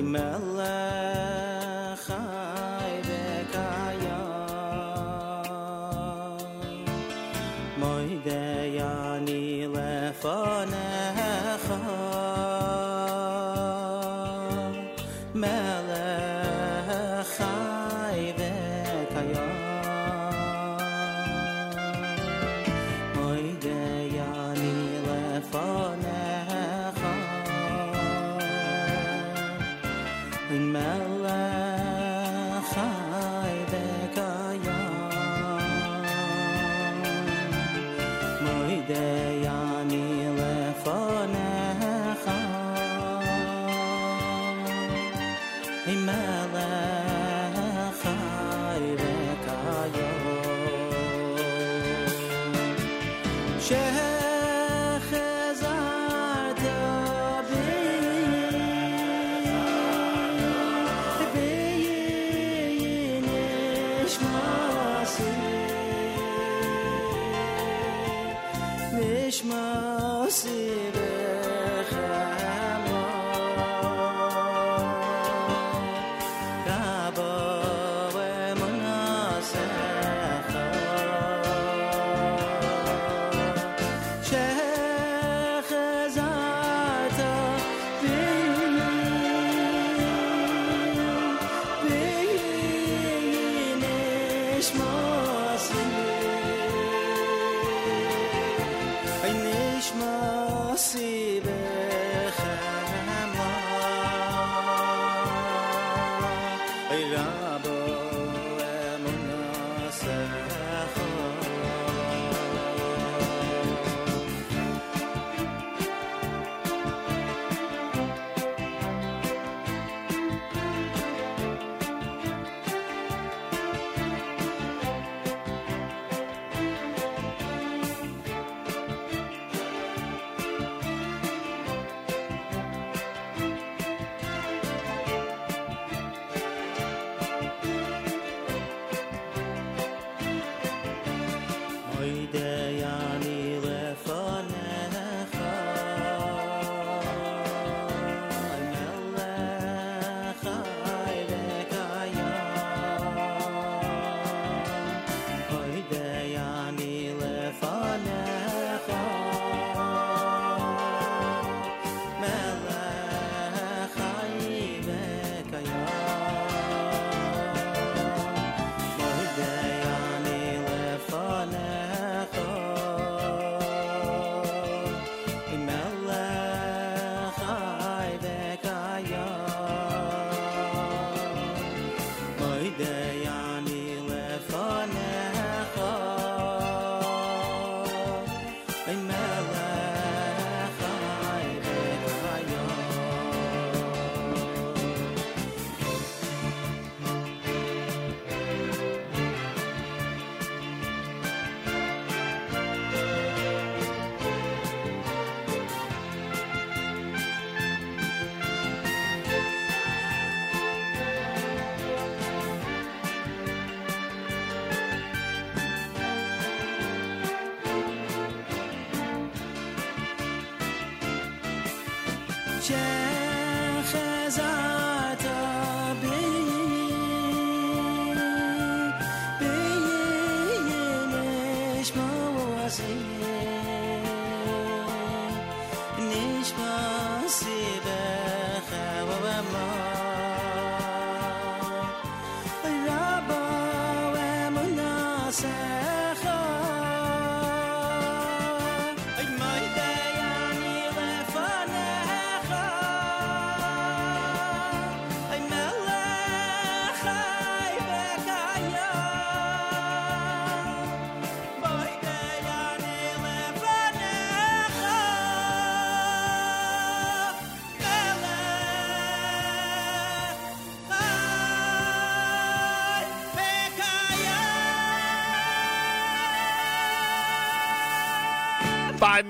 Five 0.00 0.49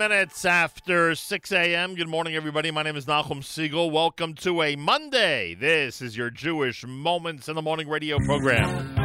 minutes 0.00 0.46
after 0.46 1.14
6 1.14 1.52
a.m. 1.52 1.94
Good 1.94 2.08
morning, 2.08 2.34
everybody. 2.34 2.70
My 2.70 2.82
name 2.82 2.96
is 2.96 3.04
Nachum 3.04 3.42
Segal. 3.42 3.92
Welcome 3.92 4.32
to 4.36 4.62
a 4.62 4.74
Monday. 4.74 5.52
This 5.52 6.00
is 6.00 6.16
your 6.16 6.30
Jewish 6.30 6.86
Moments 6.86 7.50
in 7.50 7.54
the 7.54 7.60
Morning 7.60 7.86
radio 7.86 8.16
program. 8.24 8.96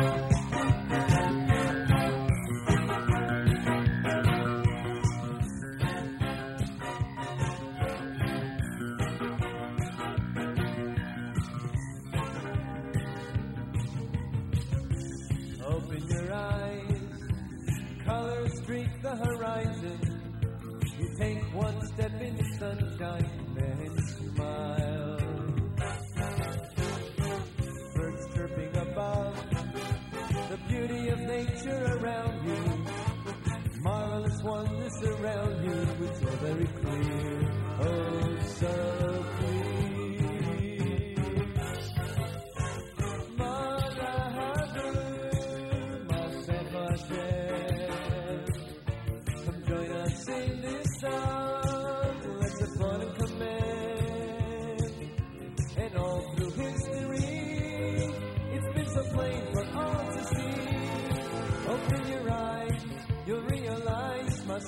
Open 15.61 16.07
your 16.07 16.33
eyes, 16.33 17.01
Colors 18.05 18.57
streak 18.63 19.01
the 19.01 19.13
horizon. 19.13 20.14
Take 21.17 21.41
one 21.53 21.87
step 21.93 22.21
in 22.21 22.35
the 22.35 22.43
sunshine 22.59 23.29
and 23.57 23.99
smile. 24.35 25.17
Birds 27.95 28.35
chirping 28.35 28.75
above, 28.75 29.35
the 30.49 30.59
beauty 30.67 31.07
of 31.09 31.19
nature 31.19 31.99
around 32.01 32.45
you. 32.45 32.85
Marvelous 33.81 34.43
wonders 34.43 34.91
surround 34.99 35.65
you, 35.65 36.05
it's 36.05 36.21
all 36.21 36.37
very 36.37 36.67
clear. 36.67 37.51
Oh, 37.79 38.37
so 38.57 39.25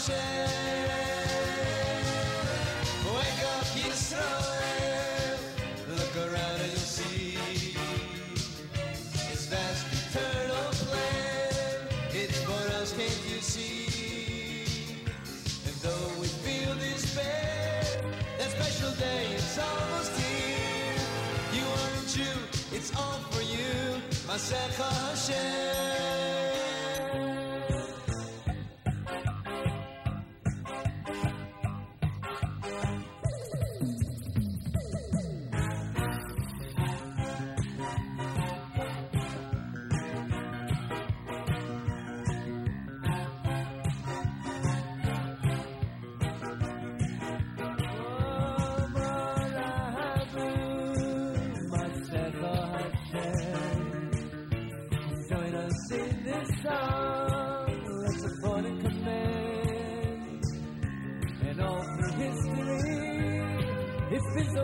Masecha 0.00 0.59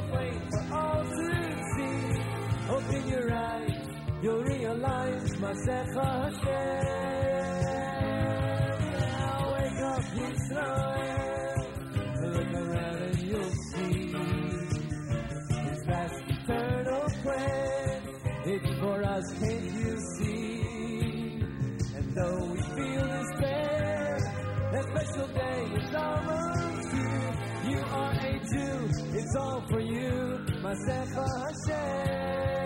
it's 0.07 0.15
plain 0.15 0.41
for 0.51 0.75
all 0.75 1.05
to 1.05 1.11
see. 1.77 2.01
Open 2.69 3.09
your 3.09 3.33
eyes, 3.35 3.89
you'll 4.23 4.43
realize 4.43 5.37
Masecha 5.37 6.05
Hashem. 6.25 6.87
Now 8.93 9.53
wake 9.53 9.81
up, 9.83 10.03
Yisrael. 10.17 11.57
Look 12.35 12.53
around 12.55 13.03
and 13.03 13.19
you'll 13.23 13.51
see 13.51 14.13
His 15.69 15.81
vast 15.87 16.23
eternal 16.29 17.05
plan. 17.23 18.03
It's 18.47 18.81
for 18.81 19.03
us, 19.03 19.25
can't 19.41 19.65
you 19.65 19.97
see? 20.19 20.61
And 21.97 22.15
though 22.15 22.45
we 22.47 22.59
feel 22.61 23.07
despair, 23.09 24.19
that 24.73 24.85
special 24.85 25.29
day 25.29 25.61
is 25.77 25.95
almost 25.95 26.56
Jew, 28.57 28.89
it's 29.13 29.37
all 29.37 29.63
for 29.69 29.81
you, 29.81 30.41
Masecha 30.63 31.27
Hashem. 31.45 32.66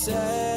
Hashem, 0.00 0.49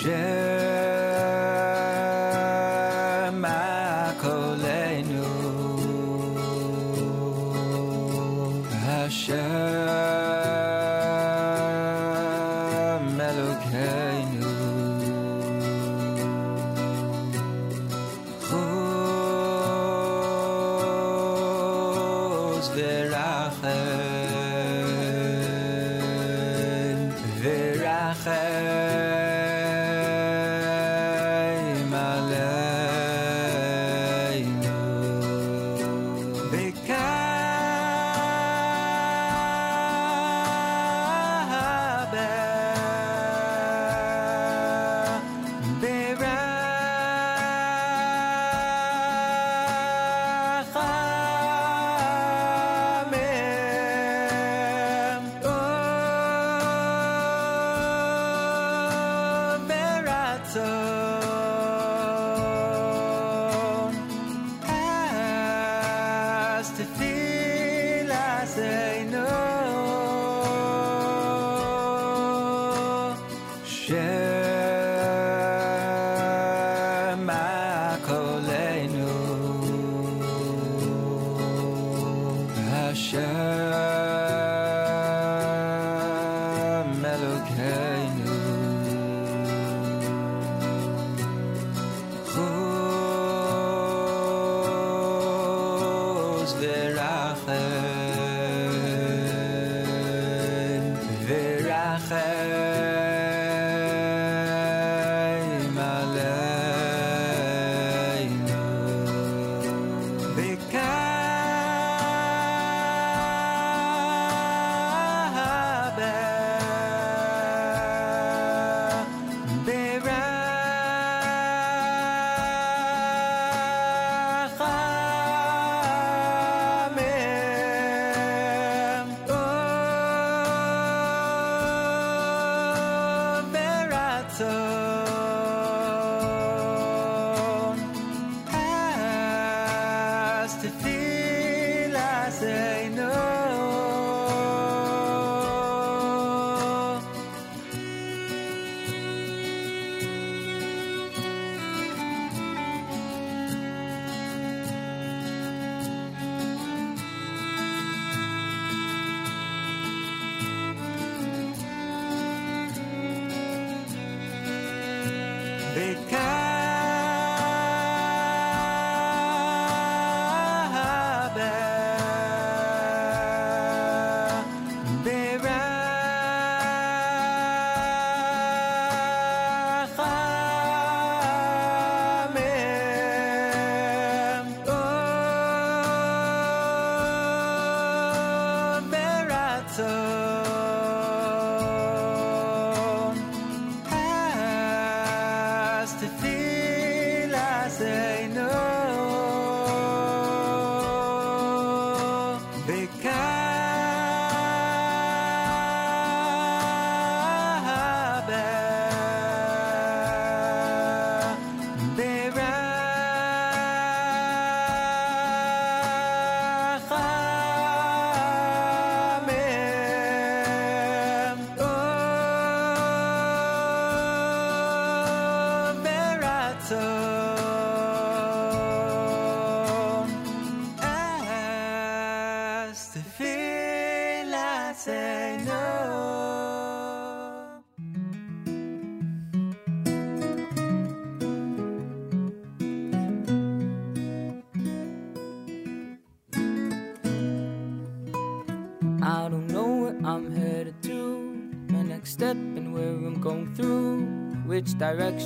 share 0.00 0.39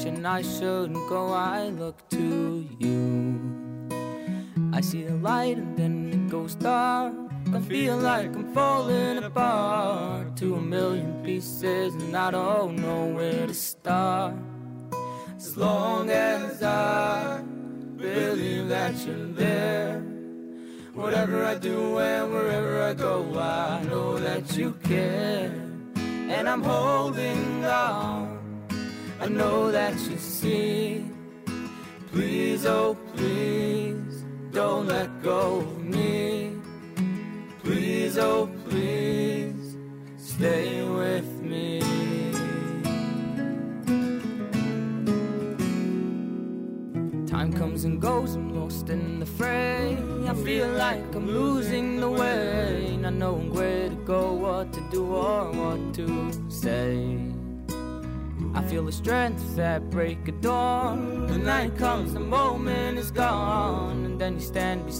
And 0.06 0.26
I 0.26 0.42
shouldn't 0.42 1.08
go, 1.08 1.32
I 1.32 1.68
look 1.68 2.08
to 2.10 2.68
you. 2.78 3.40
I 4.72 4.80
see 4.82 5.04
the 5.04 5.14
light 5.14 5.56
and 5.56 5.76
then 5.76 6.10
it 6.12 6.30
goes 6.30 6.54
dark. 6.54 7.14
I 7.54 7.60
feel 7.60 7.96
like 7.96 8.34
I'm 8.34 8.52
falling. 8.52 9.03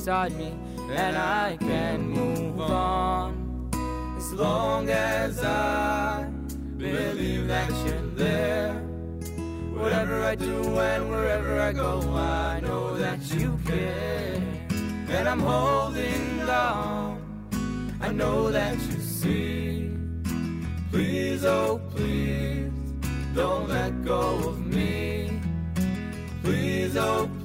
Beside 0.04 0.36
me, 0.36 0.52
and 0.90 1.16
I 1.16 1.56
can 1.56 2.10
move 2.10 2.60
on. 2.60 3.70
As 4.18 4.34
long 4.34 4.90
as 4.90 5.42
I 5.42 6.28
believe 6.76 7.48
that 7.48 7.70
you're 7.86 8.10
there. 8.14 8.74
Whatever 9.72 10.22
I 10.22 10.34
do 10.34 10.78
and 10.78 11.08
wherever 11.08 11.58
I 11.58 11.72
go, 11.72 12.02
I 12.14 12.60
know 12.60 12.98
that 12.98 13.18
you 13.32 13.58
care. 13.64 14.42
And 15.08 15.26
I'm 15.26 15.40
holding 15.40 16.42
on. 16.50 17.96
I 18.02 18.12
know 18.12 18.50
that 18.50 18.76
you 18.76 19.00
see. 19.00 19.90
Please, 20.90 21.46
oh 21.46 21.80
please, 21.94 22.70
don't 23.34 23.70
let 23.70 24.04
go 24.04 24.48
of 24.50 24.66
me. 24.66 25.40
Please, 26.42 26.94
oh 26.98 27.26
please, 27.40 27.43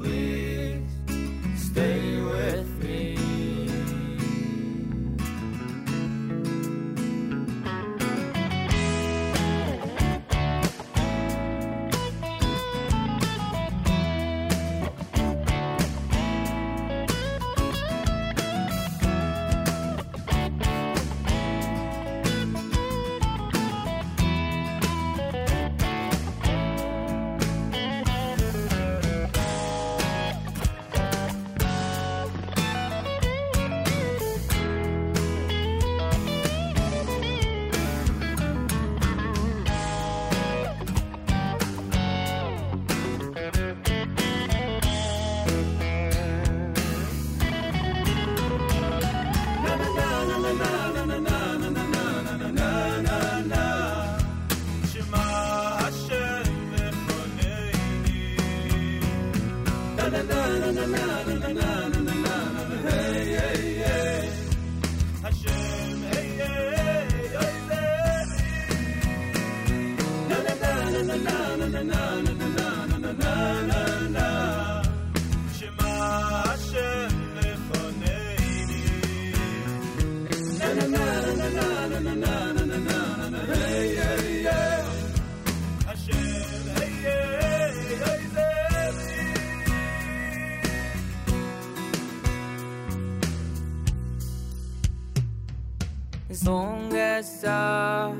as 97.39 97.45
I 97.45 98.13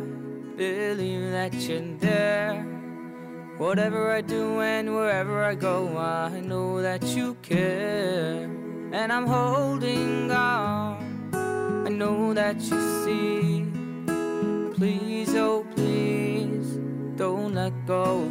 believe 0.55 1.31
that 1.31 1.53
you're 1.53 1.97
there. 1.99 2.63
Whatever 3.57 4.11
I 4.11 4.21
do 4.21 4.61
and 4.61 4.95
wherever 4.95 5.43
I 5.43 5.55
go, 5.55 5.97
I 5.97 6.39
know 6.39 6.81
that 6.81 7.03
you 7.03 7.35
care. 7.41 8.43
And 8.93 9.11
I'm 9.11 9.27
holding 9.27 10.31
on. 10.31 11.31
I 11.85 11.89
know 11.89 12.33
that 12.33 12.61
you 12.61 12.79
see. 13.03 13.65
Please, 14.75 15.35
oh 15.35 15.65
please, 15.75 16.77
don't 17.17 17.53
let 17.53 17.73
go 17.85 18.28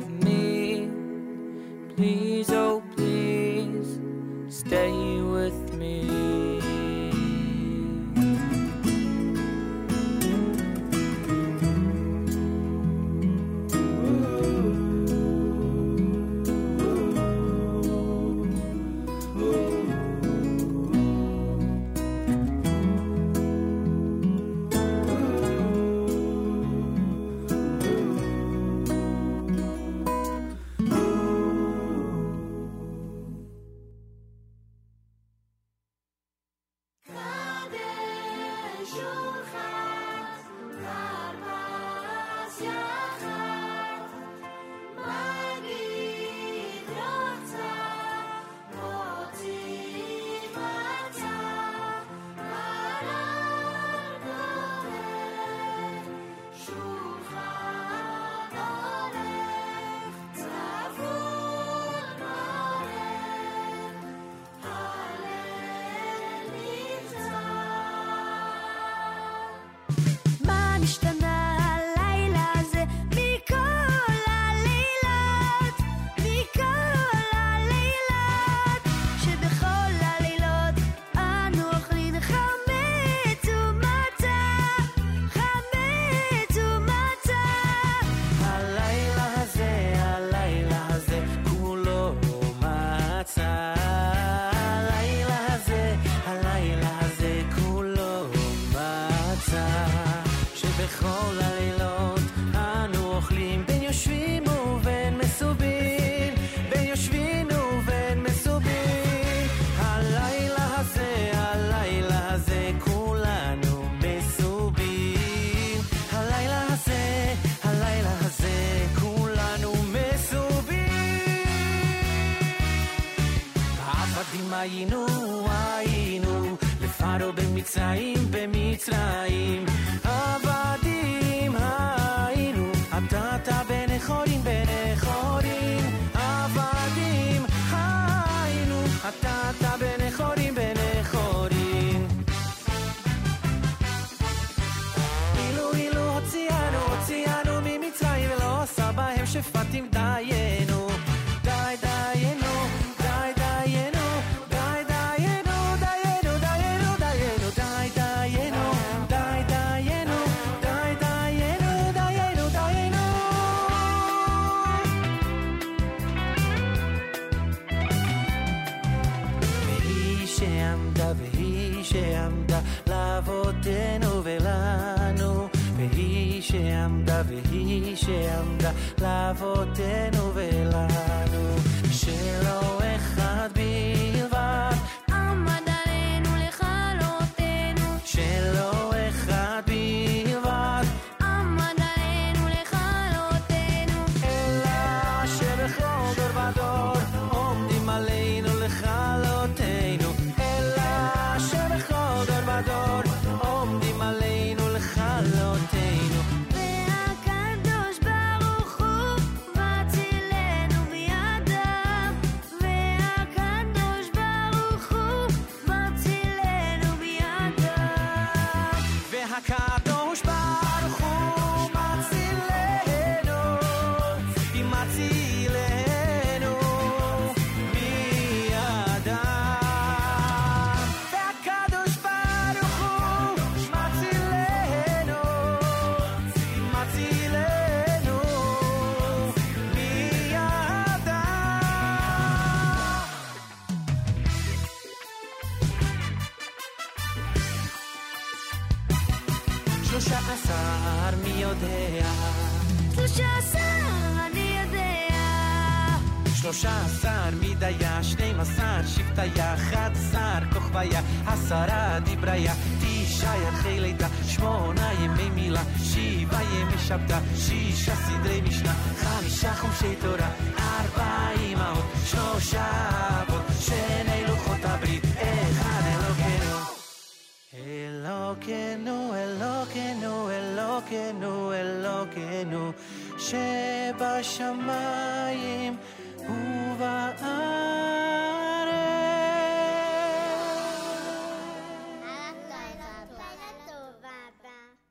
בשמיים 284.29 285.79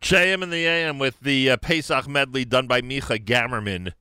JM 0.01 0.41
in 0.41 0.49
the 0.51 0.65
AM 0.65 0.99
with 0.99 1.19
the 1.19 1.51
uh, 1.51 1.57
Pesach 1.57 2.07
medley 2.07 2.45
done 2.45 2.65
by 2.65 2.79
Micha 2.81 3.17
Gamerman 3.19 3.91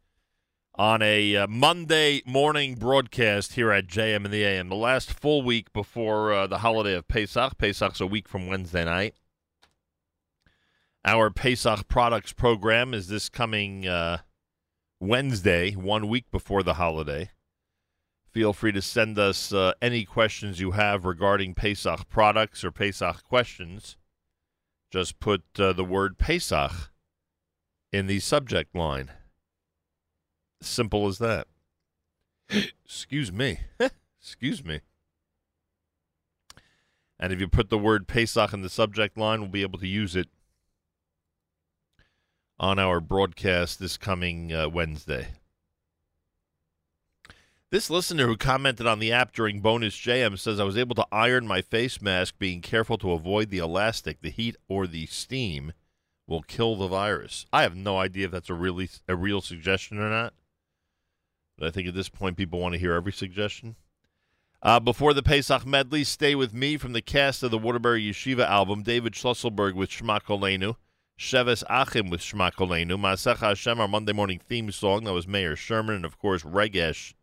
on 0.76 1.02
a 1.02 1.34
uh, 1.34 1.46
Monday 1.48 2.22
morning 2.24 2.76
broadcast 2.76 3.54
here 3.54 3.72
at 3.72 3.88
JM 3.88 4.24
in 4.24 4.30
the 4.30 4.44
AM. 4.44 4.68
The 4.68 4.76
last 4.76 5.12
full 5.12 5.42
week 5.42 5.72
before 5.72 6.32
uh, 6.32 6.46
the 6.46 6.58
holiday 6.58 6.94
of 6.94 7.08
Pesach. 7.08 7.58
Pesach's 7.58 8.00
a 8.00 8.06
week 8.06 8.28
from 8.28 8.46
Wednesday 8.46 8.84
night. 8.84 9.14
Our 11.04 11.30
Pesach 11.30 11.88
products 11.88 12.32
program 12.32 12.94
is 12.94 13.08
this 13.08 13.28
coming 13.28 13.88
uh, 13.88 14.18
Wednesday, 15.00 15.72
one 15.72 16.08
week 16.08 16.30
before 16.30 16.62
the 16.62 16.74
holiday. 16.74 17.30
Feel 18.30 18.52
free 18.52 18.72
to 18.72 18.82
send 18.82 19.18
us 19.18 19.52
uh, 19.52 19.72
any 19.80 20.04
questions 20.04 20.60
you 20.60 20.72
have 20.72 21.04
regarding 21.04 21.54
Pesach 21.54 22.08
products 22.08 22.64
or 22.64 22.70
Pesach 22.70 23.22
questions 23.24 23.96
just 24.90 25.20
put 25.20 25.42
uh, 25.58 25.72
the 25.72 25.84
word 25.84 26.18
Pesach 26.18 26.90
in 27.92 28.06
the 28.06 28.20
subject 28.20 28.74
line. 28.74 29.10
Simple 30.60 31.06
as 31.06 31.18
that. 31.18 31.46
Excuse 32.84 33.32
me. 33.32 33.60
Excuse 34.20 34.64
me. 34.64 34.80
And 37.18 37.32
if 37.32 37.40
you 37.40 37.48
put 37.48 37.70
the 37.70 37.78
word 37.78 38.06
Pesach 38.06 38.52
in 38.52 38.62
the 38.62 38.68
subject 38.68 39.16
line, 39.16 39.40
we'll 39.40 39.50
be 39.50 39.62
able 39.62 39.78
to 39.78 39.88
use 39.88 40.14
it 40.16 40.28
on 42.58 42.78
our 42.78 43.00
broadcast 43.00 43.78
this 43.78 43.96
coming 43.96 44.52
uh, 44.52 44.68
Wednesday. 44.68 45.28
This 47.70 47.90
listener 47.90 48.26
who 48.26 48.36
commented 48.36 48.86
on 48.86 49.00
the 49.00 49.12
app 49.12 49.32
during 49.32 49.60
Bonus 49.60 49.96
JM 49.96 50.38
says 50.38 50.60
I 50.60 50.64
was 50.64 50.78
able 50.78 50.94
to 50.94 51.06
iron 51.10 51.46
my 51.46 51.60
face 51.60 52.00
mask, 52.00 52.38
being 52.38 52.62
careful 52.62 52.96
to 52.98 53.12
avoid 53.12 53.50
the 53.50 53.58
elastic, 53.58 54.22
the 54.22 54.30
heat, 54.30 54.56
or 54.68 54.86
the 54.86 55.06
steam 55.06 55.72
will 56.26 56.42
kill 56.42 56.76
the 56.76 56.88
virus. 56.88 57.44
I 57.52 57.62
have 57.62 57.76
no 57.76 57.98
idea 57.98 58.26
if 58.26 58.32
that's 58.32 58.50
a 58.50 58.54
really 58.54 58.88
a 59.08 59.16
real 59.16 59.40
suggestion 59.40 59.98
or 59.98 60.08
not. 60.08 60.32
But 61.58 61.68
I 61.68 61.70
think 61.70 61.88
at 61.88 61.94
this 61.94 62.08
point 62.08 62.36
people 62.36 62.60
want 62.60 62.74
to 62.74 62.80
hear 62.80 62.92
every 62.92 63.12
suggestion. 63.12 63.76
Uh, 64.62 64.80
before 64.80 65.12
the 65.12 65.22
Pesach 65.22 65.66
medley, 65.66 66.04
stay 66.04 66.34
with 66.34 66.54
me 66.54 66.76
from 66.76 66.92
the 66.92 67.02
cast 67.02 67.42
of 67.42 67.50
the 67.50 67.58
Waterbury 67.58 68.02
Yeshiva 68.02 68.46
album, 68.48 68.82
David 68.82 69.12
Schlusselberg 69.12 69.74
with 69.74 69.90
Shema 69.90 70.18
Kolenu, 70.20 70.76
Sheves 71.18 71.64
Achim 71.70 72.10
with 72.10 72.20
Shema 72.20 72.50
Kolenu, 72.50 72.98
Masach 72.98 73.38
Hashem, 73.38 73.80
our 73.80 73.88
Monday 73.88 74.12
morning 74.12 74.38
theme 74.38 74.70
song, 74.70 75.04
that 75.04 75.14
was 75.14 75.26
Mayor 75.26 75.56
Sherman, 75.56 75.96
and 75.96 76.04
of 76.04 76.18
course 76.18 76.42
Regesh 76.42 77.14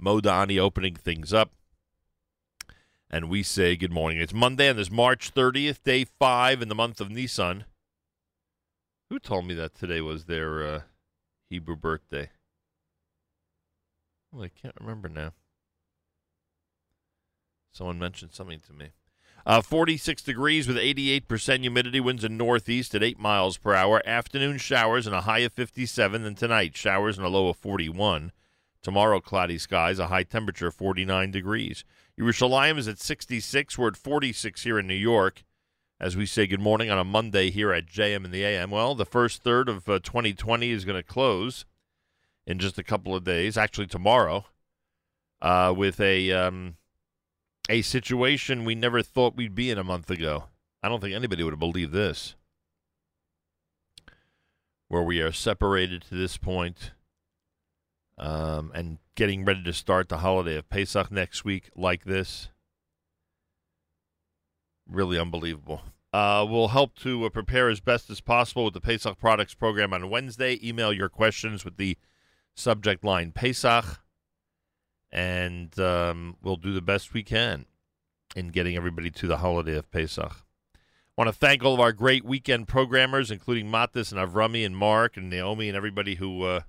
Modani 0.00 0.58
opening 0.58 0.94
things 0.94 1.32
up. 1.32 1.52
And 3.08 3.30
we 3.30 3.42
say 3.42 3.76
good 3.76 3.92
morning. 3.92 4.20
It's 4.20 4.34
Monday 4.34 4.68
and 4.68 4.78
it's 4.78 4.90
March 4.90 5.32
30th, 5.32 5.82
day 5.82 6.04
five 6.04 6.60
in 6.60 6.68
the 6.68 6.74
month 6.74 7.00
of 7.00 7.10
Nisan. 7.10 7.64
Who 9.08 9.18
told 9.18 9.46
me 9.46 9.54
that 9.54 9.74
today 9.74 10.02
was 10.02 10.26
their 10.26 10.66
uh, 10.66 10.80
Hebrew 11.48 11.76
birthday? 11.76 12.30
Well, 14.30 14.44
I 14.44 14.48
can't 14.48 14.74
remember 14.78 15.08
now. 15.08 15.32
Someone 17.72 17.98
mentioned 17.98 18.32
something 18.32 18.60
to 18.66 18.72
me. 18.72 18.90
Uh, 19.46 19.60
46 19.60 20.22
degrees 20.22 20.66
with 20.66 20.78
88% 20.78 21.60
humidity, 21.60 22.00
winds 22.00 22.24
in 22.24 22.38
northeast 22.38 22.94
at 22.94 23.02
8 23.02 23.18
miles 23.18 23.58
per 23.58 23.74
hour. 23.74 24.00
Afternoon 24.06 24.56
showers 24.56 25.06
and 25.06 25.14
a 25.14 25.22
high 25.22 25.40
of 25.40 25.52
57. 25.52 26.24
And 26.24 26.36
tonight, 26.36 26.74
showers 26.76 27.18
and 27.18 27.26
a 27.26 27.30
low 27.30 27.48
of 27.48 27.58
41. 27.58 28.32
Tomorrow, 28.82 29.20
cloudy 29.20 29.58
skies, 29.58 29.98
a 29.98 30.06
high 30.06 30.22
temperature 30.22 30.68
of 30.68 30.74
49 30.74 31.30
degrees. 31.30 31.84
Yerushalayim 32.18 32.78
is 32.78 32.88
at 32.88 32.98
66. 32.98 33.76
We're 33.76 33.88
at 33.88 33.96
46 33.96 34.62
here 34.62 34.78
in 34.78 34.86
New 34.86 34.94
York. 34.94 35.44
As 36.00 36.16
we 36.16 36.26
say 36.26 36.46
good 36.46 36.60
morning 36.60 36.90
on 36.90 36.98
a 36.98 37.04
Monday 37.04 37.50
here 37.50 37.72
at 37.72 37.86
JM 37.86 38.24
and 38.24 38.32
the 38.32 38.44
AM. 38.44 38.70
Well, 38.70 38.94
the 38.94 39.04
first 39.04 39.42
third 39.42 39.68
of 39.68 39.88
uh, 39.88 40.00
2020 40.00 40.70
is 40.70 40.84
going 40.84 40.96
to 40.96 41.02
close 41.02 41.66
in 42.46 42.58
just 42.58 42.78
a 42.78 42.82
couple 42.82 43.14
of 43.14 43.24
days, 43.24 43.56
actually 43.56 43.86
tomorrow, 43.86 44.46
uh, 45.40 45.72
with 45.74 46.00
a 46.00 46.32
um, 46.32 46.76
a 47.68 47.82
situation 47.82 48.64
we 48.64 48.74
never 48.74 49.02
thought 49.02 49.36
we'd 49.36 49.54
be 49.54 49.70
in 49.70 49.78
a 49.78 49.84
month 49.84 50.10
ago. 50.10 50.44
I 50.82 50.88
don't 50.88 51.00
think 51.00 51.14
anybody 51.14 51.42
would 51.42 51.52
have 51.52 51.60
believed 51.60 51.92
this. 51.92 52.34
Where 54.88 55.02
we 55.02 55.20
are 55.20 55.32
separated 55.32 56.02
to 56.02 56.14
this 56.14 56.36
point 56.36 56.92
um, 58.18 58.70
and 58.74 58.98
getting 59.14 59.44
ready 59.44 59.62
to 59.62 59.72
start 59.72 60.08
the 60.08 60.18
holiday 60.18 60.56
of 60.56 60.68
Pesach 60.68 61.10
next 61.10 61.44
week 61.44 61.70
like 61.74 62.04
this. 62.04 62.48
Really 64.88 65.18
unbelievable. 65.18 65.82
Uh, 66.12 66.46
we'll 66.48 66.68
help 66.68 66.94
to 66.96 67.24
uh, 67.24 67.28
prepare 67.28 67.68
as 67.68 67.80
best 67.80 68.08
as 68.08 68.20
possible 68.20 68.64
with 68.66 68.74
the 68.74 68.80
Pesach 68.80 69.18
Products 69.18 69.54
program 69.54 69.92
on 69.92 70.10
Wednesday. 70.10 70.60
Email 70.62 70.92
your 70.92 71.08
questions 71.08 71.64
with 71.64 71.76
the 71.76 71.96
subject 72.54 73.02
line 73.02 73.32
Pesach, 73.32 74.00
and 75.14 75.78
um, 75.78 76.36
we'll 76.42 76.56
do 76.56 76.74
the 76.74 76.82
best 76.82 77.14
we 77.14 77.22
can 77.22 77.66
in 78.34 78.48
getting 78.48 78.76
everybody 78.76 79.10
to 79.12 79.28
the 79.28 79.38
holiday 79.38 79.76
of 79.76 79.90
Pesach. 79.92 80.32
I 80.32 81.22
want 81.22 81.28
to 81.28 81.38
thank 81.38 81.62
all 81.62 81.74
of 81.74 81.80
our 81.80 81.92
great 81.92 82.24
weekend 82.24 82.66
programmers, 82.66 83.30
including 83.30 83.70
Matis 83.70 84.10
and 84.10 84.20
Avrami 84.20 84.66
and 84.66 84.76
Mark 84.76 85.16
and 85.16 85.30
Naomi 85.30 85.68
and 85.68 85.76
everybody 85.76 86.16
who 86.16 86.42
uh, 86.42 86.60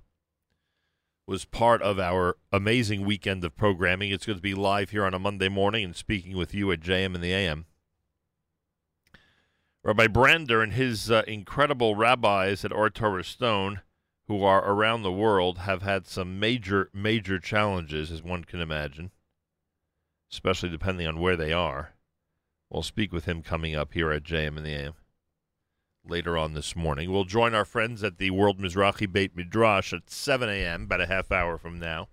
was 1.26 1.44
part 1.44 1.82
of 1.82 1.98
our 1.98 2.36
amazing 2.52 3.04
weekend 3.04 3.44
of 3.44 3.56
programming. 3.56 4.12
It's 4.12 4.24
going 4.24 4.38
to 4.38 4.42
be 4.42 4.54
live 4.54 4.90
here 4.90 5.04
on 5.04 5.14
a 5.14 5.18
Monday 5.18 5.48
morning 5.48 5.84
and 5.84 5.96
speaking 5.96 6.36
with 6.36 6.54
you 6.54 6.70
at 6.70 6.78
JM 6.78 7.16
in 7.16 7.20
the 7.20 7.32
AM. 7.32 7.66
Rabbi 9.82 10.06
Brander 10.06 10.62
and 10.62 10.72
his 10.72 11.10
uh, 11.10 11.22
incredible 11.26 11.96
rabbis 11.96 12.64
at 12.64 12.72
Ohr 12.72 12.90
Torah 12.90 13.24
Stone, 13.24 13.80
who 14.28 14.42
are 14.42 14.68
around 14.68 15.02
the 15.02 15.12
world, 15.12 15.58
have 15.58 15.82
had 15.82 16.06
some 16.06 16.40
major, 16.40 16.90
major 16.92 17.38
challenges, 17.38 18.10
as 18.10 18.22
one 18.22 18.44
can 18.44 18.60
imagine, 18.60 19.12
especially 20.32 20.68
depending 20.68 21.06
on 21.06 21.20
where 21.20 21.36
they 21.36 21.52
are. 21.52 21.94
We'll 22.68 22.82
speak 22.82 23.12
with 23.12 23.26
him 23.26 23.42
coming 23.42 23.76
up 23.76 23.94
here 23.94 24.10
at 24.10 24.24
JM 24.24 24.56
in 24.56 24.64
the 24.64 24.74
AM 24.74 24.94
later 26.08 26.36
on 26.36 26.54
this 26.54 26.74
morning. 26.74 27.10
We'll 27.10 27.24
join 27.24 27.54
our 27.54 27.64
friends 27.64 28.02
at 28.02 28.18
the 28.18 28.30
World 28.30 28.58
Mizrachi 28.58 29.10
Beit 29.10 29.36
Midrash 29.36 29.92
at 29.92 30.10
7 30.10 30.48
a.m., 30.48 30.84
about 30.84 31.00
a 31.00 31.06
half 31.06 31.30
hour 31.30 31.58
from 31.58 31.78
now. 31.78 32.08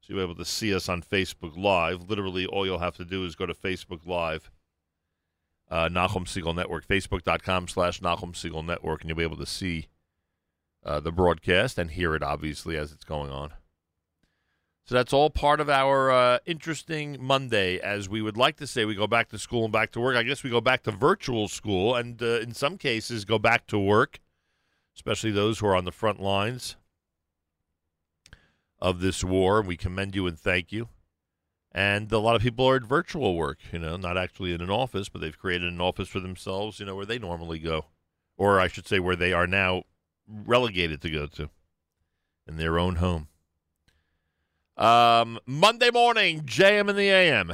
So 0.00 0.14
you'll 0.14 0.18
be 0.18 0.32
able 0.32 0.42
to 0.42 0.44
see 0.44 0.74
us 0.74 0.88
on 0.88 1.02
Facebook 1.02 1.56
Live. 1.56 2.08
Literally, 2.08 2.46
all 2.46 2.64
you'll 2.64 2.78
have 2.78 2.96
to 2.96 3.04
do 3.04 3.24
is 3.24 3.34
go 3.34 3.46
to 3.46 3.54
Facebook 3.54 4.06
Live, 4.06 4.50
uh, 5.70 5.88
Nachum 5.88 6.24
Segal 6.24 6.54
Network, 6.54 6.86
facebook.com 6.86 7.68
slash 7.68 8.00
Nachum 8.00 8.32
Segal 8.32 8.64
Network, 8.64 9.02
and 9.02 9.10
you'll 9.10 9.18
be 9.18 9.22
able 9.22 9.36
to 9.36 9.46
see 9.46 9.88
uh, 10.84 11.00
the 11.00 11.12
broadcast 11.12 11.78
and 11.78 11.90
hear 11.90 12.14
it, 12.14 12.22
obviously, 12.22 12.76
as 12.76 12.92
it's 12.92 13.04
going 13.04 13.30
on. 13.30 13.52
So 14.86 14.96
that's 14.96 15.12
all 15.12 15.30
part 15.30 15.60
of 15.60 15.70
our 15.70 16.10
uh, 16.10 16.38
interesting 16.46 17.16
Monday. 17.20 17.78
As 17.78 18.08
we 18.08 18.22
would 18.22 18.36
like 18.36 18.56
to 18.56 18.66
say, 18.66 18.84
we 18.84 18.96
go 18.96 19.06
back 19.06 19.28
to 19.28 19.38
school 19.38 19.64
and 19.64 19.72
back 19.72 19.92
to 19.92 20.00
work. 20.00 20.16
I 20.16 20.24
guess 20.24 20.42
we 20.42 20.50
go 20.50 20.60
back 20.60 20.82
to 20.82 20.90
virtual 20.90 21.46
school 21.46 21.94
and, 21.94 22.20
uh, 22.20 22.40
in 22.40 22.54
some 22.54 22.76
cases, 22.76 23.24
go 23.24 23.38
back 23.38 23.68
to 23.68 23.78
work, 23.78 24.18
especially 24.96 25.30
those 25.30 25.60
who 25.60 25.66
are 25.66 25.76
on 25.76 25.84
the 25.84 25.92
front 25.92 26.20
lines 26.20 26.76
of 28.80 29.00
this 29.00 29.22
war. 29.22 29.62
We 29.62 29.76
commend 29.76 30.16
you 30.16 30.26
and 30.26 30.38
thank 30.38 30.72
you. 30.72 30.88
And 31.70 32.10
a 32.10 32.18
lot 32.18 32.34
of 32.34 32.42
people 32.42 32.68
are 32.68 32.76
at 32.76 32.82
virtual 32.82 33.36
work, 33.36 33.58
you 33.70 33.78
know, 33.78 33.96
not 33.96 34.18
actually 34.18 34.52
in 34.52 34.60
an 34.60 34.70
office, 34.70 35.08
but 35.08 35.20
they've 35.20 35.38
created 35.38 35.72
an 35.72 35.80
office 35.80 36.08
for 36.08 36.18
themselves, 36.18 36.80
you 36.80 36.86
know, 36.86 36.96
where 36.96 37.06
they 37.06 37.18
normally 37.18 37.60
go. 37.60 37.84
Or 38.36 38.58
I 38.58 38.66
should 38.66 38.88
say, 38.88 38.98
where 38.98 39.14
they 39.14 39.32
are 39.32 39.46
now 39.46 39.84
relegated 40.30 41.00
to 41.02 41.10
go 41.10 41.26
to 41.26 41.50
in 42.46 42.56
their 42.56 42.78
own 42.78 42.96
home. 42.96 43.28
Um, 44.76 45.38
Monday 45.46 45.90
morning, 45.90 46.42
JM 46.42 46.88
in 46.88 46.96
the 46.96 47.08
AM. 47.10 47.52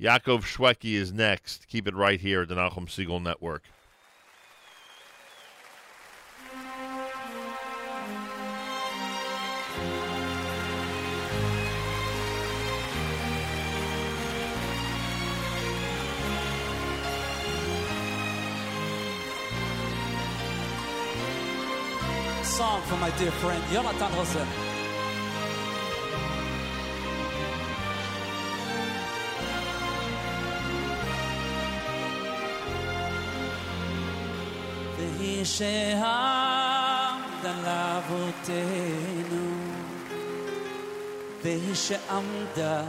Yaakov 0.00 0.42
Shwekey 0.42 0.94
is 0.94 1.12
next. 1.12 1.68
Keep 1.68 1.86
it 1.86 1.94
right 1.94 2.20
here 2.20 2.42
at 2.42 2.48
the 2.48 2.54
Nachum 2.54 2.86
Segal 2.86 3.22
Network. 3.22 3.62
Song 22.51 22.81
for 22.83 22.97
my 22.97 23.09
dear 23.17 23.31
friend 23.31 23.63
Yonatan 23.71 24.11
Rosen. 24.17 24.47
והיא 34.97 35.45
שעמדה 35.45 37.53
לאבותינו, 37.65 39.45
והיא 41.43 41.75
שעמדה 41.75 42.81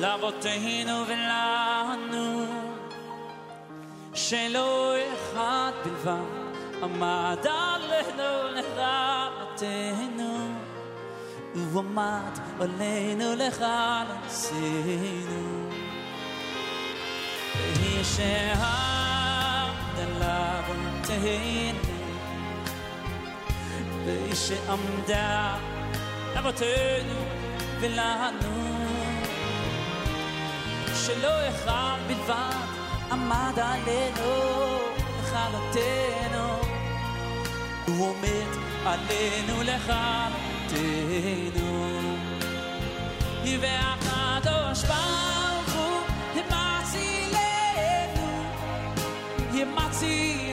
לאבותינו 0.00 1.04
ולנו, 1.06 2.46
שלא 4.14 4.94
אחד 5.14 5.72
בלבד 5.84 6.46
עמד 6.82 7.46
עלינו 8.01 8.47
לכלתנו, 8.55 10.33
הוא 11.53 11.79
עמד 11.79 12.39
עלינו 12.59 13.35
לכלסינו. 13.35 14.81
והיא 17.57 18.03
שעמדה 18.03 19.67
לאבותינו, 20.19 21.79
והיא 24.05 24.35
שעמדה 24.35 25.57
לאבותינו 26.35 27.19
ולנו, 27.81 28.71
שלא 30.95 31.49
אחד 31.49 31.97
בלבד 32.07 32.65
עמד 33.11 33.59
עלינו 33.59 34.31
לכלתנו, 35.19 36.50
הוא 37.86 38.08
עומד 38.08 38.46
עלינו 38.84 39.62
לכלתנו. 39.62 41.16
והקדוש 43.60 44.84
ברוך 44.84 45.74
הוא 45.74 46.00
מצילנו, 46.36 48.28
מצילנו, 49.76 50.49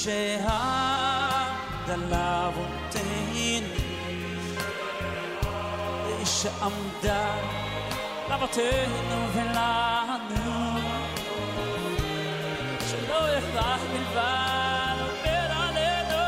שעמדה 0.00 1.96
לאבותינו, 2.10 3.66
והיא 6.04 6.26
שעמדה 6.26 7.34
לאבותינו 8.28 9.28
ולנו, 9.34 10.78
שלא 12.90 13.36
יפרח 13.38 13.80
בלבד 13.92 14.96
עובר 15.00 15.48
עלינו 15.56 16.22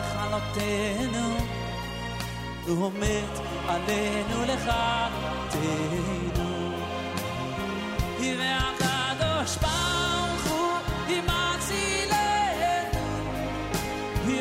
לכלותנו, 0.00 1.26
הוא 2.66 2.84
עומד 2.84 3.30
עלינו 3.68 4.44
לכלותנו. 4.44 6.00
והקדוש 8.20 9.56
ברוך 9.56 10.44
הוא 10.50 10.72
מצילנו, 11.08 11.83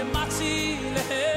Maxi 0.02 0.78
Lehe. 0.94 1.33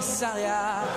Caesarea. 0.00 0.89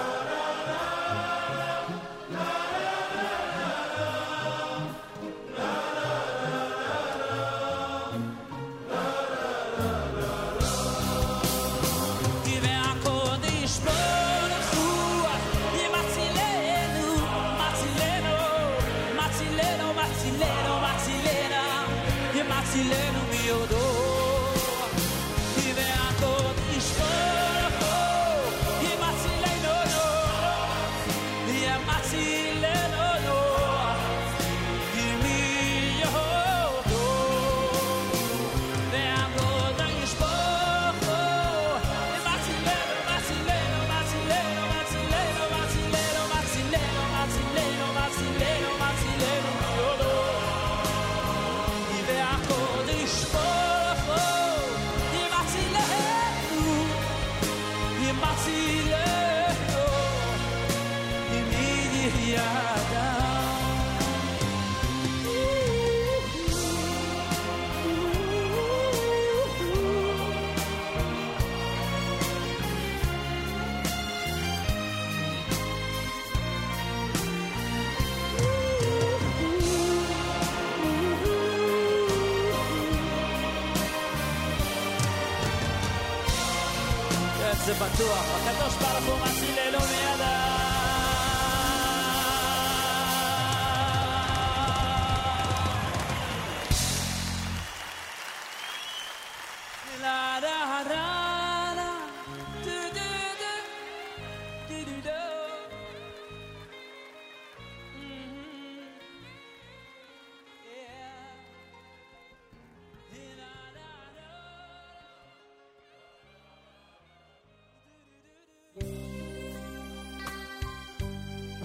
turma, 88.03 88.17
para 88.43 88.67
os 88.67 88.75
parafumacinhos? 88.75 89.52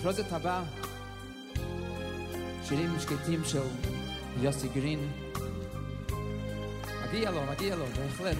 הקלוזט 0.08 0.32
הבאה, 0.32 0.62
שירים 2.64 2.90
שקטים 3.00 3.44
של 3.44 3.62
יוסי 4.40 4.68
גרין. 4.68 5.12
מגיע 7.08 7.30
לו, 7.30 7.40
מגיע 7.50 7.76
לו, 7.76 7.84
בהחלט. 7.86 8.36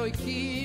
Leiloikim 0.00 0.20
Lekei 0.20 0.59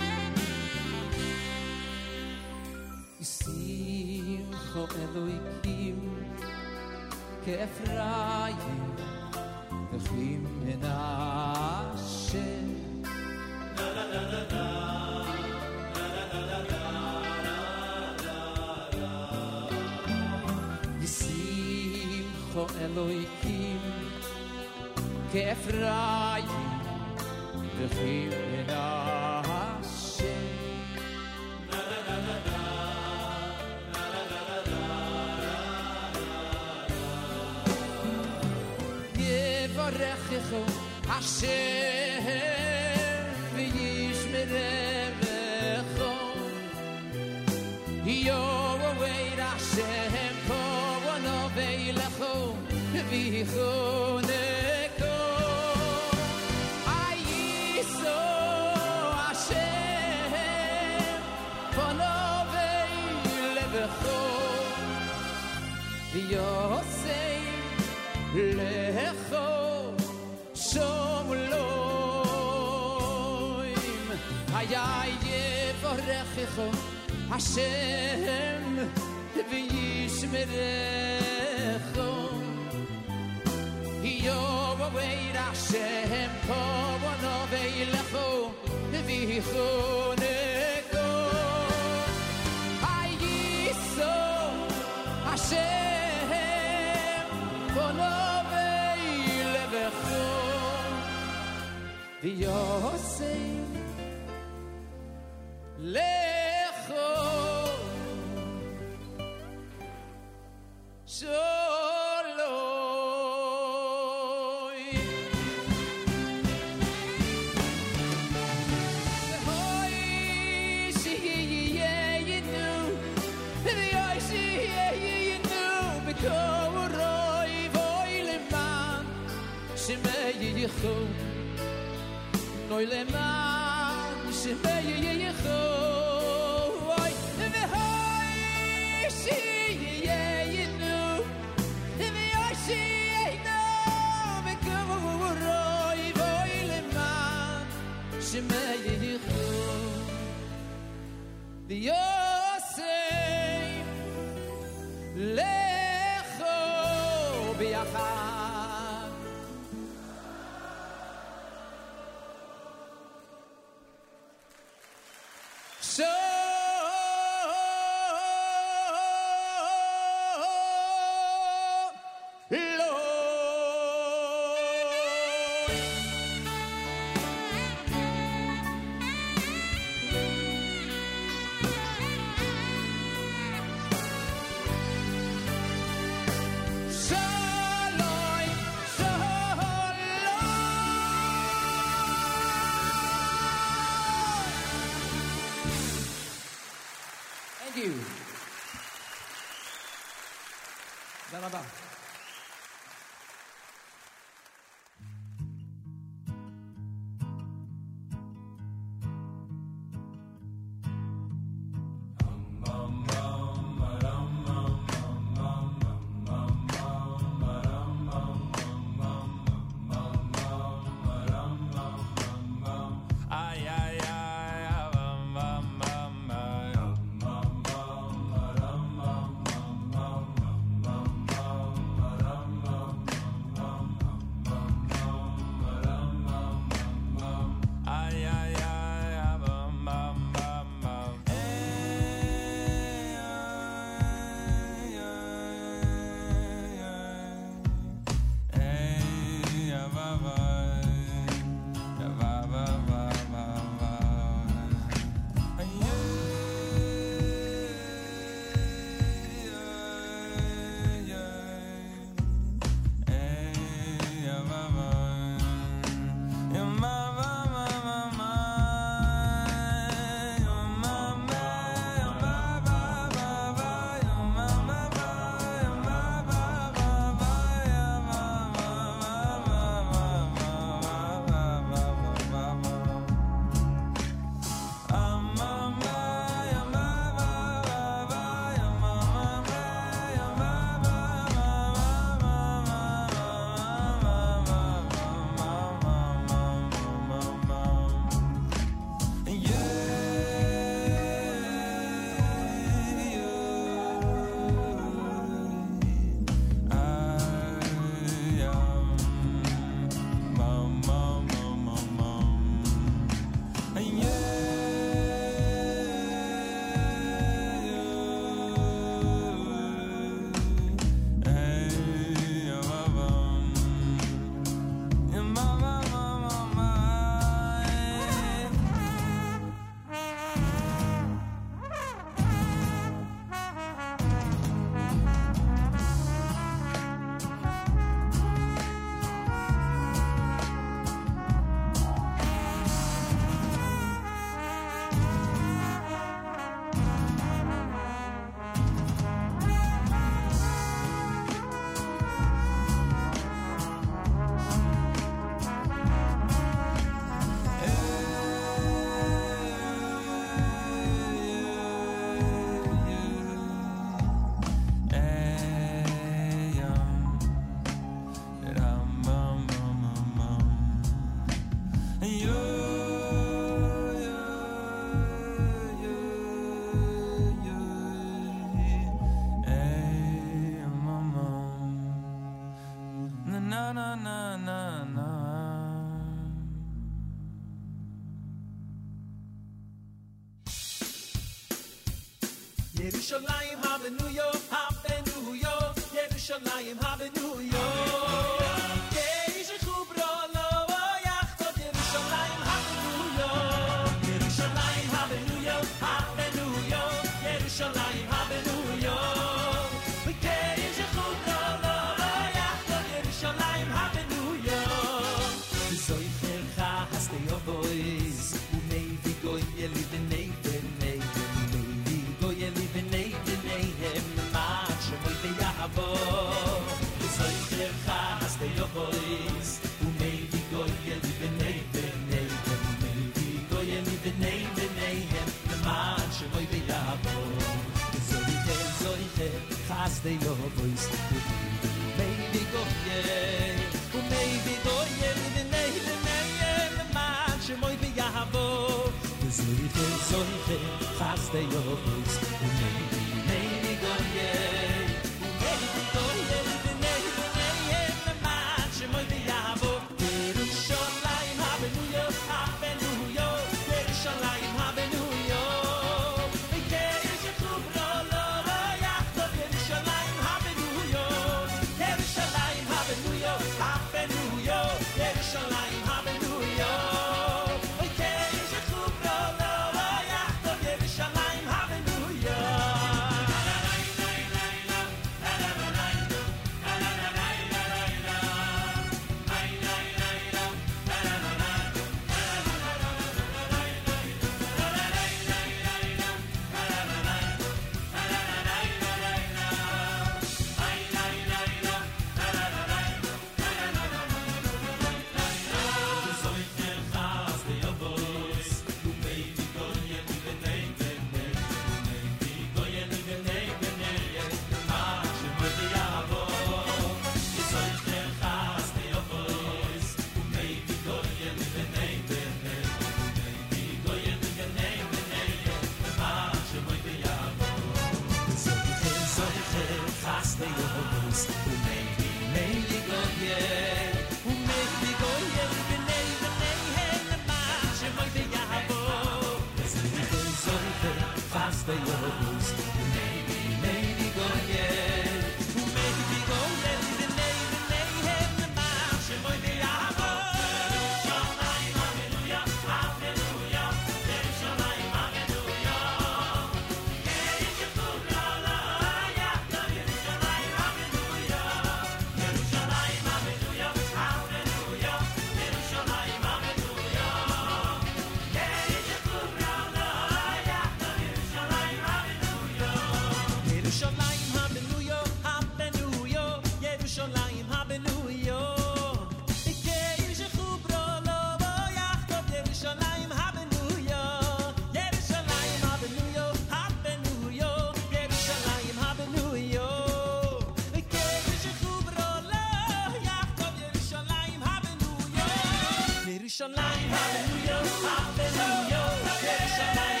Habenuyo, 596.41 597.57
habenuyo, 597.85 598.83
Yerushalayim 599.21 599.25
habenuyo. 599.25 600.00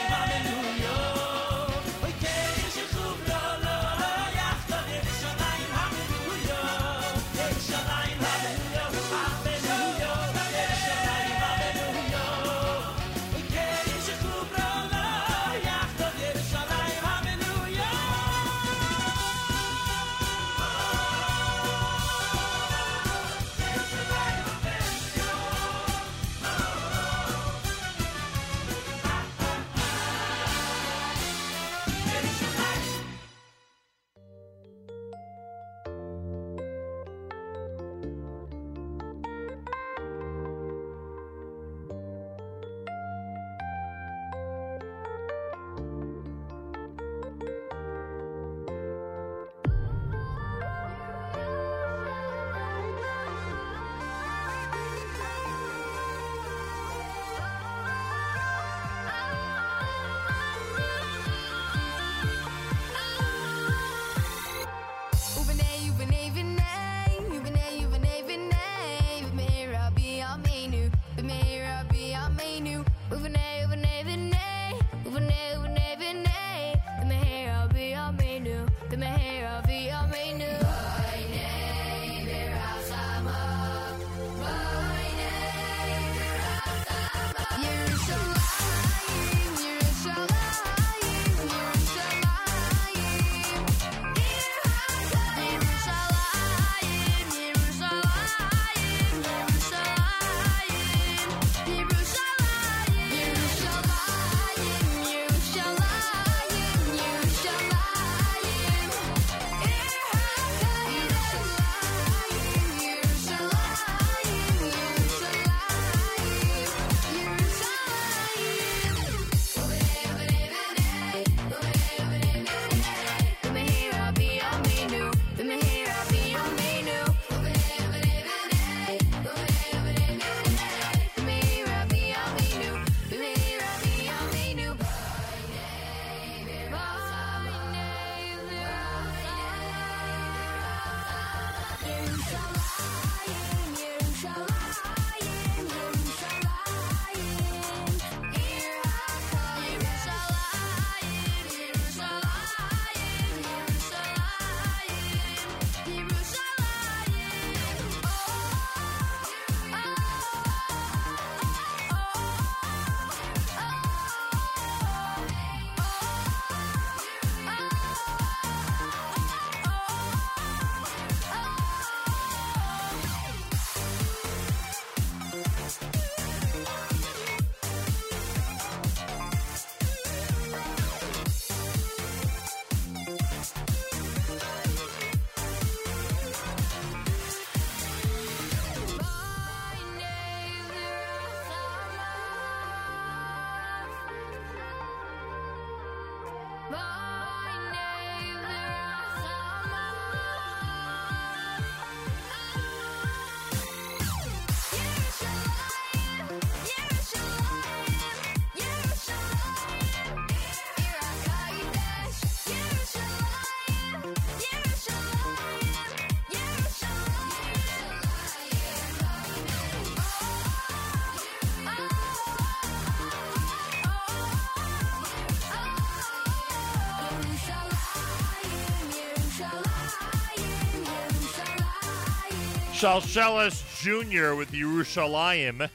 Shalshelis 232.81 233.61
Jr. 233.83 234.33
with 234.33 234.53
Yerushalayim. 234.53 235.69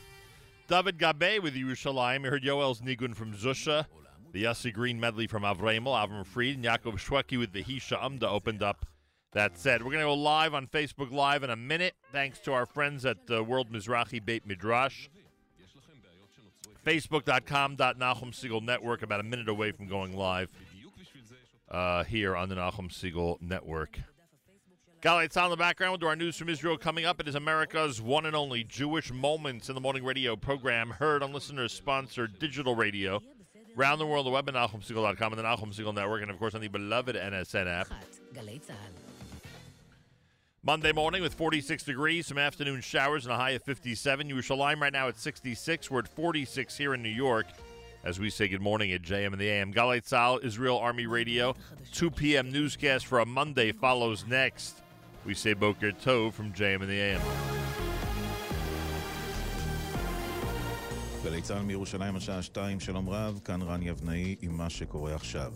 David 0.66 0.98
Gabe 0.98 1.40
with 1.40 1.54
Yerushalayim. 1.54 2.24
You 2.24 2.30
heard 2.30 2.42
Yoel's 2.42 2.80
Nigun 2.80 3.14
from 3.14 3.32
Zusha. 3.32 3.86
The 4.32 4.42
Yossi 4.42 4.72
Green 4.72 4.98
medley 4.98 5.28
from 5.28 5.44
Avremel, 5.44 5.94
Avram 5.94 6.26
Fried, 6.26 6.56
and 6.56 6.64
Yaakov 6.64 6.94
Shwekey 6.98 7.38
with 7.38 7.52
the 7.52 7.62
Hisha 7.62 7.96
Umda 8.00 8.24
opened 8.24 8.60
up 8.60 8.86
that 9.34 9.56
set. 9.56 9.84
We're 9.84 9.92
going 9.92 10.02
to 10.02 10.06
go 10.06 10.14
live 10.14 10.52
on 10.52 10.66
Facebook 10.66 11.12
Live 11.12 11.44
in 11.44 11.50
a 11.50 11.54
minute, 11.54 11.94
thanks 12.10 12.40
to 12.40 12.52
our 12.52 12.66
friends 12.66 13.06
at 13.06 13.18
uh, 13.30 13.44
World 13.44 13.70
Mizrachi 13.70 14.24
Beit 14.24 14.44
Midrash. 14.44 15.06
Facebook.com.Nachum 16.84 18.32
Segal 18.32 18.62
Network, 18.62 19.02
about 19.02 19.20
a 19.20 19.22
minute 19.22 19.48
away 19.48 19.70
from 19.70 19.86
going 19.86 20.16
live 20.16 20.50
uh, 21.70 22.02
here 22.02 22.34
on 22.34 22.48
the 22.48 22.56
Nachum 22.56 22.90
Segal 22.90 23.40
Network. 23.40 24.00
Galay 25.06 25.28
Tzal 25.28 25.44
in 25.44 25.50
the 25.50 25.56
background 25.56 25.92
we'll 25.92 25.98
do 25.98 26.06
our 26.08 26.16
news 26.16 26.36
from 26.36 26.48
Israel 26.48 26.76
coming 26.76 27.04
up. 27.04 27.20
It 27.20 27.28
is 27.28 27.36
America's 27.36 28.02
one 28.02 28.26
and 28.26 28.34
only 28.34 28.64
Jewish 28.64 29.12
Moments 29.12 29.68
in 29.68 29.76
the 29.76 29.80
Morning 29.80 30.04
Radio 30.04 30.34
program, 30.34 30.90
heard 30.90 31.22
on 31.22 31.32
listener-sponsored 31.32 32.40
digital 32.40 32.74
radio, 32.74 33.22
round 33.76 34.00
the 34.00 34.06
world, 34.06 34.26
the 34.26 34.30
web 34.30 34.48
at 34.48 34.56
NachumSegal.com 34.56 35.32
and 35.32 35.38
the 35.38 35.44
Nahum 35.44 35.70
Network, 35.94 36.22
and 36.22 36.30
of 36.32 36.40
course 36.40 36.56
on 36.56 36.60
the 36.60 36.66
beloved 36.66 37.14
NSN 37.14 37.68
app. 37.68 37.86
Monday 40.64 40.90
morning 40.90 41.22
with 41.22 41.34
46 41.34 41.84
degrees, 41.84 42.26
some 42.26 42.38
afternoon 42.38 42.80
showers 42.80 43.26
and 43.26 43.32
a 43.32 43.36
high 43.36 43.50
of 43.50 43.62
57. 43.62 44.28
Yerushalayim 44.28 44.80
right 44.80 44.92
now 44.92 45.06
at 45.06 45.20
66. 45.20 45.88
We're 45.88 46.00
at 46.00 46.08
46 46.08 46.76
here 46.76 46.94
in 46.94 47.02
New 47.04 47.10
York 47.10 47.46
as 48.02 48.18
we 48.18 48.28
say 48.28 48.48
good 48.48 48.60
morning 48.60 48.92
at 48.92 49.02
JM 49.02 49.26
and 49.26 49.38
the 49.38 49.48
AM. 49.48 49.72
Galay 49.72 50.00
Tzal, 50.00 50.44
Israel 50.44 50.78
Army 50.78 51.06
Radio, 51.06 51.54
2 51.92 52.10
p.m. 52.10 52.50
newscast 52.50 53.06
for 53.06 53.20
a 53.20 53.26
Monday 53.26 53.70
follows 53.70 54.24
next. 54.26 54.82
We 55.26 55.34
say 55.34 55.54
Boker 55.54 55.90
Tov 55.90 56.34
from 56.34 56.52
JM 56.52 56.82
and 56.82 56.90
the 56.90 57.00
AM. 57.00 57.20
גלי 61.24 61.42
צה"ל 61.42 61.62
מירושלים 61.62 62.16
השעה 62.16 62.42
2, 62.42 62.80
שלום 62.80 63.08
רב, 63.08 63.40
כאן 63.44 63.62
רן 63.62 63.82
יבנאי 63.82 64.36
עם 64.42 64.56
מה 64.56 64.70
שקורה 64.70 65.14
עכשיו. 65.14 65.52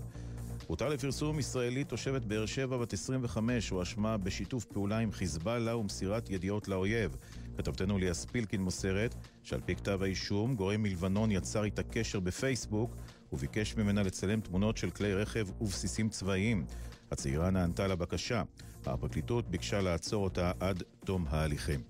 הותר 0.66 0.88
לפרסום 0.88 1.38
ישראלית 1.38 1.88
תושבת 1.88 2.22
באר 2.22 2.46
שבע 2.46 2.76
בת 2.76 2.92
25 2.92 3.70
הואשמה 3.70 4.16
בשיתוף 4.16 4.64
פעולה 4.64 4.98
עם 4.98 5.12
חיזבאללה 5.12 5.76
ומסירת 5.76 6.30
ידיעות 6.30 6.68
לאויב. 6.68 7.16
כתבתנו 7.56 7.98
ליה 7.98 8.14
ספילקין 8.14 8.62
מוסרת 8.62 9.14
שעל 9.42 9.60
פי 9.60 9.74
כתב 9.74 10.02
האישום, 10.02 10.54
גורם 10.54 10.82
מלבנון 10.82 11.30
יצר 11.30 11.64
איתה 11.64 11.82
קשר 11.82 12.20
בפייסבוק 12.20 12.96
וביקש 13.32 13.76
ממנה 13.76 14.02
לצלם 14.02 14.40
תמונות 14.40 14.76
של 14.76 14.90
כלי 14.90 15.14
רכב 15.14 15.46
ובסיסים 15.60 16.08
צבאיים. 16.08 16.64
הצעירה 17.11 17.50
נענתה 17.50 17.86
לבקשה. 17.86 18.42
הפרקליטות 18.86 19.48
ביקשה 19.48 19.80
לעצור 19.80 20.24
אותה 20.24 20.52
עד 20.61 20.82
תום 21.04 21.26
ההליכים. 21.30 21.80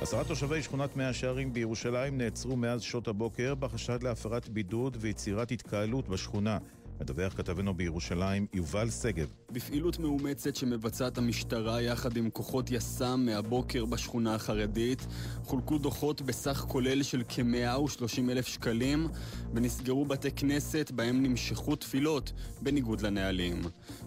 עשרה 0.00 0.24
תושבי 0.24 0.62
שכונת 0.62 0.96
מאה 0.96 1.12
שערים 1.12 1.52
בירושלים 1.52 2.18
נעצרו 2.18 2.56
מאז 2.56 2.82
שעות 2.82 3.08
הבוקר 3.08 3.54
בחשד 3.54 4.02
להפרת 4.02 4.48
בידוד 4.48 4.96
ויצירת 5.00 5.50
התקהלות 5.50 6.08
בשכונה. 6.08 6.58
מדווח 7.00 7.34
כתבנו 7.36 7.74
בירושלים 7.74 8.46
יובל 8.52 8.90
שגב. 8.90 9.26
בפעילות 9.52 9.98
מאומצת 9.98 10.56
שמבצעת 10.56 11.18
המשטרה 11.18 11.82
יחד 11.82 12.16
עם 12.16 12.30
כוחות 12.30 12.70
יס"מ 12.70 13.26
מהבוקר 13.26 13.84
בשכונה 13.84 14.34
החרדית, 14.34 15.06
חולקו 15.44 15.78
דוחות 15.78 16.22
בסך 16.22 16.64
כולל 16.68 17.02
של 17.02 17.22
כ-130 17.28 18.30
אלף 18.30 18.46
שקלים, 18.46 19.08
ונסגרו 19.54 20.04
בתי 20.04 20.30
כנסת 20.30 20.90
בהם 20.90 21.22
נמשכו 21.22 21.76
תפילות, 21.76 22.32
בניגוד 22.62 23.00
לנהלים. 23.00 23.62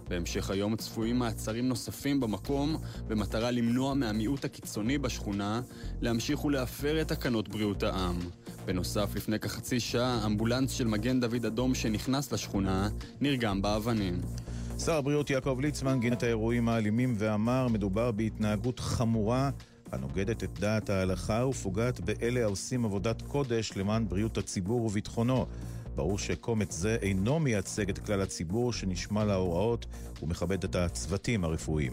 בהמשך 0.08 0.50
היום 0.50 0.76
צפויים 0.76 1.18
מעצרים 1.18 1.68
נוספים 1.68 2.20
במקום, 2.20 2.76
במטרה 3.06 3.50
למנוע 3.50 3.94
מהמיעוט 3.94 4.44
הקיצוני 4.44 4.98
בשכונה 4.98 5.60
להמשיך 6.00 6.44
ולהפר 6.44 7.00
את 7.00 7.08
תקנות 7.08 7.48
בריאות 7.48 7.82
העם. 7.82 8.18
בנוסף, 8.68 9.16
לפני 9.16 9.38
כחצי 9.38 9.80
שעה, 9.80 10.26
אמבולנס 10.26 10.70
של 10.70 10.86
מגן 10.86 11.20
דוד 11.20 11.46
אדום 11.46 11.74
שנכנס 11.74 12.32
לשכונה, 12.32 12.88
נרגם 13.20 13.62
באבנים. 13.62 14.20
שר 14.78 14.94
הבריאות 14.94 15.30
יעקב 15.30 15.60
ליצמן 15.60 16.00
גינה 16.00 16.16
את 16.16 16.22
האירועים 16.22 16.68
האלימים 16.68 17.14
ואמר 17.18 17.68
מדובר 17.68 18.10
בהתנהגות 18.10 18.80
חמורה 18.80 19.50
הנוגדת 19.92 20.44
את 20.44 20.58
דעת 20.58 20.90
ההלכה 20.90 21.46
ופוגעת 21.46 22.00
באלה 22.00 22.42
העושים 22.42 22.84
עבודת 22.84 23.22
קודש 23.22 23.72
למען 23.76 24.08
בריאות 24.08 24.38
הציבור 24.38 24.84
וביטחונו. 24.84 25.46
ברור 25.94 26.18
שקומץ 26.18 26.74
זה 26.74 26.96
אינו 27.02 27.40
מייצג 27.40 27.88
את 27.88 27.98
כלל 27.98 28.20
הציבור 28.20 28.72
שנשמע 28.72 29.24
להוראות 29.24 29.86
ומכבד 30.22 30.64
את 30.64 30.76
הצוותים 30.76 31.44
הרפואיים. 31.44 31.92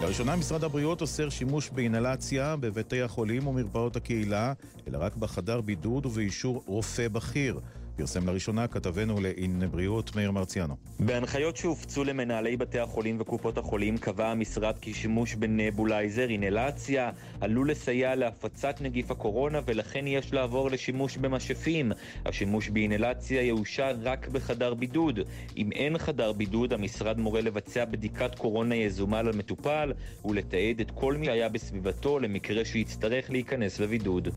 לראשונה 0.00 0.36
משרד 0.36 0.64
הבריאות 0.64 1.00
אוסר 1.00 1.28
שימוש 1.28 1.70
באינהלציה 1.70 2.56
בבתי 2.56 3.02
החולים 3.02 3.46
ומרפאות 3.46 3.96
הקהילה, 3.96 4.52
אלא 4.88 4.98
רק 5.00 5.16
בחדר 5.16 5.60
בידוד 5.60 6.06
ובאישור 6.06 6.62
רופא 6.66 7.08
בכיר. 7.08 7.60
פרסם 7.96 8.26
לראשונה 8.26 8.66
כתבנו 8.66 9.20
לענייני 9.20 9.66
בריאות 9.66 10.16
מאיר 10.16 10.30
מרציאנו. 10.30 10.76
בהנחיות 11.00 11.56
שהופצו 11.56 12.04
למנהלי 12.04 12.56
בתי 12.56 12.78
החולים 12.78 13.16
וקופות 13.20 13.58
החולים 13.58 13.98
קבע 13.98 14.28
המשרד 14.28 14.78
כי 14.80 14.94
שימוש 14.94 15.34
בנבולייזר, 15.34 16.26
אינהלציה, 16.30 17.10
עלול 17.40 17.70
לסייע 17.70 18.14
להפצת 18.14 18.80
נגיף 18.80 19.10
הקורונה 19.10 19.60
ולכן 19.66 20.06
יש 20.06 20.32
לעבור 20.32 20.70
לשימוש 20.70 21.16
במשאפים. 21.16 21.92
השימוש 22.26 22.68
באינהלציה 22.68 23.42
יאושר 23.42 23.96
רק 24.02 24.28
בחדר 24.28 24.74
בידוד. 24.74 25.20
אם 25.56 25.72
אין 25.72 25.98
חדר 25.98 26.32
בידוד, 26.32 26.72
המשרד 26.72 27.18
מורה 27.18 27.40
לבצע 27.40 27.84
בדיקת 27.84 28.34
קורונה 28.34 28.74
יזומה 28.74 29.22
למטופל 29.22 29.92
ולתעד 30.24 30.80
את 30.80 30.90
כל 30.94 31.14
מי 31.16 31.26
שהיה 31.26 31.48
בסביבתו 31.48 32.18
למקרה 32.18 32.64
שיצטרך 32.64 33.30
להיכנס 33.30 33.80
לבידוד. 33.80 34.28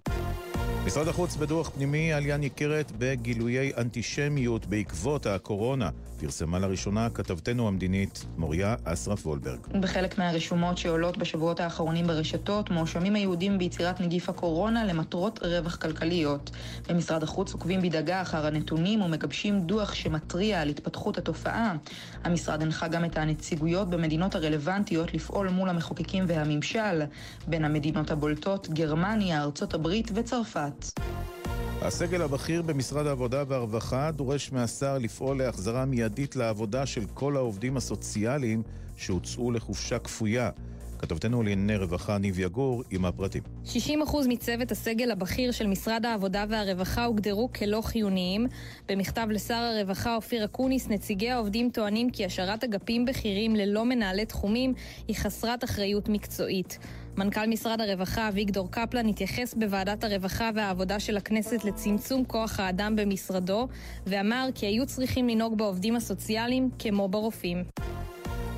משרד 0.86 1.08
החוץ 1.08 1.36
בדוח 1.36 1.70
פנימי 1.70 2.14
עלייה 2.14 2.38
ניכרת 2.38 2.92
בגילויי 2.98 3.72
אנטישמיות 3.78 4.66
בעקבות 4.66 5.26
הקורונה. 5.26 5.90
פרסמה 6.20 6.60
לראשונה 6.60 7.10
כתבתנו 7.10 7.68
המדינית 7.68 8.26
מוריה 8.38 8.76
אסרף 8.84 9.26
וולברג. 9.26 9.60
בחלק 9.80 10.18
מהרשומות 10.18 10.78
שעולות 10.78 11.18
בשבועות 11.18 11.60
האחרונים 11.60 12.08
ברשתות, 12.08 12.70
מואשמים 12.70 13.16
היהודים 13.16 13.58
ביצירת 13.58 14.02
נגיף 14.02 14.30
הקורונה 14.30 14.86
למטרות 14.86 15.40
רווח 15.44 15.76
כלכליות. 15.76 16.52
במשרד 16.90 17.24
החוץ 17.24 17.54
עוקבים 17.54 17.82
בדאגה 17.82 18.22
אחר 18.22 18.46
הנתונים 18.46 19.02
ומגבשים 19.02 19.62
דוח 19.62 19.94
שמתריע 19.94 20.62
על 20.62 20.70
התפתחות 20.70 21.18
התופעה. 21.18 21.76
המשרד 22.24 22.62
הנחה 22.62 22.88
גם 22.88 23.06
את 23.06 23.18
הנציגויות 23.18 23.90
במדינות 23.90 24.36
הרלוונטיות 24.36 25.14
לפעול 25.14 25.50
מול 25.50 25.70
המחוקקים 25.70 26.24
והממשל. 26.28 27.02
בין 27.48 27.66
המדינות 27.66 28.12
הבולטות 28.12 28.70
גרמניה, 28.70 29.42
ארצות 29.44 29.74
הברית 29.74 30.12
וצרפת. 30.14 30.73
הסגל 31.82 32.22
הבכיר 32.22 32.62
במשרד 32.62 33.08
העבודה 33.08 33.44
והרווחה 33.48 34.12
דורש 34.12 34.52
מהשר 34.52 34.98
לפעול 34.98 35.38
להחזרה 35.38 35.86
מיידית 35.86 36.36
לעבודה 36.36 36.86
של 36.86 37.06
כל 37.14 37.38
העובדים 37.38 37.78
הסוציאליים 37.78 38.64
שהוצאו 38.98 39.52
לחופשה 39.52 40.00
כפויה. 40.00 40.50
כתבתנו 41.00 41.44
לענייני 41.44 41.76
רווחה 41.76 42.18
ניב 42.18 42.40
יגור 42.40 42.84
עם 42.92 43.06
הפרטים. 43.06 43.44
60% 43.66 43.70
מצוות 44.28 44.72
הסגל 44.72 45.12
הבכיר 45.12 45.52
של 45.52 45.68
משרד 45.68 46.06
העבודה 46.06 46.46
והרווחה 46.50 47.06
הוגדרו 47.06 47.50
כלא 47.54 47.82
חיוניים. 47.82 48.48
במכתב 48.90 49.28
לשר 49.30 49.54
הרווחה 49.54 50.16
אופיר 50.16 50.46
אקוניס, 50.46 50.88
נציגי 50.88 51.30
העובדים 51.30 51.70
טוענים 51.70 52.10
כי 52.10 52.26
השארת 52.26 52.64
אגפים 52.64 53.06
בכירים 53.06 53.56
ללא 53.56 53.86
מנהלי 53.86 54.26
תחומים 54.26 54.74
היא 55.08 55.16
חסרת 55.16 55.64
אחריות 55.64 56.10
מקצועית. 56.10 56.80
מנכ"ל 57.18 57.48
משרד 57.48 57.82
הרווחה 57.82 58.30
אביגדור 58.30 58.72
קפלן 58.72 59.08
התייחס 59.08 59.54
בוועדת 59.54 60.04
הרווחה 60.04 60.50
והעבודה 60.56 61.00
של 61.00 61.18
הכנסת 61.18 61.66
לצמצום 61.66 62.26
כוח 62.26 62.60
האדם 62.60 62.96
במשרדו, 62.96 63.68
ואמר 64.08 64.50
כי 64.56 64.66
היו 64.66 64.86
צריכים 64.86 65.30
לנהוג 65.30 65.58
בעובדים 65.58 65.96
הסוציאליים 65.96 66.70
כמו 66.80 67.10
ברופאים. 67.10 67.64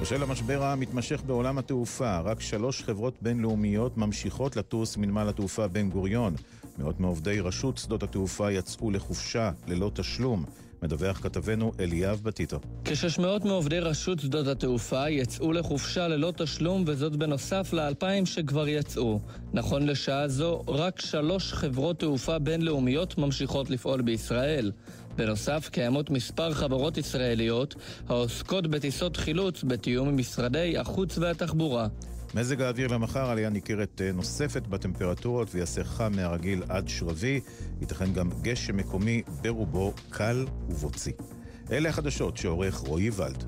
בשל 0.01 0.23
המשבר 0.23 0.63
המתמשך 0.63 1.21
בעולם 1.25 1.57
התעופה, 1.57 2.19
רק 2.19 2.41
שלוש 2.41 2.83
חברות 2.83 3.17
בינלאומיות 3.21 3.97
ממשיכות 3.97 4.55
לטוס 4.55 4.97
מנמל 4.97 5.29
התעופה 5.29 5.67
בן 5.67 5.89
גוריון. 5.89 6.35
מאות 6.79 6.99
מעובדי 6.99 7.39
רשות 7.39 7.77
שדות 7.77 8.03
התעופה 8.03 8.51
יצאו 8.51 8.91
לחופשה 8.91 9.51
ללא 9.67 9.91
תשלום. 9.93 10.45
מדווח 10.83 11.19
כתבנו 11.23 11.71
אליאב 11.79 12.21
בטיטו. 12.23 12.59
כ-600 12.85 13.47
מעובדי 13.47 13.79
רשות 13.79 14.19
שדות 14.19 14.47
התעופה 14.47 15.09
יצאו 15.09 15.51
לחופשה 15.51 16.07
ללא 16.07 16.33
תשלום, 16.37 16.83
וזאת 16.87 17.15
בנוסף 17.15 17.73
ל-2,000 17.73 18.25
שכבר 18.25 18.67
יצאו. 18.67 19.19
נכון 19.53 19.87
לשעה 19.87 20.27
זו, 20.27 20.61
רק 20.67 21.01
שלוש 21.01 21.53
חברות 21.53 21.99
תעופה 21.99 22.39
בינלאומיות 22.39 23.17
ממשיכות 23.17 23.69
לפעול 23.69 24.01
בישראל. 24.01 24.71
בנוסף, 25.15 25.69
קיימות 25.71 26.09
מספר 26.09 26.53
חברות 26.53 26.97
ישראליות 26.97 27.75
העוסקות 28.09 28.67
בטיסות 28.67 29.17
חילוץ 29.17 29.63
בתיאום 29.63 30.07
עם 30.07 30.17
משרדי 30.17 30.77
החוץ 30.77 31.17
והתחבורה. 31.17 31.87
מזג 32.35 32.61
האוויר 32.61 32.87
למחר 32.87 33.29
עלייה 33.29 33.49
ניכרת 33.49 34.01
נוספת 34.13 34.67
בטמפרטורות 34.67 35.55
ויעשה 35.55 35.83
חם 35.83 36.11
מהרגיל 36.15 36.63
עד 36.69 36.87
שרבי. 36.87 37.41
ייתכן 37.81 38.13
גם 38.13 38.29
גשם 38.41 38.77
מקומי 38.77 39.21
ברובו 39.41 39.93
קל 40.09 40.45
ובוצי. 40.69 41.11
אלה 41.71 41.89
החדשות 41.89 42.37
שעורך 42.37 42.75
רועי 42.75 43.09
ולד. 43.09 43.43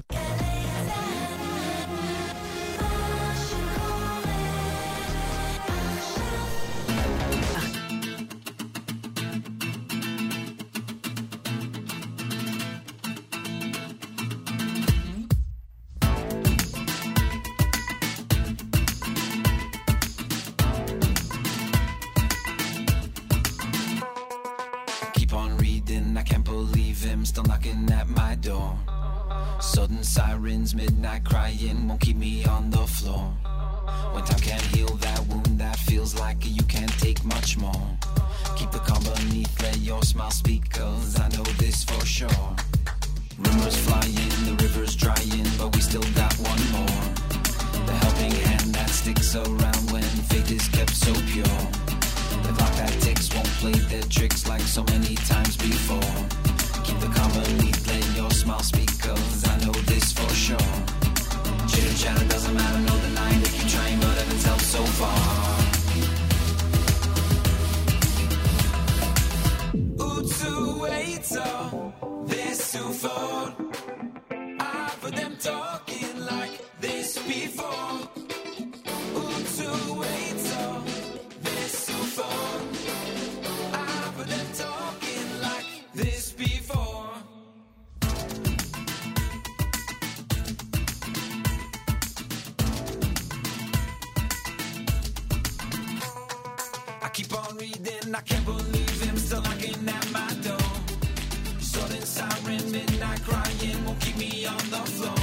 human 101.98 102.08
siren, 102.08 102.72
midnight 102.72 103.24
crying 103.24 103.86
won't 103.86 104.00
keep 104.00 104.18
me 104.18 104.46
on 104.46 104.58
the 104.70 104.82
floor. 104.96 105.16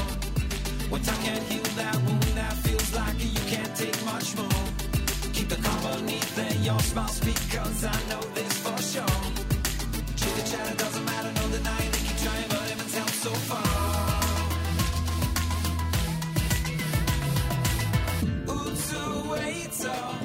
Once 0.91 1.09
I 1.09 1.17
can't 1.23 1.43
heal 1.45 1.63
that 1.77 1.97
wound 2.03 2.23
that 2.35 2.53
feels 2.65 2.95
like 2.95 3.17
you 3.21 3.41
can't 3.47 3.77
take 3.77 4.05
much 4.05 4.37
more. 4.37 4.65
Keep 5.33 5.49
the 5.51 5.57
company 5.57 6.19
there, 6.35 6.57
your 6.63 6.81
smile 6.81 7.07
cause 7.07 7.85
I 7.85 7.99
know 8.11 8.23
this 8.35 8.59
for 8.59 8.79
sure. 8.83 9.21
Chitter 10.17 10.47
chatter 10.51 10.77
doesn't 10.77 11.05
matter, 11.05 11.33
no 11.41 11.49
denying, 11.57 11.91
they 11.93 12.03
keep 12.09 12.19
trying, 12.25 12.49
but 12.49 12.63
heaven's 12.71 12.95
helped 12.95 13.19
so 13.27 13.31
far. 13.31 13.85
waits 19.31 19.83
so. 19.83 19.91
Uh. 19.91 20.24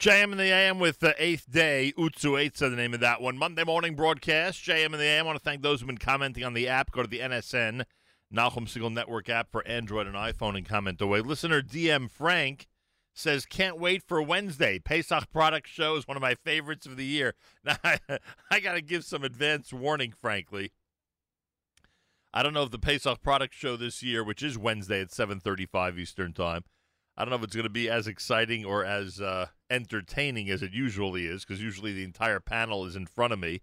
JM 0.00 0.32
in 0.32 0.38
the 0.38 0.44
AM 0.44 0.78
with 0.78 1.00
the 1.00 1.14
eighth 1.22 1.50
day. 1.50 1.92
Utsu 1.98 2.32
Eitza, 2.32 2.70
the 2.70 2.70
name 2.70 2.94
of 2.94 3.00
that 3.00 3.20
one. 3.20 3.36
Monday 3.36 3.64
morning 3.64 3.94
broadcast. 3.94 4.64
JM 4.64 4.86
in 4.86 4.92
the 4.92 5.04
AM. 5.04 5.24
I 5.24 5.26
want 5.26 5.38
to 5.38 5.44
thank 5.44 5.60
those 5.60 5.80
who've 5.80 5.86
been 5.86 5.98
commenting 5.98 6.42
on 6.42 6.54
the 6.54 6.68
app. 6.68 6.90
Go 6.90 7.02
to 7.02 7.06
the 7.06 7.18
NSN, 7.18 7.84
Nachum 8.34 8.66
Segal 8.66 8.90
Network 8.90 9.28
app 9.28 9.52
for 9.52 9.62
Android 9.68 10.06
and 10.06 10.16
iPhone 10.16 10.56
and 10.56 10.66
comment 10.66 11.02
away. 11.02 11.20
Listener 11.20 11.60
DM 11.60 12.10
Frank 12.10 12.66
says, 13.12 13.44
Can't 13.44 13.78
wait 13.78 14.02
for 14.02 14.22
Wednesday. 14.22 14.78
Pesach 14.78 15.30
product 15.30 15.68
show 15.68 15.96
is 15.96 16.08
one 16.08 16.16
of 16.16 16.22
my 16.22 16.34
favorites 16.34 16.86
of 16.86 16.96
the 16.96 17.04
year. 17.04 17.34
Now, 17.66 17.76
I, 17.84 17.98
I 18.50 18.60
got 18.60 18.76
to 18.76 18.80
give 18.80 19.04
some 19.04 19.22
advance 19.22 19.70
warning, 19.70 20.14
frankly. 20.18 20.72
I 22.32 22.42
don't 22.42 22.54
know 22.54 22.62
if 22.62 22.70
the 22.70 22.78
Pesach 22.78 23.20
product 23.20 23.52
show 23.52 23.76
this 23.76 24.02
year, 24.02 24.24
which 24.24 24.42
is 24.42 24.56
Wednesday 24.56 25.02
at 25.02 25.10
7:35 25.10 25.98
Eastern 25.98 26.32
Time, 26.32 26.64
I 27.20 27.24
don't 27.24 27.32
know 27.32 27.36
if 27.36 27.44
it's 27.44 27.54
going 27.54 27.64
to 27.64 27.68
be 27.68 27.90
as 27.90 28.06
exciting 28.06 28.64
or 28.64 28.82
as 28.82 29.20
uh, 29.20 29.48
entertaining 29.68 30.48
as 30.48 30.62
it 30.62 30.72
usually 30.72 31.26
is, 31.26 31.44
because 31.44 31.60
usually 31.62 31.92
the 31.92 32.02
entire 32.02 32.40
panel 32.40 32.86
is 32.86 32.96
in 32.96 33.04
front 33.04 33.34
of 33.34 33.38
me, 33.38 33.60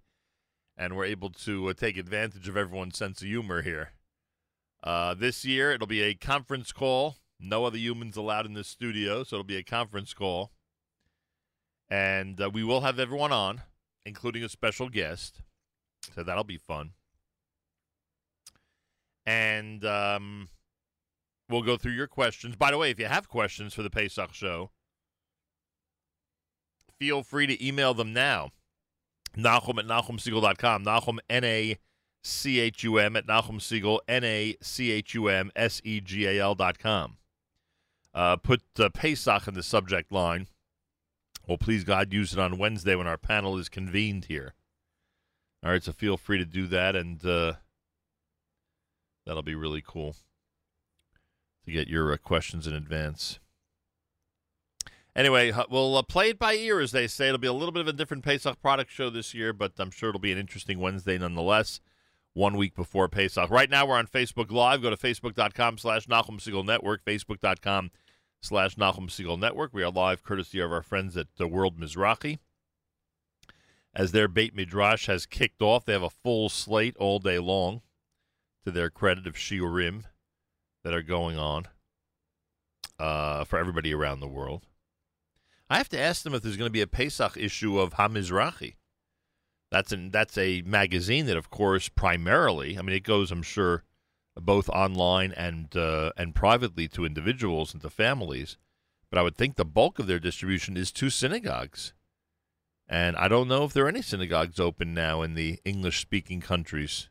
and 0.78 0.96
we're 0.96 1.06
able 1.06 1.32
to 1.32 1.70
uh, 1.70 1.74
take 1.74 1.98
advantage 1.98 2.48
of 2.48 2.56
everyone's 2.56 3.00
sense 3.00 3.20
of 3.20 3.28
humor 3.28 3.64
here. 3.64 3.94
Uh, 4.84 5.16
this 5.16 5.44
year, 5.44 5.72
it'll 5.72 5.88
be 5.88 6.04
a 6.04 6.14
conference 6.14 6.72
call. 6.72 7.16
No 7.40 7.66
other 7.66 7.80
humans 7.80 8.16
allowed 8.16 8.46
in 8.46 8.54
this 8.54 8.68
studio, 8.68 9.24
so 9.24 9.38
it'll 9.38 9.44
be 9.44 9.58
a 9.58 9.64
conference 9.64 10.14
call. 10.14 10.52
And 11.90 12.40
uh, 12.40 12.52
we 12.54 12.64
will 12.64 12.82
have 12.82 13.00
everyone 13.00 13.32
on, 13.32 13.64
including 14.06 14.44
a 14.44 14.50
special 14.50 14.88
guest. 14.88 15.42
So 16.14 16.22
that'll 16.22 16.44
be 16.44 16.60
fun. 16.60 16.92
And 19.26 19.84
um, 19.84 20.50
we'll 21.50 21.62
go 21.62 21.78
through 21.78 21.94
your 21.94 22.08
questions. 22.08 22.56
By 22.56 22.72
the 22.72 22.78
way, 22.78 22.92
if 22.92 23.00
you 23.00 23.06
have 23.06 23.28
questions 23.28 23.74
for 23.74 23.84
the 23.84 23.90
Pesach 23.90 24.34
show, 24.34 24.72
feel 27.00 27.24
free 27.24 27.48
to 27.48 27.66
email 27.66 27.94
them 27.94 28.14
now. 28.14 28.52
Nachum 29.36 29.80
at 29.80 29.86
NachumSegal.com. 29.86 30.84
Nachum, 30.84 31.20
N 31.30 31.44
A 31.44 31.78
C 32.24 32.60
H 32.60 32.84
U 32.84 32.98
M, 32.98 33.16
at 33.16 33.28
Nachum 33.28 33.60
Segal, 33.60 34.00
N 34.08 34.24
A 34.24 34.56
C 34.62 34.92
H 34.92 35.14
U 35.14 35.28
M 35.28 35.52
S 35.56 35.82
E 35.84 36.02
G 36.02 36.26
A 36.26 36.40
L.com. 36.42 37.18
Uh, 38.14 38.36
put 38.36 38.64
uh, 38.80 38.90
Pesach 38.90 39.48
in 39.48 39.54
the 39.54 39.64
subject 39.64 40.12
line. 40.12 40.48
Well, 41.48 41.58
please, 41.58 41.84
God, 41.84 42.12
use 42.12 42.34
it 42.34 42.40
on 42.40 42.58
Wednesday 42.58 42.96
when 42.96 43.08
our 43.08 43.18
panel 43.18 43.58
is 43.58 43.70
convened 43.70 44.26
here. 44.26 44.54
All 45.64 45.72
right, 45.72 45.84
so 45.84 45.92
feel 45.92 46.18
free 46.18 46.38
to 46.38 46.46
do 46.46 46.68
that, 46.68 46.96
and 46.96 47.24
uh, 47.26 47.54
that'll 49.26 49.44
be 49.44 49.56
really 49.56 49.84
cool 49.86 50.16
to 51.68 51.74
get 51.74 51.88
your 51.88 52.12
uh, 52.14 52.18
questions 52.18 52.66
in 52.66 52.74
advance. 52.74 53.40
Anyway, 55.16 55.52
we'll 55.70 55.98
uh, 55.98 56.02
play 56.02 56.30
it 56.30 56.40
by 56.40 56.54
ear, 56.54 56.80
as 56.80 56.92
they 56.92 57.08
say. 57.08 57.28
It'll 57.28 57.40
be 57.40 57.48
a 57.48 57.54
little 57.54 57.74
bit 57.74 57.82
of 57.82 57.88
a 57.88 57.94
different 57.94 58.24
Pesach 58.24 58.62
product 58.62 58.92
show 58.92 59.10
this 59.10 59.34
year, 59.34 59.52
but 59.52 59.74
I'm 59.78 59.92
sure 59.92 60.10
it'll 60.10 60.22
be 60.22 60.32
an 60.32 60.38
interesting 60.38 60.80
Wednesday 60.80 61.18
nonetheless, 61.18 61.82
one 62.34 62.56
week 62.56 62.74
before 62.74 63.10
Pesach. 63.10 63.50
Right 63.50 63.70
now, 63.70 63.86
we're 63.86 63.98
on 63.98 64.08
Facebook 64.08 64.52
Live. 64.52 64.82
Go 64.82 64.92
to 64.92 64.96
facebook.com 64.96 65.78
slash 65.78 66.06
Nachum 66.06 66.40
Segal 66.40 66.66
Network, 66.66 67.04
facebook.com 67.04 67.92
slash 68.42 68.76
Nachum 68.76 69.10
Segal 69.10 69.38
Network. 69.38 69.74
We 69.74 69.84
are 69.84 69.92
live 69.92 70.24
courtesy 70.24 70.60
of 70.60 70.72
our 70.72 70.84
friends 70.84 71.18
at 71.18 71.28
the 71.38 71.48
World 71.48 71.78
Mizrachi. 71.78 72.38
As 73.94 74.12
their 74.14 74.28
Beit 74.28 74.56
Midrash 74.56 75.08
has 75.08 75.26
kicked 75.26 75.62
off, 75.62 75.84
they 75.84 75.94
have 75.94 76.04
a 76.04 76.10
full 76.12 76.48
slate 76.48 76.96
all 76.98 77.20
day 77.20 77.40
long 77.40 77.82
to 78.64 78.72
their 78.72 78.92
credit 78.92 79.26
of 79.26 79.34
Shiurim 79.34 80.04
that 80.88 80.94
are 80.94 81.02
going 81.02 81.38
on 81.38 81.68
uh, 82.98 83.44
for 83.44 83.60
everybody 83.60 83.94
around 83.94 84.22
the 84.22 84.28
world. 84.28 84.66
I 85.70 85.76
have 85.76 85.90
to 85.90 86.00
ask 86.00 86.24
them 86.24 86.34
if 86.34 86.42
there's 86.42 86.56
going 86.56 86.70
to 86.70 86.74
be 86.74 86.80
a 86.80 86.88
Pesach 86.88 87.36
issue 87.36 87.78
of 87.78 87.96
HaMizrachi. 87.96 88.76
That's 89.70 89.92
an 89.92 90.12
that's 90.12 90.38
a 90.38 90.62
magazine 90.62 91.26
that, 91.26 91.36
of 91.36 91.50
course, 91.50 91.90
primarily. 91.90 92.78
I 92.78 92.82
mean, 92.84 92.96
it 92.96 93.04
goes, 93.04 93.32
I'm 93.32 93.44
sure, 93.44 93.84
both 94.40 94.70
online 94.70 95.34
and 95.34 95.76
uh, 95.76 96.14
and 96.16 96.34
privately 96.34 96.88
to 96.88 97.04
individuals 97.04 97.74
and 97.74 97.82
to 97.82 97.90
families. 97.90 98.56
But 99.10 99.20
I 99.20 99.24
would 99.24 99.36
think 99.36 99.58
the 99.58 99.66
bulk 99.66 100.00
of 100.00 100.08
their 100.08 100.20
distribution 100.20 100.78
is 100.78 100.94
to 100.94 101.10
synagogues. 101.10 101.92
And 102.88 103.18
I 103.18 103.28
don't 103.28 103.50
know 103.50 103.66
if 103.66 103.74
there 103.74 103.84
are 103.84 103.90
any 103.90 104.02
synagogues 104.02 104.58
open 104.58 104.94
now 104.94 105.22
in 105.22 105.34
the 105.34 105.60
English-speaking 105.66 106.40
countries 106.40 107.10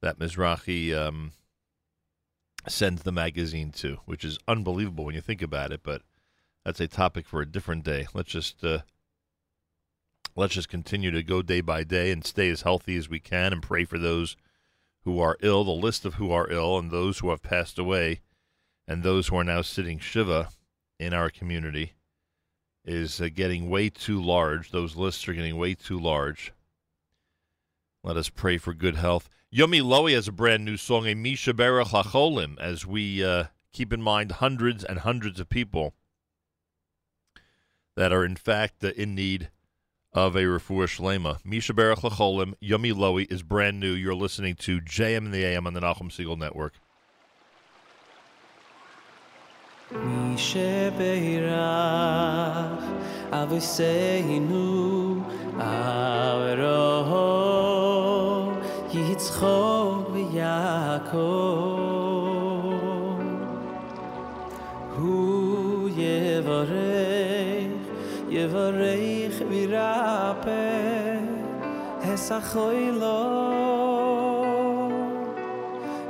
that 0.00 0.18
Mizrachi 0.18 0.94
um, 0.94 1.32
sends 2.68 3.02
the 3.02 3.12
magazine 3.12 3.70
to, 3.72 3.98
which 4.04 4.24
is 4.24 4.38
unbelievable 4.46 5.04
when 5.04 5.14
you 5.14 5.20
think 5.20 5.42
about 5.42 5.72
it. 5.72 5.80
But 5.82 6.02
that's 6.64 6.80
a 6.80 6.88
topic 6.88 7.26
for 7.26 7.40
a 7.40 7.50
different 7.50 7.84
day. 7.84 8.06
Let's 8.12 8.30
just 8.30 8.62
uh, 8.64 8.80
let's 10.36 10.54
just 10.54 10.68
continue 10.68 11.10
to 11.10 11.22
go 11.22 11.42
day 11.42 11.60
by 11.60 11.84
day 11.84 12.10
and 12.10 12.24
stay 12.24 12.50
as 12.50 12.62
healthy 12.62 12.96
as 12.96 13.08
we 13.08 13.20
can 13.20 13.52
and 13.52 13.62
pray 13.62 13.84
for 13.84 13.98
those 13.98 14.36
who 15.04 15.18
are 15.18 15.38
ill, 15.40 15.64
the 15.64 15.70
list 15.70 16.04
of 16.04 16.14
who 16.14 16.30
are 16.30 16.50
ill, 16.50 16.78
and 16.78 16.90
those 16.90 17.18
who 17.18 17.30
have 17.30 17.42
passed 17.42 17.78
away, 17.78 18.20
and 18.86 19.02
those 19.02 19.28
who 19.28 19.36
are 19.36 19.44
now 19.44 19.62
sitting 19.62 19.98
shiva 19.98 20.50
in 20.98 21.14
our 21.14 21.30
community 21.30 21.94
is 22.84 23.20
uh, 23.20 23.28
getting 23.34 23.70
way 23.70 23.88
too 23.88 24.20
large. 24.20 24.70
Those 24.70 24.96
lists 24.96 25.26
are 25.28 25.32
getting 25.32 25.56
way 25.56 25.74
too 25.74 25.98
large. 25.98 26.52
Let 28.02 28.16
us 28.16 28.28
pray 28.28 28.58
for 28.58 28.74
good 28.74 28.96
health. 28.96 29.28
Yomi 29.52 29.82
Lowy 29.82 30.14
has 30.14 30.28
a 30.28 30.32
brand 30.32 30.64
new 30.64 30.76
song, 30.76 31.08
a 31.08 31.14
Misha 31.14 31.52
Berach 31.52 32.56
as 32.60 32.86
we 32.86 33.24
uh, 33.24 33.46
keep 33.72 33.92
in 33.92 34.00
mind 34.00 34.30
hundreds 34.32 34.84
and 34.84 35.00
hundreds 35.00 35.40
of 35.40 35.48
people 35.48 35.92
that 37.96 38.12
are 38.12 38.24
in 38.24 38.36
fact 38.36 38.84
uh, 38.84 38.92
in 38.96 39.16
need 39.16 39.50
of 40.12 40.36
a 40.36 40.42
refuah 40.42 40.86
shlema. 40.86 41.44
Misha 41.44 41.72
Berach 41.72 42.02
Lacholim, 42.02 42.54
Yomi 42.62 42.92
Lowy 42.92 43.26
is 43.28 43.42
brand 43.42 43.80
new. 43.80 43.92
You're 43.92 44.14
listening 44.14 44.54
to 44.54 44.80
JM 44.80 45.16
and 45.16 45.34
the 45.34 45.44
AM 45.44 45.66
on 45.66 45.74
the 45.74 45.80
Nachum 45.80 46.12
Segal 46.12 46.38
Network. 46.38 46.74
יצחוק 59.20 60.10
ויעקב. 60.12 61.18
הוא 64.96 65.88
יברך 65.96 66.70
יברך 68.28 69.42
וירפא 69.48 71.18
הסחוי 72.02 72.90
לו 72.92 73.24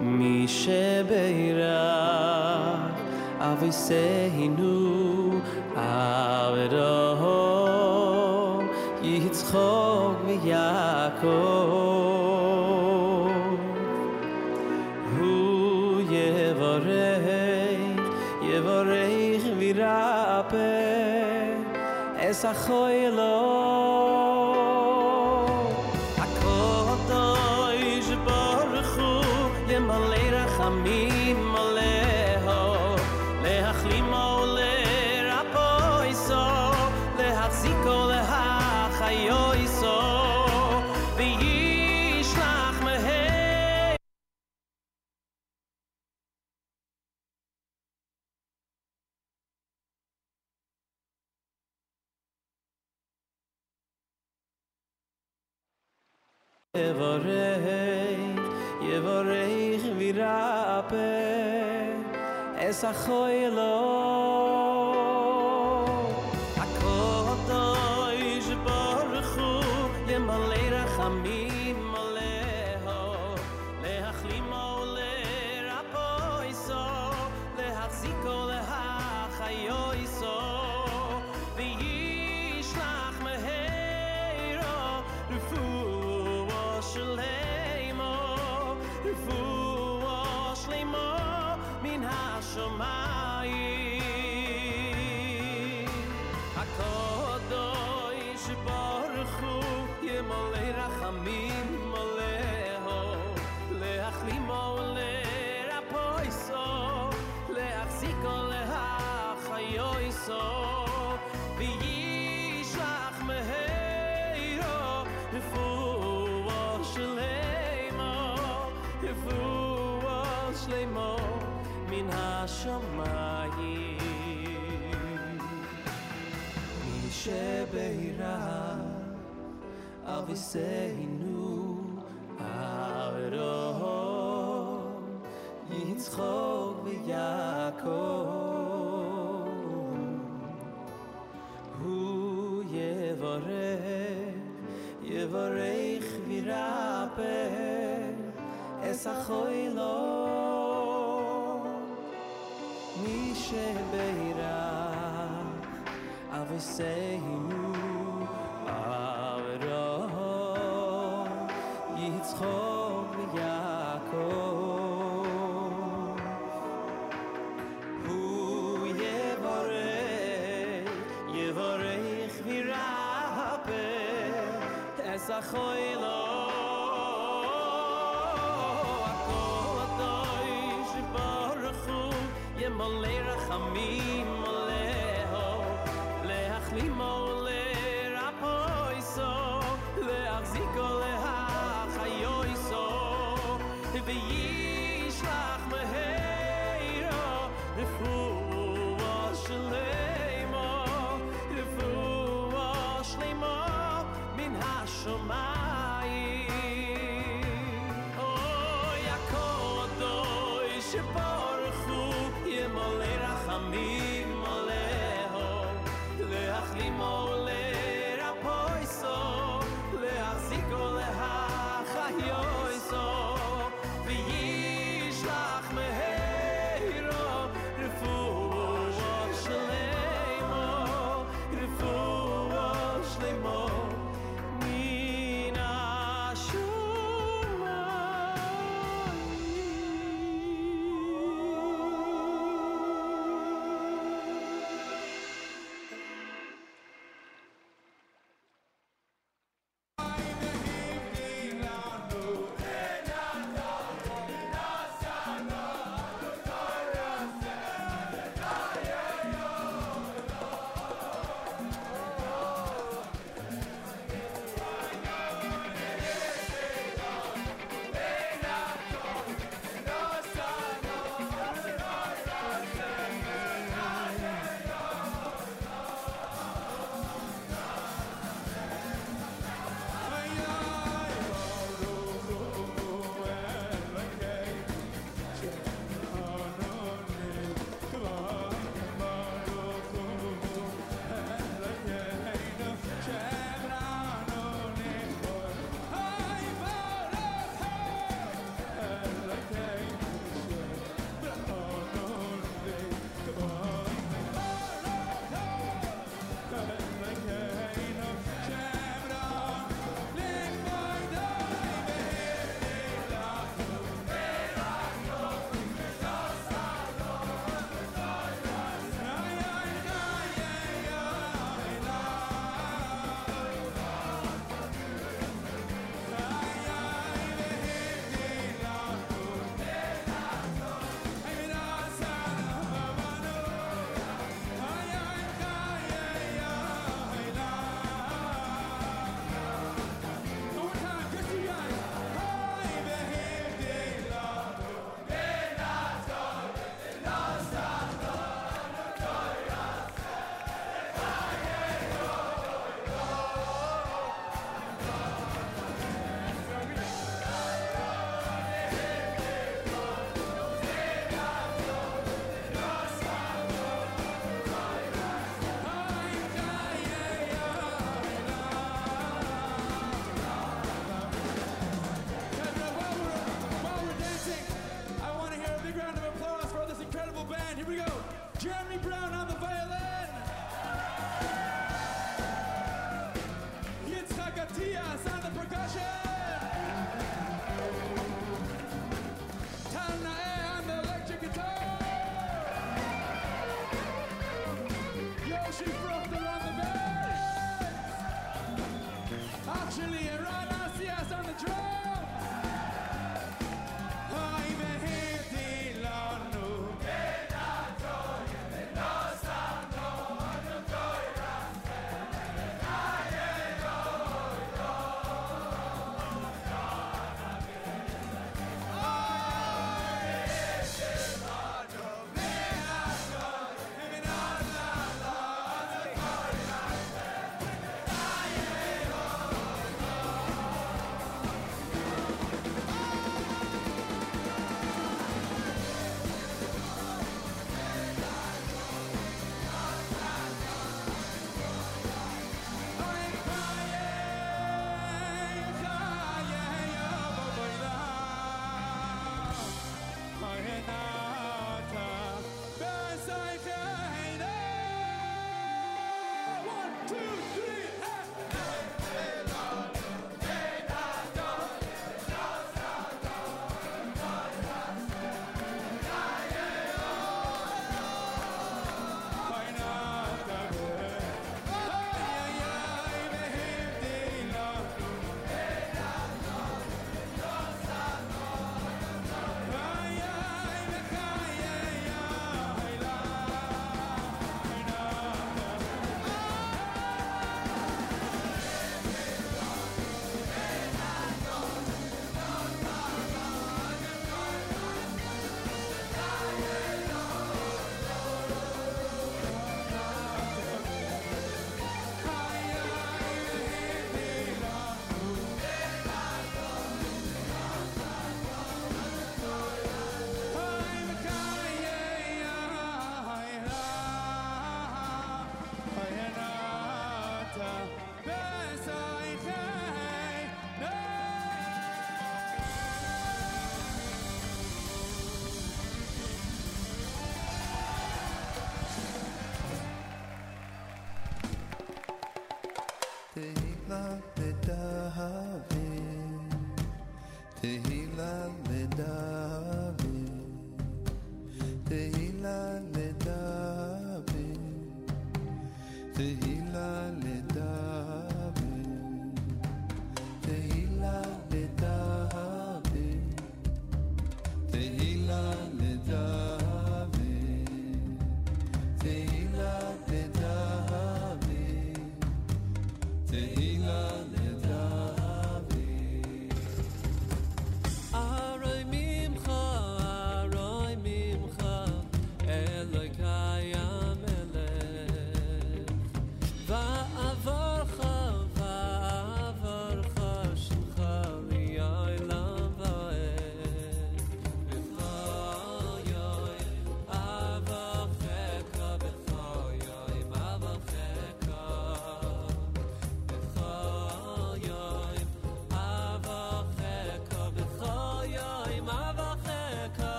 מי 0.00 0.48
שברך 0.48 1.70
אבויסנו 3.38 5.30
אברו 5.76 6.96
יצחוק 9.02 10.14
ויעקב 10.26 11.85
sa 22.36 22.52
khoylo 22.52 23.65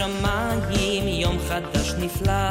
בשמיים, 0.00 1.08
יום 1.08 1.38
חדש 1.48 1.92
נפלא, 1.98 2.50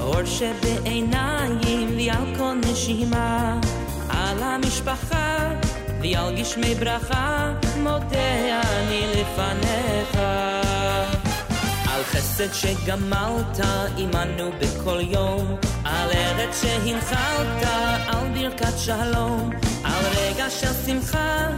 אור 0.00 0.24
שבעיניים 0.24 1.88
ועל 1.96 2.36
כל 2.38 2.54
נשימה, 2.70 3.60
על 4.08 4.42
המשפחה 4.42 5.48
ועל 6.02 6.34
גשמי 6.36 6.74
ברכה, 6.74 7.52
מודה 7.82 8.60
אני 8.62 9.06
לפניך. 9.12 10.14
על 11.88 12.02
חסד 12.04 12.52
שגמלת 12.52 13.60
עמנו 13.96 14.50
בכל 14.60 15.00
יום, 15.00 15.56
על 15.84 16.10
ארץ 16.10 16.62
שהנחלת, 16.62 17.68
על 18.06 18.28
ברכת 18.34 18.78
שלום, 18.78 19.50
על 19.84 20.04
רגע 20.16 20.50
של 20.50 20.72
שמחה, 20.86 21.48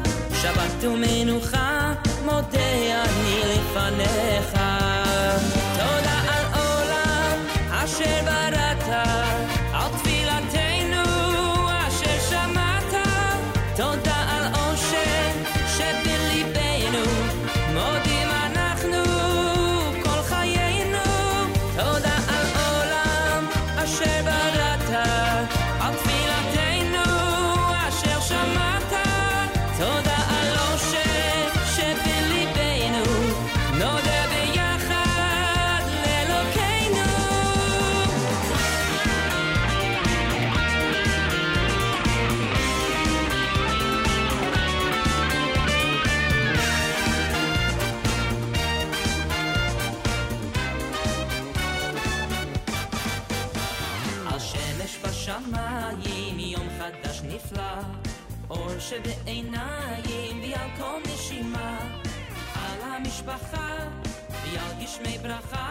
שבת 0.43 0.85
ומנוחה, 0.85 1.93
מודה 2.25 3.05
אני 3.05 3.41
לפניך. 3.45 4.70
Share. 8.01 8.25
by 8.25 8.50
משפחה, 63.21 63.69
ירגיש 64.53 64.99
מי 65.01 65.19
ברכה. 65.19 65.70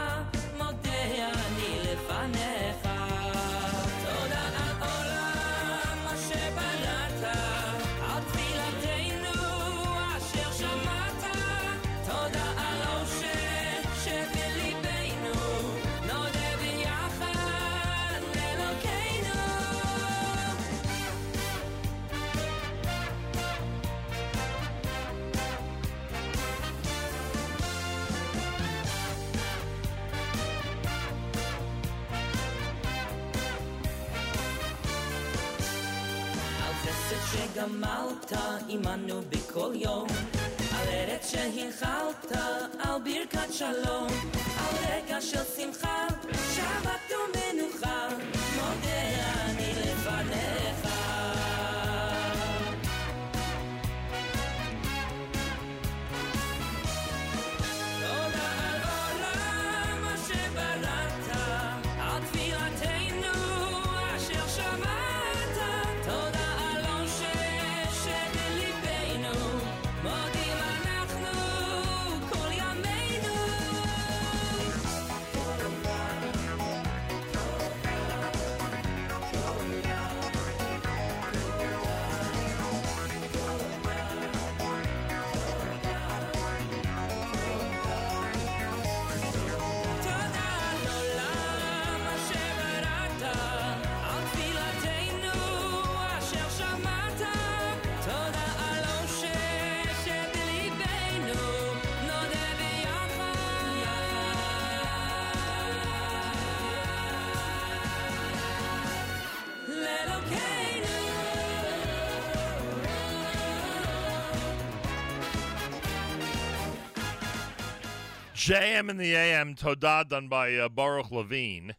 JM 118.39 118.89
in 118.89 118.95
the 118.95 119.13
AM, 119.15 119.53
Todah 119.53 120.07
done 120.07 120.29
by 120.29 120.55
uh, 120.55 120.69
Baruch 120.69 121.11
Levine. 121.11 121.75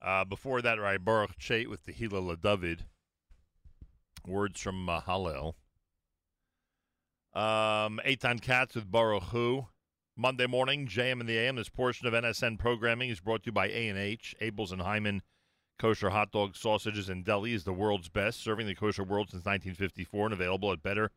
Uh, 0.00 0.24
before 0.24 0.62
that, 0.62 0.78
right, 0.78 1.04
Baruch 1.04 1.36
Chait 1.40 1.66
with 1.66 1.82
the 1.82 1.92
Hila 1.92 2.40
David. 2.40 2.84
Words 4.24 4.60
from 4.60 4.88
uh, 4.88 5.00
Hallel. 5.00 5.54
Um, 7.34 8.00
Eitan 8.06 8.40
Katz 8.40 8.76
with 8.76 8.88
Baruch 8.92 9.24
Hu. 9.24 9.66
Monday 10.16 10.46
morning, 10.46 10.86
JM 10.86 11.20
in 11.20 11.26
the 11.26 11.36
AM. 11.36 11.56
This 11.56 11.68
portion 11.68 12.06
of 12.06 12.14
NSN 12.14 12.60
programming 12.60 13.10
is 13.10 13.18
brought 13.18 13.42
to 13.42 13.46
you 13.46 13.52
by 13.52 13.66
A&H, 13.66 14.36
Abeles 14.40 14.70
and 14.70 14.82
Heymann 14.82 15.22
Kosher 15.80 16.10
hot 16.10 16.30
Dog 16.30 16.54
sausages, 16.54 17.08
and 17.08 17.24
deli 17.24 17.54
is 17.54 17.64
the 17.64 17.72
world's 17.72 18.08
best, 18.08 18.40
serving 18.40 18.68
the 18.68 18.76
kosher 18.76 19.02
world 19.02 19.30
since 19.30 19.44
1954 19.44 20.26
and 20.26 20.32
available 20.32 20.70
at 20.70 20.80
better 20.80 21.10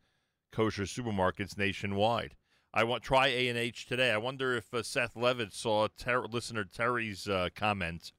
kosher 0.50 0.82
supermarkets 0.82 1.56
nationwide. 1.56 2.34
I 2.72 2.84
want 2.84 3.02
try 3.02 3.28
A 3.28 3.48
and 3.48 3.58
H 3.58 3.86
today. 3.86 4.12
I 4.12 4.16
wonder 4.18 4.56
if 4.56 4.72
uh, 4.72 4.82
Seth 4.82 5.16
Levitt 5.16 5.52
saw 5.52 5.88
Ter- 5.98 6.26
listener 6.26 6.64
Terry's 6.64 7.28
uh, 7.28 7.48
comment 7.54 8.12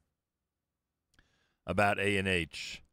about 1.65 1.99
A 1.99 2.17
and 2.17 2.27
H, 2.27 2.83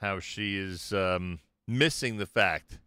how 0.00 0.18
she 0.18 0.56
is 0.56 0.92
um, 0.92 1.38
missing 1.68 2.16
the 2.16 2.26
fact 2.26 2.78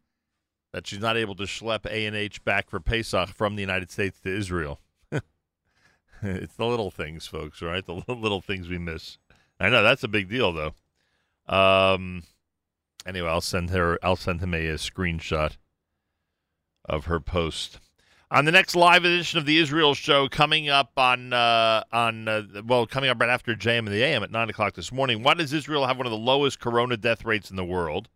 that 0.73 0.85
she's 0.85 0.99
not 0.99 1.15
able 1.15 1.35
to 1.35 1.43
schlep 1.43 1.85
A 1.85 2.05
and 2.05 2.15
H 2.15 2.43
back 2.43 2.69
for 2.69 2.81
Pesach 2.81 3.29
from 3.29 3.55
the 3.55 3.61
United 3.61 3.89
States 3.89 4.19
to 4.21 4.35
Israel. 4.35 4.81
it's 6.21 6.55
the 6.55 6.65
little 6.65 6.91
things, 6.91 7.25
folks. 7.25 7.61
Right, 7.61 7.85
the 7.85 8.03
little, 8.07 8.41
things 8.41 8.67
we 8.67 8.77
miss. 8.77 9.17
I 9.61 9.69
know 9.69 9.81
that's 9.81 10.03
a 10.03 10.09
big 10.09 10.29
deal, 10.29 10.51
though. 10.51 10.73
Um. 11.47 12.23
Anyway, 13.05 13.29
I'll 13.29 13.39
send 13.39 13.69
her. 13.69 13.97
I'll 14.03 14.17
send 14.17 14.41
him 14.41 14.53
a, 14.53 14.67
a 14.67 14.75
screenshot 14.75 15.55
of 16.87 17.05
her 17.05 17.19
post. 17.19 17.79
On 18.29 18.43
the 18.43 18.51
next 18.51 18.75
live 18.75 19.05
edition 19.05 19.39
of 19.39 19.45
the 19.45 19.57
Israel 19.57 19.93
Show, 19.93 20.27
coming 20.27 20.67
up 20.67 20.91
on 20.97 21.31
uh, 21.31 21.83
on 21.93 22.27
uh, 22.27 22.43
well, 22.65 22.85
coming 22.85 23.09
up 23.09 23.21
right 23.21 23.29
after 23.29 23.55
JM 23.55 23.79
and 23.79 23.87
the 23.87 24.03
AM 24.03 24.21
at 24.21 24.31
nine 24.31 24.49
o'clock 24.49 24.73
this 24.73 24.91
morning. 24.91 25.23
Why 25.23 25.33
does 25.33 25.53
Israel 25.53 25.87
have 25.87 25.97
one 25.97 26.05
of 26.05 26.11
the 26.11 26.17
lowest 26.17 26.59
corona 26.59 26.97
death 26.97 27.23
rates 27.23 27.49
in 27.49 27.55
the 27.55 27.63
world? 27.63 28.09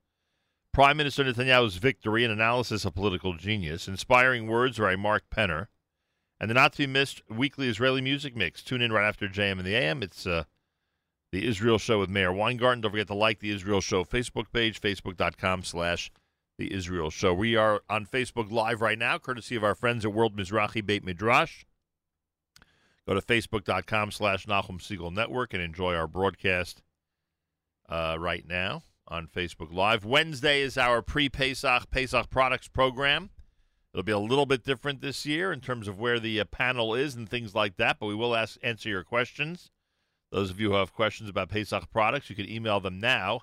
Prime 0.74 0.98
Minister 0.98 1.24
Netanyahu's 1.24 1.78
victory, 1.78 2.26
an 2.26 2.32
analysis 2.32 2.84
of 2.84 2.94
political 2.94 3.36
genius, 3.36 3.88
inspiring 3.88 4.48
words 4.48 4.80
by 4.80 4.96
Mark 4.96 5.24
Penner, 5.30 5.68
and 6.40 6.50
the 6.50 6.54
not 6.54 6.74
to 6.74 6.80
be 6.80 6.88
missed 6.88 7.22
weekly 7.30 7.70
Israeli 7.70 8.02
music 8.02 8.36
mix. 8.36 8.62
Tune 8.62 8.82
in 8.82 8.92
right 8.92 9.08
after 9.08 9.28
JM 9.28 9.60
and 9.60 9.66
the 9.66 9.76
AM. 9.76 10.04
It's 10.04 10.26
uh, 10.26 10.44
the 11.32 11.48
Israel 11.48 11.78
Show 11.78 12.00
with 12.00 12.10
Meir 12.10 12.34
Weingarten. 12.34 12.82
Don't 12.82 12.92
forget 12.92 13.08
to 13.08 13.14
like 13.14 13.40
the 13.40 13.52
Israel 13.52 13.80
Show 13.80 14.04
Facebook 14.04 14.52
page, 14.52 14.82
facebook.com 14.82 15.64
slash 15.64 16.12
the 16.62 16.74
Israel 16.76 17.10
Show. 17.10 17.34
We 17.34 17.56
are 17.56 17.82
on 17.90 18.06
Facebook 18.06 18.52
Live 18.52 18.82
right 18.82 19.00
now, 19.00 19.18
courtesy 19.18 19.56
of 19.56 19.64
our 19.64 19.74
friends 19.74 20.06
at 20.06 20.14
World 20.14 20.38
Mizrachi 20.38 20.86
Beit 20.86 21.04
Midrash. 21.04 21.66
Go 23.08 23.16
to 23.16 23.22
facebook.com 23.22 24.12
slash 24.12 24.46
Nachum 24.46 24.80
Segal 24.80 25.12
Network 25.12 25.56
and 25.56 25.64
enjoy 25.64 25.96
our 25.96 26.08
broadcast 26.08 26.84
uh, 27.90 28.16
right 28.20 28.48
now 28.48 28.84
on 29.08 29.26
Facebook 29.26 29.74
Live. 29.74 30.06
Wednesday 30.06 30.62
is 30.62 30.78
our 30.78 31.02
pre-Pesach 31.02 31.90
Pesach 31.90 32.30
products 32.30 32.68
program. 32.68 33.32
It'll 33.92 34.04
be 34.04 34.12
a 34.12 34.20
little 34.20 34.46
bit 34.46 34.64
different 34.64 35.02
this 35.02 35.26
year 35.26 35.52
in 35.52 35.62
terms 35.62 35.88
of 35.88 36.00
where 36.00 36.20
the 36.20 36.42
uh, 36.42 36.46
panel 36.46 36.94
is 36.94 37.16
and 37.16 37.28
things 37.28 37.56
like 37.56 37.78
that, 37.78 37.98
but 38.00 38.06
we 38.06 38.14
will 38.14 38.36
ask, 38.36 38.60
answer 38.62 38.88
your 38.88 39.04
questions. 39.04 39.72
Those 40.32 40.52
of 40.52 40.60
you 40.60 40.70
who 40.70 40.76
have 40.76 40.94
questions 40.94 41.28
about 41.28 41.50
Pesach 41.50 41.90
products, 41.92 42.30
you 42.30 42.36
can 42.36 42.48
email 42.48 42.80
them 42.80 43.00
now. 43.00 43.42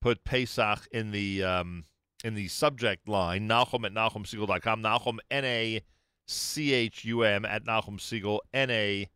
Put 0.00 0.24
Pesach 0.24 0.88
in 0.90 1.10
the 1.10 1.44
um, 1.44 1.84
in 2.24 2.34
the 2.34 2.48
subject 2.48 3.08
line, 3.08 3.48
Nachum 3.48 3.86
at 3.86 3.92
NachumSegal.com. 3.92 4.82
Nachum, 4.82 5.18
N-A-C-H-U-M 5.30 5.84
at 7.44 7.64
Nachum 7.64 7.98
Segal, 7.98 8.40
N-A-C-H-U-M 8.52 9.12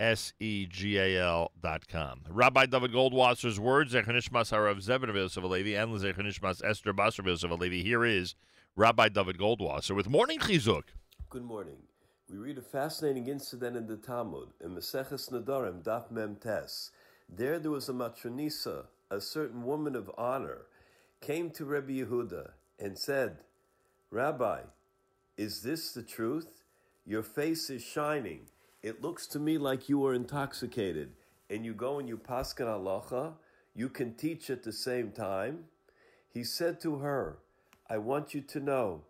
S-E-G-A-L 0.00 1.52
dot 1.60 1.86
com. 1.86 2.22
Rabbi 2.28 2.66
David 2.66 2.92
Goldwasser's 2.92 3.60
words, 3.60 3.92
Zechanishmas 3.92 4.50
Harav 4.50 4.78
Zebin 4.78 5.10
of 5.10 5.44
Alevi, 5.44 5.80
and 5.80 5.92
Zechanishmas 5.92 6.64
Esther 6.64 6.94
Basar 6.94 7.18
of 7.44 7.50
Alevi. 7.50 7.82
Here 7.82 8.04
is 8.04 8.34
Rabbi 8.76 9.10
David 9.10 9.36
Goldwasser 9.36 9.94
with 9.94 10.08
Morning 10.08 10.38
Chizuk. 10.38 10.84
Good 11.28 11.44
morning. 11.44 11.76
We 12.30 12.38
read 12.38 12.56
a 12.56 12.62
fascinating 12.62 13.26
incident 13.28 13.76
in 13.76 13.86
the 13.86 13.96
Talmud, 13.98 14.48
in 14.64 14.74
Maseches 14.74 15.30
Nedarim, 15.30 15.82
Daf 15.82 16.10
Mem 16.10 16.36
Tes. 16.36 16.92
There, 17.28 17.58
there 17.58 17.70
was 17.70 17.90
a 17.90 17.92
matronisa, 17.92 18.86
a 19.10 19.20
certain 19.20 19.64
woman 19.64 19.96
of 19.96 20.10
honor, 20.16 20.66
came 21.20 21.50
to 21.50 21.64
Rabbi 21.64 21.92
Yehuda 21.92 22.50
and 22.78 22.98
said, 22.98 23.38
Rabbi, 24.10 24.60
is 25.36 25.62
this 25.62 25.92
the 25.92 26.02
truth? 26.02 26.62
Your 27.04 27.22
face 27.22 27.70
is 27.70 27.82
shining. 27.82 28.42
It 28.82 29.02
looks 29.02 29.26
to 29.28 29.38
me 29.38 29.58
like 29.58 29.88
you 29.88 30.04
are 30.06 30.14
intoxicated. 30.14 31.12
And 31.48 31.64
you 31.64 31.74
go 31.74 31.98
and 31.98 32.08
you 32.08 32.16
paskin 32.16 32.66
halacha, 32.66 33.32
you 33.74 33.88
can 33.88 34.14
teach 34.14 34.50
at 34.50 34.62
the 34.62 34.72
same 34.72 35.10
time. 35.10 35.64
He 36.32 36.44
said 36.44 36.80
to 36.82 36.98
her, 36.98 37.38
I 37.88 37.98
want 37.98 38.34
you 38.34 38.40
to 38.40 38.60
know, 38.60 39.02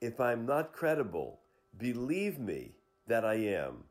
if 0.00 0.20
I'm 0.20 0.46
not 0.46 0.72
credible, 0.72 1.40
believe 1.76 2.38
me 2.38 2.72
that 3.06 3.24
I 3.24 3.34
am. 3.34 3.84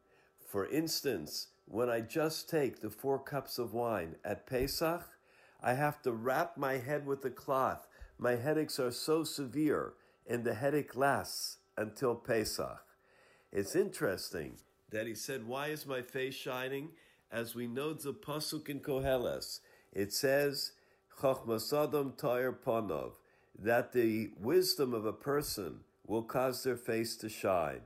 For 0.47 0.65
instance, 0.67 1.47
when 1.65 1.89
I 1.89 2.01
just 2.01 2.49
take 2.49 2.79
the 2.79 2.89
four 2.89 3.19
cups 3.19 3.59
of 3.59 3.73
wine 3.73 4.15
at 4.23 4.47
Pesach, 4.47 5.07
I 5.61 5.73
have 5.73 6.01
to 6.03 6.11
wrap 6.11 6.57
my 6.57 6.77
head 6.77 7.05
with 7.05 7.23
a 7.25 7.29
cloth. 7.29 7.87
My 8.17 8.35
headaches 8.35 8.79
are 8.79 8.91
so 8.91 9.23
severe, 9.23 9.93
and 10.27 10.43
the 10.43 10.53
headache 10.53 10.95
lasts 10.95 11.57
until 11.77 12.15
Pesach. 12.15 12.83
It's 13.51 13.75
interesting 13.75 14.53
that 14.91 15.07
he 15.07 15.15
said, 15.15 15.47
Why 15.47 15.67
is 15.67 15.85
my 15.85 16.01
face 16.01 16.35
shining? 16.35 16.89
As 17.31 17.55
we 17.55 17.67
know 17.67 17.93
the 17.93 18.13
Pasuk 18.13 18.69
in 18.69 18.79
Koheles, 18.79 19.59
it 19.93 20.13
says, 20.13 20.71
Chochmasadam 21.21 22.17
Tair 22.17 22.51
Panov, 22.51 23.13
that 23.57 23.91
the 23.91 24.31
wisdom 24.39 24.93
of 24.93 25.05
a 25.05 25.13
person 25.13 25.81
will 26.07 26.23
cause 26.23 26.63
their 26.63 26.77
face 26.77 27.15
to 27.17 27.29
shine. 27.29 27.81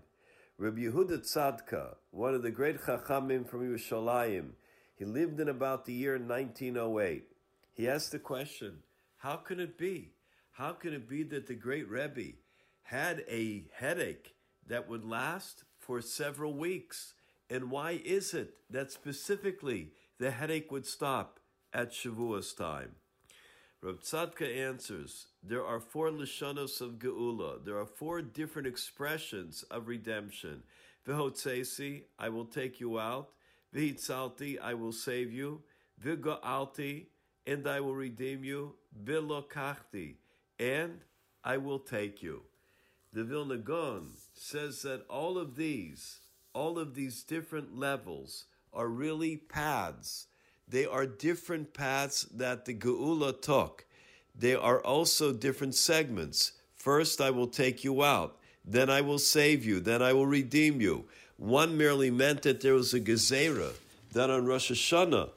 Rabbi 0.58 0.82
Yehuda 0.82 1.20
Tzadka, 1.20 1.96
one 2.12 2.36
of 2.36 2.44
the 2.44 2.52
great 2.52 2.80
Chachamim 2.80 3.48
from 3.48 3.68
Yerushalayim, 3.68 4.52
he 4.96 5.04
lived 5.04 5.40
in 5.40 5.50
about 5.50 5.86
the 5.86 5.94
year 5.94 6.18
1908. 6.18 7.33
He 7.74 7.88
asked 7.88 8.12
the 8.12 8.20
question, 8.20 8.80
how 9.18 9.38
can 9.38 9.60
it 9.60 9.78
be? 9.78 10.12
How 10.52 10.74
can 10.74 10.94
it 10.94 11.10
be 11.10 11.24
that 11.24 11.48
the 11.48 11.56
great 11.56 11.90
Rebbe 11.90 12.38
had 12.84 13.24
a 13.28 13.66
headache 13.74 14.36
that 14.68 14.88
would 14.88 15.04
last 15.04 15.64
for 15.80 16.02
several 16.02 16.54
weeks? 16.54 17.14
And 17.50 17.72
why 17.72 18.00
is 18.06 18.34
it 18.34 18.56
that 18.70 18.92
specifically 18.92 19.92
the 20.20 20.32
headache 20.32 20.72
would 20.72 20.86
stop 20.86 21.40
at 21.74 21.92
Shavuos 21.92 22.56
time? 22.56 22.96
Reb 23.82 24.02
Tzadka 24.02 24.56
answers, 24.56 25.28
there 25.42 25.66
are 25.66 25.80
four 25.80 26.10
Lashonos 26.10 26.80
of 26.80 27.00
Geula. 27.00 27.66
There 27.66 27.78
are 27.78 27.86
four 27.86 28.22
different 28.22 28.68
expressions 28.68 29.64
of 29.64 29.88
redemption. 29.88 30.64
Vihotzesi, 31.06 32.04
I 32.18 32.30
will 32.30 32.46
take 32.46 32.80
you 32.80 32.98
out. 32.98 33.30
Vihitzalti, 33.76 34.58
I 34.62 34.74
will 34.76 34.94
save 34.94 35.34
you. 35.34 35.64
Vigoalti, 36.02 37.08
and 37.46 37.68
I 37.68 37.80
will 37.80 37.96
redeem 37.96 38.44
you. 38.44 38.76
Vilokachti, 39.04 40.16
and 40.60 41.00
I 41.44 41.58
will 41.58 41.80
take 41.80 42.22
you. 42.22 42.44
The 43.12 43.24
Vilna 43.24 43.58
Gaon 43.58 44.10
says 44.34 44.82
that 44.84 45.06
all 45.10 45.38
of 45.38 45.56
these, 45.56 46.20
all 46.54 46.80
of 46.80 46.96
these 46.96 47.24
different 47.24 47.78
levels 47.78 48.46
are 48.74 48.88
really 48.88 49.38
paths. 49.38 50.28
They 50.68 50.86
are 50.86 51.06
different 51.06 51.74
paths 51.74 52.24
that 52.34 52.66
the 52.66 52.74
Geula 52.74 53.40
took. 53.40 53.86
They 54.36 54.56
are 54.56 54.80
also 54.80 55.32
different 55.32 55.76
segments. 55.76 56.54
First, 56.76 57.22
I 57.22 57.30
will 57.30 57.48
take 57.48 57.84
you 57.84 58.04
out. 58.04 58.38
Then 58.66 58.90
I 58.90 59.02
will 59.02 59.20
save 59.20 59.66
you. 59.66 59.80
Then 59.80 60.02
I 60.02 60.14
will 60.14 60.26
redeem 60.26 60.82
you. 60.82 61.06
One 61.38 61.78
merely 61.78 62.10
meant 62.10 62.44
that 62.44 62.62
there 62.62 62.74
was 62.74 62.94
a 62.94 63.00
gezerah, 63.00 63.74
that 64.14 64.30
on 64.30 64.46
Rosh 64.46 64.72
Hashanah, 64.72 65.30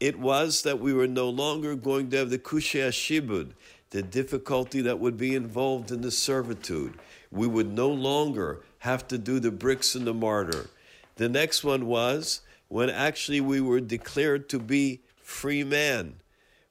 it 0.00 0.18
was 0.18 0.62
that 0.62 0.80
we 0.80 0.92
were 0.94 1.06
no 1.06 1.28
longer 1.28 1.76
going 1.76 2.10
to 2.10 2.16
have 2.16 2.30
the 2.30 2.38
kushei 2.38 2.88
shibud, 2.88 3.50
the 3.90 4.02
difficulty 4.02 4.80
that 4.80 4.98
would 4.98 5.18
be 5.18 5.34
involved 5.34 5.92
in 5.92 6.00
the 6.00 6.10
servitude. 6.10 6.94
We 7.30 7.46
would 7.46 7.72
no 7.72 7.88
longer 7.88 8.62
have 8.78 9.06
to 9.08 9.18
do 9.18 9.38
the 9.38 9.50
bricks 9.50 9.94
and 9.94 10.06
the 10.06 10.14
mortar. 10.14 10.70
The 11.16 11.28
next 11.28 11.62
one 11.62 11.86
was 11.86 12.40
when 12.68 12.88
actually 12.88 13.42
we 13.42 13.60
were 13.60 13.80
declared 13.80 14.48
to 14.48 14.58
be 14.58 15.00
free 15.22 15.62
men. 15.62 16.14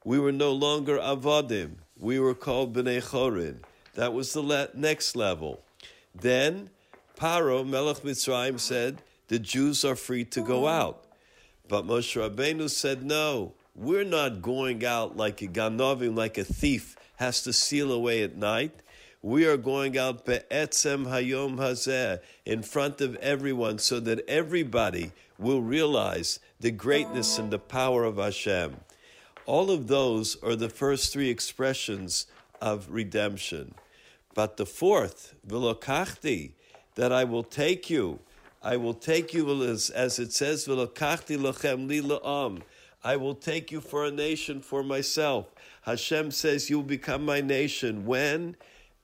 We 0.03 0.17
were 0.19 0.31
no 0.31 0.51
longer 0.51 0.97
avadim. 0.97 1.75
We 1.99 2.19
were 2.19 2.33
called 2.33 2.73
bnei 2.73 3.03
chorin. 3.03 3.57
That 3.93 4.13
was 4.13 4.33
the 4.33 4.41
le- 4.41 4.69
next 4.73 5.15
level. 5.15 5.61
Then 6.15 6.69
Paro, 7.17 7.67
Melech 7.67 7.97
Mitzrayim, 7.97 8.59
said 8.59 9.01
the 9.27 9.39
Jews 9.39 9.83
are 9.85 9.95
free 9.95 10.23
to 10.25 10.41
go 10.41 10.67
out. 10.67 11.03
But 11.69 11.85
Moshe 11.85 12.19
Rabbeinu 12.19 12.67
said, 12.67 13.03
no, 13.03 13.53
we're 13.75 14.03
not 14.03 14.41
going 14.41 14.83
out 14.83 15.15
like 15.15 15.43
a 15.43 15.47
ganovim, 15.47 16.17
like 16.17 16.39
a 16.39 16.43
thief 16.43 16.97
has 17.17 17.43
to 17.43 17.53
steal 17.53 17.91
away 17.91 18.23
at 18.23 18.35
night. 18.35 18.71
We 19.21 19.45
are 19.45 19.55
going 19.55 19.95
out 19.95 20.25
be'etzem 20.25 21.05
hayom 21.05 21.57
hazeh, 21.57 22.21
in 22.43 22.63
front 22.63 23.01
of 23.01 23.15
everyone, 23.17 23.77
so 23.77 23.99
that 23.99 24.27
everybody 24.27 25.11
will 25.37 25.61
realize 25.61 26.39
the 26.59 26.71
greatness 26.71 27.37
and 27.37 27.51
the 27.51 27.59
power 27.59 28.03
of 28.03 28.17
Hashem. 28.17 28.77
All 29.45 29.69
of 29.69 29.87
those 29.87 30.41
are 30.41 30.55
the 30.55 30.69
first 30.69 31.13
three 31.13 31.29
expressions 31.29 32.25
of 32.59 32.87
redemption. 32.89 33.75
But 34.33 34.57
the 34.57 34.65
fourth, 34.65 35.35
vilokachti, 35.47 36.53
that 36.95 37.11
I 37.11 37.25
will 37.25 37.43
take 37.43 37.91
you, 37.91 38.19
I 38.61 38.77
will 38.77 38.93
take 38.93 39.33
you 39.33 39.63
as, 39.63 40.19
it 40.19 40.33
says. 40.33 40.67
I 40.67 40.73
will 43.15 43.35
take 43.35 43.71
you 43.71 43.81
for 43.81 44.05
a 44.05 44.11
nation 44.11 44.61
for 44.61 44.83
myself. 44.83 45.47
Hashem 45.83 46.31
says, 46.31 46.69
"You 46.69 46.79
will 46.79 46.85
become 46.85 47.23
my 47.23 47.39
nation." 47.41 48.05
When? 48.05 48.57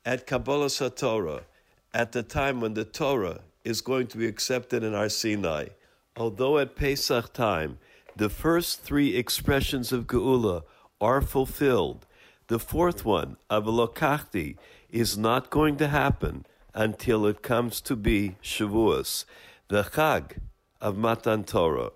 At 0.04 0.28
Kabbalas 0.28 0.96
Torah, 0.96 1.46
at 1.94 2.12
the 2.12 2.22
time 2.22 2.60
when 2.62 2.74
the 2.74 2.84
Torah 2.84 3.40
is 3.64 3.82
going 3.82 4.08
to 4.08 4.18
be 4.18 4.28
accepted 4.28 4.84
in 4.84 4.94
Har 4.94 5.10
Sinai. 5.10 5.70
Although 6.18 6.60
at 6.60 6.76
Pesach 6.76 7.34
time, 7.34 7.80
the 8.16 8.30
first 8.30 8.82
three 8.82 9.16
expressions 9.16 9.92
of 9.92 10.06
Geula 10.06 10.64
are 11.02 11.22
fulfilled, 11.22 12.06
the 12.48 12.60
fourth 12.60 13.04
one, 13.04 13.38
Avalokachti, 13.50 14.58
is 14.90 15.18
not 15.18 15.50
going 15.50 15.78
to 15.78 15.88
happen 15.88 16.46
until 16.76 17.26
it 17.26 17.42
comes 17.42 17.80
to 17.80 17.96
be 17.96 18.36
Shavuos, 18.44 19.24
the 19.70 19.84
Chag 19.84 20.40
of 20.82 20.98
Matan 20.98 21.46
Torah. 21.46 21.92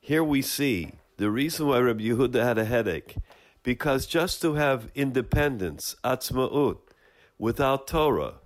Here 0.00 0.24
we 0.24 0.40
see 0.40 0.92
the 1.18 1.30
reason 1.30 1.66
why 1.66 1.78
Rabbi 1.80 2.04
Yehuda 2.04 2.42
had 2.42 2.56
a 2.56 2.64
headache, 2.64 3.16
because 3.62 4.06
just 4.06 4.40
to 4.40 4.54
have 4.54 4.90
independence, 4.94 5.94
atzma'ut, 6.02 6.78
without 7.38 7.86
Torah, 7.86 8.36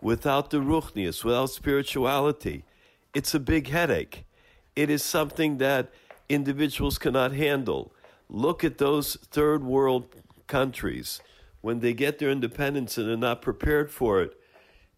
without 0.00 0.50
the 0.50 0.56
ruchnius, 0.58 1.22
without 1.22 1.50
spirituality, 1.50 2.64
it's 3.14 3.32
a 3.32 3.40
big 3.40 3.68
headache. 3.68 4.24
It 4.74 4.90
is 4.90 5.04
something 5.04 5.58
that 5.58 5.92
individuals 6.28 6.98
cannot 6.98 7.32
handle. 7.32 7.92
Look 8.28 8.64
at 8.64 8.78
those 8.78 9.16
third 9.30 9.62
world 9.62 10.16
countries. 10.48 11.20
When 11.60 11.78
they 11.78 11.92
get 11.92 12.18
their 12.18 12.30
independence 12.30 12.98
and 12.98 13.08
are 13.08 13.16
not 13.16 13.40
prepared 13.40 13.90
for 13.90 14.20
it, 14.20 14.36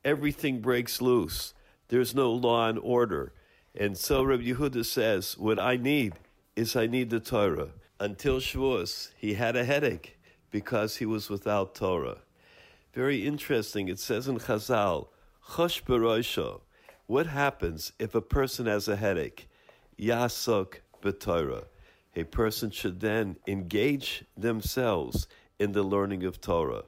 everything 0.04 0.60
breaks 0.60 1.00
loose. 1.00 1.54
There's 1.88 2.14
no 2.14 2.32
law 2.32 2.68
and 2.68 2.78
order. 2.78 3.32
And 3.74 3.96
so 3.96 4.22
Rabbi 4.22 4.44
Yehuda 4.44 4.84
says, 4.84 5.36
What 5.38 5.58
I 5.58 5.76
need 5.76 6.14
is 6.56 6.76
I 6.76 6.86
need 6.86 7.10
the 7.10 7.20
Torah. 7.20 7.70
Until 7.98 8.38
Shavuos, 8.38 9.10
he 9.16 9.34
had 9.34 9.56
a 9.56 9.64
headache 9.64 10.18
because 10.50 10.96
he 10.96 11.06
was 11.06 11.28
without 11.28 11.74
Torah. 11.74 12.18
Very 12.92 13.26
interesting. 13.26 13.88
It 13.88 13.98
says 13.98 14.28
in 14.28 14.38
Chazal, 14.38 15.08
Chosh 15.50 15.82
Beroisho. 15.82 16.60
What 17.06 17.26
happens 17.26 17.92
if 17.98 18.14
a 18.14 18.20
person 18.20 18.66
has 18.66 18.88
a 18.88 18.96
headache? 18.96 19.48
Yasok 19.98 20.76
b'Torah. 21.02 21.64
A 22.16 22.24
person 22.24 22.70
should 22.70 23.00
then 23.00 23.36
engage 23.46 24.24
themselves 24.36 25.26
in 25.58 25.72
the 25.72 25.82
learning 25.82 26.24
of 26.24 26.40
Torah. 26.40 26.84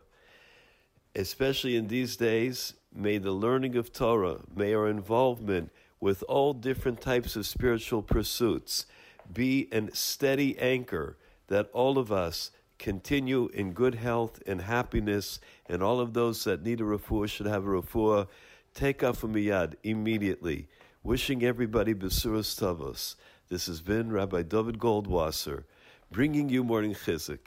Especially 1.14 1.76
in 1.76 1.88
these 1.88 2.16
days, 2.16 2.74
may 2.96 3.18
the 3.18 3.32
learning 3.32 3.76
of 3.76 3.92
Torah, 3.92 4.40
may 4.54 4.74
our 4.74 4.88
involvement 4.88 5.70
with 6.00 6.22
all 6.28 6.52
different 6.52 7.00
types 7.00 7.36
of 7.36 7.46
spiritual 7.46 8.02
pursuits 8.02 8.86
be 9.32 9.68
a 9.72 9.94
steady 9.94 10.58
anchor 10.58 11.16
that 11.48 11.68
all 11.72 11.98
of 11.98 12.12
us 12.12 12.50
continue 12.78 13.48
in 13.54 13.72
good 13.72 13.94
health 13.94 14.42
and 14.46 14.60
happiness, 14.60 15.40
and 15.68 15.82
all 15.82 16.00
of 16.00 16.12
those 16.12 16.44
that 16.44 16.62
need 16.62 16.80
a 16.80 16.84
refuah 16.84 17.28
should 17.28 17.46
have 17.46 17.64
a 17.64 17.68
refuah. 17.68 18.28
Take 18.74 19.02
off 19.02 19.24
a 19.24 19.28
miyad 19.28 19.74
immediately. 19.82 20.68
Wishing 21.02 21.42
everybody 21.44 21.94
Besuras 21.94 22.54
Tavos. 22.58 23.14
This 23.48 23.66
has 23.66 23.80
been 23.80 24.12
Rabbi 24.12 24.42
David 24.42 24.78
Goldwasser 24.78 25.64
bringing 26.10 26.48
you 26.48 26.64
morning 26.64 26.94
chizuk. 26.94 27.38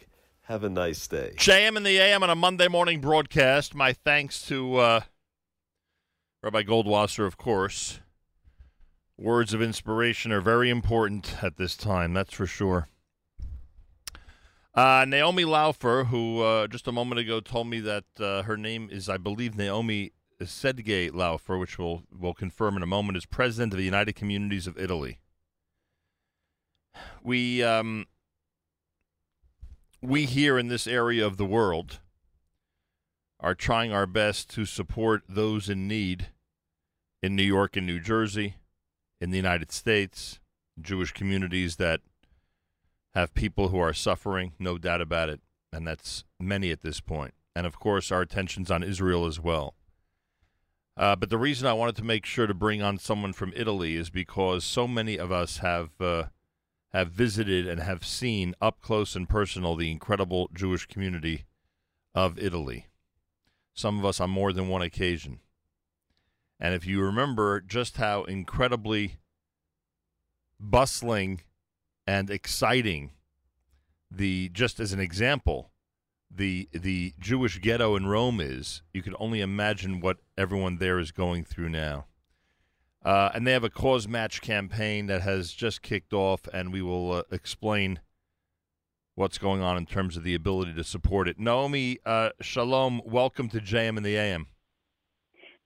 Have 0.43 0.63
a 0.63 0.69
nice 0.69 1.07
day. 1.07 1.33
JM 1.35 1.77
in 1.77 1.83
the 1.83 1.97
AM 1.97 2.23
on 2.23 2.29
a 2.29 2.35
Monday 2.35 2.67
morning 2.67 3.01
broadcast. 3.01 3.75
My 3.75 3.93
thanks 3.93 4.47
to 4.47 4.77
uh, 4.77 5.01
Rabbi 6.41 6.63
Goldwasser, 6.63 7.25
of 7.25 7.37
course. 7.37 7.99
Words 9.17 9.53
of 9.53 9.61
inspiration 9.61 10.31
are 10.31 10.39
very 10.39 10.69
important 10.69 11.43
at 11.43 11.57
this 11.57 11.75
time, 11.75 12.13
that's 12.13 12.33
for 12.33 12.47
sure. 12.47 12.87
Uh, 14.73 15.03
Naomi 15.05 15.43
Laufer, 15.43 16.05
who 16.05 16.41
uh, 16.41 16.67
just 16.67 16.87
a 16.87 16.91
moment 16.93 17.19
ago 17.19 17.41
told 17.41 17.67
me 17.67 17.81
that 17.81 18.05
uh, 18.19 18.43
her 18.43 18.55
name 18.55 18.87
is, 18.89 19.09
I 19.09 19.17
believe, 19.17 19.57
Naomi 19.57 20.13
Sedgay 20.41 21.09
Laufer, 21.09 21.59
which 21.59 21.77
we'll, 21.77 22.03
we'll 22.17 22.33
confirm 22.33 22.77
in 22.77 22.83
a 22.83 22.87
moment, 22.87 23.17
is 23.17 23.25
president 23.25 23.73
of 23.73 23.77
the 23.77 23.83
United 23.83 24.13
Communities 24.13 24.67
of 24.67 24.77
Italy. 24.77 25.19
We 27.21 27.61
um, 27.61 28.07
we 30.01 30.25
here 30.25 30.57
in 30.57 30.67
this 30.67 30.87
area 30.87 31.25
of 31.25 31.37
the 31.37 31.45
world 31.45 31.99
are 33.39 33.55
trying 33.55 33.91
our 33.91 34.05
best 34.05 34.49
to 34.51 34.65
support 34.65 35.23
those 35.29 35.69
in 35.69 35.87
need 35.87 36.27
in 37.21 37.35
New 37.35 37.43
York 37.43 37.77
and 37.77 37.85
New 37.85 37.99
Jersey, 37.99 38.55
in 39.21 39.31
the 39.31 39.37
United 39.37 39.71
States, 39.71 40.39
Jewish 40.81 41.11
communities 41.11 41.77
that 41.77 42.01
have 43.13 43.33
people 43.33 43.69
who 43.69 43.79
are 43.79 43.93
suffering, 43.93 44.53
no 44.59 44.77
doubt 44.77 45.01
about 45.01 45.29
it, 45.29 45.41
and 45.73 45.87
that's 45.87 46.23
many 46.39 46.71
at 46.71 46.81
this 46.81 46.99
point. 46.99 47.33
And 47.55 47.65
of 47.65 47.79
course, 47.79 48.11
our 48.11 48.21
attention's 48.21 48.71
on 48.71 48.83
Israel 48.83 49.25
as 49.25 49.39
well. 49.39 49.75
Uh, 50.95 51.15
but 51.15 51.29
the 51.29 51.37
reason 51.37 51.67
I 51.67 51.73
wanted 51.73 51.95
to 51.97 52.03
make 52.03 52.25
sure 52.25 52.45
to 52.45 52.53
bring 52.53 52.81
on 52.81 52.97
someone 52.97 53.33
from 53.33 53.53
Italy 53.55 53.95
is 53.95 54.09
because 54.09 54.65
so 54.65 54.87
many 54.87 55.17
of 55.17 55.31
us 55.31 55.57
have 55.57 55.91
uh, 56.01 56.25
have 56.91 57.11
visited 57.11 57.67
and 57.67 57.79
have 57.79 58.05
seen 58.05 58.53
up 58.59 58.81
close 58.81 59.15
and 59.15 59.29
personal 59.29 59.75
the 59.75 59.91
incredible 59.91 60.49
Jewish 60.53 60.85
community 60.87 61.45
of 62.13 62.37
Italy. 62.37 62.88
Some 63.79 63.97
of 63.97 64.03
us 64.03 64.19
on 64.19 64.29
more 64.29 64.51
than 64.51 64.67
one 64.67 64.81
occasion. 64.81 65.39
And 66.59 66.73
if 66.73 66.85
you 66.85 67.01
remember 67.01 67.61
just 67.61 67.95
how 67.95 68.25
incredibly 68.25 69.19
bustling 70.59 71.43
and 72.05 72.29
exciting 72.29 73.11
the 74.11 74.49
just 74.49 74.81
as 74.81 74.91
an 74.91 74.99
example 74.99 75.71
the 76.29 76.67
the 76.73 77.13
Jewish 77.19 77.61
ghetto 77.61 77.95
in 77.95 78.07
Rome 78.07 78.41
is, 78.41 78.81
you 78.93 79.01
can 79.01 79.15
only 79.17 79.39
imagine 79.39 80.01
what 80.01 80.17
everyone 80.37 80.79
there 80.79 80.99
is 80.99 81.13
going 81.13 81.45
through 81.45 81.69
now. 81.69 82.07
Uh, 83.01 83.29
and 83.33 83.47
they 83.47 83.53
have 83.53 83.63
a 83.63 83.69
cause 83.69 84.09
match 84.09 84.41
campaign 84.41 85.07
that 85.07 85.21
has 85.21 85.53
just 85.53 85.81
kicked 85.81 86.11
off, 86.11 86.49
and 86.53 86.73
we 86.73 86.81
will 86.81 87.13
uh, 87.13 87.23
explain 87.31 88.01
what's 89.19 89.37
going 89.37 89.61
on 89.61 89.75
in 89.75 89.85
terms 89.85 90.15
of 90.15 90.23
the 90.23 90.33
ability 90.33 90.73
to 90.73 90.83
support 90.83 91.27
it. 91.27 91.37
Naomi, 91.37 91.99
uh, 92.05 92.29
shalom. 92.39 93.01
Welcome 93.05 93.49
to 93.49 93.59
JM 93.59 93.97
and 93.97 94.05
the 94.05 94.15
AM. 94.15 94.47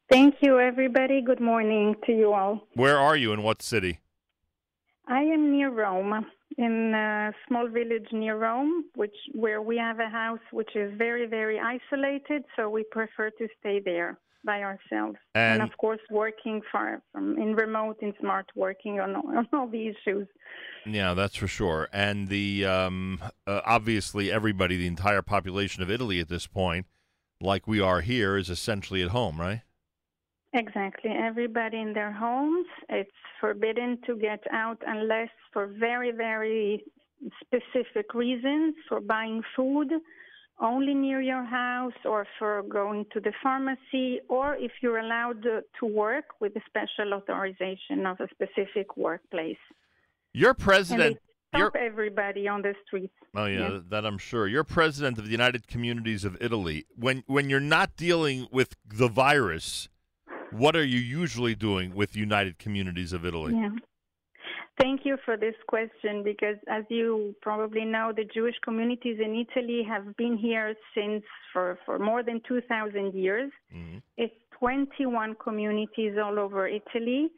Thank 0.10 0.36
you, 0.42 0.60
everybody. 0.60 1.22
Good 1.22 1.40
morning 1.40 1.96
to 2.08 2.12
you 2.12 2.34
all. 2.34 2.68
Where 2.74 2.98
are 2.98 3.16
you? 3.16 3.32
In 3.32 3.44
what 3.44 3.62
city? 3.62 4.00
I 5.08 5.20
am 5.20 5.52
near 5.52 5.70
Rome, 5.70 6.26
in 6.58 6.94
a 6.96 7.32
small 7.48 7.68
village 7.68 8.08
near 8.12 8.38
Rome, 8.38 8.86
which 8.96 9.16
where 9.34 9.62
we 9.62 9.78
have 9.78 10.00
a 10.00 10.10
house 10.10 10.40
which 10.52 10.76
is 10.76 10.92
very, 10.98 11.28
very 11.28 11.60
isolated. 11.60 12.44
So 12.56 12.72
we 12.72 12.84
prefer 12.92 13.30
to 13.30 13.48
stay 13.60 13.80
there 13.84 14.18
by 14.44 14.62
ourselves, 14.62 15.18
And- 15.36 15.62
of 15.62 15.76
course, 15.78 16.02
working 16.10 16.62
far 16.72 17.02
from 17.12 17.38
in 17.38 17.56
remote, 17.56 17.98
in 18.02 18.14
smart 18.20 18.48
working 18.56 19.00
on, 19.00 19.16
all- 19.16 19.38
on 19.38 19.48
all 19.54 19.68
the 19.68 19.88
issues. 19.88 20.28
Yeah, 20.86 21.14
that's 21.14 21.36
for 21.36 21.48
sure. 21.48 21.88
And 21.94 22.28
the 22.28 22.66
um, 22.66 23.20
uh, 23.48 23.62
obviously 23.66 24.32
everybody, 24.32 24.76
the 24.78 24.88
entire 24.88 25.22
population 25.22 25.82
of 25.82 25.90
Italy 25.90 26.20
at 26.20 26.28
this 26.30 26.46
point, 26.48 26.86
like 27.40 27.68
we 27.68 27.80
are 27.80 28.02
here, 28.02 28.36
is 28.38 28.50
essentially 28.50 29.02
at 29.02 29.10
home, 29.10 29.40
right? 29.40 29.62
Exactly. 30.54 31.10
Everybody 31.12 31.80
in 31.80 31.94
their 31.94 32.12
homes. 32.12 32.68
It's 32.90 33.10
forbidden 33.40 33.98
to 34.06 34.16
get 34.16 34.44
out 34.52 34.80
unless 34.86 35.30
for 35.52 35.68
very, 35.68 36.12
very 36.12 36.84
specific 37.44 38.14
reasons 38.14 38.76
for 38.88 39.00
buying 39.00 39.42
food 39.56 39.90
only 40.60 40.94
near 40.94 41.22
your 41.22 41.44
house 41.44 41.94
or 42.06 42.26
for 42.40 42.64
going 42.64 43.06
to 43.14 43.20
the 43.20 43.34
pharmacy 43.42 44.20
or 44.30 44.56
if 44.56 44.72
you're 44.82 45.00
allowed 45.00 45.46
uh, 45.46 45.62
to 45.80 45.86
work 45.86 46.26
with 46.40 46.56
a 46.56 46.62
special 46.68 47.14
authorization 47.14 48.06
of 48.06 48.20
a 48.20 48.28
specific 48.30 48.96
workplace. 48.96 49.58
You're 50.34 50.52
And 50.52 50.60
president. 50.60 51.18
stop 51.56 51.76
everybody 51.76 52.48
on 52.48 52.62
the 52.62 52.74
streets. 52.86 53.14
Oh 53.36 53.46
yeah, 53.46 53.72
Yeah. 53.72 53.80
that 53.90 54.06
I'm 54.06 54.18
sure. 54.18 54.48
You're 54.48 54.64
president 54.64 55.18
of 55.18 55.26
the 55.26 55.32
United 55.32 55.68
Communities 55.68 56.24
of 56.24 56.38
Italy. 56.42 56.86
When 56.96 57.24
when 57.28 57.50
you're 57.50 57.60
not 57.60 57.96
dealing 57.98 58.48
with 58.52 58.76
the 58.86 59.08
virus, 59.08 59.90
what 60.52 60.76
are 60.76 60.86
you 60.86 61.00
usually 61.00 61.56
doing 61.56 61.94
with 61.96 62.16
United 62.16 62.58
Communities 62.60 63.12
of 63.14 63.26
Italy? 63.26 63.54
Yeah. 63.56 63.70
Thank 64.80 65.02
you 65.06 65.18
for 65.24 65.38
this 65.38 65.54
question 65.68 66.24
because, 66.24 66.56
as 66.68 66.84
you 66.90 67.36
probably 67.42 67.86
know, 67.86 68.12
the 68.16 68.26
Jewish 68.34 68.56
communities 68.64 69.20
in 69.24 69.46
Italy 69.46 69.84
have 69.88 70.16
been 70.18 70.36
here 70.36 70.74
since 70.96 71.24
for, 71.52 71.78
for 71.86 72.00
more 72.00 72.24
than 72.24 72.42
2,000 72.48 73.14
years. 73.14 73.52
It's 74.18 74.34
21 74.60 75.36
communities 75.44 76.14
all 76.24 76.40
over 76.40 76.68
Italy. 76.68 77.30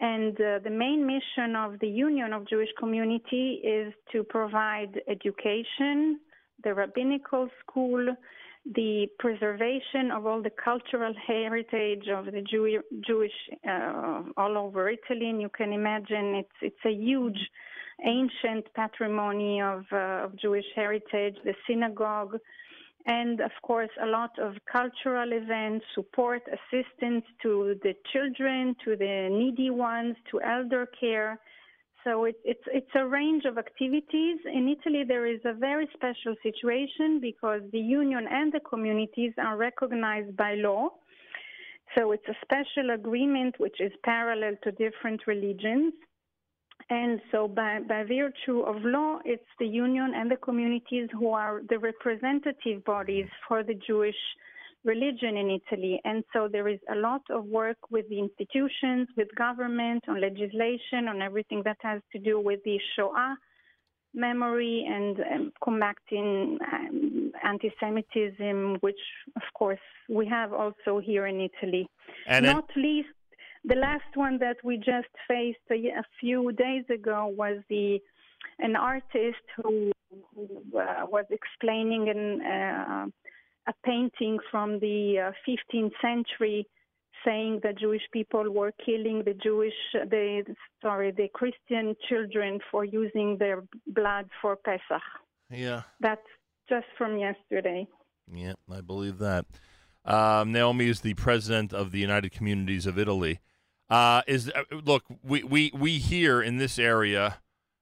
And 0.00 0.40
uh, 0.40 0.60
the 0.62 0.70
main 0.70 1.04
mission 1.04 1.56
of 1.56 1.80
the 1.80 1.88
Union 1.88 2.32
of 2.32 2.48
Jewish 2.48 2.68
Community 2.78 3.60
is 3.64 3.92
to 4.12 4.22
provide 4.22 5.00
education, 5.08 6.20
the 6.62 6.72
rabbinical 6.74 7.48
school, 7.60 8.14
the 8.74 9.06
preservation 9.18 10.10
of 10.12 10.26
all 10.26 10.42
the 10.42 10.50
cultural 10.50 11.14
heritage 11.26 12.08
of 12.08 12.26
the 12.26 12.42
Jew- 12.42 12.82
Jewish 13.06 13.32
uh, 13.68 14.22
all 14.36 14.58
over 14.58 14.90
Italy. 14.90 15.30
And 15.30 15.40
you 15.40 15.48
can 15.48 15.72
imagine 15.72 16.34
it's 16.34 16.58
it's 16.60 16.84
a 16.84 16.92
huge 16.92 17.38
ancient 18.04 18.72
patrimony 18.74 19.60
of, 19.60 19.84
uh, 19.92 20.24
of 20.24 20.36
Jewish 20.38 20.66
heritage, 20.76 21.36
the 21.44 21.54
synagogue, 21.66 22.38
and 23.06 23.40
of 23.40 23.50
course 23.62 23.90
a 24.02 24.06
lot 24.06 24.38
of 24.38 24.54
cultural 24.70 25.32
events, 25.32 25.84
support, 25.94 26.42
assistance 26.46 27.24
to 27.42 27.76
the 27.82 27.94
children, 28.12 28.76
to 28.84 28.96
the 28.96 29.28
needy 29.30 29.70
ones, 29.70 30.14
to 30.30 30.40
elder 30.42 30.86
care. 31.00 31.40
So 32.04 32.24
it, 32.24 32.36
it's 32.44 32.62
it's 32.72 32.94
a 32.94 33.06
range 33.06 33.44
of 33.44 33.58
activities. 33.58 34.38
In 34.46 34.68
Italy, 34.68 35.04
there 35.06 35.26
is 35.26 35.40
a 35.44 35.52
very 35.52 35.88
special 35.94 36.34
situation 36.42 37.20
because 37.20 37.62
the 37.72 37.80
union 37.80 38.26
and 38.30 38.52
the 38.52 38.60
communities 38.60 39.32
are 39.38 39.56
recognized 39.56 40.36
by 40.36 40.54
law. 40.54 40.90
So 41.96 42.12
it's 42.12 42.28
a 42.28 42.36
special 42.42 42.90
agreement 42.94 43.56
which 43.58 43.80
is 43.80 43.92
parallel 44.04 44.54
to 44.62 44.72
different 44.72 45.26
religions. 45.26 45.92
And 46.90 47.20
so, 47.32 47.48
by, 47.48 47.80
by 47.80 48.04
virtue 48.04 48.60
of 48.60 48.76
law, 48.82 49.18
it's 49.24 49.42
the 49.58 49.66
union 49.66 50.12
and 50.14 50.30
the 50.30 50.36
communities 50.36 51.08
who 51.12 51.30
are 51.30 51.60
the 51.68 51.78
representative 51.78 52.84
bodies 52.84 53.26
for 53.46 53.62
the 53.62 53.74
Jewish 53.74 54.16
religion 54.84 55.36
in 55.36 55.50
Italy. 55.60 56.00
And 56.04 56.24
so, 56.32 56.48
there 56.50 56.68
is 56.68 56.78
a 56.90 56.96
lot 56.96 57.22
of 57.30 57.44
work 57.46 57.78
with 57.90 58.08
the 58.08 58.18
institutions, 58.18 59.08
with 59.16 59.28
government, 59.36 60.04
on 60.08 60.20
legislation, 60.20 61.08
on 61.08 61.20
everything 61.22 61.62
that 61.64 61.78
has 61.80 62.00
to 62.12 62.18
do 62.18 62.40
with 62.40 62.60
the 62.64 62.78
Shoah 62.94 63.36
memory 64.14 64.86
and 64.88 65.20
um, 65.20 65.52
combating 65.62 66.58
um, 66.72 67.32
anti 67.44 67.70
Semitism, 67.80 68.78
which, 68.80 69.00
of 69.36 69.42
course, 69.54 69.78
we 70.08 70.26
have 70.26 70.52
also 70.52 70.98
here 70.98 71.26
in 71.26 71.40
Italy. 71.40 71.88
And 72.26 72.46
it- 72.46 72.52
Not 72.52 72.68
least 72.76 73.08
the 73.64 73.74
last 73.74 74.10
one 74.14 74.38
that 74.38 74.56
we 74.64 74.76
just 74.78 75.08
faced 75.26 75.58
a, 75.70 75.74
a 75.74 76.04
few 76.20 76.52
days 76.52 76.84
ago 76.88 77.26
was 77.26 77.58
the 77.68 78.00
an 78.60 78.76
artist 78.76 79.44
who, 79.56 79.90
who 80.34 80.62
uh, 80.78 81.04
was 81.06 81.24
explaining 81.30 82.08
an, 82.08 82.40
uh, 82.42 83.06
a 83.68 83.74
painting 83.84 84.38
from 84.50 84.80
the 84.80 85.18
uh, 85.18 85.32
15th 85.46 85.92
century 86.00 86.66
saying 87.24 87.60
that 87.62 87.78
Jewish 87.78 88.02
people 88.12 88.50
were 88.50 88.72
killing 88.84 89.22
the 89.24 89.34
Jewish, 89.34 89.74
the 89.92 90.44
sorry, 90.82 91.10
the 91.10 91.28
Christian 91.34 91.94
children 92.08 92.60
for 92.70 92.84
using 92.84 93.36
their 93.38 93.64
blood 93.86 94.28
for 94.40 94.56
Pesach. 94.56 95.02
Yeah. 95.50 95.82
That's 96.00 96.26
just 96.68 96.86
from 96.96 97.18
yesterday. 97.18 97.86
Yeah, 98.32 98.54
I 98.72 98.80
believe 98.80 99.18
that. 99.18 99.46
Um, 100.04 100.52
Naomi 100.52 100.88
is 100.88 101.00
the 101.00 101.14
president 101.14 101.72
of 101.72 101.90
the 101.90 101.98
United 101.98 102.30
Communities 102.32 102.86
of 102.86 102.98
Italy. 102.98 103.40
Uh, 103.90 104.22
is 104.26 104.50
uh, 104.54 104.62
look, 104.84 105.04
we, 105.22 105.42
we 105.42 105.72
we 105.74 105.98
here 105.98 106.42
in 106.42 106.58
this 106.58 106.78
area, 106.78 107.38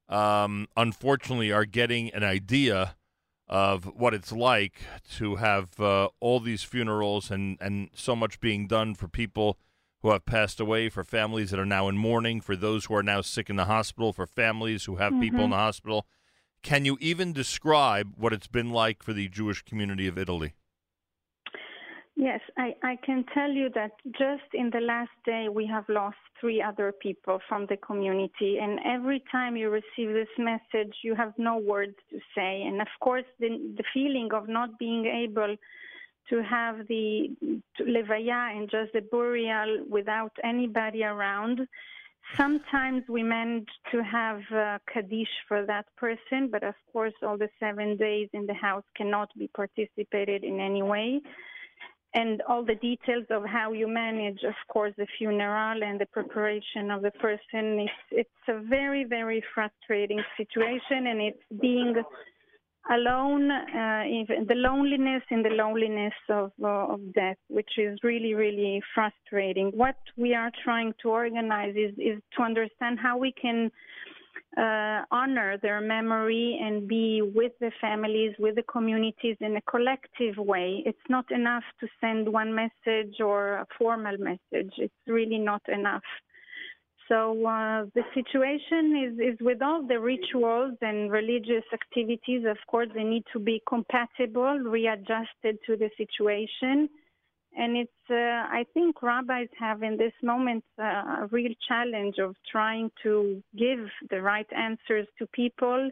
um, 0.08 0.68
unfortunately, 0.76 1.50
are 1.50 1.64
getting 1.64 2.10
an 2.10 2.22
idea 2.22 2.96
of 3.48 3.84
what 3.96 4.12
it's 4.14 4.32
like 4.32 4.80
to 5.16 5.36
have 5.36 5.78
uh, 5.78 6.08
all 6.20 6.40
these 6.40 6.62
funerals 6.64 7.30
and 7.30 7.56
and 7.60 7.88
so 7.94 8.16
much 8.16 8.40
being 8.40 8.66
done 8.66 8.94
for 8.94 9.08
people 9.08 9.58
who 10.02 10.10
have 10.10 10.24
passed 10.26 10.60
away, 10.60 10.88
for 10.88 11.02
families 11.04 11.50
that 11.50 11.58
are 11.60 11.66
now 11.66 11.88
in 11.88 11.96
mourning, 11.96 12.40
for 12.40 12.54
those 12.56 12.84
who 12.84 12.94
are 12.94 13.02
now 13.02 13.20
sick 13.20 13.48
in 13.48 13.56
the 13.56 13.64
hospital, 13.64 14.12
for 14.12 14.26
families 14.26 14.84
who 14.84 14.96
have 14.96 15.18
people 15.20 15.40
in 15.40 15.46
Mhm. 15.48 15.50
the 15.52 15.56
hospital. 15.56 16.06
Can 16.62 16.84
you 16.84 16.98
even 17.00 17.32
describe 17.32 18.14
what 18.16 18.32
it's 18.32 18.46
been 18.48 18.70
like 18.70 19.02
for 19.02 19.12
the 19.12 19.28
Jewish 19.28 19.62
community 19.62 20.06
of 20.06 20.18
Italy? 20.18 20.54
Yes, 22.18 22.40
I, 22.56 22.74
I 22.82 22.96
can 23.04 23.26
tell 23.34 23.50
you 23.50 23.68
that 23.74 23.90
just 24.18 24.48
in 24.54 24.70
the 24.70 24.80
last 24.80 25.10
day 25.26 25.48
we 25.50 25.66
have 25.66 25.84
lost 25.90 26.16
three 26.40 26.62
other 26.62 26.90
people 26.90 27.40
from 27.46 27.66
the 27.66 27.76
community, 27.76 28.56
and 28.58 28.80
every 28.86 29.22
time 29.30 29.54
you 29.54 29.68
receive 29.68 30.14
this 30.14 30.28
message, 30.38 30.94
you 31.04 31.14
have 31.14 31.34
no 31.36 31.58
words 31.58 31.94
to 32.10 32.18
say. 32.34 32.62
And 32.62 32.80
of 32.80 32.88
course, 33.00 33.26
the, 33.38 33.48
the 33.76 33.84
feeling 33.92 34.30
of 34.32 34.48
not 34.48 34.78
being 34.78 35.04
able 35.04 35.56
to 36.30 36.42
have 36.42 36.88
the 36.88 37.36
to 37.76 37.84
levaya 37.84 38.56
and 38.56 38.70
just 38.70 38.94
the 38.94 39.02
burial 39.02 39.84
without 39.88 40.32
anybody 40.42 41.04
around. 41.04 41.68
Sometimes 42.34 43.02
we 43.10 43.22
manage 43.22 43.68
to 43.92 44.02
have 44.02 44.40
uh, 44.52 44.78
kaddish 44.92 45.28
for 45.46 45.66
that 45.66 45.84
person, 45.96 46.48
but 46.50 46.64
of 46.64 46.74
course, 46.92 47.12
all 47.22 47.36
the 47.36 47.50
seven 47.60 47.98
days 47.98 48.30
in 48.32 48.46
the 48.46 48.54
house 48.54 48.84
cannot 48.96 49.28
be 49.38 49.48
participated 49.54 50.44
in 50.44 50.60
any 50.60 50.82
way 50.82 51.20
and 52.14 52.42
all 52.48 52.64
the 52.64 52.76
details 52.76 53.24
of 53.30 53.44
how 53.44 53.72
you 53.72 53.86
manage, 53.86 54.42
of 54.44 54.54
course, 54.68 54.94
the 54.96 55.06
funeral 55.18 55.82
and 55.82 56.00
the 56.00 56.06
preparation 56.06 56.90
of 56.90 57.02
the 57.02 57.10
person. 57.12 57.80
It's, 57.80 57.92
it's 58.10 58.48
a 58.48 58.60
very, 58.68 59.04
very 59.04 59.42
frustrating 59.54 60.22
situation, 60.36 61.06
and 61.08 61.20
it's 61.20 61.60
being 61.60 61.94
alone, 62.90 63.50
uh, 63.50 64.04
even 64.08 64.46
the 64.48 64.54
loneliness 64.54 65.22
and 65.30 65.44
the 65.44 65.50
loneliness 65.50 66.14
of, 66.30 66.52
uh, 66.62 66.94
of 66.94 67.00
death, 67.14 67.36
which 67.48 67.70
is 67.78 67.98
really, 68.02 68.34
really 68.34 68.80
frustrating. 68.94 69.72
What 69.74 69.96
we 70.16 70.34
are 70.34 70.52
trying 70.64 70.94
to 71.02 71.08
organize 71.10 71.74
is, 71.74 71.92
is 71.98 72.22
to 72.36 72.42
understand 72.42 72.98
how 73.00 73.18
we 73.18 73.32
can 73.32 73.70
uh, 74.56 75.02
honor 75.10 75.58
their 75.60 75.80
memory 75.80 76.58
and 76.62 76.88
be 76.88 77.22
with 77.22 77.52
the 77.60 77.70
families, 77.80 78.34
with 78.38 78.56
the 78.56 78.62
communities 78.62 79.36
in 79.40 79.56
a 79.56 79.60
collective 79.62 80.36
way. 80.38 80.82
It's 80.86 80.98
not 81.08 81.30
enough 81.30 81.64
to 81.80 81.86
send 82.00 82.32
one 82.32 82.54
message 82.54 83.20
or 83.20 83.54
a 83.54 83.66
formal 83.78 84.16
message. 84.18 84.72
It's 84.78 84.94
really 85.06 85.38
not 85.38 85.62
enough. 85.68 86.02
So 87.08 87.46
uh, 87.46 87.84
the 87.94 88.02
situation 88.14 88.96
is, 89.06 89.34
is 89.34 89.38
with 89.40 89.62
all 89.62 89.86
the 89.86 90.00
rituals 90.00 90.76
and 90.80 91.10
religious 91.10 91.62
activities, 91.72 92.44
of 92.48 92.56
course, 92.66 92.88
they 92.94 93.04
need 93.04 93.24
to 93.32 93.38
be 93.38 93.62
compatible, 93.68 94.58
readjusted 94.58 95.58
to 95.66 95.76
the 95.76 95.88
situation. 95.96 96.88
And 97.56 97.76
it's, 97.76 98.10
uh, 98.10 98.14
I 98.14 98.66
think 98.74 99.02
rabbis 99.02 99.48
have 99.58 99.82
in 99.82 99.96
this 99.96 100.12
moment 100.22 100.62
uh, 100.78 101.22
a 101.22 101.28
real 101.30 101.52
challenge 101.66 102.16
of 102.18 102.36
trying 102.50 102.90
to 103.02 103.42
give 103.56 103.88
the 104.10 104.20
right 104.20 104.46
answers 104.54 105.06
to 105.18 105.26
people 105.28 105.90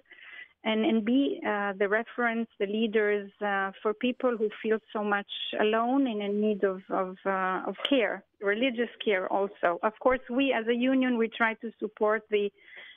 and, 0.65 0.85
and 0.85 1.05
be 1.05 1.41
uh, 1.47 1.73
the 1.79 1.89
reference, 1.89 2.49
the 2.59 2.67
leaders 2.67 3.31
uh, 3.41 3.71
for 3.83 3.95
people 3.95 4.37
who 4.37 4.49
feel 4.63 4.79
so 4.93 5.03
much 5.03 5.31
alone 5.61 6.07
and 6.07 6.23
in 6.23 6.41
need 6.41 6.65
of, 6.65 6.83
of, 6.91 7.17
uh, 7.25 7.63
of 7.67 7.77
care, 7.89 8.25
religious 8.41 8.91
care 9.05 9.31
also. 9.33 9.79
Of 9.83 9.93
course, 10.01 10.21
we 10.31 10.53
as 10.53 10.67
a 10.67 10.75
union, 10.75 11.17
we 11.17 11.29
try 11.29 11.55
to 11.55 11.71
support 11.79 12.23
the 12.31 12.51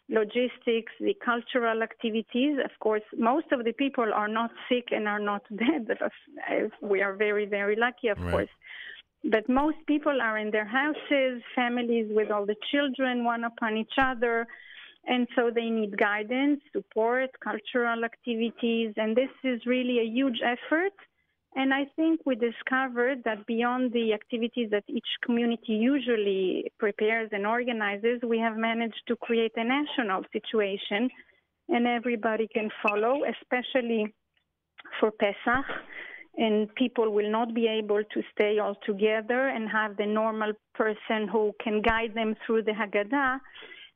logistics, 0.10 0.94
the 1.00 1.16
cultural 1.24 1.84
activities. 1.84 2.58
Of 2.64 2.72
course, 2.80 3.04
most 3.18 3.48
of 3.52 3.64
the 3.66 3.74
people 3.74 4.12
are 4.14 4.28
not 4.28 4.52
sick 4.70 4.86
and 4.92 5.08
are 5.08 5.20
not 5.20 5.44
dead. 5.56 5.88
We 6.82 7.02
are 7.02 7.14
very, 7.16 7.46
very 7.46 7.76
lucky, 7.76 8.08
of 8.08 8.18
Right. 8.18 8.32
course. 8.32 8.50
But 9.24 9.50
most 9.50 9.78
people 9.88 10.22
are 10.22 10.38
in 10.38 10.52
their 10.52 10.66
houses, 10.66 11.42
families 11.56 12.08
with 12.12 12.32
all 12.32 12.46
the 12.46 12.56
children, 12.72 13.24
one 13.26 13.44
upon 13.44 13.76
each 13.78 13.94
other. 13.98 14.48
And 15.08 15.28
so 15.36 15.52
they 15.54 15.70
need 15.70 15.98
guidance, 15.98 16.62
support, 16.74 17.30
cultural 17.42 18.04
activities. 18.06 18.94
And 18.98 19.16
this 19.16 19.30
is 19.44 19.66
really 19.66 20.00
a 20.00 20.04
huge 20.04 20.40
effort. 20.44 20.94
And 21.58 21.74
I 21.74 21.86
think 21.96 22.22
we 22.24 22.36
discovered 22.36 23.24
that 23.26 23.48
beyond 23.48 23.92
the 23.92 24.14
activities 24.14 24.70
that 24.70 24.84
each 24.88 25.08
community 25.26 25.74
usually 25.74 26.72
prepares 26.78 27.30
and 27.32 27.48
organizes, 27.48 28.22
we 28.22 28.38
have 28.38 28.56
managed 28.56 29.02
to 29.08 29.16
create 29.16 29.54
a 29.56 29.64
national 29.64 30.22
situation 30.32 31.10
and 31.68 31.88
everybody 31.88 32.48
can 32.48 32.70
follow, 32.84 33.24
especially 33.34 34.14
for 35.00 35.10
Pesach. 35.10 35.66
And 36.38 36.74
people 36.76 37.12
will 37.12 37.32
not 37.32 37.56
be 37.56 37.66
able 37.66 38.04
to 38.04 38.22
stay 38.34 38.60
all 38.60 38.76
together 38.86 39.48
and 39.48 39.68
have 39.68 39.98
the 39.98 40.06
normal 40.06 40.54
person 40.76 41.28
who 41.28 41.54
can 41.64 41.82
guide 41.82 42.14
them 42.14 42.36
through 42.46 42.66
the 42.66 42.74
Haggadah. 42.74 43.40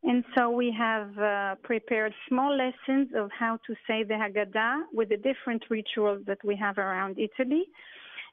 And 0.04 0.24
so 0.36 0.50
we 0.50 0.74
have 0.78 1.18
uh, 1.18 1.56
prepared 1.64 2.14
small 2.28 2.58
lessons 2.58 3.10
of 3.16 3.30
how 3.38 3.60
to 3.68 3.76
say 3.88 4.04
the 4.04 4.16
Haggadah 4.16 4.86
with 4.94 5.10
the 5.10 5.18
different 5.18 5.64
rituals 5.70 6.24
that 6.26 6.40
we 6.44 6.56
have 6.56 6.78
around 6.80 7.20
Italy 7.20 7.66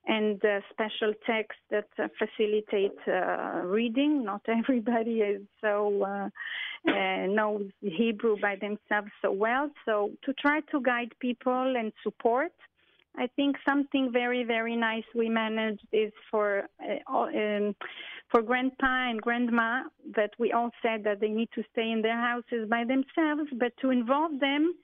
and 0.06 0.42
uh, 0.44 0.60
special 0.70 1.12
texts 1.26 1.60
that 1.70 1.88
uh, 1.98 2.08
facilitate 2.18 2.96
uh, 3.06 3.60
reading. 3.64 4.24
Not 4.24 4.40
everybody 4.48 5.20
is 5.20 5.42
so 5.60 6.02
uh, 6.02 6.28
uh, 6.90 7.26
knows 7.26 7.70
Hebrew 7.82 8.36
by 8.40 8.56
themselves 8.56 9.10
so 9.20 9.30
well. 9.30 9.70
So 9.84 10.10
to 10.24 10.32
try 10.34 10.60
to 10.72 10.80
guide 10.80 11.12
people 11.20 11.74
and 11.76 11.92
support. 12.02 12.52
I 13.16 13.26
think 13.36 13.56
something 13.68 14.10
very, 14.12 14.44
very 14.44 14.76
nice 14.76 15.04
we 15.14 15.28
managed 15.28 15.86
is 15.92 16.12
for 16.30 16.68
uh, 16.82 17.12
um, 17.14 17.74
for 18.30 18.42
grandpa 18.42 19.10
and 19.10 19.20
grandma 19.20 19.84
that 20.14 20.30
we 20.38 20.52
all 20.52 20.70
said 20.82 21.04
that 21.04 21.20
they 21.20 21.28
need 21.28 21.48
to 21.54 21.62
stay 21.72 21.90
in 21.90 22.02
their 22.02 22.16
houses 22.18 22.68
by 22.68 22.84
themselves, 22.84 23.50
but 23.58 23.72
to 23.80 23.90
involve 23.90 24.38
them 24.38 24.74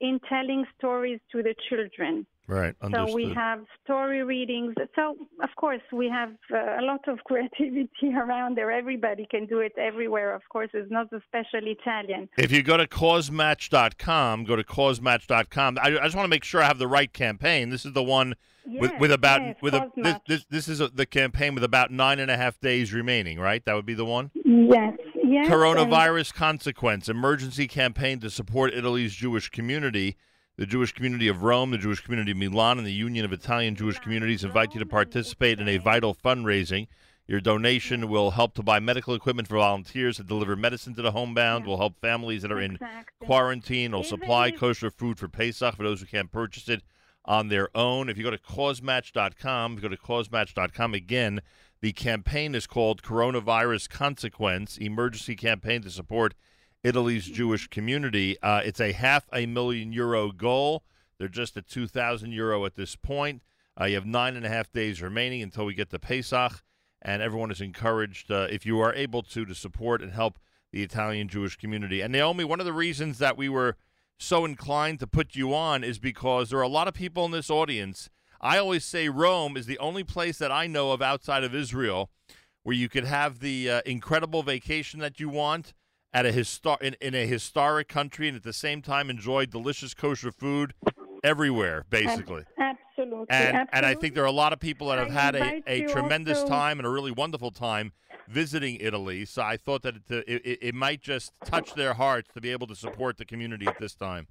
in 0.00 0.20
telling 0.28 0.64
stories 0.78 1.20
to 1.32 1.42
the 1.42 1.54
children. 1.68 2.26
Right. 2.50 2.74
So 2.90 3.14
we 3.14 3.32
have 3.32 3.60
story 3.84 4.24
readings. 4.24 4.74
So 4.96 5.16
of 5.40 5.50
course 5.56 5.82
we 5.92 6.08
have 6.08 6.30
uh, 6.52 6.80
a 6.80 6.82
lot 6.82 7.06
of 7.06 7.18
creativity 7.24 8.12
around 8.12 8.56
there. 8.56 8.72
Everybody 8.72 9.24
can 9.30 9.46
do 9.46 9.60
it 9.60 9.72
everywhere. 9.78 10.34
Of 10.34 10.42
course, 10.48 10.68
it's 10.74 10.90
not 10.90 11.06
especially 11.12 11.76
Italian. 11.80 12.28
If 12.36 12.50
you 12.50 12.64
go 12.64 12.76
to 12.76 12.88
causematch.com, 12.88 14.44
go 14.44 14.56
to 14.56 14.64
causematch.com. 14.64 15.78
I, 15.80 15.86
I 15.86 16.04
just 16.04 16.16
want 16.16 16.24
to 16.24 16.30
make 16.30 16.42
sure 16.42 16.60
I 16.60 16.66
have 16.66 16.78
the 16.78 16.88
right 16.88 17.12
campaign. 17.12 17.70
This 17.70 17.86
is 17.86 17.92
the 17.92 18.02
one 18.02 18.34
with, 18.66 18.90
Yes, 18.90 19.00
with 19.00 19.12
about 19.12 19.40
yes, 19.42 19.56
with 19.62 19.74
a 19.74 19.90
this, 19.96 20.16
this 20.26 20.44
this 20.50 20.68
is 20.68 20.80
a, 20.80 20.88
the 20.88 21.06
campaign 21.06 21.54
with 21.54 21.62
about 21.62 21.92
nine 21.92 22.18
and 22.18 22.32
a 22.32 22.36
half 22.36 22.58
days 22.58 22.92
remaining. 22.92 23.38
Right, 23.38 23.64
that 23.64 23.74
would 23.74 23.86
be 23.86 23.94
the 23.94 24.04
one. 24.04 24.32
Yes. 24.34 24.94
Yes. 25.22 25.46
and- 25.46 25.54
Coronavirus 25.54 26.34
consequence 26.34 27.08
emergency 27.08 27.68
campaign 27.68 28.18
to 28.20 28.28
support 28.28 28.74
Italy's 28.74 29.14
Jewish 29.14 29.50
community. 29.50 30.16
The 30.60 30.66
Jewish 30.66 30.92
community 30.92 31.26
of 31.26 31.42
Rome, 31.42 31.70
the 31.70 31.78
Jewish 31.78 32.02
community 32.02 32.32
of 32.32 32.36
Milan, 32.36 32.76
and 32.76 32.86
the 32.86 32.92
Union 32.92 33.24
of 33.24 33.32
Italian 33.32 33.76
Jewish 33.76 33.98
Communities 33.98 34.44
invite 34.44 34.74
you 34.74 34.80
to 34.80 34.84
participate 34.84 35.58
in 35.58 35.66
a 35.68 35.78
vital 35.78 36.14
fundraising. 36.14 36.86
Your 37.26 37.40
donation 37.40 38.10
will 38.10 38.32
help 38.32 38.52
to 38.56 38.62
buy 38.62 38.78
medical 38.78 39.14
equipment 39.14 39.48
for 39.48 39.56
volunteers 39.56 40.18
to 40.18 40.22
deliver 40.22 40.56
medicine 40.56 40.94
to 40.96 41.00
the 41.00 41.12
homebound, 41.12 41.64
will 41.64 41.78
help 41.78 41.98
families 41.98 42.42
that 42.42 42.52
are 42.52 42.60
in 42.60 42.78
quarantine, 43.24 43.92
will 43.92 44.04
supply 44.04 44.50
kosher 44.50 44.90
food 44.90 45.18
for 45.18 45.28
Pesach 45.28 45.76
for 45.76 45.82
those 45.82 46.00
who 46.00 46.06
can't 46.06 46.30
purchase 46.30 46.68
it 46.68 46.82
on 47.24 47.48
their 47.48 47.74
own. 47.74 48.10
If 48.10 48.18
you 48.18 48.24
go 48.24 48.30
to 48.30 48.36
causematch.com, 48.36 49.72
if 49.72 49.82
you 49.82 49.88
go 49.88 49.96
to 49.96 50.02
causematch.com 50.02 50.92
again, 50.92 51.40
the 51.80 51.92
campaign 51.92 52.54
is 52.54 52.66
called 52.66 53.02
Coronavirus 53.02 53.88
Consequence 53.88 54.76
Emergency 54.76 55.36
Campaign 55.36 55.80
to 55.80 55.90
Support 55.90 56.34
Italy's 56.82 57.26
Jewish 57.26 57.68
Community. 57.68 58.40
Uh, 58.42 58.62
it's 58.64 58.80
a 58.80 58.92
half 58.92 59.28
a 59.32 59.46
million 59.46 59.92
euro 59.92 60.32
goal. 60.32 60.82
They're 61.18 61.28
just 61.28 61.56
at 61.56 61.68
2,000 61.68 62.32
euro 62.32 62.64
at 62.64 62.76
this 62.76 62.96
point. 62.96 63.42
Uh, 63.78 63.84
you 63.84 63.94
have 63.96 64.06
nine 64.06 64.36
and 64.36 64.46
a 64.46 64.48
half 64.48 64.72
days 64.72 65.02
remaining 65.02 65.42
until 65.42 65.66
we 65.66 65.74
get 65.74 65.90
to 65.90 65.98
Pesach, 65.98 66.62
and 67.02 67.22
everyone 67.22 67.50
is 67.50 67.60
encouraged, 67.60 68.30
uh, 68.30 68.46
if 68.50 68.64
you 68.64 68.80
are 68.80 68.94
able 68.94 69.22
to, 69.22 69.44
to 69.44 69.54
support 69.54 70.02
and 70.02 70.12
help 70.12 70.38
the 70.72 70.82
Italian 70.82 71.28
Jewish 71.28 71.56
community. 71.56 72.00
And 72.00 72.12
Naomi, 72.12 72.44
one 72.44 72.60
of 72.60 72.66
the 72.66 72.72
reasons 72.72 73.18
that 73.18 73.36
we 73.36 73.48
were 73.48 73.76
so 74.18 74.44
inclined 74.44 75.00
to 75.00 75.06
put 75.06 75.34
you 75.34 75.54
on 75.54 75.82
is 75.84 75.98
because 75.98 76.50
there 76.50 76.58
are 76.58 76.62
a 76.62 76.68
lot 76.68 76.88
of 76.88 76.94
people 76.94 77.24
in 77.24 77.30
this 77.30 77.50
audience. 77.50 78.08
I 78.40 78.58
always 78.58 78.84
say 78.84 79.08
Rome 79.08 79.56
is 79.56 79.66
the 79.66 79.78
only 79.78 80.04
place 80.04 80.38
that 80.38 80.52
I 80.52 80.66
know 80.66 80.92
of 80.92 81.02
outside 81.02 81.44
of 81.44 81.54
Israel 81.54 82.10
where 82.62 82.76
you 82.76 82.88
could 82.88 83.04
have 83.04 83.40
the 83.40 83.70
uh, 83.70 83.80
incredible 83.86 84.42
vacation 84.42 85.00
that 85.00 85.18
you 85.18 85.28
want 85.28 85.72
at 86.12 86.26
a 86.26 86.30
histor- 86.30 86.80
in, 86.82 86.96
in 87.00 87.14
a 87.14 87.26
historic 87.26 87.88
country 87.88 88.28
and 88.28 88.36
at 88.36 88.42
the 88.42 88.52
same 88.52 88.82
time 88.82 89.10
enjoy 89.10 89.46
delicious 89.46 89.94
kosher 89.94 90.32
food 90.32 90.74
everywhere, 91.22 91.84
basically. 91.90 92.44
Absolutely. 92.58 93.26
And, 93.30 93.56
absolutely. 93.56 93.68
and 93.72 93.86
I 93.86 93.94
think 93.94 94.14
there 94.14 94.24
are 94.24 94.26
a 94.26 94.32
lot 94.32 94.52
of 94.52 94.60
people 94.60 94.88
that 94.88 94.98
have 94.98 95.10
had 95.10 95.34
a, 95.36 95.62
a 95.66 95.86
tremendous 95.86 96.38
also- 96.38 96.48
time 96.48 96.78
and 96.78 96.86
a 96.86 96.90
really 96.90 97.12
wonderful 97.12 97.50
time 97.50 97.92
visiting 98.28 98.76
Italy. 98.76 99.24
So 99.24 99.42
I 99.42 99.56
thought 99.56 99.82
that 99.82 99.96
it, 99.96 100.02
it, 100.10 100.46
it, 100.46 100.58
it 100.62 100.74
might 100.74 101.00
just 101.00 101.32
touch 101.44 101.74
their 101.74 101.94
hearts 101.94 102.28
to 102.34 102.40
be 102.40 102.50
able 102.50 102.66
to 102.68 102.76
support 102.76 103.16
the 103.18 103.24
community 103.24 103.66
at 103.66 103.78
this 103.78 103.94
time. 103.94 104.28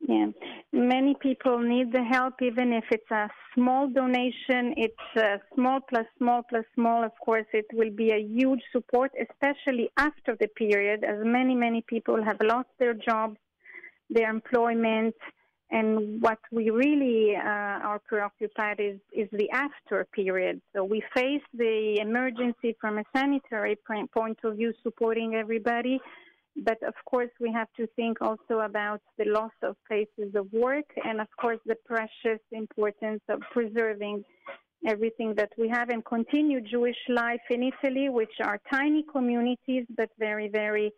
Yeah. 0.00 0.26
Many 0.74 1.14
people 1.20 1.58
need 1.58 1.92
the 1.92 2.02
help, 2.02 2.40
even 2.40 2.72
if 2.72 2.84
it's 2.90 3.10
a 3.10 3.28
small 3.54 3.88
donation. 3.88 4.72
It's 4.78 5.08
uh, 5.16 5.36
small 5.54 5.80
plus 5.80 6.06
small 6.16 6.42
plus 6.48 6.64
small. 6.74 7.04
Of 7.04 7.12
course, 7.22 7.44
it 7.52 7.66
will 7.74 7.90
be 7.90 8.10
a 8.10 8.18
huge 8.18 8.62
support, 8.72 9.12
especially 9.20 9.90
after 9.98 10.34
the 10.40 10.48
period, 10.48 11.04
as 11.04 11.18
many, 11.22 11.54
many 11.54 11.82
people 11.82 12.24
have 12.24 12.38
lost 12.42 12.70
their 12.78 12.94
jobs, 12.94 13.36
their 14.08 14.30
employment. 14.30 15.14
And 15.70 16.22
what 16.22 16.38
we 16.50 16.70
really 16.70 17.36
uh, 17.36 17.40
are 17.40 18.00
preoccupied 18.06 18.80
is, 18.80 18.98
is 19.12 19.28
the 19.32 19.50
after 19.50 20.06
period. 20.14 20.62
So 20.74 20.84
we 20.84 21.02
face 21.14 21.42
the 21.52 21.98
emergency 22.00 22.76
from 22.80 22.96
a 22.96 23.04
sanitary 23.14 23.76
point 23.86 24.10
point 24.10 24.38
of 24.44 24.56
view, 24.56 24.72
supporting 24.82 25.34
everybody. 25.34 26.00
But 26.56 26.82
of 26.82 26.94
course, 27.06 27.30
we 27.40 27.50
have 27.52 27.68
to 27.78 27.86
think 27.96 28.20
also 28.20 28.60
about 28.60 29.00
the 29.16 29.24
loss 29.24 29.52
of 29.62 29.76
places 29.88 30.34
of 30.34 30.52
work 30.52 30.84
and, 31.04 31.20
of 31.20 31.28
course, 31.40 31.58
the 31.64 31.76
precious 31.86 32.40
importance 32.52 33.22
of 33.28 33.40
preserving 33.52 34.24
everything 34.86 35.34
that 35.36 35.50
we 35.56 35.68
have 35.68 35.88
and 35.88 36.04
continue 36.04 36.60
Jewish 36.60 36.96
life 37.08 37.40
in 37.50 37.62
Italy, 37.62 38.08
which 38.08 38.34
are 38.44 38.60
tiny 38.70 39.04
communities 39.10 39.86
but 39.96 40.10
very, 40.18 40.48
very 40.48 40.92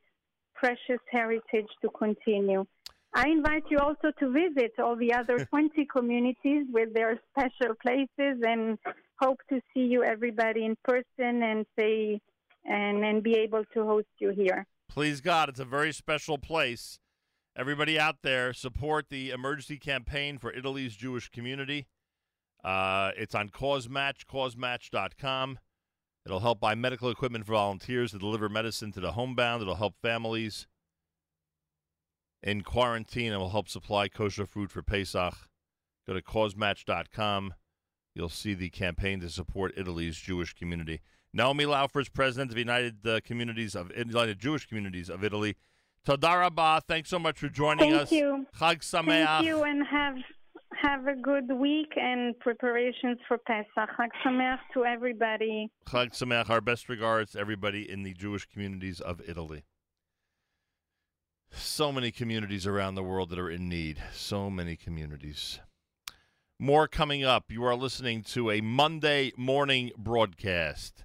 precious 0.54 1.00
heritage 1.10 1.68
to 1.82 1.88
continue. 1.90 2.64
I 3.14 3.28
invite 3.28 3.64
you 3.70 3.78
also 3.78 4.10
to 4.18 4.32
visit 4.32 4.72
all 4.78 4.96
the 4.96 5.12
other 5.14 5.44
20 5.50 5.86
communities 5.86 6.66
with 6.72 6.92
their 6.94 7.20
special 7.30 7.74
places 7.80 8.42
and 8.42 8.78
hope 9.20 9.38
to 9.50 9.60
see 9.72 9.84
you 9.84 10.02
everybody 10.02 10.64
in 10.64 10.76
person 10.84 11.42
and 11.42 11.64
say 11.78 12.20
and, 12.64 13.04
and 13.04 13.22
be 13.22 13.34
able 13.34 13.64
to 13.74 13.84
host 13.84 14.08
you 14.18 14.30
here. 14.30 14.66
Please 14.88 15.20
God, 15.20 15.48
it's 15.48 15.60
a 15.60 15.64
very 15.64 15.92
special 15.92 16.38
place. 16.38 16.98
Everybody 17.56 17.98
out 17.98 18.16
there, 18.22 18.52
support 18.52 19.08
the 19.08 19.30
emergency 19.30 19.78
campaign 19.78 20.38
for 20.38 20.52
Italy's 20.52 20.96
Jewish 20.96 21.28
community. 21.30 21.86
Uh, 22.64 23.10
it's 23.16 23.34
on 23.34 23.48
Cause 23.50 23.88
Match, 23.88 24.26
causematch.com. 24.26 25.58
It'll 26.26 26.40
help 26.40 26.58
buy 26.58 26.74
medical 26.74 27.10
equipment 27.10 27.44
for 27.44 27.52
volunteers 27.52 28.12
to 28.12 28.18
deliver 28.18 28.48
medicine 28.48 28.92
to 28.92 29.00
the 29.00 29.12
homebound. 29.12 29.62
It'll 29.62 29.74
help 29.74 29.94
families 30.00 30.66
in 32.42 32.62
quarantine. 32.62 33.32
It 33.32 33.36
will 33.36 33.50
help 33.50 33.68
supply 33.68 34.08
kosher 34.08 34.46
food 34.46 34.70
for 34.70 34.82
Pesach. 34.82 35.34
Go 36.06 36.14
to 36.14 36.22
causematch.com. 36.22 37.54
You'll 38.14 38.28
see 38.28 38.54
the 38.54 38.70
campaign 38.70 39.20
to 39.20 39.28
support 39.28 39.74
Italy's 39.76 40.16
Jewish 40.16 40.54
community. 40.54 41.00
Naomi 41.34 41.64
Laufers, 41.64 42.10
president 42.12 42.52
of 42.52 42.58
United 42.58 43.04
uh, 43.04 43.20
Communities 43.24 43.74
of 43.74 43.90
United 43.96 44.38
Jewish 44.38 44.66
Communities 44.66 45.10
of 45.10 45.24
Italy. 45.24 45.56
Tadarabah, 46.06 46.82
thanks 46.86 47.10
so 47.10 47.18
much 47.18 47.40
for 47.40 47.48
joining 47.48 47.90
Thank 47.90 48.02
us. 48.02 48.10
Thank 48.10 48.22
you. 48.22 48.46
Chag 48.56 48.78
Sameach. 48.78 49.26
Thank 49.26 49.46
you 49.46 49.64
and 49.64 49.84
have 49.84 50.14
have 50.80 51.06
a 51.06 51.16
good 51.16 51.50
week 51.50 51.92
and 51.96 52.38
preparations 52.38 53.18
for 53.26 53.38
Pesach. 53.38 53.66
Chag 53.76 54.10
Sameach 54.24 54.60
to 54.74 54.84
everybody. 54.84 55.72
Chag 55.86 56.10
Sameach. 56.10 56.48
Our 56.48 56.60
best 56.60 56.88
regards 56.88 57.32
to 57.32 57.40
everybody 57.40 57.90
in 57.90 58.04
the 58.04 58.14
Jewish 58.14 58.46
communities 58.46 59.00
of 59.00 59.20
Italy. 59.26 59.64
So 61.50 61.90
many 61.90 62.12
communities 62.12 62.64
around 62.64 62.94
the 62.94 63.02
world 63.02 63.30
that 63.30 63.38
are 63.40 63.50
in 63.50 63.68
need. 63.68 64.00
So 64.12 64.50
many 64.50 64.76
communities. 64.76 65.58
More 66.60 66.86
coming 66.86 67.24
up. 67.24 67.46
You 67.48 67.64
are 67.64 67.74
listening 67.74 68.22
to 68.24 68.52
a 68.52 68.60
Monday 68.60 69.32
morning 69.36 69.90
broadcast. 69.96 71.04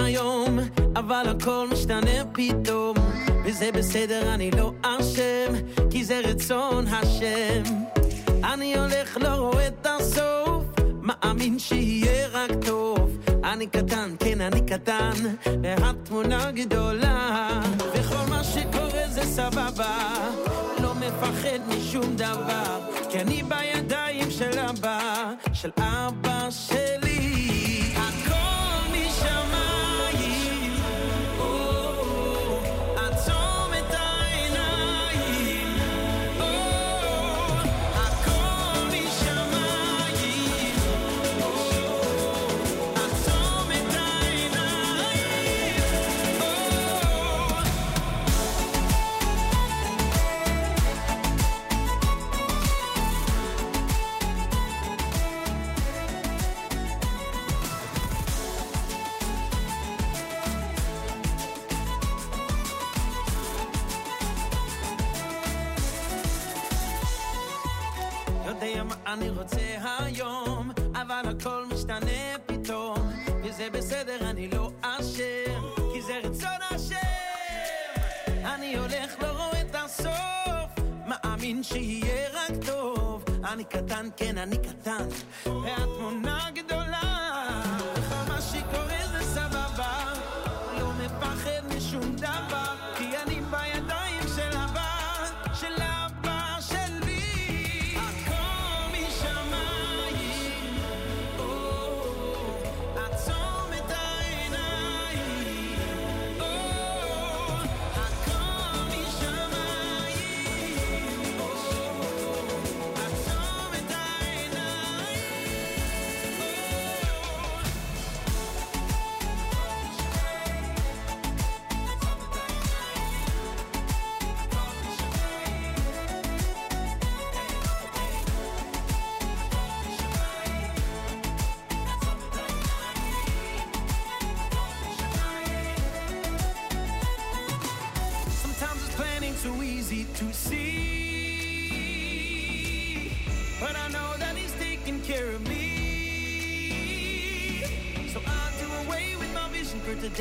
אבל 1.21 1.29
הכל 1.29 1.67
משתנה 1.71 2.25
פתאום. 2.31 2.95
וזה 3.45 3.71
בסדר, 3.71 4.33
אני 4.33 4.51
לא 4.51 4.71
אשם, 4.81 5.53
כי 5.89 6.05
זה 6.05 6.19
רצון 6.19 6.87
השם. 6.87 7.63
אני 8.43 8.77
הולך, 8.77 9.17
לא 9.17 9.27
רואה 9.27 9.67
את 9.67 9.87
הסוף, 9.89 10.63
מאמין 11.01 11.59
שיהיה 11.59 12.27
רק 12.27 12.51
טוב. 12.65 13.17
אני 13.43 13.67
קטן, 13.67 14.15
כן, 14.19 14.41
אני 14.41 14.61
קטן, 14.61 15.11
והתמונה 15.63 16.51
גדולה. 16.51 17.61
וכל 17.93 18.29
מה 18.29 18.43
שקורה 18.43 19.07
זה 19.09 19.21
סבבה, 19.21 19.97
לא 20.81 20.93
מפחד 20.95 21.59
משום 21.67 22.15
דבר, 22.15 22.79
כי 23.09 23.21
אני 23.21 23.43
בידיים 23.43 24.31
של 24.31 24.59
אבא, 24.59 25.33
של 25.53 25.69
אבא 25.77 26.47
שלי. 26.49 27.10
אני 69.13 69.29
רוצה 69.29 69.77
היום, 69.99 70.71
אבל 70.93 71.21
הכל 71.25 71.65
משתנה 71.73 72.37
פתאום, 72.45 72.97
וזה 73.43 73.69
בסדר, 73.73 74.29
אני 74.29 74.47
לא 74.47 74.71
אשם, 74.81 75.61
כי 75.93 76.01
זה 76.01 76.19
רצון 76.23 76.61
השם. 76.69 76.95
אני 78.45 78.77
הולך, 78.77 79.21
לא 79.21 79.27
רואה 79.27 79.61
את 79.61 79.75
הסוף, 79.75 80.85
מאמין 81.07 81.63
שיהיה 81.63 82.29
רק 82.33 82.65
טוב. 82.65 83.23
אני 83.43 83.63
קטן, 83.63 84.09
כן, 84.17 84.37
אני 84.37 84.57
קטן, 84.57 85.07
והתמונה 85.45 86.47
גדולה. 86.53 87.10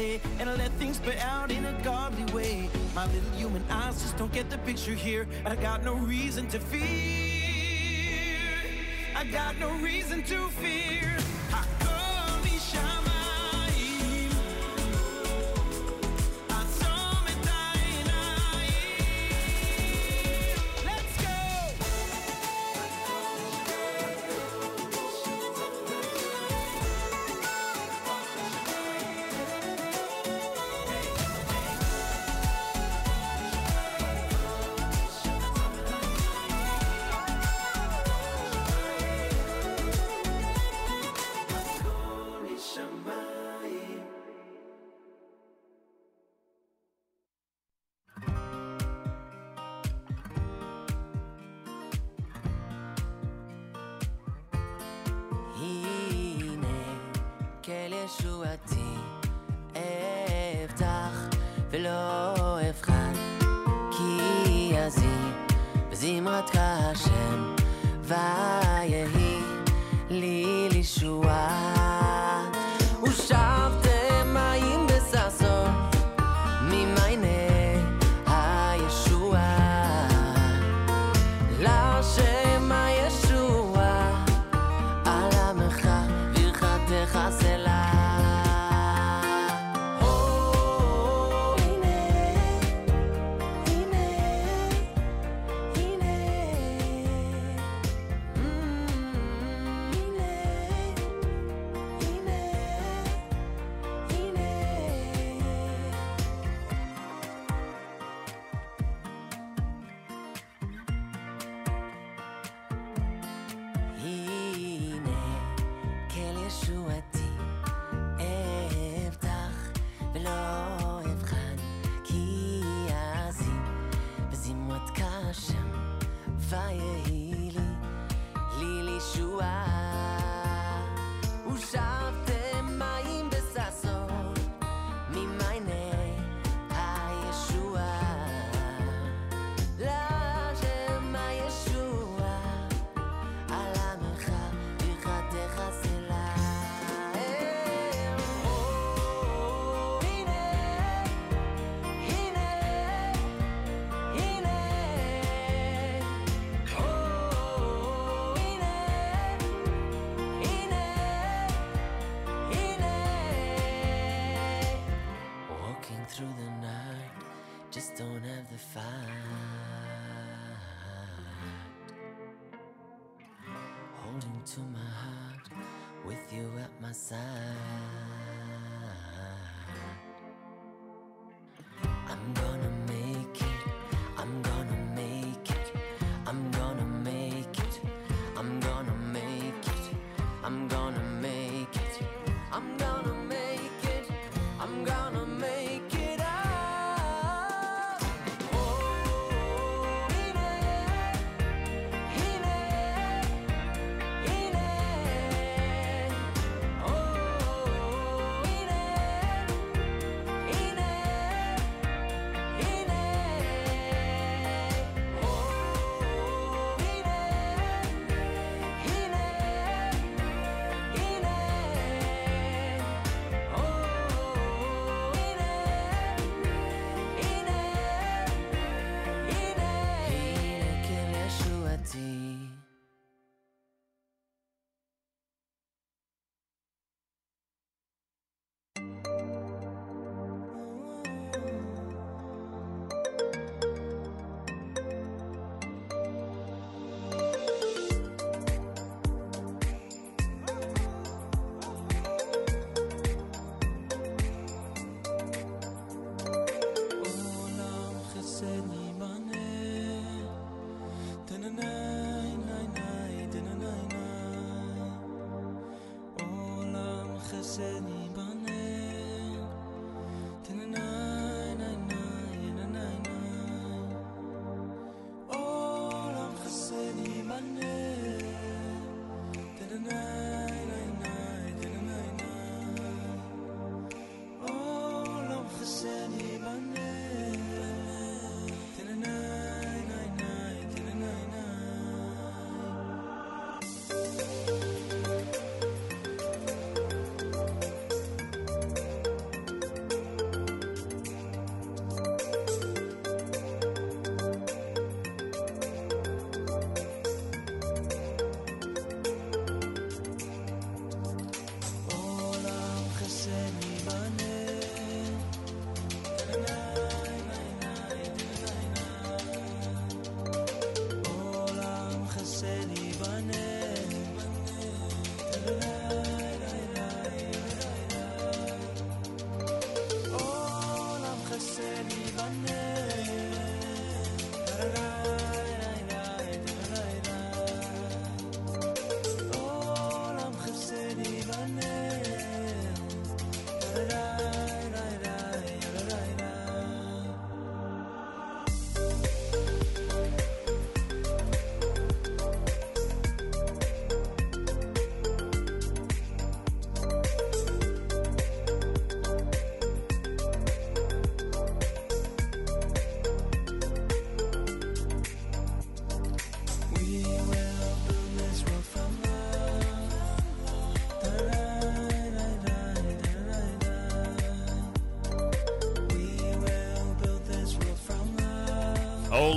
day 0.00 0.20
and 0.38 0.48
I 0.48 0.54
let 0.56 0.72
things 0.72 0.98
play 0.98 1.18
out 1.18 1.50
in 1.50 1.64
a 1.66 1.72
godly 1.82 2.24
way. 2.32 2.68
My 2.94 3.06
little 3.06 3.30
human 3.36 3.64
eyes 3.70 4.00
just 4.02 4.16
don't 4.16 4.32
get 4.32 4.48
the 4.48 4.58
picture 4.58 4.94
here, 4.94 5.26
and 5.44 5.48
I 5.48 5.56
got 5.56 5.84
no 5.84 5.94
reason 5.94 6.48
to 6.48 6.58
fear. 6.58 6.80
I 9.14 9.24
got 9.24 9.58
no 9.58 9.70
reason 9.88 10.22
to 10.32 10.48
fear. 10.60 11.16
Hakoni 11.50 12.56
Shama. 12.70 13.19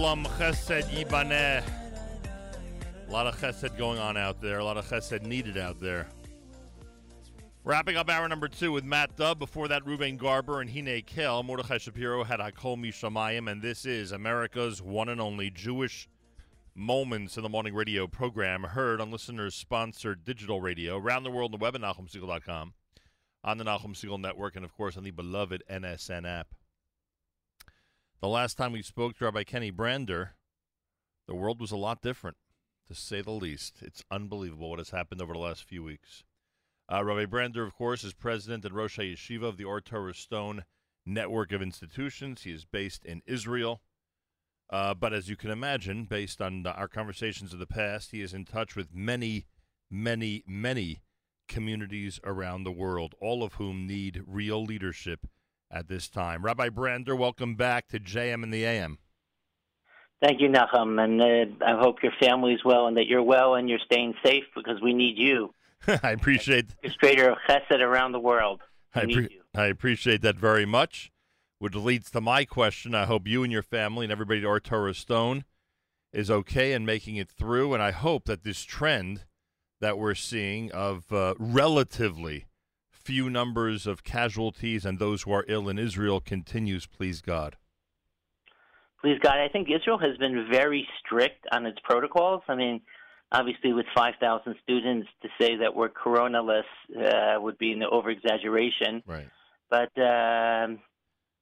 Olam 0.03 0.25
Chesed. 0.37 1.63
A 3.07 3.11
lot 3.11 3.25
of 3.25 3.39
chesed 3.39 3.77
going 3.77 3.99
on 3.99 4.17
out 4.17 4.41
there. 4.41 4.59
A 4.59 4.65
lot 4.65 4.75
of 4.75 4.85
chesed 4.85 5.21
needed 5.21 5.57
out 5.57 5.79
there. 5.79 6.09
Wrapping 7.63 7.95
up 7.95 8.09
hour 8.09 8.27
number 8.27 8.49
two 8.49 8.73
with 8.73 8.83
Matt 8.83 9.15
Dubb. 9.15 9.39
Before 9.39 9.69
that, 9.69 9.85
Ruben 9.85 10.17
Garber 10.17 10.59
and 10.59 10.69
Hine 10.69 11.03
Kel. 11.03 11.41
Mordechai 11.41 11.77
Shapiro 11.77 12.25
had 12.25 12.41
Hakol 12.41 12.77
Mishamayim, 12.77 13.49
and 13.49 13.61
this 13.61 13.85
is 13.85 14.11
America's 14.11 14.81
one 14.81 15.07
and 15.07 15.21
only 15.21 15.49
Jewish 15.49 16.09
Moments 16.75 17.37
in 17.37 17.43
the 17.43 17.47
Morning 17.47 17.73
radio 17.73 18.05
program, 18.05 18.63
heard 18.63 18.99
on 18.99 19.09
listeners-sponsored 19.09 20.25
digital 20.25 20.59
radio 20.59 20.97
around 20.97 21.23
the 21.23 21.31
world 21.31 21.53
on 21.53 21.59
the 21.59 21.63
web 21.63 21.75
at 21.75 21.81
NachumSegal.com, 21.81 22.73
on 23.45 23.57
the 23.57 23.63
Nachum 23.63 23.93
Segal 23.93 24.19
Network, 24.19 24.57
and 24.57 24.65
of 24.65 24.73
course 24.73 24.97
on 24.97 25.05
the 25.05 25.11
beloved 25.11 25.63
NSN 25.71 26.27
app. 26.27 26.47
The 28.23 28.29
last 28.29 28.57
time 28.57 28.71
we 28.71 28.81
spoke 28.81 29.17
to 29.17 29.25
Rabbi 29.25 29.43
Kenny 29.43 29.69
Brander, 29.69 30.35
the 31.27 31.35
world 31.35 31.59
was 31.59 31.71
a 31.73 31.75
lot 31.75 32.01
different, 32.01 32.37
to 32.87 32.95
say 32.95 33.21
the 33.21 33.31
least. 33.31 33.79
It's 33.81 34.05
unbelievable 34.09 34.69
what 34.69 34.79
has 34.79 34.91
happened 34.91 35.21
over 35.21 35.33
the 35.33 35.39
last 35.39 35.65
few 35.65 35.83
weeks. 35.83 36.23
Uh, 36.89 37.03
Rabbi 37.03 37.25
Brander, 37.25 37.65
of 37.65 37.75
course, 37.75 38.01
is 38.05 38.13
president 38.13 38.63
and 38.63 38.73
Rosh 38.73 38.97
Yeshiva 38.97 39.43
of 39.43 39.57
the 39.57 39.65
Or 39.65 39.83
Stone 40.13 40.63
network 41.05 41.51
of 41.51 41.61
institutions. 41.61 42.43
He 42.43 42.51
is 42.53 42.63
based 42.63 43.03
in 43.03 43.23
Israel. 43.25 43.81
Uh, 44.69 44.93
but 44.93 45.11
as 45.11 45.27
you 45.27 45.35
can 45.35 45.51
imagine, 45.51 46.05
based 46.05 46.41
on 46.41 46.65
our 46.65 46.87
conversations 46.87 47.51
of 47.51 47.59
the 47.59 47.67
past, 47.67 48.11
he 48.11 48.21
is 48.21 48.33
in 48.33 48.45
touch 48.45 48.73
with 48.73 48.95
many, 48.95 49.47
many, 49.91 50.45
many 50.47 51.01
communities 51.49 52.21
around 52.23 52.63
the 52.63 52.71
world, 52.71 53.15
all 53.19 53.43
of 53.43 53.55
whom 53.55 53.85
need 53.85 54.23
real 54.25 54.63
leadership 54.63 55.27
at 55.73 55.87
this 55.87 56.07
time. 56.07 56.45
Rabbi 56.45 56.69
Brander, 56.69 57.15
welcome 57.15 57.55
back 57.55 57.87
to 57.89 57.99
JM 57.99 58.43
and 58.43 58.53
the 58.53 58.63
AM. 58.63 58.99
Thank 60.21 60.39
you, 60.39 60.47
Nachum, 60.47 61.03
and 61.03 61.21
uh, 61.21 61.65
I 61.65 61.77
hope 61.77 61.97
your 62.01 62.13
family's 62.21 62.63
well 62.63 62.87
and 62.87 62.95
that 62.95 63.07
you're 63.07 63.23
well 63.23 63.55
and 63.55 63.67
you're 63.67 63.79
staying 63.85 64.13
safe 64.23 64.45
because 64.55 64.79
we 64.81 64.93
need 64.93 65.17
you. 65.17 65.53
I 66.03 66.11
appreciate 66.11 66.67
Orchestrator 66.85 67.31
of 67.31 67.37
Chesed 67.49 67.81
around 67.81 68.13
the 68.13 68.19
world. 68.19 68.61
I, 68.95 69.03
you. 69.03 69.27
I 69.53 69.65
appreciate 69.65 70.21
that 70.21 70.37
very 70.37 70.65
much. 70.65 71.11
Which 71.59 71.75
leads 71.75 72.11
to 72.11 72.21
my 72.21 72.43
question. 72.45 72.93
I 72.93 73.05
hope 73.05 73.27
you 73.27 73.43
and 73.43 73.51
your 73.51 73.63
family 73.63 74.05
and 74.05 74.11
everybody 74.11 74.45
at 74.45 74.63
Torah 74.63 74.93
Stone 74.93 75.45
is 76.11 76.29
okay 76.29 76.73
and 76.73 76.85
making 76.85 77.15
it 77.15 77.29
through. 77.29 77.73
And 77.73 77.81
I 77.81 77.91
hope 77.91 78.25
that 78.25 78.43
this 78.43 78.63
trend 78.63 79.23
that 79.79 79.97
we're 79.97 80.15
seeing 80.15 80.71
of 80.73 81.11
uh, 81.11 81.35
relatively 81.39 82.47
few 83.03 83.29
numbers 83.29 83.85
of 83.85 84.03
casualties 84.03 84.85
and 84.85 84.97
those 84.97 85.23
who 85.23 85.31
are 85.31 85.45
ill 85.47 85.67
in 85.67 85.77
Israel 85.77 86.19
continues, 86.19 86.85
please 86.85 87.21
God. 87.21 87.57
Please 89.01 89.19
God, 89.21 89.37
I 89.37 89.49
think 89.49 89.67
Israel 89.69 89.97
has 89.97 90.17
been 90.17 90.47
very 90.49 90.87
strict 90.99 91.45
on 91.51 91.65
its 91.65 91.77
protocols. 91.83 92.41
I 92.47 92.55
mean, 92.55 92.81
obviously, 93.33 93.73
with 93.73 93.85
5,000 93.93 94.55
students, 94.63 95.09
to 95.21 95.27
say 95.39 95.57
that 95.57 95.75
we're 95.75 95.89
coronaless 95.89 96.63
uh, 96.97 97.41
would 97.41 97.57
be 97.57 97.73
an 97.73 97.83
over 97.83 98.09
exaggeration. 98.09 99.03
Right. 99.05 99.27
But 99.69 99.91
um, 99.99 100.79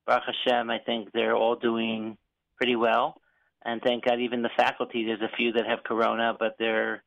Baruch 0.07 0.23
Hashem, 0.25 0.71
I 0.71 0.79
think 0.79 1.11
they're 1.13 1.35
all 1.35 1.55
doing 1.55 2.17
pretty 2.57 2.75
well. 2.75 3.21
And 3.63 3.79
thank 3.83 4.05
God, 4.05 4.19
even 4.19 4.41
the 4.41 4.49
faculty, 4.57 5.05
there's 5.05 5.21
a 5.21 5.35
few 5.37 5.51
that 5.53 5.67
have 5.67 5.83
corona, 5.83 6.35
but 6.37 6.55
they're 6.57 7.03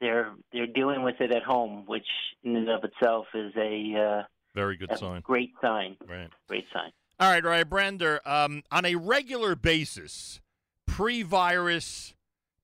they're 0.00 0.32
they're 0.52 0.66
dealing 0.66 1.02
with 1.02 1.20
it 1.20 1.32
at 1.32 1.42
home, 1.42 1.84
which 1.86 2.06
in 2.42 2.56
and 2.56 2.68
of 2.68 2.84
itself 2.84 3.26
is 3.34 3.52
a 3.56 3.94
uh, 3.96 4.22
Very 4.54 4.76
good 4.76 4.92
a 4.92 4.98
sign. 4.98 5.20
great 5.22 5.52
sign. 5.60 5.96
Right. 6.08 6.30
Great 6.48 6.66
sign. 6.72 6.90
All 7.18 7.30
right, 7.30 7.42
all 7.44 7.50
right, 7.50 7.68
Brander. 7.68 8.20
Um, 8.26 8.62
on 8.70 8.84
a 8.84 8.94
regular 8.96 9.56
basis, 9.56 10.40
pre-virus, 10.86 12.14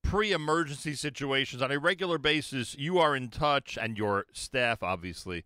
pre-emergency 0.03 0.93
situations, 0.93 1.63
on 1.63 1.71
a 1.71 1.79
regular 1.79 2.19
basis, 2.19 2.77
you 2.79 2.99
are 2.99 3.17
in 3.17 3.29
touch, 3.31 3.79
and 3.81 3.97
your 3.97 4.27
staff 4.33 4.83
obviously 4.83 5.45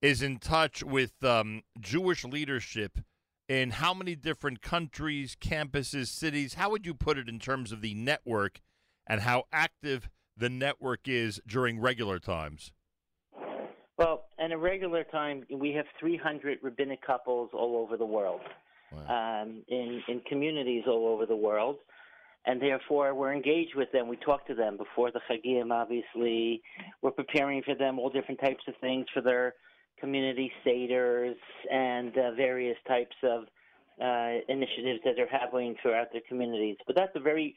is 0.00 0.22
in 0.22 0.38
touch 0.38 0.84
with 0.84 1.24
um, 1.24 1.62
Jewish 1.80 2.24
leadership 2.24 3.00
in 3.48 3.70
how 3.70 3.94
many 3.94 4.14
different 4.14 4.60
countries, 4.62 5.36
campuses, 5.40 6.08
cities? 6.08 6.54
How 6.54 6.70
would 6.70 6.86
you 6.86 6.94
put 6.94 7.18
it 7.18 7.28
in 7.28 7.38
terms 7.38 7.72
of 7.72 7.80
the 7.80 7.94
network 7.94 8.60
and 9.06 9.22
how 9.22 9.44
active 9.52 10.08
the 10.36 10.48
network 10.48 11.08
is 11.08 11.40
during 11.46 11.80
regular 11.80 12.18
times? 12.18 12.72
Well, 13.98 14.24
in 14.38 14.52
a 14.52 14.58
regular 14.58 15.04
time, 15.04 15.44
we 15.50 15.72
have 15.72 15.86
300 15.98 16.58
rabbinic 16.62 17.00
couples 17.04 17.50
all 17.54 17.76
over 17.76 17.96
the 17.96 18.04
world, 18.04 18.42
um, 19.08 19.62
in 19.68 20.02
in 20.08 20.20
communities 20.28 20.84
all 20.86 21.06
over 21.08 21.24
the 21.24 21.36
world, 21.36 21.76
and 22.44 22.60
therefore 22.60 23.14
we're 23.14 23.32
engaged 23.32 23.74
with 23.74 23.90
them. 23.92 24.06
We 24.06 24.16
talk 24.16 24.46
to 24.48 24.54
them 24.54 24.76
before 24.76 25.10
the 25.10 25.20
Chagim. 25.30 25.72
Obviously, 25.72 26.62
we're 27.00 27.10
preparing 27.10 27.62
for 27.62 27.74
them 27.74 27.98
all 27.98 28.10
different 28.10 28.40
types 28.40 28.62
of 28.68 28.74
things 28.82 29.06
for 29.14 29.22
their 29.22 29.54
community 29.98 30.52
seders 30.64 31.36
and 31.72 32.16
uh, 32.18 32.32
various 32.32 32.76
types 32.86 33.16
of 33.22 33.44
uh, 33.98 34.42
initiatives 34.48 35.00
that 35.04 35.14
they're 35.16 35.26
having 35.26 35.74
throughout 35.80 36.12
their 36.12 36.20
communities. 36.28 36.76
But 36.86 36.96
that's 36.96 37.16
a 37.16 37.20
very 37.20 37.56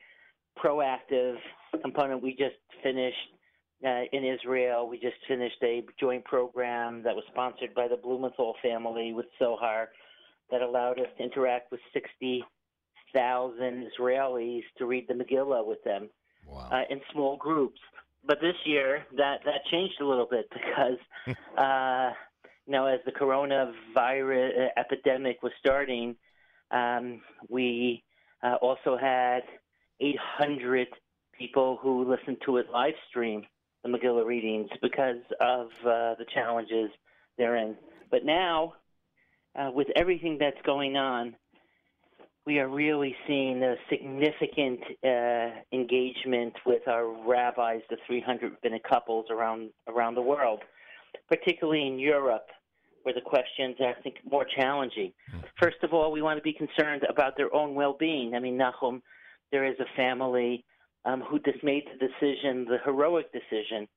proactive 0.64 1.36
component. 1.82 2.22
We 2.22 2.32
just 2.32 2.56
finished 2.84 3.16
uh, 3.86 4.04
in 4.12 4.26
Israel. 4.26 4.88
We 4.90 5.00
just 5.00 5.18
finished 5.28 5.58
a 5.64 5.84
joint 6.00 6.26
program 6.26 7.04
that 7.04 7.16
was 7.16 7.24
sponsored 7.32 7.74
by 7.74 7.88
the 7.88 7.98
Blumenthal 7.98 8.56
family 8.62 9.14
with 9.14 9.26
Tzohar 9.40 9.88
that 10.52 10.62
allowed 10.62 11.00
us 11.00 11.08
to 11.18 11.24
interact 11.24 11.72
with 11.72 11.80
60,000 11.94 13.88
Israelis 13.88 14.64
to 14.78 14.86
read 14.86 15.08
the 15.08 15.14
Megillah 15.14 15.66
with 15.66 15.84
them 15.84 16.10
uh, 16.72 16.82
in 16.90 17.00
small 17.14 17.38
groups. 17.38 17.80
But 18.26 18.42
this 18.42 18.56
year, 18.66 19.06
that, 19.16 19.40
that 19.46 19.66
changed 19.72 20.02
a 20.02 20.06
little 20.06 20.28
bit 20.30 20.50
because 20.52 21.36
uh, 21.58 22.12
you 22.70 22.74
know, 22.74 22.86
as 22.86 23.00
the 23.04 23.12
coronavirus 23.12 24.68
epidemic 24.78 25.42
was 25.42 25.52
starting, 25.60 26.16
um, 26.70 27.22
we 27.48 28.04
uh, 28.44 28.56
also 28.62 28.96
had 28.96 29.42
800 30.02 30.88
people 31.38 31.78
who 31.82 32.10
listened 32.10 32.38
to 32.46 32.58
it 32.58 32.68
live 32.72 32.94
stream 33.10 33.44
the 33.84 33.90
Megillah 33.90 34.26
readings 34.26 34.70
because 34.82 35.22
of 35.40 35.68
uh, 35.86 36.16
the 36.16 36.26
challenges 36.34 36.90
they're 37.38 37.56
in. 37.56 37.76
But 38.12 38.26
now, 38.26 38.74
uh, 39.58 39.72
with 39.74 39.88
everything 39.96 40.38
that's 40.40 40.62
going 40.66 40.98
on, 40.98 41.36
we 42.46 42.60
are 42.60 42.68
really 42.68 43.16
seeing 43.28 43.62
a 43.64 43.76
significant 43.90 44.80
uh, 45.04 45.62
engagement 45.72 46.54
with 46.66 46.88
our 46.88 47.08
rabbis, 47.28 47.82
the 47.90 47.98
300 48.08 48.52
rabbinic 48.52 48.84
couples 48.84 49.26
around 49.30 49.70
around 49.88 50.16
the 50.16 50.22
world, 50.22 50.62
particularly 51.28 51.86
in 51.86 52.00
Europe, 52.00 52.48
where 53.04 53.14
the 53.14 53.22
questions 53.22 53.76
are, 53.80 53.90
I 53.90 54.02
think, 54.02 54.16
more 54.30 54.46
challenging. 54.58 55.14
First 55.62 55.78
of 55.84 55.94
all, 55.94 56.12
we 56.12 56.22
want 56.22 56.38
to 56.38 56.44
be 56.44 56.54
concerned 56.54 57.04
about 57.08 57.38
their 57.38 57.54
own 57.54 57.76
well-being. 57.76 58.34
I 58.34 58.40
mean, 58.40 58.58
Nachum, 58.58 59.02
there 59.52 59.66
is 59.66 59.76
a 59.80 59.96
family 59.96 60.66
um, 61.06 61.22
who 61.22 61.40
just 61.40 61.64
made 61.64 61.84
the 61.86 62.08
decision, 62.08 62.66
the 62.66 62.78
heroic 62.84 63.32
decision, 63.32 63.88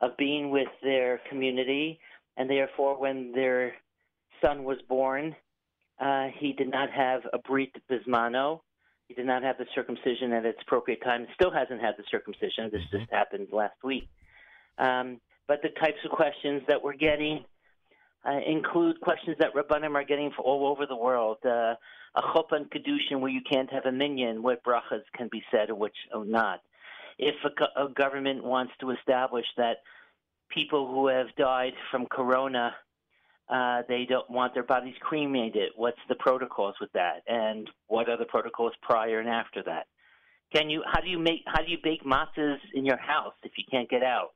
of 0.00 0.16
being 0.16 0.50
with 0.50 0.68
their 0.82 1.20
community, 1.28 1.98
and 2.36 2.48
therefore, 2.48 3.00
when 3.00 3.32
their 3.32 3.74
son 4.40 4.64
was 4.64 4.78
born, 4.88 5.34
uh, 6.00 6.28
he 6.38 6.52
did 6.52 6.70
not 6.70 6.90
have 6.90 7.22
a 7.32 7.38
brit 7.38 7.72
bizmano. 7.90 8.60
He 9.08 9.14
did 9.14 9.26
not 9.26 9.42
have 9.42 9.58
the 9.58 9.66
circumcision 9.74 10.32
at 10.32 10.44
its 10.44 10.58
appropriate 10.62 11.02
time. 11.02 11.26
Still 11.34 11.50
hasn't 11.50 11.80
had 11.80 11.94
the 11.96 12.04
circumcision. 12.10 12.70
This 12.70 12.82
just 12.92 13.10
happened 13.10 13.48
last 13.50 13.82
week. 13.82 14.08
Um, 14.78 15.20
but 15.48 15.62
the 15.62 15.70
types 15.80 15.98
of 16.04 16.10
questions 16.10 16.62
that 16.68 16.82
we're 16.82 16.94
getting 16.94 17.44
uh, 18.26 18.40
include 18.46 19.00
questions 19.00 19.36
that 19.38 19.54
rabbanim 19.54 19.94
are 19.94 20.04
getting 20.04 20.30
from 20.30 20.44
all 20.44 20.66
over 20.66 20.86
the 20.86 20.96
world. 20.96 21.38
Uh, 21.44 21.74
a 22.14 22.22
chuppah 22.22 22.56
and 22.56 22.70
kedushin 22.70 23.20
where 23.20 23.30
you 23.30 23.40
can't 23.50 23.70
have 23.72 23.86
a 23.86 23.92
minyan, 23.92 24.42
what 24.42 24.64
brachas 24.64 25.02
can 25.16 25.28
be 25.30 25.42
said 25.50 25.68
and 25.68 25.78
which 25.78 25.96
or 26.14 26.24
not. 26.24 26.60
If 27.18 27.34
a, 27.44 27.84
a 27.84 27.88
government 27.90 28.44
wants 28.44 28.72
to 28.80 28.90
establish 28.90 29.46
that 29.56 29.78
people 30.48 30.88
who 30.88 31.08
have 31.08 31.26
died 31.36 31.74
from 31.90 32.06
corona 32.06 32.74
uh, 33.48 33.82
they 33.88 34.04
don't 34.06 34.28
want 34.28 34.52
their 34.52 34.62
bodies 34.62 34.94
cremated. 35.00 35.70
What's 35.74 35.98
the 36.08 36.14
protocols 36.16 36.74
with 36.80 36.92
that, 36.92 37.22
and 37.26 37.68
what 37.86 38.08
are 38.08 38.18
the 38.18 38.26
protocols 38.26 38.72
prior 38.82 39.20
and 39.20 39.28
after 39.28 39.62
that? 39.62 39.86
Can 40.54 40.68
you? 40.68 40.82
How 40.86 41.00
do 41.00 41.08
you 41.08 41.18
make? 41.18 41.42
How 41.46 41.62
do 41.62 41.70
you 41.70 41.78
bake 41.82 42.04
matzahs 42.04 42.58
in 42.74 42.84
your 42.84 42.98
house 42.98 43.34
if 43.42 43.52
you 43.56 43.64
can't 43.70 43.88
get 43.88 44.02
out? 44.02 44.32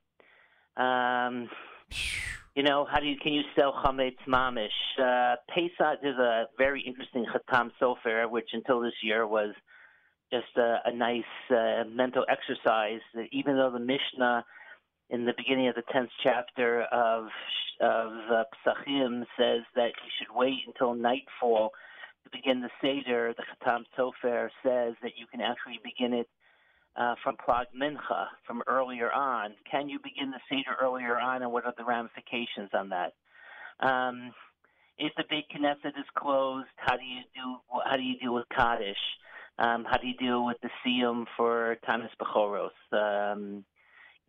Um, 0.77 1.47
you 2.55 2.63
know, 2.63 2.85
how 2.89 2.99
do 2.99 3.07
you? 3.07 3.17
Can 3.21 3.33
you 3.33 3.41
sell 3.55 3.73
chametz 3.83 4.17
mamish? 4.27 4.67
Uh, 4.99 5.35
Pesach 5.49 5.99
is 6.03 6.15
a 6.17 6.45
very 6.57 6.81
interesting 6.81 7.25
chatam 7.25 7.71
sofer, 7.81 8.29
which 8.29 8.49
until 8.53 8.79
this 8.79 8.93
year 9.01 9.25
was 9.25 9.53
just 10.31 10.55
a, 10.57 10.77
a 10.85 10.93
nice 10.93 11.23
uh, 11.49 11.83
mental 11.89 12.25
exercise. 12.29 13.01
That 13.15 13.25
even 13.31 13.55
though 13.55 13.71
the 13.71 13.79
Mishnah 13.79 14.45
in 15.09 15.25
the 15.25 15.33
beginning 15.35 15.67
of 15.67 15.75
the 15.75 15.83
tenth 15.91 16.09
chapter 16.21 16.83
of 16.91 17.25
of 17.81 18.11
uh, 18.31 18.43
Pesachim 18.65 19.25
says 19.37 19.61
that 19.75 19.91
you 20.03 20.11
should 20.19 20.35
wait 20.35 20.59
until 20.67 20.93
nightfall 20.93 21.71
to 22.23 22.29
begin 22.31 22.61
the 22.61 22.69
seder. 22.81 23.33
The 23.35 23.43
Chatam 23.43 23.83
Sofer 23.97 24.49
says 24.63 24.93
that 25.01 25.13
you 25.17 25.25
can 25.31 25.41
actually 25.41 25.79
begin 25.83 26.13
it 26.13 26.27
uh, 26.95 27.15
from 27.23 27.35
Plag 27.37 27.65
Mincha, 27.75 28.27
from 28.45 28.61
earlier 28.67 29.11
on. 29.11 29.51
Can 29.69 29.89
you 29.89 29.99
begin 30.03 30.31
the 30.31 30.39
seder 30.49 30.75
earlier 30.81 31.19
on, 31.19 31.41
and 31.41 31.51
what 31.51 31.65
are 31.65 31.73
the 31.77 31.85
ramifications 31.85 32.69
on 32.73 32.89
that? 32.89 33.13
Um, 33.79 34.31
if 34.97 35.11
the 35.17 35.23
Beit 35.29 35.45
Knesset 35.49 35.97
is 35.99 36.05
closed, 36.15 36.67
how 36.77 36.95
do 36.95 37.03
you 37.03 37.21
do? 37.35 37.79
How 37.85 37.95
do 37.95 38.03
you 38.03 38.17
deal 38.19 38.33
with 38.33 38.45
Kaddish? 38.55 38.97
Um, 39.57 39.85
how 39.89 39.97
do 39.97 40.07
you 40.07 40.15
deal 40.15 40.45
with 40.45 40.57
the 40.61 40.69
Siyum 40.85 41.25
for 41.37 41.77
Tanis 41.87 42.09
Bechoros? 42.21 42.69
Um, 42.91 43.65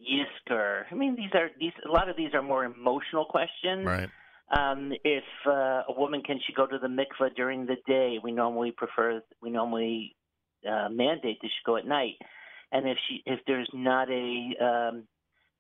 Yisker. 0.01 0.85
I 0.91 0.95
mean, 0.95 1.17
these 1.17 1.31
are 1.35 1.51
these. 1.59 1.73
A 1.87 1.91
lot 1.91 2.09
of 2.09 2.17
these 2.17 2.35
are 2.35 2.43
more 2.43 2.65
emotional 2.65 3.25
questions. 3.27 3.87
Right. 3.87 4.11
Um, 4.57 4.93
if 5.05 5.25
uh, 5.47 5.83
a 5.89 5.95
woman 5.97 6.23
can 6.23 6.39
she 6.47 6.53
go 6.53 6.67
to 6.67 6.79
the 6.79 6.89
mikveh 6.89 7.35
during 7.35 7.67
the 7.67 7.77
day? 7.87 8.19
We 8.23 8.33
normally 8.33 8.73
prefer. 8.73 9.21
We 9.41 9.51
normally 9.51 10.17
uh, 10.69 10.89
mandate 10.91 11.39
that 11.41 11.49
she 11.49 11.65
go 11.65 11.77
at 11.77 11.87
night. 11.87 12.17
And 12.73 12.89
if 12.89 12.99
she, 13.09 13.23
if 13.27 13.41
there's 13.47 13.69
not 13.73 14.11
a, 14.11 14.55
um, 14.61 15.05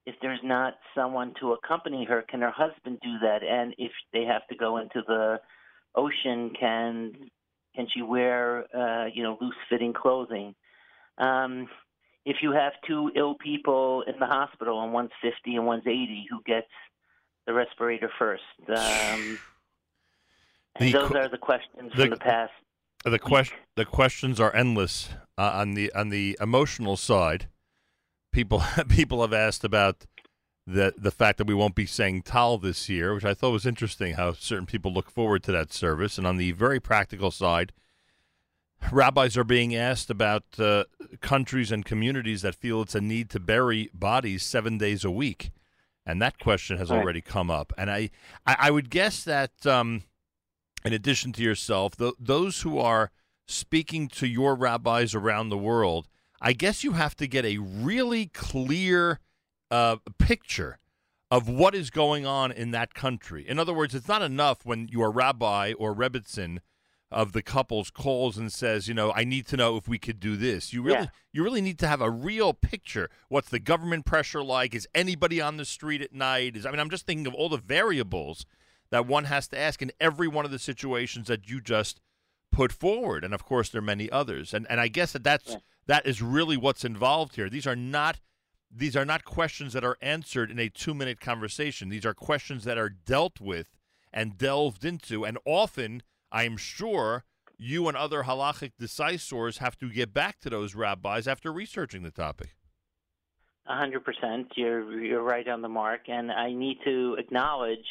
if 0.06 0.14
there's 0.20 0.40
not 0.43 0.74
someone 0.94 1.35
to 1.40 1.52
accompany 1.52 2.05
her, 2.05 2.22
can 2.28 2.40
her 2.40 2.51
husband 2.51 2.98
do 3.02 3.18
that? 3.22 3.43
And 3.43 3.74
if 3.78 3.93
they 4.12 4.24
have 4.24 4.47
to 4.48 4.56
go 4.56 4.78
into 4.78 5.02
the 5.06 5.40
ocean, 5.94 6.51
can 6.59 7.12
can 7.74 7.86
she 7.93 8.02
wear, 8.02 8.66
uh, 8.76 9.06
you 9.12 9.22
know, 9.22 9.36
loose 9.40 9.56
fitting 9.68 9.93
clothing? 9.93 10.55
Um, 11.18 11.68
if 12.24 12.36
you 12.43 12.52
have 12.52 12.72
two 12.86 13.10
ill 13.16 13.35
people 13.35 14.02
in 14.06 14.14
the 14.18 14.26
hospital 14.26 14.82
and 14.82 14.93
one's 14.93 15.10
50 15.22 15.56
and 15.56 15.66
one's 15.66 15.86
80, 15.86 16.26
who 16.31 16.40
gets 16.47 16.68
the 17.47 17.52
respirator 17.52 18.10
first? 18.18 18.43
Um, 18.68 19.39
and 20.76 20.93
The 20.93 20.98
those 20.98 21.12
are 21.12 21.28
the 21.28 21.39
questions 21.39 21.93
the- 21.94 22.02
from 22.02 22.10
the 22.10 22.16
past. 22.16 22.52
The 23.05 23.18
question 23.18 23.59
the 23.76 23.85
questions 23.85 24.40
are 24.40 24.55
endless 24.56 25.10
uh, 25.39 25.51
on 25.55 25.74
the 25.74 25.93
on 25.94 26.09
the 26.11 26.36
emotional 26.40 26.97
side. 26.97 27.48
People 28.32 28.62
people 28.89 29.20
have 29.23 29.32
asked 29.32 29.65
about 29.65 30.06
the 30.66 30.94
the 30.97 31.11
fact 31.11 31.39
that 31.39 31.47
we 31.47 31.55
won't 31.55 31.74
be 31.74 31.86
saying 31.86 32.23
Tal 32.23 32.59
this 32.59 32.89
year, 32.89 33.15
which 33.15 33.24
I 33.24 33.35
thought 33.35 33.51
was 33.52 33.66
interesting. 33.66 34.15
How 34.15 34.32
certain 34.32 34.66
people 34.66 34.93
look 34.93 35.11
forward 35.11 35.43
to 35.44 35.52
that 35.52 35.73
service, 35.73 36.19
and 36.19 36.27
on 36.27 36.36
the 36.36 36.52
very 36.52 36.81
practical 36.81 37.31
side, 37.31 37.73
rabbis 38.90 39.36
are 39.36 39.44
being 39.44 39.74
asked 39.74 40.11
about 40.11 40.44
uh, 40.59 40.85
countries 41.20 41.70
and 41.73 41.85
communities 41.85 42.43
that 42.43 42.55
feel 42.55 42.82
it's 42.82 42.94
a 42.94 43.01
need 43.01 43.31
to 43.31 43.40
bury 43.40 43.90
bodies 43.94 44.43
seven 44.43 44.78
days 44.78 45.05
a 45.05 45.11
week, 45.11 45.51
and 46.06 46.20
that 46.20 46.39
question 46.39 46.78
has 46.78 46.90
Right. 46.90 46.98
already 47.01 47.20
come 47.20 47.51
up. 47.51 47.73
And 47.78 47.90
I 47.90 48.11
I, 48.47 48.56
I 48.59 48.70
would 48.70 48.90
guess 48.90 49.24
that. 49.24 49.66
Um, 49.66 50.02
in 50.86 50.93
addition 50.93 51.32
to 51.32 51.43
yourself, 51.43 51.97
th- 51.97 52.12
those 52.20 52.61
who 52.61 52.78
are 52.78 53.11
speaking 53.47 54.09
to 54.09 54.27
your 54.27 54.55
rabbis 54.55 55.15
around 55.15 55.49
the 55.49 55.59
world, 55.59 56.09
I 56.41 56.53
guess 56.53 56.85
you 56.85 56.93
have 56.93 57.15
to 57.16 57.27
get 57.27 57.45
a 57.45 57.59
really 57.59 58.27
clear 58.27 59.21
uh, 59.71 59.97
picture 60.19 60.79
of 61.31 61.49
what 61.49 61.75
is 61.75 61.91
going 61.91 62.27
on 62.27 62.53
in 62.53 62.71
that 62.73 62.95
country. 62.95 63.49
In 63.49 63.59
other 63.59 63.73
words, 63.75 63.95
it's 63.95 64.09
not 64.09 64.23
enough 64.23 64.65
when 64.65 64.89
your 64.89 65.11
rabbi 65.11 65.73
or 65.79 65.95
rebbitzin 65.95 66.59
of 67.11 67.33
the 67.33 67.43
couples 67.43 67.91
calls 67.91 68.37
and 68.37 68.53
says, 68.53 68.89
you 68.89 68.95
know, 68.95 69.12
I 69.15 69.25
need 69.25 69.47
to 69.49 69.57
know 69.57 69.77
if 69.77 69.87
we 69.89 69.99
could 69.99 70.19
do 70.21 70.37
this. 70.37 70.73
You 70.73 70.83
really, 70.83 70.99
Yeah. 70.99 71.07
you 71.33 71.45
really 71.45 71.61
need 71.61 71.79
to 71.81 71.87
have 71.89 72.01
a 72.01 72.11
real 72.11 72.53
picture. 72.53 73.09
What's 73.29 73.49
the 73.49 73.59
government 73.61 74.05
pressure 74.05 74.43
like? 74.43 74.75
Is 74.75 74.89
anybody 74.95 75.41
on 75.41 75.57
the 75.57 75.65
street 75.65 76.03
at 76.03 76.12
night? 76.12 76.57
Is 76.57 76.66
I 76.66 76.71
mean, 76.71 76.81
I'm 76.81 76.91
just 76.91 77.07
thinking 77.07 77.27
of 77.27 77.35
all 77.35 77.49
the 77.49 77.57
variables 77.59 78.47
that 78.91 79.07
one 79.07 79.25
has 79.25 79.49
to 79.49 79.59
ask 79.59 79.81
in 79.81 79.93
every 80.01 80.29
one 80.29 80.45
of 80.45 80.51
the 80.51 80.59
situations 80.59 81.29
that 81.29 81.49
you 81.49 81.61
just 81.61 82.01
put 82.55 82.72
forward, 82.72 83.24
and 83.24 83.35
of 83.35 83.44
course 83.44 83.68
there 83.68 83.81
are 83.81 83.82
many 83.82 84.10
others. 84.10 84.55
And 84.55 84.66
and 84.70 84.81
I 84.81 84.89
guess 84.89 85.12
that 85.12 85.24
that's 85.24 85.56
that 85.86 86.06
is 86.06 86.22
really 86.22 86.56
what's 86.56 86.85
involved 86.85 87.36
here. 87.36 87.51
These 87.51 87.66
are 87.66 87.76
not 87.76 88.20
these 88.70 88.97
are 88.97 89.05
not 89.05 89.24
questions 89.24 89.72
that 89.72 89.85
are 89.85 89.98
answered 90.01 90.51
in 90.51 90.59
a 90.59 90.68
two 90.68 90.94
minute 90.94 91.20
conversation. 91.20 91.89
These 91.89 92.06
are 92.06 92.14
questions 92.14 92.64
that 92.64 92.78
are 92.78 92.89
dealt 92.89 93.40
with 93.40 93.68
and 94.12 94.39
delved 94.39 94.85
into, 94.85 95.24
and 95.24 95.39
often 95.44 96.02
I 96.31 96.44
am 96.44 96.56
sure 96.56 97.24
you 97.56 97.89
and 97.89 97.97
other 97.97 98.24
halachic 98.24 98.72
decisors 98.81 99.59
have 99.59 99.76
to 99.78 99.90
get 99.90 100.12
back 100.12 100.40
to 100.40 100.51
those 100.51 100.74
rabbis 100.74 101.28
after 101.28 101.52
researching 101.52 102.02
the 102.02 102.10
topic. 102.10 102.56
A 103.66 103.76
hundred 103.76 104.05
percent. 104.05 104.48
You're 104.56 105.01
you're 105.01 105.22
right 105.22 105.48
on 105.48 105.62
the 105.62 105.68
mark, 105.68 106.02
and 106.09 106.31
I 106.31 106.52
need 106.52 106.78
to 106.85 107.16
acknowledge, 107.18 107.86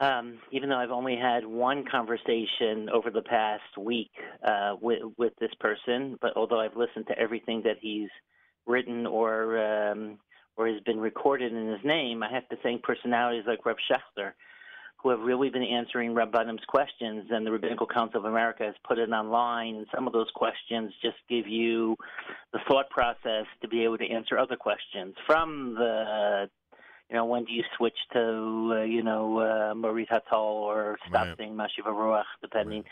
um, 0.00 0.38
even 0.50 0.70
though 0.70 0.78
I've 0.78 0.90
only 0.90 1.16
had 1.16 1.44
one 1.44 1.84
conversation 1.84 2.88
over 2.92 3.10
the 3.10 3.22
past 3.22 3.76
week 3.78 4.10
uh, 4.42 4.74
with 4.80 5.02
with 5.18 5.34
this 5.38 5.52
person, 5.60 6.18
but 6.20 6.36
although 6.36 6.60
I've 6.60 6.76
listened 6.76 7.06
to 7.08 7.18
everything 7.18 7.62
that 7.64 7.76
he's 7.80 8.08
written 8.66 9.06
or 9.06 9.58
um, 9.58 10.18
or 10.56 10.68
has 10.68 10.80
been 10.82 11.00
recorded 11.00 11.52
in 11.52 11.68
his 11.68 11.84
name, 11.84 12.22
I 12.22 12.30
have 12.32 12.48
to 12.48 12.56
thank 12.62 12.82
personalities 12.82 13.44
like 13.46 13.64
Reb 13.66 13.76
Schachter, 13.90 14.32
who 15.02 15.10
have 15.10 15.20
really 15.20 15.50
been 15.50 15.62
answering 15.62 16.14
Rabbanim's 16.14 16.64
questions, 16.66 17.26
and 17.30 17.46
the 17.46 17.52
Rabbinical 17.52 17.86
Council 17.86 18.20
of 18.20 18.26
America 18.26 18.64
has 18.64 18.74
put 18.86 18.98
it 18.98 19.10
online. 19.10 19.76
And 19.76 19.86
some 19.94 20.06
of 20.06 20.12
those 20.12 20.30
questions 20.34 20.92
just 21.02 21.16
give 21.28 21.46
you 21.46 21.96
the 22.52 22.60
thought 22.68 22.88
process 22.90 23.46
to 23.62 23.68
be 23.68 23.84
able 23.84 23.98
to 23.98 24.08
answer 24.08 24.38
other 24.38 24.56
questions 24.56 25.14
from 25.26 25.74
the, 25.74 26.48
you 27.10 27.16
know, 27.16 27.24
when 27.24 27.44
do 27.44 27.52
you 27.52 27.64
switch 27.76 27.98
to, 28.12 28.78
uh, 28.78 28.82
you 28.82 29.02
know, 29.02 29.40
uh, 29.40 29.74
Morid 29.74 30.08
Hatal 30.08 30.32
or 30.32 30.96
stop 31.08 31.26
Right. 31.26 31.36
saying 31.36 31.54
Mashiva 31.54 31.88
Ruach, 31.88 32.24
depending, 32.40 32.84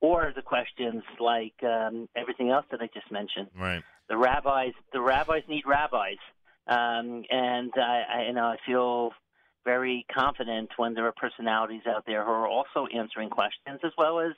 or 0.00 0.32
the 0.34 0.42
questions 0.42 1.02
like 1.20 1.54
um, 1.62 2.08
everything 2.16 2.50
else 2.50 2.64
that 2.70 2.80
I 2.80 2.88
just 2.92 3.10
mentioned 3.12 3.48
Right. 3.54 3.82
the 4.08 4.16
rabbis 4.16 4.72
the 4.92 5.00
rabbis 5.00 5.42
need 5.48 5.64
rabbis 5.66 6.18
um 6.68 7.24
and 7.30 7.72
I, 7.76 8.02
I 8.08 8.22
you 8.28 8.32
know 8.32 8.44
i 8.44 8.56
feel 8.64 9.12
very 9.66 10.06
confident 10.14 10.70
when 10.78 10.94
there 10.94 11.04
are 11.06 11.12
personalities 11.12 11.82
out 11.86 12.04
there 12.06 12.24
who 12.24 12.30
are 12.30 12.48
also 12.48 12.86
answering 12.94 13.28
questions, 13.28 13.80
as 13.84 13.92
well 13.98 14.20
as, 14.20 14.32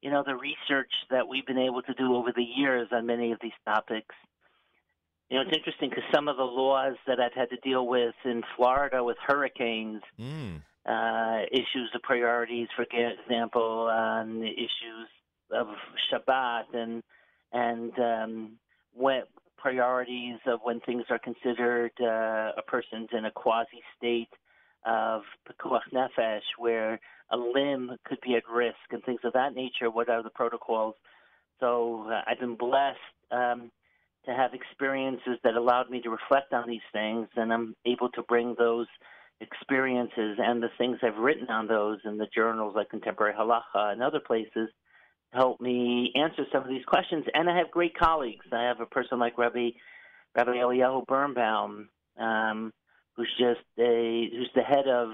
you 0.00 0.10
know, 0.10 0.22
the 0.24 0.36
research 0.36 0.92
that 1.10 1.28
we've 1.28 1.44
been 1.44 1.58
able 1.58 1.82
to 1.82 1.92
do 1.94 2.14
over 2.14 2.32
the 2.34 2.44
years 2.44 2.88
on 2.92 3.04
many 3.04 3.32
of 3.32 3.38
these 3.42 3.58
topics. 3.66 4.14
You 5.32 5.38
know, 5.38 5.44
it's 5.48 5.56
interesting 5.56 5.88
because 5.88 6.04
some 6.14 6.28
of 6.28 6.36
the 6.36 6.42
laws 6.42 6.96
that 7.06 7.18
I've 7.18 7.32
had 7.32 7.48
to 7.48 7.56
deal 7.56 7.86
with 7.86 8.14
in 8.26 8.42
Florida 8.54 9.02
with 9.02 9.16
hurricanes, 9.26 10.02
uh, 10.84 11.38
issues 11.50 11.90
of 11.94 12.02
priorities, 12.02 12.68
for 12.76 12.82
example, 12.82 13.88
on 13.90 14.40
the 14.40 14.50
issues 14.50 15.08
of 15.50 15.68
Shabbat 16.12 16.74
and 16.74 17.02
and 17.50 17.98
um, 17.98 18.50
when 18.92 19.22
priorities 19.56 20.38
of 20.44 20.60
when 20.64 20.80
things 20.80 21.04
are 21.08 21.18
considered 21.18 21.92
uh, 21.98 22.52
a 22.58 22.62
person's 22.66 23.08
in 23.16 23.24
a 23.24 23.30
quasi 23.30 23.80
state 23.96 24.28
of 24.84 25.22
pekuach 25.48 25.88
nefesh, 25.94 26.42
where 26.58 27.00
a 27.30 27.38
limb 27.38 27.96
could 28.04 28.20
be 28.20 28.34
at 28.34 28.42
risk 28.52 28.76
and 28.90 29.02
things 29.04 29.20
of 29.24 29.32
that 29.32 29.54
nature. 29.54 29.90
What 29.90 30.10
are 30.10 30.22
the 30.22 30.28
protocols? 30.28 30.94
So 31.58 32.06
uh, 32.10 32.20
I've 32.26 32.38
been 32.38 32.56
blessed 32.56 32.98
um, 33.30 33.70
to 34.26 34.32
have 34.32 34.54
experiences 34.54 35.38
that 35.44 35.54
allowed 35.54 35.90
me 35.90 36.00
to 36.02 36.10
reflect 36.10 36.52
on 36.52 36.68
these 36.68 36.80
things, 36.92 37.28
and 37.36 37.52
I'm 37.52 37.74
able 37.84 38.08
to 38.10 38.22
bring 38.22 38.54
those 38.58 38.86
experiences 39.40 40.38
and 40.38 40.62
the 40.62 40.70
things 40.78 40.98
I've 41.02 41.18
written 41.18 41.48
on 41.48 41.66
those 41.66 41.98
in 42.04 42.18
the 42.18 42.28
journals 42.34 42.74
like 42.76 42.90
Contemporary 42.90 43.34
Halacha 43.34 43.92
and 43.92 44.02
other 44.02 44.20
places 44.20 44.68
help 45.32 45.60
me 45.60 46.12
answer 46.14 46.44
some 46.52 46.62
of 46.62 46.68
these 46.68 46.84
questions. 46.84 47.24
And 47.34 47.50
I 47.50 47.56
have 47.58 47.70
great 47.70 47.96
colleagues. 47.96 48.46
I 48.52 48.64
have 48.64 48.80
a 48.80 48.86
person 48.86 49.18
like 49.18 49.38
Rabbi 49.38 49.70
Rabbi 50.34 50.52
Eliyahu 50.52 51.06
Birnbaum, 51.06 51.88
um, 52.18 52.72
who's 53.16 53.32
just 53.38 53.60
a 53.78 54.28
who's 54.30 54.50
the 54.54 54.62
head 54.62 54.86
of 54.88 55.10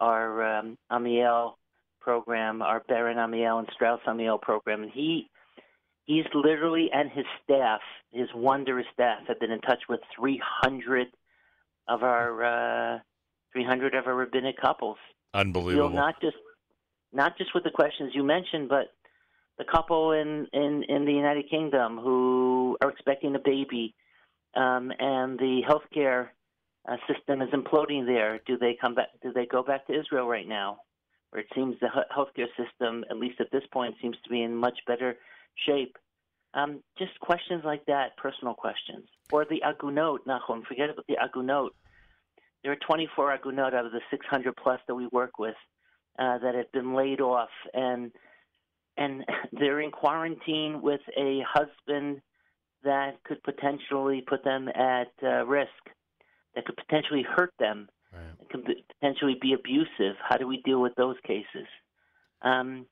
our 0.00 0.58
um, 0.58 0.78
Amiel 0.90 1.58
program, 2.00 2.62
our 2.62 2.82
Beren 2.88 3.16
Amiel 3.16 3.58
and 3.58 3.68
Strauss 3.74 4.00
Amiel 4.06 4.38
program, 4.38 4.82
and 4.82 4.92
he 4.92 5.28
he's 6.06 6.24
literally 6.34 6.88
and 6.92 7.10
his 7.10 7.26
staff, 7.44 7.80
his 8.12 8.28
wondrous 8.34 8.86
staff, 8.94 9.20
have 9.28 9.38
been 9.38 9.50
in 9.50 9.60
touch 9.60 9.82
with 9.88 10.00
300 10.18 11.08
of 11.88 12.02
our 12.02 12.94
uh, 12.96 12.98
300 13.52 13.94
of 13.94 14.06
our 14.06 14.14
rabbinic 14.14 14.56
couples. 14.60 14.96
Unbelievable. 15.34 15.88
Deal 15.88 15.96
not 15.96 16.20
just 16.20 16.36
not 17.12 17.36
just 17.36 17.54
with 17.54 17.64
the 17.64 17.70
questions 17.70 18.12
you 18.14 18.24
mentioned, 18.24 18.68
but 18.68 18.92
the 19.58 19.64
couple 19.64 20.12
in 20.12 20.46
in 20.52 20.84
in 20.88 21.04
the 21.04 21.12
United 21.12 21.50
Kingdom 21.50 21.98
who 21.98 22.76
are 22.80 22.90
expecting 22.90 23.34
a 23.34 23.40
baby, 23.40 23.94
um, 24.54 24.92
and 24.98 25.38
the 25.38 25.62
healthcare 25.68 26.28
uh, 26.88 26.96
system 27.12 27.42
is 27.42 27.50
imploding 27.50 28.06
there. 28.06 28.40
Do 28.46 28.56
they 28.56 28.76
come 28.80 28.94
back? 28.94 29.08
Do 29.22 29.32
they 29.32 29.46
go 29.46 29.62
back 29.62 29.86
to 29.86 29.98
Israel 29.98 30.26
right 30.26 30.48
now? 30.48 30.78
Where 31.30 31.42
it 31.42 31.48
seems 31.54 31.74
the 31.80 31.88
healthcare 32.16 32.46
system, 32.56 33.04
at 33.10 33.16
least 33.16 33.40
at 33.40 33.50
this 33.50 33.64
point, 33.72 33.96
seems 34.00 34.16
to 34.22 34.30
be 34.30 34.42
in 34.42 34.54
much 34.54 34.78
better 34.86 35.16
shape. 35.66 35.96
Um, 36.54 36.82
just 36.98 37.18
questions 37.20 37.62
like 37.64 37.84
that, 37.86 38.16
personal 38.16 38.54
questions, 38.54 39.06
or 39.30 39.44
the 39.44 39.62
agunot. 39.62 40.26
Nachum, 40.26 40.64
forget 40.66 40.88
about 40.90 41.06
the 41.06 41.16
agunot. 41.18 41.72
There 42.62 42.72
are 42.72 42.76
24 42.76 43.32
agunot 43.32 43.74
out 43.74 43.86
of 43.86 43.92
the 43.92 44.00
600 44.10 44.56
plus 44.56 44.80
that 44.88 44.94
we 44.94 45.06
work 45.12 45.38
with 45.38 45.54
uh, 46.18 46.38
that 46.38 46.54
have 46.54 46.72
been 46.72 46.94
laid 46.94 47.20
off, 47.20 47.50
and 47.74 48.10
and 48.96 49.24
they're 49.52 49.80
in 49.80 49.90
quarantine 49.90 50.80
with 50.80 51.02
a 51.16 51.42
husband 51.46 52.22
that 52.84 53.22
could 53.24 53.42
potentially 53.42 54.22
put 54.26 54.42
them 54.44 54.68
at 54.68 55.08
uh, 55.22 55.44
risk, 55.44 55.70
that 56.54 56.64
could 56.64 56.76
potentially 56.76 57.22
hurt 57.22 57.52
them, 57.58 57.88
that 58.12 58.48
could 58.50 58.64
potentially 59.00 59.36
be 59.42 59.52
abusive. 59.52 60.16
How 60.26 60.36
do 60.36 60.46
we 60.46 60.62
deal 60.62 60.80
with 60.80 60.94
those 60.94 61.16
cases? 61.26 61.66
Um, 62.42 62.86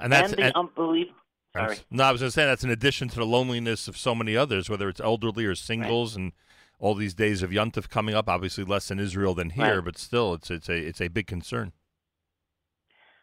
And 0.00 0.12
that's 0.12 0.32
the 0.32 0.44
and- 0.44 0.54
unbelievable. 0.54 1.16
Sorry. 1.56 1.78
No, 1.90 2.04
I 2.04 2.12
was 2.12 2.20
going 2.20 2.28
to 2.28 2.32
say 2.32 2.44
that's 2.44 2.62
in 2.64 2.70
addition 2.70 3.08
to 3.08 3.16
the 3.16 3.26
loneliness 3.26 3.88
of 3.88 3.96
so 3.96 4.14
many 4.14 4.36
others, 4.36 4.70
whether 4.70 4.88
it's 4.88 5.00
elderly 5.00 5.44
or 5.44 5.54
singles, 5.54 6.14
and 6.14 6.32
all 6.78 6.94
these 6.94 7.12
days 7.14 7.42
of 7.42 7.50
Yontif 7.50 7.88
coming 7.88 8.14
up. 8.14 8.28
Obviously, 8.28 8.62
less 8.64 8.90
in 8.90 8.98
Israel 9.00 9.34
than 9.34 9.50
here, 9.50 9.76
Right. 9.76 9.84
but 9.84 9.98
still, 9.98 10.34
it's 10.34 10.50
it's 10.50 10.68
a 10.68 10.76
it's 10.76 11.00
a 11.00 11.08
big 11.08 11.26
concern. 11.26 11.72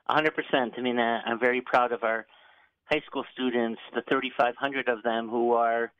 Hundred 0.09 0.35
percent. 0.35 0.73
I 0.77 0.81
mean, 0.81 0.99
uh, 0.99 1.21
I'm 1.25 1.39
very 1.39 1.61
proud 1.61 1.91
of 1.91 2.03
our 2.03 2.25
high 2.85 3.01
school 3.05 3.25
students, 3.33 3.81
the 3.93 4.01
3,500 4.07 4.87
of 4.87 5.03
them 5.03 5.27
who 5.27 5.51
are 5.53 5.91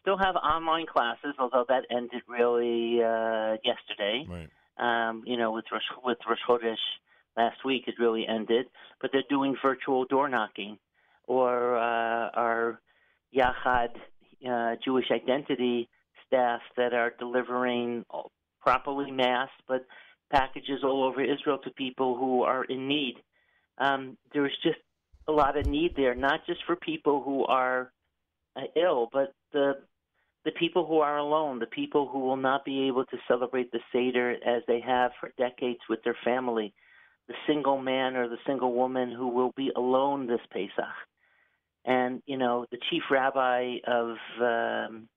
still 0.00 0.18
have 0.18 0.36
online 0.36 0.84
classes, 0.86 1.34
although 1.38 1.64
that 1.68 1.84
ended 1.90 2.20
really 2.28 3.02
uh, 3.02 3.56
yesterday. 3.64 4.26
Right. 4.28 4.48
Um, 4.78 5.22
you 5.26 5.38
know, 5.38 5.52
with 5.52 5.64
Rosh, 5.72 5.82
with 6.04 6.18
Rosh 6.28 6.38
Chodesh 6.46 6.76
last 7.36 7.64
week, 7.64 7.84
it 7.86 7.94
really 7.98 8.26
ended. 8.26 8.66
But 9.00 9.10
they're 9.12 9.22
doing 9.30 9.56
virtual 9.64 10.04
door 10.04 10.28
knocking, 10.28 10.76
or 11.26 11.76
uh, 11.76 12.30
our 12.34 12.80
Yachad 13.34 13.90
uh, 14.48 14.76
Jewish 14.84 15.06
Identity 15.10 15.88
staff 16.26 16.60
that 16.76 16.92
are 16.92 17.12
delivering 17.18 18.04
properly 18.60 19.10
masked, 19.10 19.62
but 19.68 19.86
packages 20.30 20.80
all 20.82 21.04
over 21.04 21.22
Israel 21.22 21.58
to 21.58 21.70
people 21.70 22.16
who 22.16 22.42
are 22.42 22.64
in 22.64 22.88
need. 22.88 23.14
Um, 23.78 24.16
there's 24.32 24.56
just 24.62 24.78
a 25.28 25.32
lot 25.32 25.56
of 25.56 25.66
need 25.66 25.94
there, 25.96 26.14
not 26.14 26.46
just 26.46 26.60
for 26.66 26.76
people 26.76 27.22
who 27.22 27.44
are 27.44 27.92
uh, 28.56 28.62
ill, 28.76 29.08
but 29.12 29.34
the 29.52 29.74
the 30.44 30.52
people 30.52 30.86
who 30.86 31.00
are 31.00 31.18
alone, 31.18 31.58
the 31.58 31.66
people 31.66 32.08
who 32.08 32.20
will 32.20 32.36
not 32.36 32.64
be 32.64 32.86
able 32.86 33.04
to 33.06 33.16
celebrate 33.26 33.72
the 33.72 33.80
Seder 33.92 34.30
as 34.46 34.62
they 34.68 34.80
have 34.80 35.10
for 35.18 35.32
decades 35.36 35.80
with 35.88 36.04
their 36.04 36.16
family, 36.24 36.72
the 37.26 37.34
single 37.48 37.82
man 37.82 38.14
or 38.14 38.28
the 38.28 38.38
single 38.46 38.72
woman 38.72 39.10
who 39.10 39.26
will 39.26 39.52
be 39.56 39.72
alone 39.74 40.28
this 40.28 40.40
Pesach. 40.52 40.94
And 41.86 42.20
you 42.26 42.36
know, 42.36 42.66
the 42.70 42.78
chief 42.90 43.04
rabbi 43.10 43.76
of 43.86 44.16
um, 44.40 45.08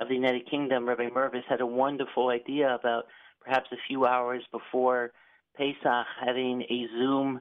of 0.00 0.08
the 0.08 0.14
United 0.14 0.50
Kingdom, 0.50 0.88
Rabbi 0.88 1.08
Mirvis, 1.08 1.44
had 1.48 1.60
a 1.60 1.66
wonderful 1.66 2.30
idea 2.30 2.74
about 2.74 3.04
perhaps 3.40 3.68
a 3.72 3.76
few 3.86 4.06
hours 4.06 4.42
before 4.50 5.12
Pesach 5.56 6.06
having 6.24 6.62
a 6.62 6.86
Zoom 6.98 7.40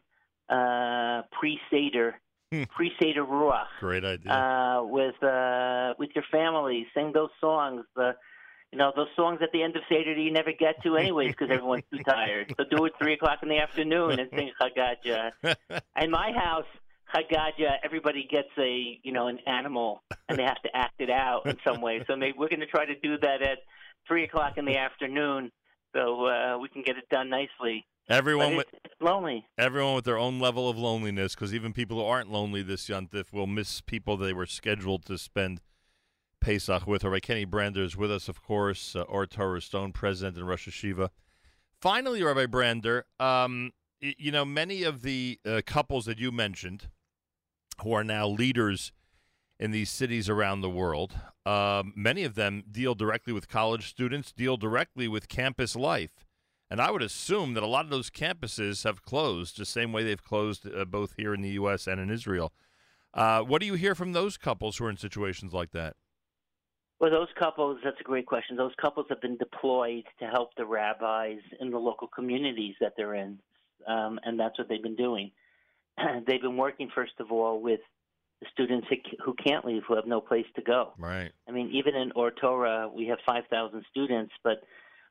uh, 0.49 1.21
pre-Seder, 1.31 2.19
pre-Seder 2.51 3.23
Ruach 3.23 3.67
Great 3.79 4.03
idea. 4.03 4.31
uh, 4.31 4.83
with 4.83 5.21
uh, 5.23 5.93
with 5.97 6.09
your 6.13 6.25
family. 6.31 6.85
Sing 6.93 7.11
those 7.13 7.29
songs. 7.41 7.85
The 7.95 8.15
you 8.71 8.77
know 8.77 8.91
those 8.95 9.07
songs 9.15 9.39
at 9.41 9.49
the 9.51 9.63
end 9.63 9.75
of 9.75 9.81
Seder 9.89 10.13
that 10.13 10.21
you 10.21 10.31
never 10.31 10.51
get 10.51 10.81
to 10.83 10.95
anyways 10.95 11.31
because 11.31 11.49
everyone's 11.49 11.85
too 11.91 12.03
tired. 12.03 12.53
So 12.57 12.65
do 12.69 12.85
it 12.85 12.93
three 13.01 13.13
o'clock 13.13 13.39
in 13.41 13.49
the 13.49 13.57
afternoon 13.57 14.19
and 14.19 14.29
sing 14.35 14.51
Chad 14.61 14.71
Gadya. 14.77 15.81
In 16.01 16.11
my 16.11 16.31
house, 16.33 16.67
Chad 17.13 17.25
Gadya, 17.31 17.77
everybody 17.83 18.27
gets 18.29 18.49
a 18.57 18.99
you 19.03 19.11
know 19.11 19.27
an 19.27 19.39
animal 19.47 20.03
and 20.27 20.37
they 20.37 20.43
have 20.43 20.61
to 20.63 20.69
act 20.75 20.99
it 20.99 21.09
out 21.09 21.45
in 21.45 21.57
some 21.65 21.81
way. 21.81 22.03
So 22.07 22.15
maybe 22.15 22.37
we're 22.37 22.49
going 22.49 22.59
to 22.59 22.65
try 22.67 22.85
to 22.85 22.95
do 22.99 23.17
that 23.19 23.41
at 23.41 23.59
three 24.07 24.23
o'clock 24.23 24.57
in 24.57 24.65
the 24.65 24.77
afternoon 24.77 25.51
so 25.95 26.25
uh, 26.25 26.57
we 26.57 26.69
can 26.69 26.83
get 26.83 26.97
it 26.97 27.09
done 27.09 27.29
nicely. 27.29 27.85
Everyone 28.09 28.55
with 28.55 28.67
lonely. 28.99 29.45
everyone 29.57 29.93
with 29.93 30.05
their 30.05 30.17
own 30.17 30.39
level 30.39 30.67
of 30.67 30.77
loneliness, 30.77 31.35
because 31.35 31.53
even 31.53 31.73
people 31.73 31.97
who 31.97 32.03
aren't 32.03 32.31
lonely 32.31 32.63
this 32.63 32.87
Yontif 32.87 33.31
will 33.31 33.45
miss 33.45 33.81
people 33.81 34.17
they 34.17 34.33
were 34.33 34.47
scheduled 34.47 35.05
to 35.05 35.17
spend 35.17 35.61
Pesach 36.41 36.87
with. 36.87 37.03
Rabbi 37.03 37.19
Kenny 37.19 37.45
Brander 37.45 37.83
is 37.83 37.95
with 37.95 38.11
us, 38.11 38.27
of 38.27 38.41
course, 38.41 38.95
uh, 38.95 39.01
Ohr 39.03 39.27
Torah 39.27 39.61
Stone, 39.61 39.91
president 39.91 40.37
and 40.37 40.47
Rosh 40.47 40.67
Yeshiva. 40.67 41.09
Finally, 41.79 42.23
Rabbi 42.23 42.47
Brander, 42.47 43.05
um, 43.19 43.73
y- 44.01 44.15
you 44.17 44.31
know, 44.31 44.43
many 44.45 44.83
of 44.83 45.03
the 45.03 45.39
uh, 45.45 45.61
couples 45.65 46.05
that 46.05 46.17
you 46.17 46.31
mentioned 46.31 46.87
who 47.83 47.93
are 47.93 48.03
now 48.03 48.27
leaders 48.27 48.91
in 49.59 49.71
these 49.71 49.89
cities 49.89 50.29
around 50.29 50.61
the 50.61 50.69
world, 50.69 51.13
um, 51.45 51.93
many 51.95 52.23
of 52.23 52.35
them 52.35 52.63
deal 52.71 52.95
directly 52.95 53.33
with 53.33 53.49
college 53.49 53.89
students, 53.89 54.31
deal 54.31 54.57
directly 54.57 55.07
with 55.07 55.27
campus 55.27 55.75
life. 55.75 56.25
And 56.69 56.79
I 56.79 56.91
would 56.91 57.01
assume 57.01 57.55
that 57.55 57.63
a 57.63 57.67
lot 57.67 57.85
of 57.85 57.91
those 57.91 58.09
campuses 58.09 58.83
have 58.83 59.01
closed 59.01 59.57
the 59.57 59.65
same 59.65 59.91
way 59.91 60.03
they've 60.03 60.23
closed 60.23 60.67
uh, 60.71 60.85
both 60.85 61.15
here 61.17 61.33
in 61.33 61.41
the 61.41 61.49
U.S. 61.51 61.87
and 61.87 61.99
in 61.99 62.09
Israel. 62.09 62.53
Uh, 63.13 63.41
what 63.41 63.59
do 63.59 63.65
you 63.65 63.73
hear 63.73 63.95
from 63.95 64.13
those 64.13 64.37
couples 64.37 64.77
who 64.77 64.85
are 64.85 64.89
in 64.89 64.97
situations 64.97 65.51
like 65.51 65.71
that? 65.71 65.95
Well, 66.99 67.09
those 67.09 67.29
couples, 67.39 67.79
that's 67.83 67.99
a 67.99 68.03
great 68.03 68.25
question. 68.25 68.57
Those 68.57 68.73
couples 68.79 69.07
have 69.09 69.21
been 69.21 69.37
deployed 69.37 70.03
to 70.19 70.25
help 70.25 70.53
the 70.55 70.65
rabbis 70.65 71.39
in 71.59 71.71
the 71.71 71.77
local 71.77 72.07
communities 72.07 72.75
that 72.81 72.93
they're 72.97 73.15
in, 73.15 73.39
um, 73.87 74.19
and 74.23 74.39
that's 74.39 74.59
what 74.59 74.67
they've 74.67 74.83
been 74.83 74.97
doing. 74.97 75.31
they've 76.27 76.41
been 76.41 76.57
working, 76.57 76.89
first 76.93 77.13
of 77.19 77.31
all, 77.31 77.61
with 77.61 77.81
the 78.41 78.47
students 78.53 78.87
who 79.23 79.33
can't 79.33 79.65
leave, 79.65 79.83
who 79.87 79.95
have 79.95 80.07
no 80.07 80.21
place 80.21 80.45
to 80.55 80.61
go. 80.61 80.93
Right. 80.97 81.31
I 81.47 81.51
mean, 81.51 81.71
even 81.73 81.95
in 81.95 82.11
Ohr 82.15 82.31
Torah, 82.31 82.89
we 82.93 83.07
have 83.07 83.19
5,000 83.25 83.83
students, 83.91 84.31
but 84.43 84.63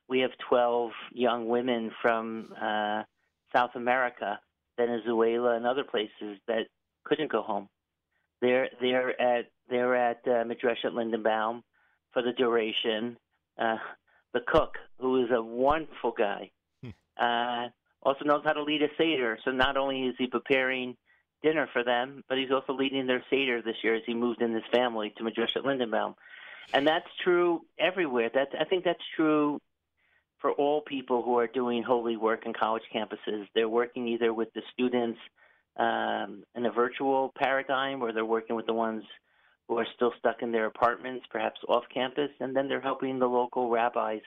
we 0.07 0.19
have 0.19 0.31
12 0.49 0.91
young 1.11 1.47
women 1.47 1.91
from 2.01 2.53
uh, 2.59 3.03
South 3.55 3.71
America, 3.75 4.39
Venezuela, 4.77 5.55
and 5.55 5.65
other 5.65 5.83
places 5.83 6.39
that 6.47 6.67
couldn't 7.03 7.31
go 7.31 7.41
home. 7.41 7.69
They're 8.41 8.69
they're 8.79 9.21
at 9.21 9.51
they're 9.69 9.95
at 9.95 10.21
uh, 10.25 10.45
Lindenbaum 10.45 11.61
for 12.13 12.21
the 12.21 12.31
duration. 12.31 13.17
Uh, 13.59 13.75
the 14.33 14.39
cook, 14.47 14.77
who 14.99 15.23
is 15.23 15.31
a 15.31 15.41
wonderful 15.41 16.13
guy, 16.17 16.51
uh, 17.19 17.67
also 18.03 18.25
knows 18.25 18.41
how 18.43 18.53
to 18.53 18.63
lead 18.63 18.81
a 18.81 18.87
Seder. 18.97 19.37
So 19.43 19.51
not 19.51 19.77
only 19.77 20.03
is 20.03 20.15
he 20.17 20.27
preparing 20.27 20.95
dinner 21.43 21.67
for 21.71 21.83
them, 21.83 22.23
but 22.27 22.37
he's 22.37 22.51
also 22.51 22.73
leading 22.73 23.07
their 23.07 23.23
Seder 23.29 23.61
this 23.61 23.77
year 23.83 23.95
as 23.95 24.03
he 24.05 24.13
moved 24.13 24.41
in 24.41 24.53
his 24.53 24.63
family 24.71 25.13
to 25.17 25.23
Midreshet 25.23 25.57
at 25.57 25.63
Lindenbaum. 25.63 26.15
And 26.73 26.87
that's 26.87 27.07
true 27.23 27.61
everywhere. 27.79 28.29
That 28.33 28.49
I 28.59 28.65
think 28.65 28.83
that's 28.83 29.03
true 29.15 29.59
for 30.39 30.51
all 30.51 30.81
people 30.81 31.21
who 31.23 31.37
are 31.37 31.47
doing 31.47 31.83
holy 31.83 32.15
work 32.15 32.45
in 32.45 32.53
college 32.53 32.83
campuses. 32.93 33.47
They're 33.53 33.69
working 33.69 34.07
either 34.07 34.33
with 34.33 34.53
the 34.53 34.61
students 34.73 35.19
um, 35.77 36.43
in 36.55 36.65
a 36.65 36.71
virtual 36.71 37.33
paradigm, 37.37 38.01
or 38.01 38.13
they're 38.13 38.25
working 38.25 38.55
with 38.55 38.65
the 38.65 38.73
ones 38.73 39.03
who 39.67 39.77
are 39.77 39.87
still 39.95 40.13
stuck 40.17 40.41
in 40.41 40.51
their 40.51 40.65
apartments, 40.65 41.25
perhaps 41.29 41.59
off 41.67 41.83
campus, 41.93 42.29
and 42.39 42.55
then 42.55 42.67
they're 42.67 42.81
helping 42.81 43.19
the 43.19 43.27
local 43.27 43.69
rabbis 43.69 44.21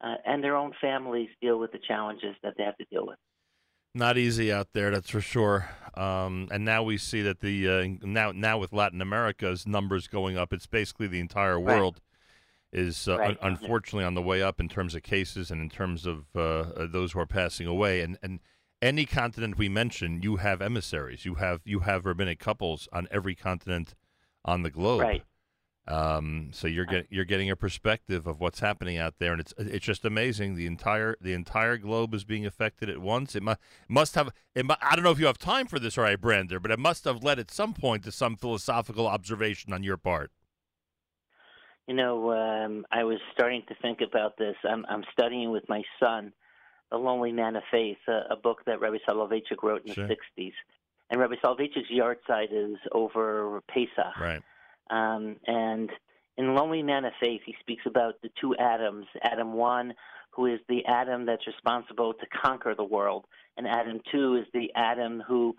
uh, 0.00 0.14
and 0.26 0.42
their 0.42 0.56
own 0.56 0.72
families 0.80 1.28
deal 1.40 1.58
with 1.58 1.72
the 1.72 1.78
challenges 1.86 2.34
that 2.42 2.54
they 2.56 2.64
have 2.64 2.76
to 2.78 2.84
deal 2.90 3.06
with. 3.06 3.18
Not 3.94 4.16
easy 4.16 4.52
out 4.52 4.68
there, 4.72 4.90
that's 4.92 5.10
for 5.10 5.20
sure. 5.20 5.68
Um, 5.94 6.48
and 6.52 6.64
now 6.64 6.82
we 6.84 6.96
see 6.96 7.22
that 7.22 7.40
the 7.40 7.68
uh, 7.68 8.06
now 8.06 8.30
now 8.30 8.56
with 8.58 8.72
Latin 8.72 9.02
America's 9.02 9.66
numbers 9.66 10.06
going 10.06 10.36
up, 10.36 10.52
it's 10.52 10.66
basically 10.66 11.08
the 11.08 11.18
entire 11.18 11.58
Right. 11.60 11.74
world 11.76 12.00
is 12.72 13.08
uh, 13.08 13.18
Right. 13.18 13.30
un- 13.30 13.38
unfortunately 13.42 14.04
on 14.04 14.14
the 14.14 14.22
way 14.22 14.42
up 14.42 14.60
in 14.60 14.68
terms 14.68 14.94
of 14.94 15.02
cases 15.02 15.50
and 15.50 15.60
in 15.60 15.68
terms 15.68 16.06
of 16.06 16.26
uh, 16.36 16.40
uh, 16.40 16.86
those 16.86 17.12
who 17.12 17.18
are 17.18 17.26
passing 17.26 17.66
away. 17.66 18.00
And 18.00 18.16
and 18.22 18.38
any 18.80 19.06
continent 19.06 19.58
we 19.58 19.68
mention, 19.68 20.22
you 20.22 20.36
have 20.36 20.62
emissaries, 20.62 21.24
you 21.24 21.34
have 21.34 21.60
you 21.64 21.80
have 21.80 22.06
rabbinic 22.06 22.38
couples 22.38 22.88
on 22.92 23.08
every 23.10 23.34
continent 23.34 23.94
on 24.44 24.62
the 24.62 24.70
globe. 24.70 25.00
Right. 25.00 25.24
Um, 25.90 26.50
so 26.52 26.68
you're 26.68 26.84
getting 26.84 27.06
you're 27.10 27.24
getting 27.24 27.50
a 27.50 27.56
perspective 27.56 28.26
of 28.26 28.38
what's 28.40 28.60
happening 28.60 28.96
out 28.96 29.14
there, 29.18 29.32
and 29.32 29.40
it's 29.40 29.52
it's 29.58 29.84
just 29.84 30.04
amazing. 30.04 30.54
The 30.54 30.66
entire 30.66 31.16
the 31.20 31.32
entire 31.32 31.76
globe 31.76 32.14
is 32.14 32.24
being 32.24 32.46
affected 32.46 32.88
at 32.88 32.98
once. 33.00 33.34
It 33.34 33.42
mu- 33.42 33.54
must 33.88 34.14
have. 34.14 34.30
It 34.54 34.64
mu- 34.66 34.74
I 34.80 34.94
don't 34.94 35.04
know 35.04 35.10
if 35.10 35.18
you 35.18 35.26
have 35.26 35.38
time 35.38 35.66
for 35.66 35.78
this, 35.78 35.98
all 35.98 36.04
right, 36.04 36.20
Brander, 36.20 36.60
but 36.60 36.70
it 36.70 36.78
must 36.78 37.04
have 37.04 37.24
led 37.24 37.38
at 37.38 37.50
some 37.50 37.74
point 37.74 38.04
to 38.04 38.12
some 38.12 38.36
philosophical 38.36 39.06
observation 39.08 39.72
on 39.72 39.82
your 39.82 39.96
part. 39.96 40.30
You 41.86 41.94
know, 41.96 42.30
um, 42.30 42.86
I 42.92 43.02
was 43.02 43.18
starting 43.32 43.62
to 43.68 43.74
think 43.82 43.98
about 44.00 44.36
this. 44.38 44.54
I'm, 44.68 44.86
I'm 44.88 45.02
studying 45.12 45.50
with 45.50 45.68
my 45.68 45.82
son, 45.98 46.32
The 46.92 46.98
Lonely 46.98 47.32
Man 47.32 47.56
of 47.56 47.64
Faith, 47.70 47.96
a, 48.06 48.34
a 48.34 48.36
book 48.36 48.58
that 48.66 48.80
Rabbi 48.80 48.98
Soloveitchik 49.08 49.62
wrote 49.64 49.84
in 49.86 49.94
Sure. 49.94 50.06
the 50.06 50.14
60s. 50.38 50.52
And 51.10 51.18
Rabbi 51.20 51.34
Soloveitchik's 51.42 51.90
yard 51.90 52.18
site 52.28 52.52
is 52.52 52.76
over 52.92 53.60
Pesach. 53.68 54.16
Right. 54.20 54.40
Um, 54.90 55.36
and 55.46 55.90
in 56.36 56.54
Lonely 56.54 56.82
Man 56.82 57.04
of 57.04 57.12
Faith, 57.20 57.42
he 57.44 57.54
speaks 57.60 57.82
about 57.86 58.14
the 58.22 58.30
two 58.40 58.54
Adams 58.56 59.06
Adam 59.22 59.52
1, 59.52 59.94
who 60.34 60.46
is 60.46 60.60
the 60.68 60.84
Adam 60.86 61.26
that's 61.26 61.46
responsible 61.46 62.14
to 62.14 62.26
conquer 62.42 62.74
the 62.74 62.84
world, 62.84 63.26
and 63.56 63.66
Adam 63.66 64.00
2 64.12 64.36
is 64.36 64.46
the 64.52 64.68
Adam 64.74 65.22
who 65.26 65.54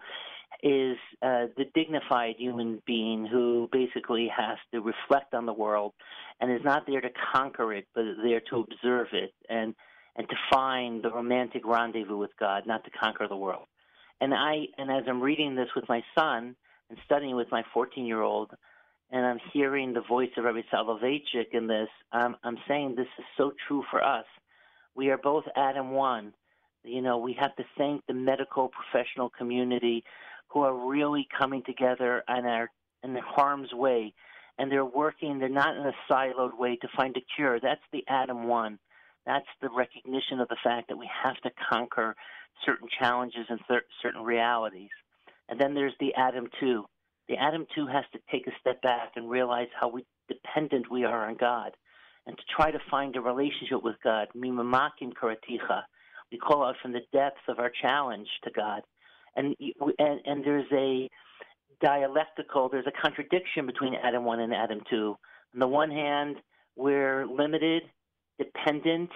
is 0.64 0.98
uh, 1.22 1.48
the 1.58 1.66
dignified 1.74 2.36
human 2.38 2.82
being 2.86 3.26
who 3.26 3.70
basically 3.72 4.28
has 4.36 4.58
to 4.72 4.82
reflect 4.82 5.34
on 5.34 5.46
the 5.46 5.54
world 5.54 5.94
and 6.40 6.52
is 6.52 6.64
not 6.64 6.86
there 6.86 7.02
to 7.02 7.10
conquer 7.34 7.74
it, 7.74 7.88
but 7.96 8.04
there 8.24 8.42
to 8.50 8.66
observe 8.68 9.08
it 9.14 9.34
and, 9.50 9.74
and 10.16 10.28
to 10.30 10.36
find 10.52 11.04
the 11.04 11.10
romantic 11.10 11.66
rendezvous 11.66 12.18
with 12.18 12.32
God, 12.40 12.64
not 12.68 12.84
to 12.84 12.92
conquer 12.92 13.28
the 13.28 13.36
world. 13.36 13.68
And 14.20 14.34
I 14.34 14.66
and 14.78 14.92
as 14.92 15.04
I'm 15.08 15.22
reading 15.22 15.56
this 15.56 15.70
with 15.76 15.86
my 15.90 16.04
son 16.16 16.56
and 16.90 17.00
studying 17.06 17.36
with 17.36 17.48
my 17.52 17.64
14 17.74 18.06
year 18.06 18.22
old, 18.22 18.52
and 19.12 19.26
I'm 19.26 19.40
hearing 19.52 19.94
the 19.94 20.02
voice 20.02 20.30
of 20.38 20.46
Rabbi 20.46 20.62
Soloveitchik 20.74 21.54
in 21.54 21.68
this, 21.68 21.90
I'm, 22.12 22.36
I'm 22.44 22.58
saying 22.68 22.96
this 22.96 23.08
is 23.20 23.26
so 23.38 23.52
true 23.68 23.84
for 23.92 24.04
us. 24.04 24.26
We 24.96 25.10
are 25.10 25.18
both 25.18 25.44
Adam 25.56 25.92
one. 25.92 26.34
You 26.84 27.02
know, 27.02 27.18
we 27.18 27.36
have 27.40 27.56
to 27.58 27.64
thank 27.78 28.06
the 28.08 28.14
medical 28.14 28.70
professional 28.70 29.30
community 29.30 30.04
who 30.48 30.62
are 30.62 30.90
really 30.90 31.28
coming 31.38 31.62
together 31.66 32.24
and 32.28 32.48
are 32.48 32.72
in 33.04 33.16
harm's 33.16 33.72
way. 33.74 34.14
And 34.58 34.72
they're 34.72 34.86
working, 34.86 35.40
they're 35.40 35.50
not 35.50 35.76
in 35.76 35.86
a 35.86 35.94
siloed 36.10 36.58
way 36.58 36.78
to 36.78 36.88
find 36.96 37.16
a 37.18 37.22
cure. 37.36 37.60
That's 37.60 37.82
the 37.92 38.04
Adam 38.08 38.48
one. 38.48 38.80
That's 39.26 39.46
the 39.62 39.70
recognition 39.70 40.40
of 40.40 40.48
the 40.48 40.58
fact 40.64 40.88
that 40.90 40.98
we 40.98 41.10
have 41.24 41.38
to 41.42 41.52
conquer 41.72 42.16
certain 42.66 42.88
challenges 43.00 43.46
and 43.50 43.60
cer- 43.68 43.86
certain 44.02 44.24
realities. 44.24 44.90
And 45.50 45.60
then 45.60 45.74
there's 45.74 45.94
the 46.00 46.14
Adam 46.16 46.48
2. 46.60 46.86
The 47.32 47.38
Adam 47.38 47.66
2 47.74 47.88
has 47.88 48.04
to 48.12 48.20
take 48.30 48.46
a 48.48 48.52
step 48.60 48.82
back 48.82 49.14
and 49.16 49.30
realize 49.30 49.70
how 49.80 49.88
we, 49.88 50.06
dependent 50.28 50.92
we 50.92 51.06
are 51.06 51.30
on 51.30 51.38
God 51.38 51.72
and 52.28 52.38
to 52.38 52.44
try 52.54 52.72
to 52.72 52.80
find 52.92 53.16
a 53.16 53.22
relationship 53.22 53.82
with 53.82 53.96
God. 54.04 54.28
Karaticha. 54.36 55.84
We 56.30 56.38
call 56.38 56.66
out 56.66 56.76
from 56.82 56.92
the 56.92 57.00
depths 57.14 57.40
of 57.48 57.60
our 57.60 57.72
challenge 57.82 58.28
to 58.44 58.52
God. 58.52 58.82
And, 59.38 59.56
and, 59.98 60.20
and 60.26 60.44
there's 60.44 60.70
a 60.74 61.10
dialectical, 61.82 62.68
there's 62.68 62.86
a 62.86 63.02
contradiction 63.02 63.66
between 63.66 63.96
Adam 63.96 64.26
1 64.26 64.42
and 64.42 64.54
Adam 64.54 64.82
2. 64.90 65.16
On 65.54 65.60
the 65.62 65.68
one 65.68 65.90
hand, 65.90 66.36
we're 66.76 67.26
limited, 67.26 67.84
dependent. 68.40 69.10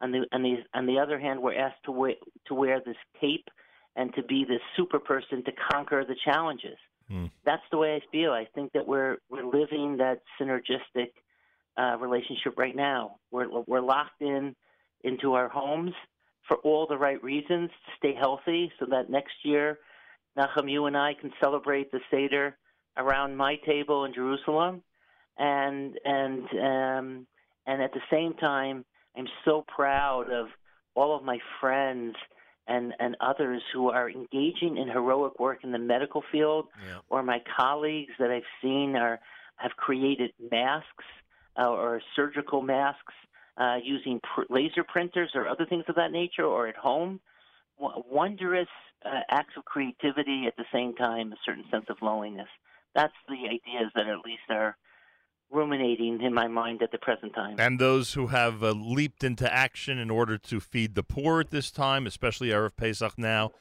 On 0.00 0.10
the, 0.10 0.24
on 0.32 0.42
the, 0.42 0.56
on 0.72 0.86
the 0.86 0.98
other 0.98 1.20
hand, 1.20 1.42
we're 1.42 1.58
asked 1.58 1.84
to 1.84 1.92
wear, 1.92 2.14
to 2.46 2.54
wear 2.54 2.80
this 2.80 2.96
cape 3.20 3.48
and 3.96 4.14
to 4.14 4.22
be 4.22 4.46
this 4.48 4.62
super 4.78 4.98
person 4.98 5.44
to 5.44 5.52
conquer 5.70 6.06
the 6.08 6.16
challenges. 6.24 6.78
That's 7.44 7.62
the 7.70 7.78
way 7.78 7.96
I 7.96 8.00
feel. 8.12 8.32
I 8.32 8.46
think 8.54 8.72
that 8.72 8.86
we're 8.86 9.16
we're 9.28 9.44
living 9.44 9.96
that 9.98 10.20
synergistic 10.40 11.10
uh, 11.76 11.96
relationship 11.98 12.56
right 12.56 12.76
now. 12.76 13.16
We're 13.30 13.48
we're 13.66 13.80
locked 13.80 14.20
in 14.20 14.54
into 15.02 15.34
our 15.34 15.48
homes 15.48 15.92
for 16.46 16.58
all 16.58 16.86
the 16.86 16.98
right 16.98 17.22
reasons 17.22 17.70
to 17.70 17.92
stay 17.96 18.14
healthy, 18.14 18.72
so 18.78 18.86
that 18.90 19.10
next 19.10 19.34
year, 19.44 19.78
Nachum, 20.38 20.70
you 20.70 20.86
and 20.86 20.96
I 20.96 21.14
can 21.14 21.32
celebrate 21.40 21.90
the 21.90 22.00
Seder 22.10 22.56
around 22.96 23.36
my 23.36 23.56
table 23.66 24.04
in 24.04 24.14
Jerusalem, 24.14 24.82
and 25.38 25.98
and 26.04 26.44
um, 26.52 27.26
and 27.66 27.82
at 27.82 27.92
the 27.92 28.02
same 28.10 28.34
time, 28.34 28.84
I'm 29.16 29.28
so 29.44 29.64
proud 29.66 30.30
of 30.30 30.46
all 30.94 31.16
of 31.16 31.24
my 31.24 31.38
friends 31.60 32.14
and 32.70 32.94
and 32.98 33.16
others 33.20 33.62
who 33.72 33.90
are 33.90 34.08
engaging 34.08 34.76
in 34.78 34.88
heroic 34.88 35.38
work 35.38 35.58
in 35.64 35.72
the 35.72 35.78
medical 35.78 36.22
field, 36.32 36.66
or 37.10 37.22
my 37.22 37.42
colleagues 37.56 38.12
that 38.18 38.30
I've 38.30 38.50
seen 38.62 38.96
are 38.96 39.18
have 39.56 39.72
created 39.76 40.32
masks 40.50 41.04
uh, 41.58 41.68
or 41.68 42.00
surgical 42.16 42.62
masks 42.62 43.14
uh, 43.58 43.76
using 43.82 44.20
pr- 44.20 44.48
laser 44.48 44.84
printers 44.84 45.30
or 45.34 45.48
other 45.48 45.66
things 45.66 45.84
of 45.88 45.96
that 45.96 46.12
nature, 46.12 46.44
or 46.44 46.68
at 46.68 46.76
home. 46.76 47.20
W- 47.80 48.02
wondrous 48.10 48.68
uh, 49.04 49.20
acts 49.30 49.54
of 49.56 49.64
creativity 49.64 50.44
at 50.46 50.56
the 50.56 50.64
same 50.72 50.94
time, 50.94 51.32
a 51.32 51.36
certain 51.44 51.64
sense 51.70 51.86
of 51.88 51.96
loneliness. 52.00 52.48
That's 52.94 53.20
the 53.28 53.42
ideas 53.46 53.90
that 53.94 54.06
at 54.06 54.24
least 54.24 54.48
are 54.48 54.76
ruminating 55.50 56.20
in 56.22 56.32
my 56.32 56.46
mind 56.48 56.82
at 56.82 56.92
the 56.92 56.98
present 56.98 57.34
time. 57.34 57.56
And 57.58 57.78
those 57.78 58.14
who 58.14 58.28
have 58.28 58.62
uh, 58.62 58.70
leaped 58.70 59.24
into 59.24 59.52
action 59.52 59.98
in 59.98 60.10
order 60.10 60.38
to 60.38 60.60
feed 60.60 60.94
the 60.94 61.02
poor 61.02 61.40
at 61.40 61.50
this 61.50 61.70
time, 61.70 62.06
especially 62.06 62.48
Erev 62.48 62.76
Pesach 62.76 63.18
now. 63.18 63.52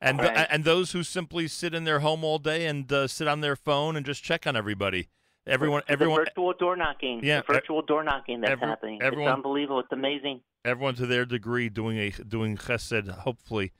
And, 0.00 0.18
Right. 0.18 0.46
and 0.50 0.64
those 0.64 0.92
who 0.92 1.02
simply 1.02 1.48
sit 1.48 1.72
in 1.74 1.84
their 1.84 2.00
home 2.00 2.22
all 2.22 2.38
day 2.38 2.66
and 2.66 2.90
uh, 2.92 3.06
sit 3.08 3.26
on 3.26 3.40
their 3.40 3.56
phone 3.56 3.96
and 3.96 4.04
just 4.04 4.22
check 4.22 4.46
on 4.46 4.54
everybody. 4.56 5.08
Everyone, 5.46 5.82
the 5.86 5.92
everyone, 5.92 6.18
virtual 6.24 6.52
door 6.54 6.76
knocking, 6.76 7.20
Yeah, 7.24 7.40
virtual 7.46 7.80
door 7.80 8.02
knocking 8.02 8.40
that's 8.40 8.52
every- 8.52 8.66
happening. 8.68 8.98
everyone- 9.00 9.28
it's 9.30 9.36
unbelievable. 9.36 9.80
It's 9.80 9.92
amazing. 9.92 10.40
everyone 10.64 10.96
to 10.96 11.06
their 11.06 11.24
degree 11.24 11.68
doing 11.68 11.96
a 11.98 12.10
doing 12.10 12.56
chesed, 12.56 13.08
hopefully, 13.08 13.72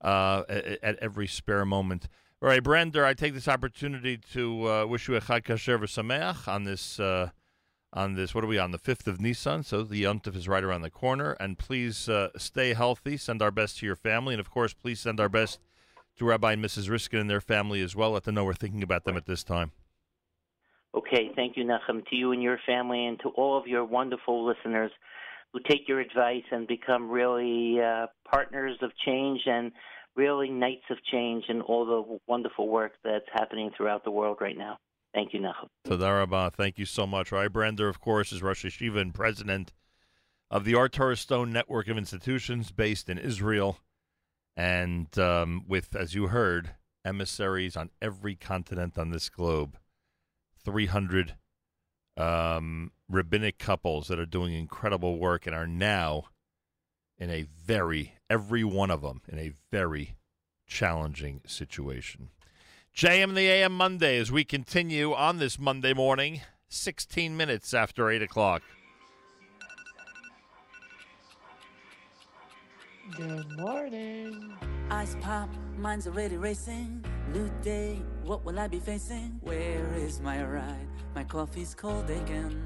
uh, 0.00 0.42
at, 0.48 0.64
at 0.82 0.96
every 1.00 1.26
spare 1.26 1.64
moment. 1.66 2.08
All 2.42 2.48
right, 2.48 2.62
Brander, 2.62 3.04
I 3.04 3.12
take 3.12 3.34
this 3.34 3.48
opportunity 3.48 4.16
to 4.32 4.66
uh, 4.66 4.86
wish 4.86 5.08
you 5.08 5.14
a 5.14 5.20
Chag 5.20 5.42
Kasher 5.42 5.78
v'Sameach 5.78 6.48
on 6.48 6.64
this 6.64 6.98
uh, 6.98 7.28
on 7.92 8.14
this. 8.14 8.34
What 8.34 8.44
are 8.44 8.46
we 8.46 8.58
on 8.58 8.70
the 8.70 8.78
fifth 8.78 9.06
of 9.06 9.20
Nisan? 9.20 9.62
So 9.62 9.82
the 9.82 10.04
Yontif 10.04 10.34
is 10.34 10.48
right 10.48 10.64
around 10.64 10.80
the 10.80 10.90
corner, 10.90 11.32
and 11.32 11.58
please 11.58 12.08
uh, 12.08 12.30
stay 12.38 12.72
healthy. 12.72 13.18
Send 13.18 13.42
our 13.42 13.50
best 13.50 13.80
to 13.80 13.86
your 13.86 13.94
family, 13.94 14.32
and 14.32 14.40
of 14.40 14.50
course, 14.50 14.72
please 14.72 15.00
send 15.00 15.20
our 15.20 15.28
best 15.28 15.60
to 16.16 16.24
Rabbi 16.24 16.52
and 16.54 16.64
Mrs. 16.64 16.88
Riskin 16.88 17.20
and 17.20 17.28
their 17.28 17.42
family 17.42 17.82
as 17.82 17.94
well. 17.94 18.12
Let 18.12 18.24
them 18.24 18.36
know 18.36 18.46
we're 18.46 18.54
thinking 18.54 18.82
about 18.82 19.04
them 19.04 19.18
at 19.18 19.26
this 19.26 19.44
time. 19.44 19.72
Okay, 20.94 21.32
thank 21.36 21.58
you, 21.58 21.64
Nachum, 21.64 22.08
to 22.08 22.16
you 22.16 22.32
and 22.32 22.42
your 22.42 22.58
family, 22.66 23.04
and 23.04 23.20
to 23.20 23.28
all 23.36 23.58
of 23.58 23.66
your 23.66 23.84
wonderful 23.84 24.46
listeners 24.46 24.92
who 25.52 25.60
take 25.68 25.86
your 25.86 26.00
advice 26.00 26.44
and 26.50 26.66
become 26.66 27.10
really 27.10 27.82
uh, 27.82 28.06
partners 28.24 28.78
of 28.80 28.92
change 29.04 29.42
and 29.44 29.72
really 30.16 30.50
nights 30.50 30.84
of 30.90 30.98
change 31.10 31.44
and 31.48 31.62
all 31.62 31.86
the 31.86 32.18
wonderful 32.26 32.68
work 32.68 32.92
that's 33.04 33.26
happening 33.32 33.70
throughout 33.76 34.04
the 34.04 34.10
world 34.10 34.38
right 34.40 34.56
now. 34.56 34.78
Thank 35.14 35.32
you, 35.32 35.40
Nachum. 35.40 35.68
Toda 35.84 36.12
Rabba. 36.12 36.52
Thank 36.56 36.78
you 36.78 36.84
so 36.84 37.06
much. 37.06 37.32
Rai 37.32 37.48
Brander, 37.48 37.88
of 37.88 38.00
course, 38.00 38.32
is 38.32 38.42
Rosh 38.42 38.64
Yeshiva 38.64 39.00
and 39.00 39.12
president 39.12 39.72
of 40.50 40.64
the 40.64 40.74
Ohr 40.74 40.88
Torah 40.88 41.16
Stone 41.16 41.52
Network 41.52 41.88
of 41.88 41.98
Institutions 41.98 42.70
based 42.70 43.08
in 43.08 43.18
Israel. 43.18 43.78
And 44.56 45.16
um, 45.18 45.64
with, 45.66 45.96
as 45.96 46.14
you 46.14 46.28
heard, 46.28 46.74
emissaries 47.04 47.76
on 47.76 47.90
every 48.00 48.36
continent 48.36 48.98
on 48.98 49.10
this 49.10 49.28
globe. 49.28 49.78
300 50.64 51.36
um, 52.16 52.92
rabbinic 53.08 53.58
couples 53.58 54.08
that 54.08 54.18
are 54.18 54.26
doing 54.26 54.52
incredible 54.52 55.18
work 55.18 55.46
and 55.46 55.56
are 55.56 55.66
now 55.66 56.26
in 57.20 57.30
a 57.30 57.42
very, 57.64 58.14
every 58.28 58.64
one 58.64 58.90
of 58.90 59.02
them 59.02 59.20
in 59.28 59.38
a 59.38 59.52
very 59.70 60.16
challenging 60.66 61.42
situation. 61.46 62.30
JM 62.96 63.24
and 63.24 63.36
the 63.36 63.46
AM 63.46 63.72
Monday 63.72 64.18
as 64.18 64.32
we 64.32 64.42
continue 64.42 65.12
on 65.12 65.38
this 65.38 65.58
Monday 65.58 65.92
morning, 65.92 66.40
16 66.70 67.36
minutes 67.36 67.74
after 67.74 68.10
8 68.10 68.22
o'clock. 68.22 68.62
Good 73.16 73.46
morning. 73.58 74.54
Ice 74.90 75.16
pop, 75.20 75.48
mine's 75.76 76.06
already 76.06 76.36
racing. 76.36 77.04
New 77.32 77.50
day, 77.62 78.02
what 78.24 78.44
will 78.44 78.58
I 78.58 78.66
be 78.66 78.80
facing? 78.80 79.38
Where 79.42 79.92
is 79.94 80.20
my 80.20 80.42
ride? 80.44 80.88
My 81.14 81.24
coffee's 81.24 81.74
cold 81.74 82.08
again. 82.08 82.62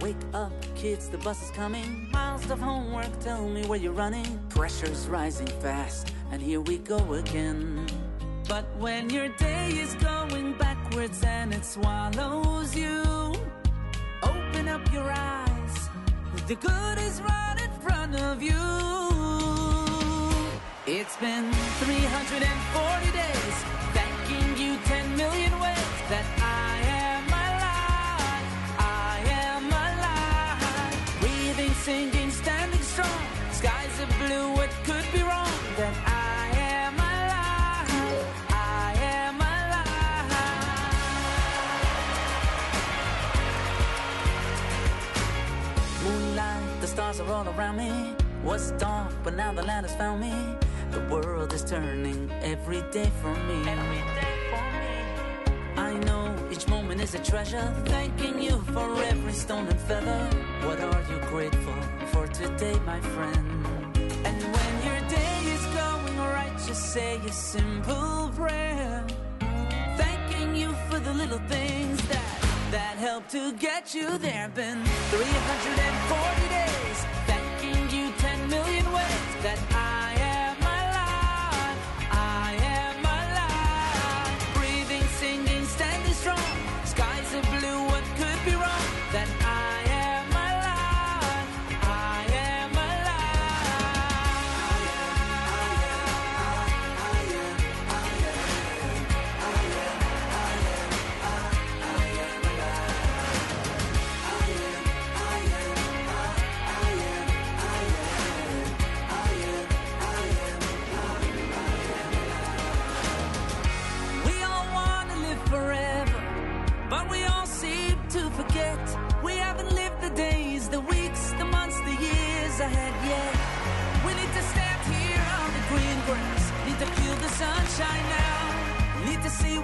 Wake 0.00 0.16
up, 0.32 0.52
kids, 0.74 1.10
the 1.10 1.18
bus 1.18 1.42
is 1.42 1.50
coming. 1.50 2.08
Miles 2.10 2.50
of 2.50 2.58
homework, 2.58 3.20
tell 3.20 3.46
me 3.46 3.66
where 3.66 3.78
you're 3.78 3.92
running. 3.92 4.40
Pressure's 4.48 5.06
rising 5.08 5.46
fast, 5.60 6.14
and 6.32 6.40
here 6.40 6.62
we 6.62 6.78
go 6.78 7.12
again. 7.12 7.86
But 8.48 8.64
when 8.78 9.10
your 9.10 9.28
day 9.36 9.68
is 9.68 9.94
going 9.96 10.56
backwards 10.56 11.22
and 11.22 11.52
it 11.52 11.66
swallows 11.66 12.74
you, 12.74 13.02
open 14.22 14.68
up 14.68 14.90
your 14.90 15.10
eyes. 15.10 15.88
The 16.48 16.54
good 16.54 16.98
is 16.98 17.20
right 17.20 17.60
in 17.62 17.70
front 17.82 18.18
of 18.18 18.42
you. 18.42 18.56
It's 20.86 21.16
been 21.18 21.52
340 21.52 23.10
days, 23.12 23.56
thanking 23.92 24.56
you 24.56 24.78
10 24.84 25.16
million 25.16 25.60
ways 25.60 25.76
that 26.08 26.39
singing, 31.90 32.30
standing 32.30 32.84
strong. 32.94 33.22
Skies 33.50 33.94
are 34.02 34.12
blue, 34.22 34.46
what 34.58 34.70
could 34.86 35.06
be 35.12 35.22
wrong? 35.30 35.54
That 35.78 35.94
I 36.06 36.42
am 36.78 36.94
alive. 37.12 37.90
I 38.50 38.90
am 39.18 39.34
alive. 39.56 40.30
Moonlight, 46.04 46.80
the 46.80 46.86
stars 46.86 47.18
are 47.22 47.30
all 47.36 47.48
around 47.54 47.76
me. 47.84 47.92
Was 48.44 48.64
dark, 48.84 49.12
but 49.24 49.34
now 49.34 49.52
the 49.52 49.64
light 49.70 49.84
has 49.86 49.94
found 49.96 50.20
me. 50.20 50.34
The 50.92 51.00
world 51.12 51.52
is 51.52 51.64
turning 51.64 52.30
every 52.52 52.82
day 52.96 53.10
for 53.20 53.34
me. 53.48 53.58
Every 53.76 54.02
day 54.18 54.29
is 57.02 57.14
a 57.14 57.18
treasure. 57.18 57.74
Thanking 57.86 58.40
you 58.42 58.58
for 58.72 59.02
every 59.04 59.32
stone 59.32 59.66
and 59.66 59.80
feather. 59.80 60.20
What 60.66 60.80
are 60.80 61.02
you 61.10 61.18
grateful 61.28 61.80
for 62.12 62.26
today, 62.28 62.78
my 62.84 63.00
friend? 63.00 63.66
And 64.28 64.38
when 64.54 64.72
your 64.84 65.00
day 65.08 65.36
is 65.56 65.64
going 65.80 66.18
right, 66.18 66.52
just 66.66 66.92
say 66.92 67.16
a 67.16 67.32
simple 67.32 68.30
prayer. 68.34 69.04
Thanking 69.96 70.54
you 70.54 70.74
for 70.88 70.98
the 71.00 71.14
little 71.14 71.42
things 71.48 71.96
that 72.08 72.28
that 72.70 72.96
help 72.98 73.28
to 73.28 73.52
get 73.54 73.94
you 73.94 74.18
there. 74.18 74.48
Been 74.54 74.84
340 74.84 76.48
days. 76.58 76.98
Thanking 77.26 77.82
you 77.96 78.12
10 78.18 78.50
million 78.50 78.84
ways 78.92 79.32
that 79.42 79.58
I 79.72 79.89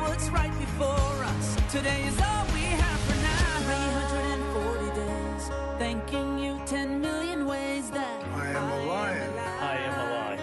what's 0.09 0.29
right 0.31 0.57
before 0.59 1.25
us. 1.33 1.57
Today 1.71 2.05
is 2.05 2.19
all 2.21 2.45
we 2.55 2.63
have 2.83 3.01
for 3.07 3.17
now. 3.23 3.59
340 3.67 4.91
days, 5.03 5.51
thanking 5.79 6.39
you 6.39 6.61
10 6.67 7.01
million 7.01 7.47
ways 7.47 7.91
that 7.91 8.23
I 8.35 8.49
am 8.49 8.71
alive. 8.81 9.33
I 9.61 9.77
am 9.89 9.95
alive. 10.07 10.41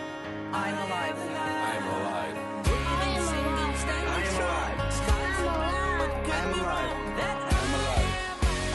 I'm 0.54 0.78
alive. 0.86 1.18
I'm 1.50 1.88
alive. 1.96 2.36
Breathing, 2.64 3.18
singing, 3.30 3.74
standing 3.84 4.26
strong. 4.36 4.72
Skies 4.98 5.40
are 5.48 5.62
blue, 5.70 5.92
what 6.00 6.14
could 6.28 6.48
be 6.54 6.60
wrong? 6.68 6.96
That 7.20 7.38
I'm 7.60 7.72
alive. 7.80 8.12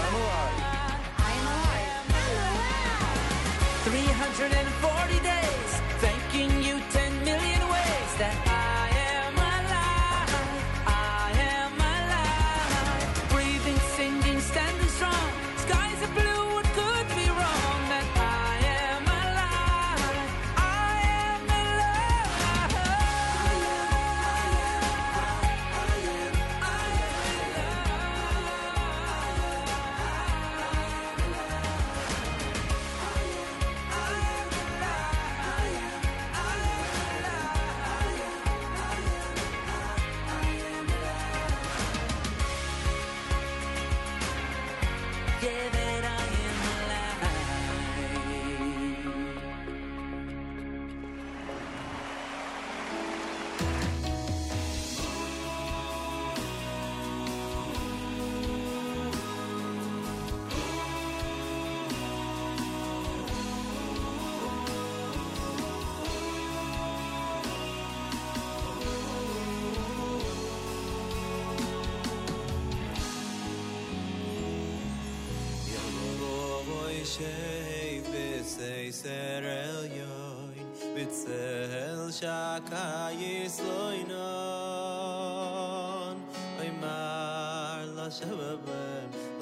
I'm 0.05 0.15
alive. 0.23 0.59
I'm 1.29 1.47
alive. 1.55 1.99
340 3.85 4.78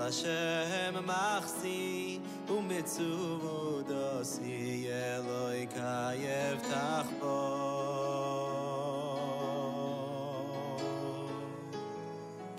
Hashem 0.06 0.94
machsi 1.04 2.20
u 2.48 2.58
umitzuvu 2.58 3.82
dosi 3.88 4.86
Eloi 4.86 5.66
kayev 5.66 6.58
tachbo 6.70 7.38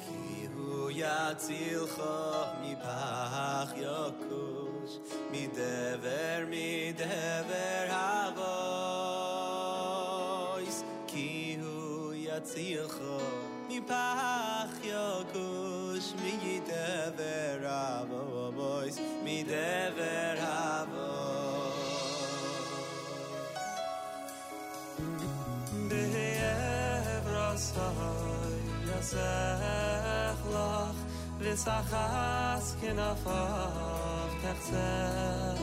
Ki 0.01 0.47
hu 0.51 0.91
yatzilcho 1.01 2.17
mi 2.61 2.73
pach 2.83 3.71
yokush 3.85 4.95
mi 5.31 5.47
dever 5.55 6.39
mi 6.51 6.56
tsakh 29.09 30.41
loch 30.53 30.99
le 31.43 31.53
sakhas 31.65 32.65
ken 32.79 32.99
afakh 33.09 34.43
tsakh 34.65 35.61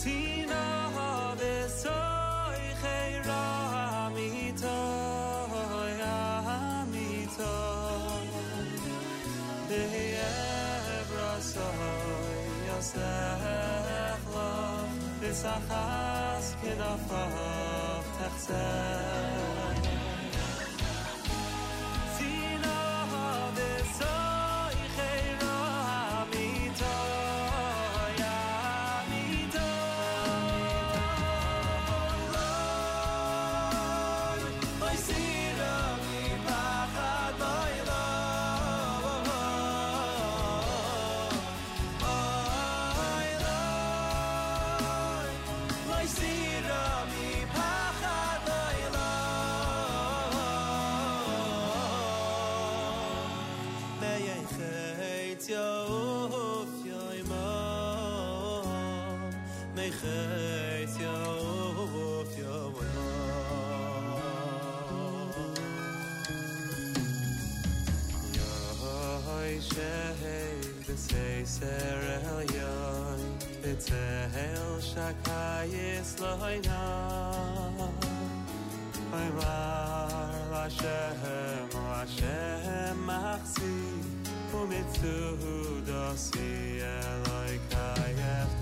tina 0.00 0.64
hobe 0.94 1.54
soy 1.82 2.62
khay 2.82 3.12
ra 3.28 3.44
mito 4.14 4.80
ya 6.02 6.18
mito 6.92 7.56
de 9.68 9.82
evra 10.98 11.32
soy 11.52 12.04
b'seiser 71.54 72.02
el 72.18 72.40
yoy 72.56 73.22
B'tzehel 73.62 74.80
shakayis 74.80 76.10
loyna 76.20 76.80
Oymar 79.12 80.34
Hashem, 80.52 81.70
Hashem 81.72 82.96
machzi 83.06 83.76
Umitzuhu 84.52 85.54
dosi 85.86 86.80
Eloi 86.80 87.58
kayef 87.70 88.54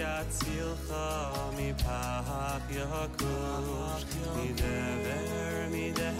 yatzilcha 0.00 1.06
mipach 1.56 2.68
yakush 2.78 4.04
Midever, 4.34 5.53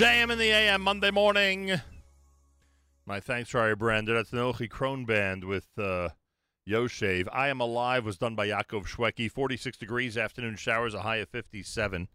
JM 0.00 0.30
in 0.30 0.38
the 0.38 0.50
AM 0.50 0.80
Monday 0.80 1.10
morning. 1.10 1.78
My 3.04 3.20
thanks 3.20 3.54
our 3.54 3.76
Brander. 3.76 4.14
That's 4.14 4.30
the 4.30 4.38
Nochi 4.38 4.66
Krohn 4.66 5.04
Band 5.06 5.44
with 5.44 5.66
uh, 5.76 6.08
Yoshave. 6.66 7.28
I 7.30 7.48
Am 7.48 7.60
Alive 7.60 8.06
was 8.06 8.16
done 8.16 8.34
by 8.34 8.48
Yaakov 8.48 8.86
Shwekey. 8.86 9.30
46 9.30 9.76
degrees, 9.76 10.16
afternoon 10.16 10.56
showers, 10.56 10.94
a 10.94 11.02
high 11.02 11.16
of 11.16 11.28
57. 11.28 12.08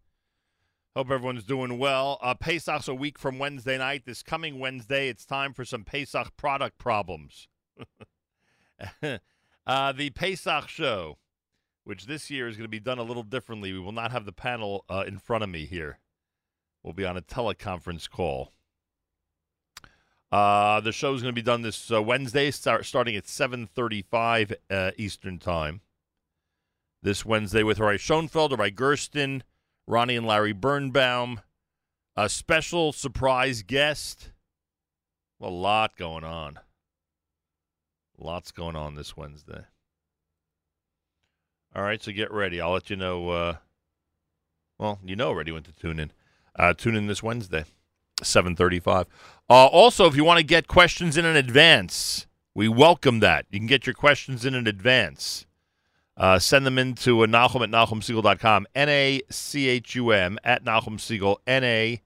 Hope 0.95 1.11
everyone's 1.11 1.43
doing 1.43 1.77
well. 1.77 2.17
Uh, 2.23 2.33
Pesach's 2.33 2.88
a 2.88 2.95
week 2.95 3.19
from 3.19 3.38
Wednesday 3.38 3.77
night. 3.77 4.07
This 4.07 4.23
coming 4.23 4.57
Wednesday, 4.57 5.07
it's 5.07 5.23
time 5.23 5.53
for 5.53 5.64
some 5.64 5.83
Pesach 5.83 6.35
product 6.38 6.80
problems. 6.80 7.47
uh, 9.67 9.91
the 9.91 10.09
Pesach 10.09 10.69
show, 10.69 11.19
which 11.83 12.07
this 12.07 12.31
year 12.31 12.47
is 12.47 12.57
going 12.57 12.65
to 12.65 12.67
be 12.67 12.80
done 12.80 12.97
a 12.97 13.03
little 13.03 13.22
differently. 13.22 13.73
We 13.73 13.80
will 13.80 13.91
not 13.91 14.11
have 14.11 14.25
the 14.25 14.33
panel 14.33 14.85
uh, 14.89 15.03
in 15.05 15.19
front 15.19 15.43
of 15.43 15.51
me 15.51 15.65
here. 15.65 15.99
We'll 16.85 16.93
be 16.93 17.05
on 17.05 17.17
a 17.17 17.22
teleconference 17.22 18.07
call. 18.07 18.51
Uh, 20.31 20.81
the 20.81 20.91
show 20.91 21.15
is 21.15 21.23
going 21.23 21.33
to 21.33 21.35
be 21.35 21.41
done 21.41 21.64
this 21.64 21.91
uh, 21.91 21.99
Wednesday, 21.99 22.51
start, 22.51 22.85
starting 22.85 23.15
at 23.15 23.23
7.35 23.23 24.53
uh, 24.69 24.91
Eastern 24.95 25.39
Time. 25.39 25.81
This 27.01 27.25
Wednesday 27.25 27.64
with 27.64 27.80
Rabbi 27.80 27.97
Schoenfeld, 27.97 28.51
Rabbi 28.51 28.69
Gersten, 28.69 29.41
Ronnie 29.88 30.15
and 30.15 30.27
Larry 30.27 30.53
Birnbaum, 30.53 31.41
a 32.15 32.30
special 32.30 32.93
surprise 32.93 33.64
guest. 33.64 34.30
A 35.41 35.49
lot 35.49 35.97
going 35.97 36.23
on. 36.23 36.59
Lots 38.19 38.51
going 38.51 38.75
on 38.75 38.93
this 38.93 39.17
Wednesday. 39.17 39.65
All 41.75 41.81
right, 41.81 42.01
so 42.01 42.11
get 42.11 42.31
ready. 42.31 42.61
I'll 42.61 42.73
let 42.73 42.91
you 42.91 42.95
know. 42.95 43.30
Uh, 43.30 43.55
well, 44.77 44.99
you 45.03 45.15
know 45.15 45.30
already 45.30 45.51
when 45.51 45.64
to 45.64 45.72
tune 45.72 45.99
in. 45.99 46.11
Uh, 46.58 46.74
tune 46.74 46.95
in 46.95 47.08
this 47.08 47.22
Wednesday, 47.22 47.66
seven 48.24 48.56
thirty-five. 48.56 49.08
Uh, 49.50 49.67
also, 49.67 50.06
if 50.08 50.16
you 50.16 50.24
want 50.24 50.40
to 50.40 50.45
get 50.45 50.67
questions 50.67 51.17
in 51.17 51.25
in 51.25 51.35
advance, 51.35 52.27
we 52.53 52.67
welcome 52.67 53.19
that. 53.19 53.45
You 53.51 53.59
can 53.59 53.67
get 53.67 53.85
your 53.85 53.93
questions 53.93 54.45
in 54.45 54.56
in 54.56 54.67
advance. 54.67 55.45
Uh, 56.17 56.40
send 56.40 56.66
them 56.66 56.77
in 56.77 56.95
to 56.95 57.22
uh, 57.24 57.27
Nachum 57.27 57.61
at 57.61 57.69
NachumSegal.com. 57.69 58.67
N 58.74 58.90
A 58.90 59.22
C 59.30 59.67
H 59.67 59.95
U 59.95 60.11
M 60.11 60.40
at 60.43 60.64
Nachum 60.64 60.98
Segal. 60.98 61.38
N 61.45 61.64
A 61.64 62.01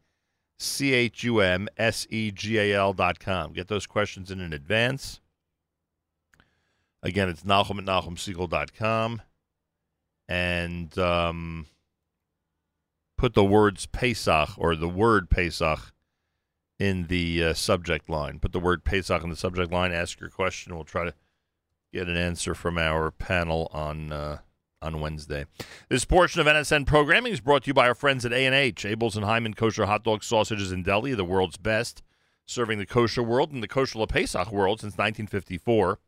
C 0.57 0.93
H 0.93 1.23
U 1.23 1.39
M 1.39 1.69
S 1.77 2.07
E 2.09 2.31
G 2.31 2.57
A 2.57 2.73
L 2.73 2.93
dot 2.93 3.19
com. 3.19 3.53
Get 3.53 3.67
those 3.67 3.85
questions 3.85 4.31
in 4.31 4.41
in 4.41 4.51
advance. 4.51 5.21
Again, 7.03 7.29
it's 7.29 7.43
Nachum 7.43 7.77
at 7.77 7.85
NachumSegal.com. 7.85 9.21
And 10.27 10.97
um, 10.97 11.65
put 13.19 13.33
the 13.33 13.43
words 13.43 13.85
Pesach 13.85 14.51
or 14.57 14.77
the 14.77 14.87
word 14.87 15.29
Pesach 15.29 15.91
in 16.79 17.07
the 17.07 17.43
uh, 17.43 17.53
subject 17.53 18.09
line. 18.09 18.39
Put 18.39 18.53
the 18.53 18.61
word 18.61 18.85
Pesach 18.85 19.21
in 19.21 19.29
the 19.29 19.35
subject 19.35 19.73
line. 19.73 19.91
Ask 19.91 20.21
your 20.21 20.29
question. 20.29 20.73
We'll 20.73 20.85
try 20.85 21.03
to 21.03 21.13
get 21.91 22.07
an 22.07 22.15
answer 22.15 22.55
from 22.55 22.77
our 22.77 23.11
panel 23.11 23.69
on 23.73 24.13
uh, 24.13 24.37
on 24.81 25.01
Wednesday. 25.01 25.45
This 25.89 26.05
portion 26.05 26.39
of 26.39 26.47
NSN 26.47 26.85
programming 26.85 27.33
is 27.33 27.41
brought 27.41 27.63
to 27.63 27.67
you 27.67 27.73
by 27.73 27.89
our 27.89 27.93
friends 27.93 28.25
at 28.25 28.31
A&H, 28.31 28.85
Abeles 28.85 29.17
and 29.17 29.25
Heymann 29.25 29.57
Kosher 29.57 29.85
Hot 29.85 30.05
Dog 30.05 30.23
Sausages 30.23 30.71
in 30.71 30.83
Deli, 30.83 31.13
the 31.13 31.25
world's 31.25 31.57
best, 31.57 32.01
serving 32.45 32.79
the 32.79 32.85
kosher 32.85 33.21
world 33.21 33.51
and 33.51 33.61
the 33.61 33.67
kosher 33.67 34.07
Pesach 34.07 34.49
world 34.49 34.79
since 34.79 34.93
1954, 34.93 35.99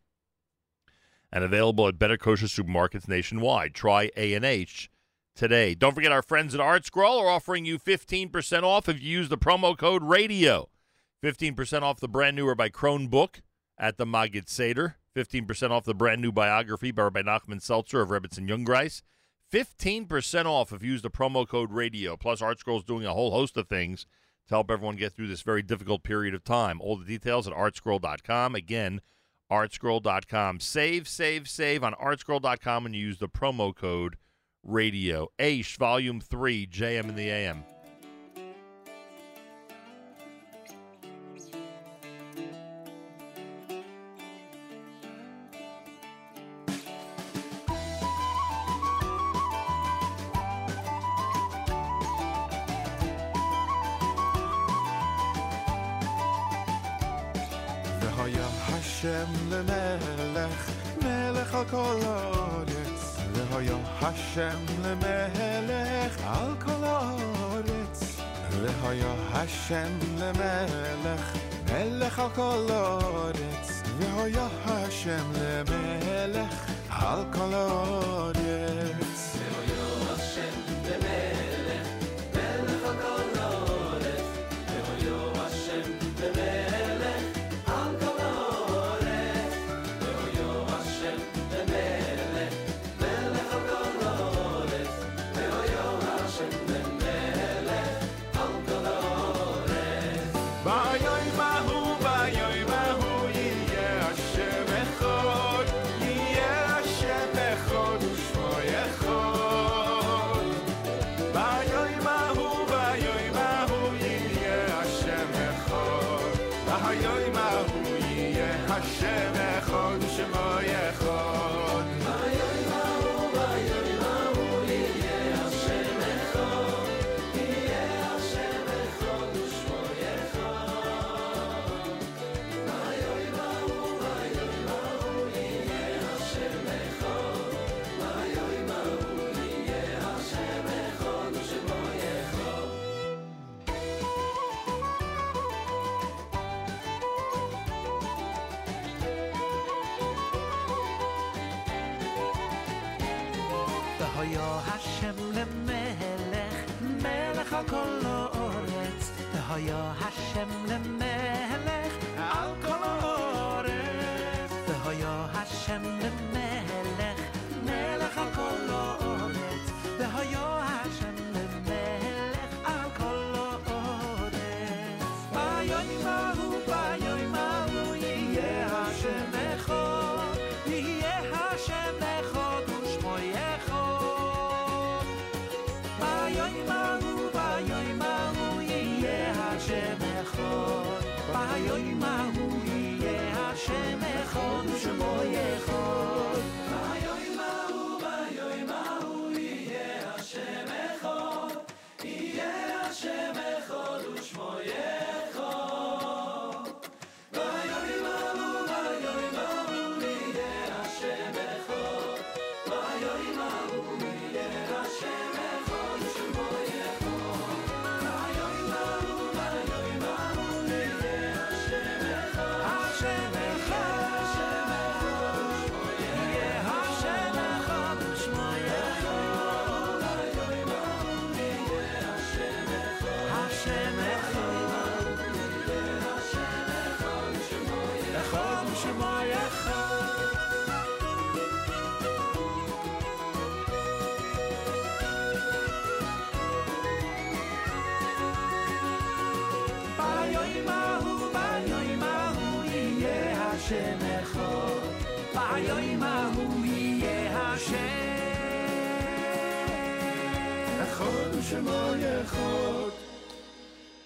and 1.33 1.43
available 1.43 1.89
at 1.89 1.99
better 1.99 2.15
kosher 2.15 2.45
supermarkets 2.45 3.09
nationwide. 3.09 3.73
Try 3.73 4.09
A&H 4.15 4.89
today. 5.35 5.73
Don't 5.73 5.93
forget 5.93 6.11
our 6.11 6.21
friends 6.21 6.53
at 6.53 6.61
Art 6.61 6.85
Scroll 6.85 7.19
are 7.19 7.29
offering 7.29 7.65
you 7.65 7.77
15% 7.79 8.63
off 8.63 8.89
if 8.89 9.01
you 9.01 9.09
use 9.09 9.29
the 9.29 9.37
promo 9.37 9.77
code 9.77 10.03
RADIO. 10.03 10.69
15% 11.23 11.81
off 11.81 11.99
the 11.99 12.07
brand 12.07 12.35
new 12.35 12.47
or 12.47 12.55
by 12.55 12.69
Krohn 12.69 13.09
book 13.09 13.41
at 13.77 13.97
the 13.97 14.05
Magid 14.05 14.49
Seder. 14.49 14.97
15% 15.15 15.71
off 15.71 15.83
the 15.83 15.93
brand 15.93 16.21
new 16.21 16.31
biography 16.31 16.91
by 16.91 17.03
Rabbi 17.03 17.21
Nachman 17.21 17.61
Seltzer 17.61 18.01
of 18.01 18.09
Rebbitzin 18.09 18.47
Jungreis. 18.47 19.01
15% 19.51 20.45
off 20.45 20.71
if 20.71 20.81
you 20.81 20.91
use 20.91 21.01
the 21.01 21.09
promo 21.09 21.47
code 21.47 21.71
RADIO. 21.71 22.15
Plus, 22.15 22.41
Art 22.41 22.59
Scroll 22.59 22.77
is 22.77 22.83
doing 22.83 23.05
a 23.05 23.13
whole 23.13 23.31
host 23.31 23.57
of 23.57 23.67
things 23.67 24.05
to 24.47 24.55
help 24.55 24.71
everyone 24.71 24.95
get 24.95 25.11
through 25.13 25.27
this 25.27 25.41
very 25.41 25.61
difficult 25.61 26.03
period 26.03 26.33
of 26.33 26.43
time. 26.43 26.79
All 26.79 26.97
the 26.97 27.05
details 27.05 27.47
at 27.47 27.53
artscroll.com. 27.53 28.55
Again, 28.55 29.01
artscroll.com. 29.51 30.59
Save, 30.61 31.07
save, 31.07 31.49
save 31.49 31.83
on 31.83 31.93
artscroll.com 31.93 32.85
and 32.85 32.95
use 32.95 33.17
the 33.17 33.27
promo 33.27 33.75
code 33.75 34.15
Radio, 34.63 35.31
Aish, 35.39 35.77
Volume 35.77 36.21
3, 36.21 36.67
JM 36.67 37.09
in 37.09 37.15
the 37.15 37.29
AM. 37.29 37.63
Hashem 59.01 59.49
le 59.49 59.63
melech, 59.63 60.51
melech 61.01 61.53
al 61.53 61.65
kol 61.65 62.40
והיה 64.00 64.12
השם 64.12 64.58
למלך 64.82 66.20
על 66.26 66.54
כל 66.64 66.84
הארץ. 66.84 68.20
והיה 68.50 69.14
השם 69.32 69.98
למלך, 70.18 71.36
מלך 71.72 72.18
על 72.18 72.28
כל 72.34 72.66
הארץ. 72.70 73.82
והיה 73.98 74.48
השם 74.64 75.32
למלך 75.34 76.70
על 76.90 77.24
כל 77.32 77.54
הארץ. 77.54 79.09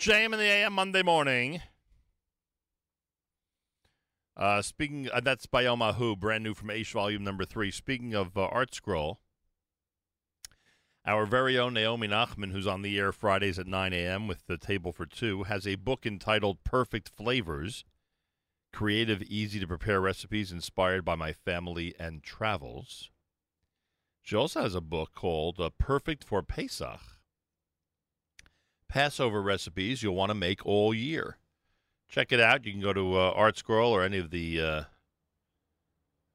JAM 0.05 0.31
JM 0.31 0.33
in 0.33 0.39
the 0.39 0.45
AM 0.45 0.73
Monday 0.73 1.01
morning. 1.01 1.61
Uh, 4.37 4.61
speaking, 4.61 5.09
uh, 5.11 5.19
that's 5.19 5.45
by 5.45 5.65
El 5.65 5.77
brand 6.15 6.43
new 6.43 6.53
from 6.53 6.67
Aish 6.67 6.91
Volume 6.91 7.23
Number 7.23 7.45
Three. 7.45 7.71
Speaking 7.71 8.13
of 8.13 8.37
uh, 8.37 8.49
ArtScroll, 8.49 9.17
our 11.05 11.25
very 11.25 11.57
own 11.57 11.73
Naomi 11.73 12.07
Nachman, 12.07 12.51
who's 12.51 12.67
on 12.67 12.81
the 12.81 12.99
air 12.99 13.11
Fridays 13.11 13.57
at 13.57 13.65
9 13.65 13.93
a.m. 13.93 14.27
with 14.27 14.45
the 14.45 14.57
Table 14.57 14.91
for 14.91 15.05
Two, 15.05 15.43
has 15.43 15.65
a 15.65 15.75
book 15.75 16.05
entitled 16.05 16.63
"Perfect 16.63 17.09
Flavors: 17.09 17.85
Creative, 18.75 19.21
Easy 19.21 19.57
to 19.61 19.67
Prepare 19.67 20.01
Recipes 20.01 20.51
Inspired 20.51 21.05
by 21.05 21.15
My 21.15 21.31
Family 21.31 21.95
and 21.97 22.21
Travels." 22.21 23.09
She 24.21 24.35
also 24.35 24.63
has 24.63 24.75
a 24.75 24.81
book 24.81 25.13
called 25.15 25.61
uh, 25.61 25.69
"Perfect 25.79 26.25
for 26.25 26.43
Pesach." 26.43 26.99
Passover 28.89 29.41
recipes 29.41 30.03
you'll 30.03 30.15
want 30.15 30.29
to 30.29 30.35
make 30.35 30.65
all 30.65 30.93
year. 30.93 31.37
Check 32.09 32.33
it 32.33 32.41
out. 32.41 32.65
You 32.65 32.73
can 32.73 32.81
go 32.81 32.91
to 32.91 33.15
uh, 33.15 33.33
ArtScroll 33.33 33.91
or 33.91 34.03
any 34.03 34.17
of 34.17 34.31
the 34.31 34.59
uh, 34.59 34.83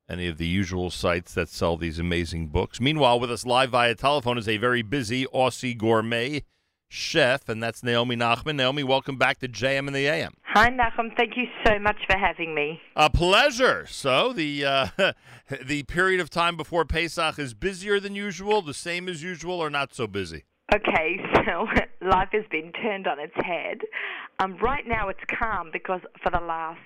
any 0.08 0.26
of 0.26 0.38
the 0.38 0.46
usual 0.46 0.88
sites 0.88 1.34
that 1.34 1.50
sell 1.50 1.76
these 1.76 1.98
amazing 1.98 2.46
books. 2.46 2.80
Meanwhile, 2.80 3.20
with 3.20 3.30
us 3.30 3.44
live 3.44 3.68
via 3.68 3.94
telephone 3.94 4.38
is 4.38 4.48
a 4.48 4.56
very 4.56 4.80
busy 4.80 5.26
Aussie 5.26 5.76
gourmet 5.76 6.44
chef, 6.90 7.48
and 7.48 7.62
that's 7.62 7.82
Naomi 7.82 8.16
Nachman. 8.16 8.56
Naomi, 8.56 8.82
welcome 8.82 9.16
back 9.16 9.38
to 9.38 9.48
JM 9.48 9.86
and 9.86 9.94
the 9.94 10.06
AM. 10.06 10.34
Hi, 10.42 10.68
Nachum. 10.68 11.16
Thank 11.16 11.36
you 11.36 11.46
so 11.64 11.78
much 11.78 11.96
for 12.10 12.18
having 12.18 12.54
me. 12.54 12.80
A 12.96 13.08
pleasure. 13.08 13.86
So 13.88 14.32
the 14.32 14.64
uh, 14.64 14.86
the 15.64 15.84
period 15.84 16.20
of 16.20 16.28
time 16.28 16.56
before 16.56 16.84
Pesach 16.84 17.38
is 17.38 17.54
busier 17.54 18.00
than 18.00 18.14
usual, 18.14 18.60
the 18.60 18.74
same 18.74 19.08
as 19.08 19.22
usual, 19.22 19.54
or 19.54 19.70
not 19.70 19.94
so 19.94 20.06
busy. 20.06 20.44
Okay, 20.74 21.18
so 21.46 21.66
life 22.06 22.28
has 22.32 22.44
been 22.50 22.72
turned 22.72 23.06
on 23.06 23.18
its 23.18 23.34
head. 23.36 23.78
Um, 24.40 24.56
right 24.58 24.86
now 24.86 25.08
it's 25.08 25.20
calm 25.38 25.70
because 25.72 26.00
for 26.22 26.30
the 26.30 26.44
last 26.44 26.78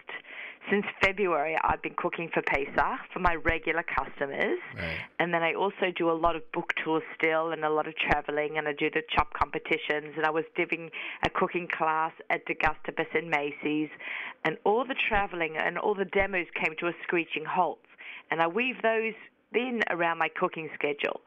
since 0.70 0.84
February 1.02 1.57
I've 1.62 1.83
been 1.83 1.94
cooking 1.97 2.31
for 2.33 2.43
Pesach 2.43 3.01
for 3.12 3.20
my 3.20 3.34
regular 3.34 3.83
customers, 3.83 4.59
and 5.18 5.33
then 5.33 5.43
I 5.43 5.55
also 5.55 5.91
do 5.97 6.10
a 6.10 6.12
lot 6.12 6.36
of 6.36 6.51
book 6.52 6.73
tours 6.83 7.02
still 7.17 7.52
and 7.52 7.65
a 7.65 7.70
lot 7.70 7.86
of 7.86 7.94
traveling, 7.97 8.59
and 8.59 8.67
I 8.67 8.73
do 8.73 8.91
the 8.91 9.02
chop 9.15 9.33
competitions, 9.34 10.15
and 10.17 10.25
I 10.25 10.31
was 10.31 10.44
giving 10.57 10.91
a 11.25 11.31
cooking 11.31 11.68
class 11.68 12.12
at 12.31 12.44
De 12.47 12.55
Gustibus 12.55 13.09
in 13.15 13.31
Macy's, 13.31 13.91
and 14.44 14.57
all 14.65 14.84
the 14.84 14.97
traveling 15.09 15.57
and 15.57 15.78
all 15.78 15.94
the 15.94 16.07
demos 16.07 16.47
came 16.55 16.75
to 16.81 16.86
a 16.89 16.93
screeching 17.02 17.44
halt, 17.44 17.81
and 18.31 18.41
I 18.41 18.47
weave 18.47 18.83
those 18.83 19.15
in 19.55 19.81
around 19.91 20.18
my 20.18 20.28
cooking 20.28 20.68
schedule. 20.75 21.20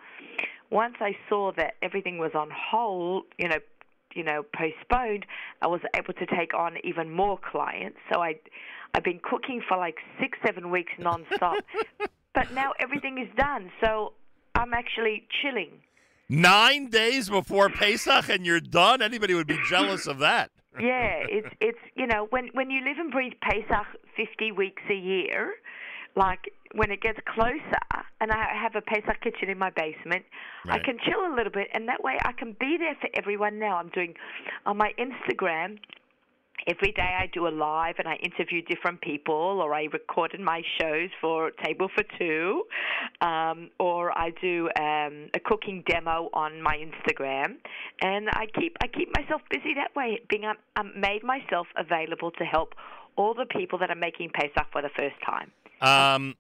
Once 0.70 0.96
I 1.00 1.16
saw 1.30 1.54
that 1.54 1.76
everything 1.82 2.18
was 2.18 2.32
on 2.36 2.50
hold, 2.52 3.24
you 3.38 3.48
know, 3.48 3.60
you 4.14 4.24
know, 4.24 4.44
postponed, 4.44 5.26
I 5.62 5.68
was 5.68 5.82
able 5.96 6.14
to 6.14 6.26
take 6.26 6.54
on 6.54 6.78
even 6.84 7.10
more 7.10 7.38
clients. 7.40 8.00
So 8.12 8.22
I, 8.22 8.36
I've 8.94 9.04
been 9.04 9.20
cooking 9.20 9.62
for 9.68 9.78
like 9.78 9.98
six, 10.20 10.38
seven 10.46 10.72
weeks 10.72 10.92
nonstop. 11.00 11.60
but 12.34 12.52
now 12.54 12.74
everything 12.80 13.18
is 13.18 13.28
done, 13.38 13.72
so 13.84 14.14
I'm 14.56 14.74
actually 14.74 15.28
chilling. 15.42 15.72
Nine 16.30 16.90
days 16.90 17.30
before 17.30 17.70
Pesach, 17.70 18.30
and 18.30 18.46
you're 18.46 18.60
done. 18.60 19.02
Anybody 19.02 19.34
would 19.34 19.48
be 19.48 19.60
jealous 19.70 20.08
of 20.08 20.20
that. 20.20 20.52
yeah, 20.80 21.24
it's 21.30 21.48
it's 21.62 21.80
you 21.96 22.06
know 22.06 22.28
when 22.32 22.50
when 22.54 22.70
you 22.70 22.84
live 22.84 22.98
and 22.98 23.12
breathe 23.12 23.34
Pesach 23.42 23.88
fifty 24.16 24.52
weeks 24.52 24.84
a 24.90 24.94
year, 24.96 25.54
like 26.16 26.52
when 26.74 26.92
it 26.92 27.02
gets 27.02 27.20
closer, 27.34 27.80
and 28.20 28.32
I 28.32 28.54
have 28.62 28.76
a 28.76 28.82
Pesach 28.82 29.22
kitchen 29.22 29.50
in 29.50 29.58
my 29.58 29.70
basement, 29.70 30.26
I 30.68 30.80
can 30.80 30.98
chill 31.06 31.22
a 31.22 31.34
little 31.34 31.52
bit, 31.52 31.70
and 31.74 31.88
that 31.88 32.04
way 32.04 32.18
I 32.26 32.34
can 32.34 32.56
be 32.60 32.78
there 32.78 32.96
for 33.00 33.10
everyone. 33.14 33.58
Now 33.58 33.78
I'm 33.78 33.90
doing 33.90 34.16
on 34.66 34.76
my 34.78 34.92
Instagram. 35.00 35.78
Every 36.68 36.92
day 36.92 37.16
I 37.18 37.28
do 37.34 37.48
a 37.48 37.50
live 37.50 37.96
and 37.98 38.08
I 38.08 38.16
interview 38.16 38.62
different 38.62 39.00
people, 39.02 39.34
or 39.62 39.74
I 39.74 39.84
record 39.94 40.34
in 40.34 40.44
my 40.44 40.62
shows 40.80 41.10
for 41.22 41.52
Table 41.64 41.88
for 41.96 42.04
Two, 42.20 42.64
um, 43.22 43.70
or 43.80 44.12
I 44.18 44.32
do 44.42 44.70
um, 44.78 45.30
a 45.34 45.40
cooking 45.44 45.84
demo 45.88 46.30
on 46.34 46.62
my 46.62 46.76
Instagram, 46.76 47.56
and 48.02 48.30
I 48.30 48.48
keep 48.60 48.76
I 48.84 48.88
keep 48.88 49.10
myself 49.16 49.42
busy 49.50 49.74
that 49.76 49.96
way. 49.96 50.20
Being 50.30 50.44
um, 50.44 50.58
um, 50.76 50.92
made 51.00 51.24
myself 51.24 51.68
available 51.78 52.32
to 52.32 52.44
help 52.44 52.76
all 53.16 53.34
the 53.34 53.46
people 53.46 53.80
that 53.80 53.90
are 53.90 53.96
making 53.96 54.32
Pesach 54.34 54.68
for 54.72 54.82
the 54.82 54.90
first 54.96 55.16
time. 55.26 55.52
Um, 55.82 56.36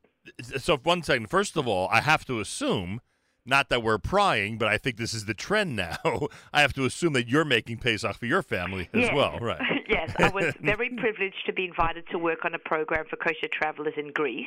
so 0.57 0.77
one 0.77 1.03
second. 1.03 1.29
First 1.29 1.55
of 1.55 1.67
all, 1.67 1.87
I 1.89 2.01
have 2.01 2.25
to 2.25 2.39
assume, 2.39 3.01
not 3.47 3.69
that 3.69 3.81
we're 3.81 3.97
prying, 3.97 4.57
but 4.57 4.67
I 4.67 4.77
think 4.77 4.97
this 4.97 5.13
is 5.13 5.25
the 5.25 5.33
trend 5.33 5.75
now. 5.75 5.97
I 6.53 6.61
have 6.61 6.73
to 6.73 6.85
assume 6.85 7.13
that 7.13 7.27
you're 7.27 7.45
making 7.45 7.77
Pesach 7.77 8.15
for 8.17 8.25
your 8.25 8.43
family 8.43 8.89
as 8.93 9.01
Yes. 9.05 9.13
well, 9.15 9.39
right? 9.41 9.61
yes, 9.89 10.11
I 10.19 10.29
was 10.29 10.53
very 10.61 10.89
privileged 10.89 11.45
to 11.45 11.53
be 11.53 11.65
invited 11.65 12.03
to 12.11 12.19
work 12.19 12.45
on 12.45 12.53
a 12.53 12.59
program 12.59 13.05
for 13.09 13.15
kosher 13.15 13.47
travelers 13.51 13.93
in 13.97 14.11
Greece. 14.13 14.45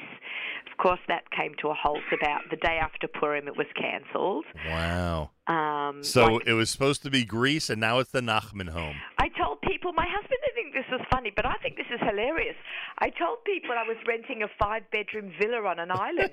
Of 0.70 0.76
course, 0.78 1.00
that 1.08 1.30
came 1.30 1.54
to 1.62 1.68
a 1.68 1.74
halt 1.74 2.00
about 2.12 2.42
the 2.50 2.56
day 2.56 2.78
after 2.80 3.08
Purim. 3.08 3.48
It 3.48 3.56
was 3.56 3.66
cancelled. 3.74 4.44
Wow. 4.68 5.30
Um, 5.46 6.02
So 6.04 6.24
like- 6.34 6.46
it 6.46 6.52
was 6.52 6.70
supposed 6.70 7.02
to 7.02 7.10
be 7.10 7.24
Greece, 7.24 7.70
and 7.70 7.80
now 7.80 7.98
it's 7.98 8.10
the 8.12 8.20
Nachman 8.20 8.68
home. 8.68 8.96
I 9.18 9.28
told 9.28 9.60
people, 9.62 9.92
my 9.94 10.06
husband 10.06 10.38
didn't 10.44 10.54
think 10.72 10.74
this 10.74 10.90
was 10.92 11.00
funny, 11.10 11.32
but 11.34 11.46
I 11.46 11.54
think 11.62 11.76
this 11.76 11.86
is 11.92 12.00
hilarious. 12.00 12.56
I 12.98 13.10
told 13.10 13.42
people 13.44 13.70
I 13.72 13.82
was 13.88 13.96
renting 14.06 14.42
a 14.42 14.48
five 14.58 14.82
bedroom 14.92 15.32
villa 15.40 15.62
on 15.66 15.78
an 15.78 15.90
island. 15.90 16.32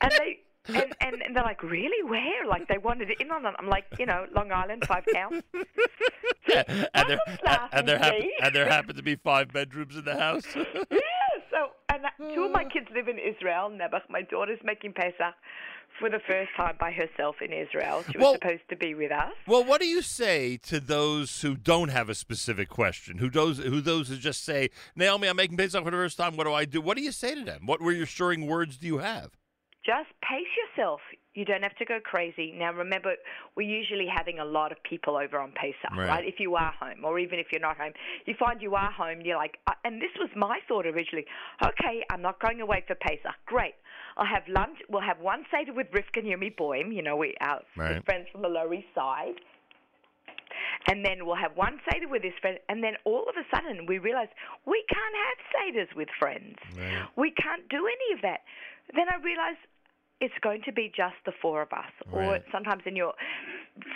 and 0.00 0.12
they. 0.18 0.38
And, 0.68 0.94
and 1.00 1.22
and 1.22 1.36
they're 1.36 1.42
like, 1.42 1.62
really? 1.62 2.08
Where? 2.08 2.46
Like 2.46 2.68
they 2.68 2.78
wanted 2.78 3.10
it 3.10 3.20
in 3.20 3.30
on 3.30 3.44
it. 3.46 3.54
I'm 3.58 3.68
like, 3.68 3.84
you 3.98 4.06
know, 4.06 4.26
Long 4.34 4.52
Island, 4.52 4.84
five 4.86 5.04
counts. 5.12 5.44
and 5.54 7.08
there, 7.08 7.20
and 7.72 7.88
there, 7.88 7.98
hap- 7.98 8.20
and 8.42 8.54
there 8.54 8.68
happened 8.68 8.96
to 8.96 9.02
be 9.02 9.16
five 9.16 9.52
bedrooms 9.52 9.96
in 9.96 10.04
the 10.04 10.16
house. 10.16 10.44
yeah. 10.54 11.00
So, 11.50 11.70
and 11.88 12.04
that, 12.04 12.12
two 12.34 12.44
of 12.44 12.52
my 12.52 12.64
ah. 12.64 12.72
kids 12.72 12.86
live 12.94 13.08
in 13.08 13.18
Israel. 13.18 13.70
Nebuch, 13.70 14.02
my 14.08 14.22
daughter's 14.22 14.60
making 14.64 14.92
Pesach 14.92 15.34
for 15.98 16.08
the 16.08 16.20
first 16.26 16.50
time 16.56 16.76
by 16.78 16.90
herself 16.90 17.36
in 17.42 17.52
Israel. 17.52 18.04
She 18.10 18.18
was 18.18 18.22
Well- 18.22 18.34
supposed 18.34 18.68
to 18.70 18.76
be 18.76 18.94
with 18.94 19.12
us. 19.12 19.32
Well, 19.46 19.64
what 19.64 19.80
do 19.80 19.86
you 19.86 20.02
say 20.02 20.58
to 20.64 20.78
those 20.80 21.42
who 21.42 21.56
don't 21.56 21.88
have 21.88 22.08
a 22.08 22.14
specific 22.14 22.68
question? 22.68 23.18
Who 23.18 23.30
those 23.30 23.58
who 23.58 23.80
those 23.80 24.08
who 24.08 24.16
just 24.16 24.44
say, 24.44 24.70
"Naomi, 24.94 25.28
I'm 25.28 25.36
making 25.36 25.56
Pesach 25.56 25.82
for 25.82 25.90
the 25.90 25.96
first 25.96 26.16
time. 26.16 26.36
What 26.36 26.44
do 26.44 26.52
I 26.52 26.64
do?" 26.64 26.80
What 26.80 26.96
do 26.96 27.02
you 27.02 27.12
say 27.12 27.34
to 27.34 27.42
them? 27.42 27.66
What 27.66 27.80
reassuring 27.80 28.46
words 28.46 28.76
do 28.78 28.86
you 28.86 28.98
have? 28.98 29.32
Just 29.84 30.08
pace 30.22 30.46
yourself. 30.56 31.00
You 31.34 31.44
don't 31.44 31.62
have 31.62 31.74
to 31.76 31.84
go 31.84 31.98
crazy. 32.02 32.52
Now, 32.56 32.72
remember, 32.72 33.14
we're 33.56 33.68
usually 33.68 34.06
having 34.06 34.38
a 34.38 34.44
lot 34.44 34.70
of 34.70 34.78
people 34.82 35.16
over 35.16 35.38
on 35.40 35.52
Pesach, 35.52 35.90
Right. 35.96 36.08
right. 36.08 36.24
If 36.26 36.38
you 36.38 36.54
are 36.56 36.72
home, 36.78 37.04
or 37.04 37.18
even 37.18 37.38
if 37.38 37.46
you're 37.50 37.60
not 37.60 37.78
home, 37.78 37.92
you 38.26 38.34
find 38.38 38.60
you 38.62 38.74
are 38.74 38.90
home. 38.92 39.22
You're 39.22 39.38
like, 39.38 39.58
uh, 39.66 39.72
and 39.84 40.00
this 40.00 40.12
was 40.20 40.28
my 40.36 40.58
thought 40.68 40.86
originally. 40.86 41.26
Okay, 41.64 42.04
I'm 42.10 42.22
not 42.22 42.38
going 42.40 42.60
away 42.60 42.84
for 42.86 42.94
Pesach. 42.94 43.32
Great. 43.46 43.74
I'll 44.16 44.26
have 44.26 44.46
lunch. 44.46 44.78
We'll 44.90 45.00
have 45.02 45.18
one 45.20 45.44
Seder 45.50 45.72
with 45.72 45.90
Rivka 45.90 46.18
and 46.18 46.26
Yumi 46.26 46.54
Boim. 46.54 46.94
You 46.94 47.02
know, 47.02 47.16
we 47.16 47.34
are 47.40 47.62
Right. 47.76 48.04
friends 48.04 48.28
from 48.30 48.42
the 48.42 48.48
Lower 48.48 48.72
East 48.74 48.88
Side. 48.94 49.40
And 50.88 51.04
then 51.04 51.24
we'll 51.24 51.36
have 51.36 51.56
one 51.56 51.80
Seder 51.90 52.08
with 52.08 52.22
this 52.22 52.34
friend, 52.40 52.58
and 52.68 52.82
then 52.82 52.94
all 53.04 53.24
of 53.28 53.36
a 53.36 53.44
sudden 53.54 53.86
we 53.86 53.98
realize 53.98 54.28
we 54.66 54.84
can't 54.88 55.14
have 55.24 55.38
Seders 55.54 55.94
with 55.96 56.08
friends. 56.18 56.56
We 57.16 57.30
can't 57.30 57.66
do 57.68 57.86
any 57.86 58.14
of 58.14 58.20
that. 58.22 58.42
Then 58.94 59.06
I 59.08 59.16
realized 59.22 59.58
it's 60.22 60.38
going 60.40 60.62
to 60.64 60.72
be 60.72 60.90
just 60.94 61.18
the 61.26 61.32
four 61.42 61.60
of 61.62 61.72
us. 61.72 61.90
Or 62.12 62.38
sometimes 62.52 62.84
in 62.86 62.94
your 62.94 63.12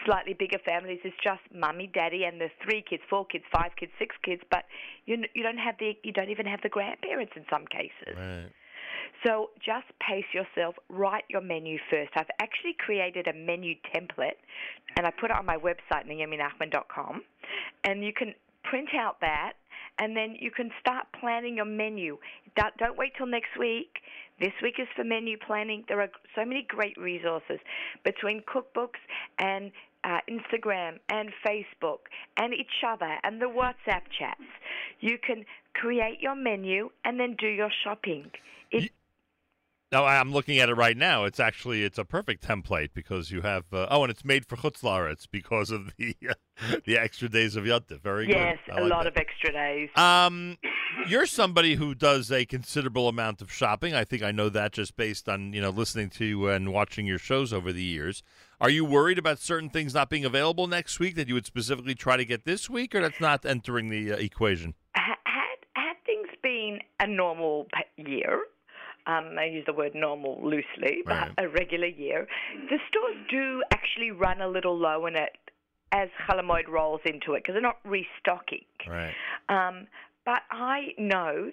slightly 0.04 0.34
bigger 0.34 0.58
families, 0.64 0.98
it's 1.04 1.16
just 1.22 1.40
mummy, 1.54 1.88
daddy, 1.94 2.24
and 2.24 2.40
the 2.40 2.48
three 2.64 2.82
kids, 2.82 3.02
four 3.08 3.24
kids, 3.24 3.44
five 3.54 3.70
kids, 3.78 3.92
six 3.96 4.16
kids. 4.24 4.42
But 4.50 4.64
you 5.06 5.22
you 5.34 5.44
don't 5.44 5.58
have 5.58 5.76
the 5.78 5.96
you 6.02 6.12
don't 6.12 6.28
even 6.28 6.44
have 6.46 6.60
the 6.62 6.68
grandparents 6.68 7.32
in 7.36 7.44
some 7.48 7.64
cases. 7.66 8.18
Right. 8.18 8.50
So 9.24 9.50
just 9.64 9.86
pace 10.00 10.26
yourself. 10.34 10.74
Write 10.88 11.24
your 11.28 11.40
menu 11.40 11.78
first. 11.90 12.10
I've 12.16 12.30
actually 12.40 12.74
created 12.76 13.28
a 13.28 13.32
menu 13.32 13.74
template, 13.94 14.38
and 14.96 15.06
I 15.06 15.12
put 15.12 15.30
it 15.30 15.36
on 15.36 15.46
my 15.46 15.56
website, 15.56 16.10
naominachman.com, 16.10 17.22
and 17.84 18.04
you 18.04 18.12
can 18.12 18.34
print 18.68 18.88
out 18.98 19.20
that, 19.20 19.52
and 19.98 20.16
then 20.16 20.36
you 20.38 20.50
can 20.50 20.70
start 20.80 21.06
planning 21.18 21.56
your 21.56 21.64
menu. 21.66 22.18
Don't, 22.56 22.76
don't 22.76 22.98
wait 22.98 23.12
till 23.16 23.26
next 23.26 23.58
week. 23.58 23.88
This 24.38 24.52
week 24.62 24.74
is 24.78 24.88
for 24.94 25.04
menu 25.04 25.38
planning. 25.46 25.84
There 25.88 26.00
are 26.00 26.10
so 26.34 26.44
many 26.44 26.66
great 26.68 26.96
resources 26.98 27.58
between 28.04 28.42
cookbooks 28.42 29.00
and 29.38 29.72
uh, 30.04 30.18
Instagram 30.30 30.98
and 31.08 31.30
Facebook 31.46 32.00
and 32.36 32.52
each 32.52 32.84
other 32.86 33.16
and 33.24 33.40
the 33.40 33.46
WhatsApp 33.46 34.02
chats. 34.18 34.40
You 35.00 35.18
can 35.26 35.44
create 35.74 36.20
your 36.20 36.36
menu 36.36 36.90
and 37.04 37.18
then 37.18 37.34
do 37.38 37.48
your 37.48 37.70
shopping. 37.82 38.30
It, 38.70 38.92
No, 39.92 40.04
I'm 40.04 40.32
looking 40.32 40.58
at 40.58 40.68
it 40.68 40.74
right 40.74 40.96
now. 40.96 41.24
It's 41.24 41.38
actually 41.38 41.84
it's 41.84 41.98
a 41.98 42.04
perfect 42.04 42.46
template 42.46 42.90
because 42.92 43.30
you 43.30 43.42
have 43.42 43.64
uh, 43.72 43.86
oh, 43.88 44.02
and 44.02 44.10
it's 44.10 44.24
made 44.24 44.44
for 44.44 44.56
Chutz 44.56 44.82
La'aretz 44.82 45.26
because 45.30 45.70
of 45.70 45.92
the 45.96 46.16
the 46.84 46.98
extra 46.98 47.28
days 47.28 47.54
of 47.54 47.64
Yontif. 47.64 48.02
Very 48.02 48.28
yes, 48.28 48.58
good. 48.66 48.74
I 48.74 48.78
a 48.78 48.82
like 48.82 48.90
lot 48.90 49.04
that. 49.04 49.12
of 49.12 49.16
extra 49.16 49.52
days. 49.52 49.88
Um, 49.94 50.58
you're 51.06 51.26
somebody 51.26 51.76
who 51.76 51.94
does 51.94 52.32
a 52.32 52.44
considerable 52.44 53.08
amount 53.08 53.40
of 53.40 53.52
shopping. 53.52 53.94
I 53.94 54.02
think 54.02 54.24
I 54.24 54.32
know 54.32 54.48
that 54.48 54.72
just 54.72 54.96
based 54.96 55.28
on 55.28 55.52
you 55.52 55.60
know 55.60 55.70
listening 55.70 56.10
to 56.10 56.24
you 56.24 56.48
and 56.48 56.72
watching 56.72 57.06
your 57.06 57.18
shows 57.18 57.52
over 57.52 57.72
the 57.72 57.84
years. 57.84 58.24
Are 58.60 58.70
you 58.70 58.84
worried 58.84 59.18
about 59.18 59.38
certain 59.38 59.70
things 59.70 59.94
not 59.94 60.10
being 60.10 60.24
available 60.24 60.66
next 60.66 60.98
week 60.98 61.14
that 61.14 61.28
you 61.28 61.34
would 61.34 61.46
specifically 61.46 61.94
try 61.94 62.16
to 62.16 62.24
get 62.24 62.44
this 62.44 62.68
week, 62.68 62.92
or 62.94 63.02
that's 63.02 63.20
not 63.20 63.46
entering 63.46 63.88
the 63.90 64.14
uh, 64.14 64.16
equation? 64.16 64.74
Had 64.94 65.14
had 65.74 65.94
things 66.04 66.26
been 66.42 66.80
a 66.98 67.06
normal 67.06 67.68
year, 67.96 68.40
um, 69.06 69.36
I 69.38 69.44
use 69.44 69.64
the 69.66 69.72
word 69.72 69.94
normal 69.94 70.40
loosely, 70.42 71.02
but 71.04 71.12
Right. 71.14 71.32
a 71.38 71.48
regular 71.48 71.86
year, 71.86 72.26
the 72.70 72.78
stores 72.88 73.16
do 73.30 73.62
actually 73.72 74.10
run 74.10 74.40
a 74.40 74.48
little 74.48 74.76
low 74.76 75.06
in 75.06 75.16
it 75.16 75.32
as 75.92 76.08
Chol 76.28 76.40
Hamoed 76.40 76.68
rolls 76.68 77.00
into 77.04 77.34
it 77.34 77.42
because 77.42 77.54
they're 77.54 77.62
not 77.62 77.78
restocking. 77.84 78.64
Right. 78.88 79.14
Um, 79.48 79.86
but 80.24 80.42
I 80.50 80.88
know 80.98 81.52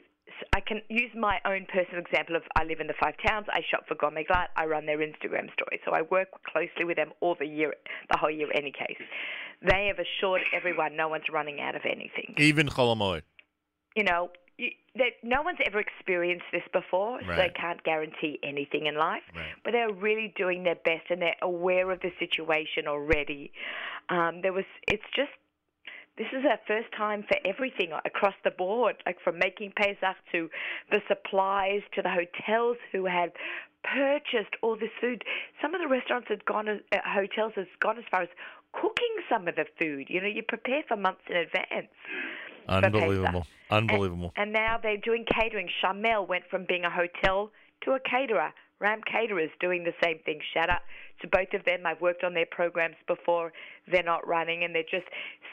I 0.55 0.61
can 0.61 0.81
use 0.89 1.11
my 1.15 1.39
own 1.45 1.67
personal 1.71 1.99
example 2.01 2.35
of 2.35 2.41
I 2.55 2.63
live 2.63 2.79
in 2.79 2.87
the 2.87 2.95
five 2.99 3.13
towns. 3.25 3.45
I 3.51 3.61
shop 3.69 3.83
for 3.87 3.93
Gourmet 3.95 4.23
Glatt. 4.23 4.47
I 4.57 4.65
run 4.65 4.87
their 4.87 4.97
Instagram 4.97 5.53
story, 5.53 5.79
so 5.85 5.91
I 5.91 6.01
work 6.01 6.29
closely 6.51 6.85
with 6.85 6.97
them 6.97 7.11
all 7.19 7.35
the 7.39 7.45
year, 7.45 7.75
the 8.11 8.17
whole 8.17 8.31
year. 8.31 8.47
Any 8.55 8.71
case, 8.71 8.97
they 9.61 9.85
have 9.87 9.99
assured 9.99 10.41
everyone 10.51 10.95
no 10.97 11.07
one's 11.07 11.25
running 11.31 11.61
out 11.61 11.75
of 11.75 11.83
anything 11.85 12.33
Even 12.37 12.67
Chol 12.67 12.95
Hamoed. 12.97 13.21
you 13.95 14.03
know, 14.03 14.29
you, 14.57 14.69
that 14.95 15.13
no 15.23 15.41
one's 15.41 15.59
ever 15.65 15.79
experienced 15.79 16.45
this 16.51 16.63
before, 16.71 17.19
so 17.21 17.27
they 17.35 17.49
can't 17.49 17.83
guarantee 17.83 18.39
anything 18.43 18.85
in 18.85 18.95
life. 18.95 19.23
But 19.63 19.71
they're 19.71 19.93
really 19.93 20.33
doing 20.37 20.63
their 20.63 20.75
best, 20.75 21.09
and 21.09 21.21
they're 21.21 21.35
aware 21.41 21.89
of 21.91 21.99
the 22.01 22.11
situation 22.19 22.87
already. 22.87 23.51
Um, 24.09 24.41
there 24.41 24.53
was, 24.53 24.65
it's 24.87 25.03
just. 25.15 25.31
This 26.15 26.27
is 26.31 26.45
our 26.45 26.59
first 26.67 26.93
time 26.95 27.23
for 27.27 27.37
everything 27.43 27.89
across 28.05 28.35
the 28.43 28.51
board, 28.51 28.97
like 29.03 29.17
from 29.23 29.39
making 29.39 29.73
Pesach 29.75 30.15
to 30.31 30.47
the 30.91 31.01
supplies 31.07 31.81
to 31.95 32.03
the 32.03 32.09
hotels 32.11 32.77
who 32.91 33.05
had 33.05 33.31
purchased 33.83 34.53
all 34.61 34.75
this 34.75 34.91
food. 35.01 35.23
Some 35.59 35.73
of 35.73 35.81
the 35.81 35.87
restaurants 35.87 36.27
had 36.29 36.45
gone, 36.45 36.67
as, 36.67 36.81
uh, 36.91 36.97
hotels 37.03 37.53
has 37.55 37.65
gone 37.79 37.97
as 37.97 38.03
far 38.11 38.21
as 38.21 38.29
cooking 38.73 39.15
some 39.29 39.47
of 39.47 39.55
the 39.55 39.65
food. 39.79 40.07
You 40.09 40.21
know, 40.21 40.27
you 40.27 40.43
prepare 40.47 40.83
for 40.87 40.97
months 40.97 41.21
in 41.29 41.37
advance. 41.37 41.87
Unbelievable. 42.67 43.45
Unbelievable. 43.69 44.33
And 44.35 44.53
now 44.53 44.77
they're 44.81 44.97
doing 44.97 45.25
catering. 45.25 45.69
Chamel 45.81 46.27
went 46.27 46.43
from 46.49 46.65
being 46.67 46.85
a 46.85 46.89
hotel 46.89 47.51
to 47.83 47.91
a 47.91 47.99
caterer. 47.99 48.53
Ram 48.79 49.01
Caterers 49.09 49.49
doing 49.61 49.83
the 49.83 49.93
same 50.03 50.19
thing. 50.25 50.39
Shout 50.53 50.69
out 50.69 50.81
to 51.21 51.27
both 51.27 51.53
of 51.53 51.63
them. 51.65 51.85
I've 51.85 52.01
worked 52.01 52.23
on 52.23 52.33
their 52.33 52.47
programs 52.49 52.97
before. 53.07 53.53
They're 53.89 54.03
not 54.03 54.27
running 54.27 54.63
and 54.63 54.75
they're 54.75 54.83
just 54.83 55.07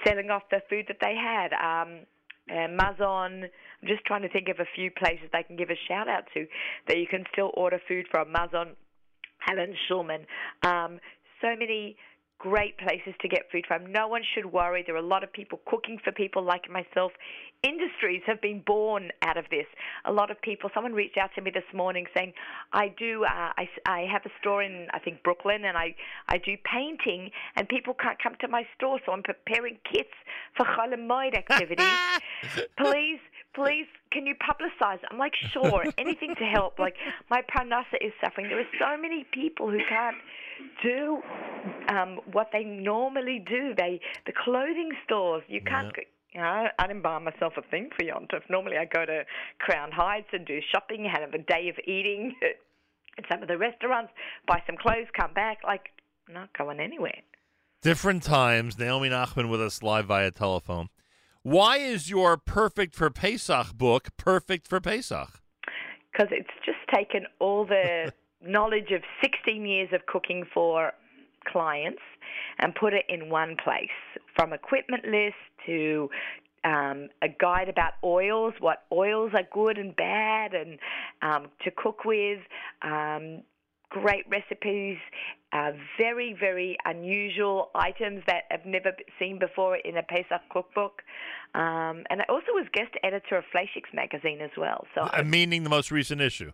selling 0.04 0.30
off 0.30 0.42
the 0.50 0.60
food 0.68 0.86
that 0.88 0.96
they 1.00 1.14
had. 1.14 1.52
Um, 1.52 2.00
and 2.48 2.76
Mazon, 2.76 3.44
I'm 3.44 3.88
just 3.88 4.04
trying 4.04 4.22
to 4.22 4.28
think 4.28 4.48
of 4.48 4.58
a 4.58 4.66
few 4.74 4.90
places 4.90 5.28
they 5.32 5.44
can 5.44 5.56
give 5.56 5.70
a 5.70 5.78
shout 5.86 6.08
out 6.08 6.24
to 6.34 6.46
that 6.88 6.96
you 6.98 7.06
can 7.06 7.24
still 7.32 7.52
order 7.54 7.78
food 7.86 8.06
from. 8.10 8.32
Mazon, 8.32 8.74
Helen 9.38 9.74
Schulman. 9.88 10.26
Um, 10.64 10.98
so 11.40 11.54
many 11.56 11.96
great 12.40 12.76
places 12.78 13.14
to 13.20 13.28
get 13.28 13.42
food 13.52 13.64
from. 13.68 13.92
No 13.92 14.08
one 14.08 14.22
should 14.34 14.46
worry. 14.46 14.82
There 14.84 14.96
are 14.96 14.98
a 14.98 15.06
lot 15.06 15.22
of 15.22 15.32
people 15.32 15.60
cooking 15.66 15.98
for 16.02 16.10
people 16.10 16.42
like 16.42 16.68
myself. 16.70 17.12
Industries 17.62 18.22
have 18.26 18.40
been 18.40 18.62
born 18.66 19.10
out 19.22 19.36
of 19.36 19.44
this. 19.50 19.66
A 20.06 20.12
lot 20.12 20.30
of 20.30 20.40
people. 20.40 20.70
Someone 20.74 20.94
reached 20.94 21.18
out 21.18 21.30
to 21.34 21.42
me 21.42 21.50
this 21.50 21.68
morning 21.74 22.06
saying, 22.16 22.32
"I 22.72 22.88
do. 22.88 23.24
Uh, 23.24 23.52
I, 23.58 23.68
I 23.84 24.00
have 24.10 24.24
a 24.24 24.30
store 24.40 24.62
in 24.62 24.88
I 24.92 24.98
think 24.98 25.22
Brooklyn, 25.22 25.66
and 25.66 25.76
I 25.76 25.94
I 26.28 26.38
do 26.38 26.56
painting, 26.64 27.30
and 27.56 27.68
people 27.68 27.92
can't 27.94 28.20
come 28.20 28.34
to 28.40 28.48
my 28.48 28.66
store, 28.74 28.98
so 29.04 29.12
I'm 29.12 29.22
preparing 29.22 29.78
kits 29.92 30.14
for 30.56 30.64
Chol 30.64 30.92
activities. 31.34 31.86
please." 32.78 33.20
Please, 33.54 33.86
can 34.12 34.26
you 34.26 34.34
publicize? 34.34 35.02
it?" 35.02 35.08
I'm 35.10 35.18
like, 35.18 35.34
sure, 35.52 35.84
anything 35.98 36.34
to 36.36 36.44
help. 36.44 36.78
Like, 36.78 36.94
my 37.30 37.42
parnasa 37.42 37.96
is 38.00 38.12
suffering. 38.22 38.48
There 38.48 38.60
are 38.60 38.78
so 38.78 39.00
many 39.00 39.24
people 39.32 39.70
who 39.70 39.80
can't 39.88 40.16
do 40.82 41.22
um, 41.88 42.20
what 42.32 42.50
they 42.52 42.64
normally 42.64 43.44
do. 43.46 43.74
They 43.76 44.00
the 44.26 44.32
clothing 44.32 44.92
stores. 45.04 45.42
You 45.48 45.60
can't. 45.60 45.94
go 45.94 46.02
You 46.32 46.40
know, 46.40 46.68
I 46.78 46.86
didn't 46.86 47.02
buy 47.02 47.18
myself 47.18 47.54
a 47.56 47.62
thing 47.62 47.90
for 47.96 48.04
Yontif. 48.04 48.42
Normally, 48.48 48.76
I 48.76 48.84
go 48.84 49.04
to 49.04 49.24
Crown 49.58 49.90
Heights 49.90 50.28
and 50.32 50.46
do 50.46 50.60
shopping, 50.72 51.04
have 51.04 51.34
a 51.34 51.38
day 51.38 51.68
of 51.68 51.76
eating 51.84 52.36
at 53.18 53.24
some 53.30 53.42
of 53.42 53.48
the 53.48 53.58
restaurants, 53.58 54.12
buy 54.46 54.62
some 54.66 54.76
clothes, 54.76 55.08
come 55.18 55.34
back. 55.34 55.58
Like, 55.64 55.90
not 56.28 56.56
going 56.56 56.78
anywhere. 56.78 57.20
Different 57.82 58.22
times. 58.22 58.78
Naomi 58.78 59.08
Nachman 59.08 59.48
with 59.48 59.60
us 59.60 59.82
live 59.82 60.06
via 60.06 60.30
telephone. 60.30 60.88
Why 61.42 61.78
is 61.78 62.10
your 62.10 62.36
Perfect 62.36 62.94
for 62.94 63.10
Pesach 63.10 63.72
book 63.74 64.08
perfect 64.16 64.68
for 64.68 64.80
Pesach? 64.80 65.40
because 66.20 66.28
it's 66.32 66.50
just 66.64 66.78
taken 66.92 67.26
all 67.38 67.64
the 67.64 68.12
knowledge 68.42 68.90
of 68.90 69.02
16 69.22 69.64
years 69.64 69.88
of 69.92 70.04
cooking 70.06 70.44
for 70.52 70.92
clients 71.46 72.02
and 72.58 72.74
put 72.74 72.92
it 72.92 73.04
in 73.08 73.30
one 73.30 73.56
place 73.62 73.88
from 74.36 74.52
equipment 74.52 75.04
list 75.04 75.34
to 75.66 76.10
um, 76.64 77.08
a 77.22 77.28
guide 77.40 77.68
about 77.68 77.94
oils, 78.04 78.52
what 78.60 78.84
oils 78.92 79.32
are 79.34 79.44
good 79.52 79.78
and 79.78 79.96
bad, 79.96 80.52
and 80.52 80.78
um, 81.22 81.48
to 81.64 81.70
cook 81.70 82.04
with. 82.04 82.40
Um, 82.82 83.42
great 83.90 84.24
recipes, 84.28 84.96
uh, 85.52 85.72
very, 85.98 86.34
very 86.38 86.76
unusual 86.84 87.70
items 87.74 88.22
that 88.26 88.44
I've 88.50 88.64
never 88.64 88.92
seen 89.18 89.38
before 89.38 89.76
in 89.76 89.96
a 89.96 90.02
Pesach 90.02 90.40
cookbook. 90.50 91.02
Um, 91.54 92.04
and 92.08 92.22
I 92.22 92.24
also 92.28 92.52
was 92.52 92.66
guest 92.72 92.92
editor 93.02 93.36
of 93.36 93.44
Fleishigs 93.52 93.92
magazine 93.92 94.40
as 94.40 94.50
well. 94.56 94.86
So 94.94 95.02
Uh, 95.02 95.22
meaning 95.24 95.64
the 95.64 95.70
most 95.70 95.90
recent 95.90 96.20
issue. 96.20 96.52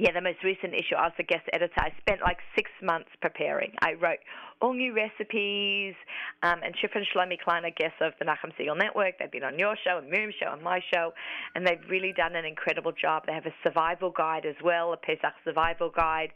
Yeah, 0.00 0.12
the 0.12 0.22
most 0.22 0.42
recent 0.42 0.72
issue, 0.72 0.96
I 0.96 1.02
was 1.02 1.12
the 1.18 1.24
guest 1.24 1.44
editor. 1.52 1.74
I 1.76 1.92
spent 2.00 2.22
like 2.22 2.38
six 2.56 2.70
months 2.82 3.10
preparing. 3.20 3.72
I 3.82 3.92
wrote 4.00 4.20
all 4.62 4.72
new 4.72 4.96
recipes, 4.96 5.92
um, 6.42 6.60
and 6.64 6.74
Shifra 6.74 7.04
and 7.04 7.06
Shlomi 7.14 7.38
Klein 7.38 7.66
are 7.66 7.70
guests 7.70 7.98
of 8.00 8.14
the 8.18 8.24
Nachum 8.24 8.50
Segal 8.58 8.78
Network. 8.78 9.18
They've 9.18 9.30
been 9.30 9.44
on 9.44 9.58
your 9.58 9.76
show, 9.84 9.98
and 9.98 10.08
Miriam's 10.08 10.36
show, 10.40 10.54
and 10.54 10.62
my 10.62 10.80
show, 10.94 11.12
and 11.54 11.66
they've 11.66 11.84
really 11.90 12.14
done 12.16 12.34
an 12.34 12.46
incredible 12.46 12.92
job. 12.92 13.24
They 13.26 13.34
have 13.34 13.44
a 13.44 13.52
survival 13.62 14.10
guide 14.10 14.46
as 14.46 14.56
well, 14.64 14.94
a 14.94 14.96
Pesach 14.96 15.34
survival 15.44 15.90
guide. 15.94 16.32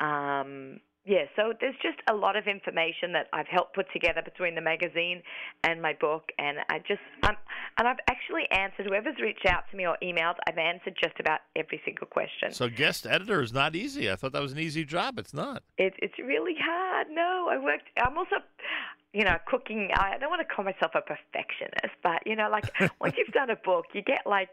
Um, 0.00 0.80
yeah, 1.04 1.24
so 1.34 1.52
there's 1.60 1.74
just 1.82 1.98
a 2.08 2.14
lot 2.14 2.36
of 2.36 2.46
information 2.46 3.12
that 3.12 3.26
I've 3.32 3.48
helped 3.48 3.74
put 3.74 3.86
together 3.92 4.22
between 4.22 4.54
the 4.54 4.60
magazine 4.60 5.20
and 5.64 5.82
my 5.82 5.94
book, 6.00 6.30
and 6.38 6.58
I 6.70 6.78
just 6.78 7.00
um, 7.24 7.34
and 7.76 7.88
I've 7.88 7.98
actually 8.08 8.44
answered 8.52 8.86
whoever's 8.86 9.18
reached 9.20 9.46
out 9.46 9.64
to 9.72 9.76
me 9.76 9.84
or 9.84 9.96
emailed. 10.00 10.34
I've 10.46 10.58
answered 10.58 10.96
just 11.02 11.18
about 11.18 11.40
every 11.56 11.80
single 11.84 12.06
question. 12.06 12.52
So 12.52 12.68
guest 12.68 13.04
editor 13.04 13.42
is 13.42 13.52
not 13.52 13.74
easy. 13.74 14.12
I 14.12 14.14
thought 14.14 14.32
that 14.32 14.42
was 14.42 14.52
an 14.52 14.60
easy 14.60 14.84
job. 14.84 15.18
It's 15.18 15.34
not. 15.34 15.64
It's 15.76 15.96
it's 16.00 16.18
really 16.20 16.54
hard. 16.62 17.08
No, 17.10 17.48
I 17.50 17.58
worked. 17.58 17.88
I'm 18.00 18.16
also, 18.16 18.36
you 19.12 19.24
know, 19.24 19.38
cooking. 19.48 19.90
I 19.96 20.18
don't 20.18 20.30
want 20.30 20.46
to 20.46 20.54
call 20.54 20.64
myself 20.64 20.92
a 20.94 21.00
perfectionist, 21.00 21.96
but 22.04 22.24
you 22.26 22.36
know, 22.36 22.48
like 22.48 22.72
once 23.00 23.14
you've 23.18 23.34
done 23.34 23.50
a 23.50 23.56
book, 23.56 23.86
you 23.92 24.02
get 24.02 24.20
like. 24.24 24.50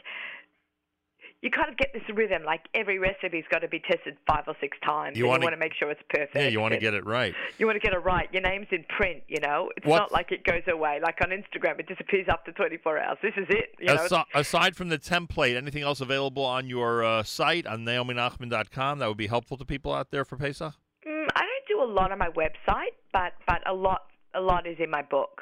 You 1.42 1.50
kind 1.50 1.69
of 1.69 1.77
get 1.77 1.93
this 1.93 2.03
rhythm, 2.14 2.43
like 2.43 2.61
every 2.74 3.00
recipe's 3.00 3.48
got 3.50 3.59
to 3.59 3.69
be 3.69 3.80
tested 3.80 4.18
five 4.27 4.43
or 4.48 4.56
six 4.59 4.77
times, 4.85 5.18
You 5.18 5.26
want 5.27 5.42
to 5.43 5.56
make 5.58 5.74
sure 5.74 5.90
it's 5.90 6.01
perfect. 6.09 6.35
Yeah, 6.35 6.48
you 6.50 6.59
want 6.59 6.74
to 6.74 6.80
get 6.80 6.93
it 6.93 7.06
right. 7.06 7.34
You 7.58 7.66
want 7.66 7.77
to 7.77 7.80
get 7.80 7.93
it 7.93 8.03
right. 8.03 8.27
Your 8.34 8.42
name's 8.42 8.68
in 8.72 8.84
print, 8.98 9.24
you 9.30 9.40
know. 9.40 9.69
It's 9.77 9.88
not 9.88 10.11
like 10.11 10.34
it 10.34 10.43
goes 10.43 10.64
away. 10.68 11.00
Like 11.01 11.18
on 11.24 11.30
Instagram, 11.30 11.80
it 11.80 11.88
disappears 11.88 12.27
after 12.27 12.51
24 12.51 13.00
hours. 13.00 13.18
This 13.22 13.34
is 13.38 13.48
it. 13.50 13.69
You 13.80 13.88
know, 13.88 13.93
Asi- 13.95 14.24
aside 14.34 14.76
from 14.76 14.90
the 14.90 14.98
template, 15.00 15.56
anything 15.56 15.84
else 15.84 16.01
available 16.01 16.43
on 16.43 16.68
your 16.68 17.03
uh, 17.03 17.24
site 17.24 17.66
on 17.66 17.85
naominachman.com 17.85 19.00
that 19.00 19.08
would 19.08 19.18
be 19.18 19.27
helpful 19.27 19.56
to 19.58 19.66
people 19.66 19.93
out 19.93 20.11
there 20.11 20.26
for 20.26 20.35
Pesach? 20.35 20.74
Mm, 21.08 21.27
I 21.35 21.40
don't 21.42 21.68
do 21.69 21.82
a 21.82 21.90
lot 21.90 22.11
on 22.11 22.18
my 22.18 22.30
website, 22.30 22.95
but 23.14 23.34
but 23.48 23.66
a 23.66 23.74
lot 23.74 24.01
a 24.34 24.42
lot 24.42 24.68
is 24.68 24.77
in 24.80 24.90
my 24.90 25.01
book 25.01 25.42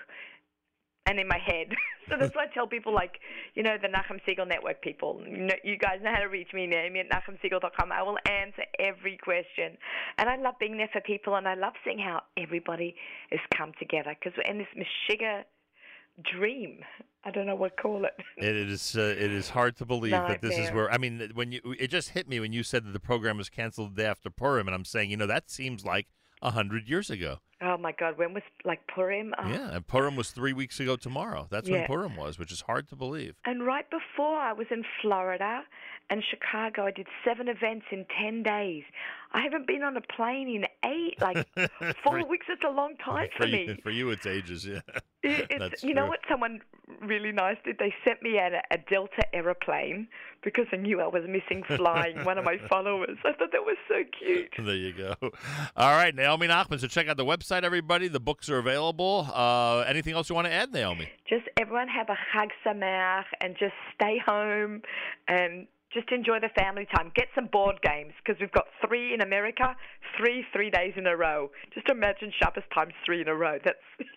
and 1.07 1.19
in 1.19 1.27
my 1.27 1.39
head. 1.39 1.73
so 2.09 2.15
that's 2.19 2.35
why 2.35 2.43
I 2.43 2.53
tell 2.53 2.67
people 2.67 2.93
like 2.93 3.19
you 3.55 3.63
know 3.63 3.77
the 3.81 3.87
Nachum 3.87 4.19
Segal 4.27 4.47
Network 4.47 4.81
people. 4.81 5.21
You, 5.25 5.47
know, 5.47 5.55
you 5.63 5.77
guys 5.77 5.99
know 6.03 6.11
how 6.13 6.21
to 6.21 6.27
reach 6.27 6.49
me. 6.53 6.67
Naomi 6.67 6.99
at 6.99 7.09
nachumsegal.com. 7.09 7.91
I 7.91 8.03
will 8.03 8.17
answer 8.29 8.63
every 8.79 9.17
question, 9.17 9.77
and 10.17 10.29
I 10.29 10.35
love 10.37 10.55
being 10.59 10.77
there 10.77 10.89
for 10.91 11.01
people, 11.01 11.35
and 11.35 11.47
I 11.47 11.55
love 11.55 11.73
seeing 11.83 11.99
how 11.99 12.21
everybody 12.37 12.95
has 13.31 13.39
come 13.55 13.71
together 13.79 14.15
because 14.19 14.37
we're 14.37 14.51
in 14.51 14.59
this 14.59 14.67
Meshiga 14.75 15.43
dream. 16.35 16.79
I 17.23 17.31
don't 17.31 17.45
know 17.45 17.55
what 17.55 17.75
to 17.75 17.81
call 17.81 18.05
it. 18.05 18.13
It 18.37 18.55
is 18.55 18.95
uh, 18.97 19.01
it 19.01 19.31
is 19.31 19.49
hard 19.49 19.75
to 19.77 19.85
believe 19.85 20.11
that 20.11 20.41
this 20.41 20.57
is 20.57 20.71
where 20.71 20.91
I 20.91 20.97
mean 20.97 21.31
when 21.33 21.51
you 21.51 21.61
it 21.79 21.87
just 21.87 22.09
hit 22.09 22.27
me 22.27 22.39
when 22.39 22.53
you 22.53 22.63
said 22.63 22.85
that 22.85 22.91
the 22.91 22.99
program 22.99 23.37
was 23.37 23.49
canceled 23.49 23.95
the 23.95 24.03
day 24.03 24.07
after 24.07 24.29
Purim 24.29 24.67
and 24.67 24.75
I'm 24.75 24.85
saying 24.85 25.11
you 25.11 25.17
know 25.17 25.27
that 25.27 25.49
seems 25.49 25.85
like 25.85 26.07
a 26.41 26.51
hundred 26.51 26.87
years 26.87 27.09
ago. 27.09 27.39
Oh 27.61 27.77
my 27.77 27.91
God, 27.91 28.17
when 28.17 28.33
was 28.33 28.43
like 28.65 28.79
Purim? 28.93 29.33
Oh. 29.37 29.47
Yeah, 29.47 29.71
and 29.71 29.87
Purim 29.87 30.15
was 30.15 30.29
three 30.29 30.53
weeks 30.53 30.79
ago 30.79 30.95
tomorrow. 30.95 31.47
That's 31.49 31.69
when 31.69 31.85
Purim 31.87 32.15
was, 32.15 32.37
which 32.37 32.51
is 32.51 32.61
hard 32.61 32.87
to 32.89 32.95
believe. 32.95 33.35
And 33.45 33.65
right 33.65 33.85
before 33.89 34.37
I 34.37 34.53
was 34.53 34.67
in 34.69 34.83
Florida 35.01 35.61
and 36.09 36.23
Chicago, 36.29 36.85
I 36.85 36.91
did 36.91 37.07
seven 37.25 37.47
events 37.47 37.85
in 37.91 38.05
10 38.19 38.43
days. 38.43 38.83
I 39.33 39.41
haven't 39.41 39.67
been 39.67 39.83
on 39.83 39.97
a 39.97 40.01
plane 40.01 40.47
in 40.47 40.65
eight, 40.89 41.19
like 41.21 41.45
four 42.03 42.25
weeks. 42.27 42.45
It's 42.49 42.63
a 42.63 42.69
long 42.69 42.95
time 43.03 43.27
for, 43.37 43.45
you, 43.45 43.67
me. 43.67 43.79
for 43.83 43.89
you, 43.91 44.09
it's 44.11 44.25
ages. 44.25 44.65
Yeah, 44.65 44.79
It- 45.23 45.47
It's, 45.73 45.83
you 45.83 45.93
know 45.93 46.05
what 46.05 46.19
someone 46.29 46.61
really 47.01 47.33
nice 47.33 47.57
did? 47.65 47.77
They 47.77 47.93
sent 48.05 48.21
me 48.23 48.37
a, 48.37 48.61
a 48.71 48.77
Delta 48.89 49.23
aeroplane 49.35 50.07
because 50.43 50.65
they 50.71 50.77
knew 50.77 51.01
I 51.01 51.07
was 51.07 51.23
missing 51.27 51.61
flying 51.77 52.23
one 52.23 52.37
of 52.37 52.45
my 52.45 52.57
followers. 52.69 53.17
I 53.25 53.33
thought 53.33 53.51
that 53.51 53.65
was 53.65 53.75
so 53.89 53.95
cute. 54.17 54.53
There 54.57 54.75
you 54.75 54.93
go. 54.93 55.13
All 55.75 55.91
right, 55.97 56.15
Naomi 56.15 56.47
Nachman. 56.47 56.79
So 56.79 56.87
check 56.87 57.09
out 57.09 57.17
the 57.17 57.25
website, 57.25 57.63
everybody. 57.63 58.07
The 58.07 58.21
books 58.21 58.49
are 58.49 58.59
available. 58.59 59.27
Uh, 59.33 59.79
anything 59.79 60.13
else 60.13 60.29
you 60.29 60.35
want 60.35 60.47
to 60.47 60.53
add, 60.53 60.71
Naomi? 60.71 61.09
Just 61.27 61.43
everyone 61.59 61.89
have 61.89 62.07
a 62.09 62.17
Chag 62.33 62.49
Sameach 62.65 63.25
and 63.41 63.57
just 63.59 63.73
stay 63.93 64.21
home 64.25 64.83
and 65.27 65.67
just 65.97 66.11
enjoy 66.11 66.39
the 66.39 66.49
family 66.49 66.87
time. 66.95 67.11
Get 67.15 67.27
some 67.33 67.47
board 67.47 67.81
games 67.81 68.13
because 68.23 68.39
we've 68.39 68.51
got 68.51 68.65
three 68.85 69.13
in 69.13 69.21
America, 69.21 69.75
three 70.17 70.45
three 70.53 70.69
days 70.69 70.93
in 70.95 71.07
a 71.07 71.15
row. 71.15 71.49
Just 71.73 71.89
imagine 71.89 72.31
Shabbos 72.39 72.63
times 72.73 72.93
three 73.05 73.21
in 73.21 73.27
a 73.27 73.35
row. 73.35 73.57
That's 73.63 73.77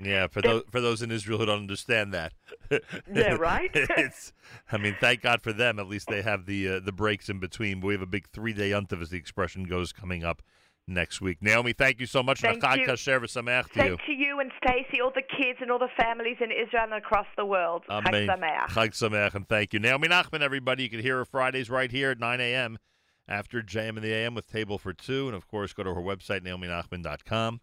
Yeah, 0.00 0.26
for 0.26 0.42
those 0.42 0.64
for 0.70 0.80
those 0.80 1.02
in 1.02 1.10
Israel 1.12 1.38
who 1.38 1.46
don't 1.46 1.60
understand 1.60 2.12
that. 2.14 2.32
Yeah, 3.12 3.34
right? 3.34 3.70
it's. 3.74 4.32
I 4.72 4.78
mean, 4.78 4.96
thank 5.00 5.22
God 5.22 5.42
for 5.42 5.52
them. 5.52 5.78
At 5.78 5.86
least 5.86 6.08
they 6.08 6.22
have 6.22 6.46
the 6.46 6.68
uh, 6.68 6.80
the 6.80 6.92
breaks 6.92 7.28
in 7.28 7.38
between. 7.38 7.80
We 7.80 7.94
have 7.94 8.02
a 8.02 8.06
big 8.06 8.28
three 8.28 8.52
day 8.52 8.70
yontiv, 8.70 9.00
as 9.00 9.10
the 9.10 9.18
expression 9.18 9.64
goes, 9.64 9.92
coming 9.92 10.24
up 10.24 10.42
next 10.86 11.20
week. 11.20 11.38
Naomi, 11.40 11.72
thank 11.72 12.00
you 12.00 12.06
so 12.06 12.22
much. 12.22 12.40
Thank 12.40 12.62
you. 12.62 12.86
v'sameach 12.86 13.70
to 13.72 13.84
you. 13.84 13.96
To 14.06 14.12
you 14.12 14.40
and 14.40 14.50
Stacy, 14.62 15.00
all 15.00 15.12
the 15.14 15.22
kids 15.22 15.58
and 15.60 15.70
all 15.70 15.78
the 15.78 15.88
families 15.96 16.36
in 16.40 16.50
Israel 16.50 16.84
and 16.84 16.94
across 16.94 17.26
the 17.36 17.44
world. 17.44 17.82
Amen. 17.88 18.28
Chag 18.28 18.90
Sameach, 18.90 19.34
and 19.34 19.48
thank 19.48 19.72
you. 19.72 19.78
Naomi 19.78 20.08
Nachman, 20.08 20.40
everybody. 20.40 20.84
You 20.84 20.90
can 20.90 21.00
hear 21.00 21.18
her 21.18 21.24
Fridays 21.24 21.70
right 21.70 21.90
here 21.90 22.10
at 22.10 22.18
9 22.18 22.40
a.m. 22.40 22.78
after 23.28 23.62
JM 23.62 23.96
in 23.96 24.02
the 24.02 24.12
AM 24.12 24.34
with 24.34 24.46
Table 24.46 24.78
for 24.78 24.92
Two. 24.92 25.26
And, 25.26 25.36
of 25.36 25.48
course, 25.48 25.72
go 25.72 25.82
to 25.82 25.94
her 25.94 26.00
website, 26.00 26.40
naominachman.com. 26.40 27.60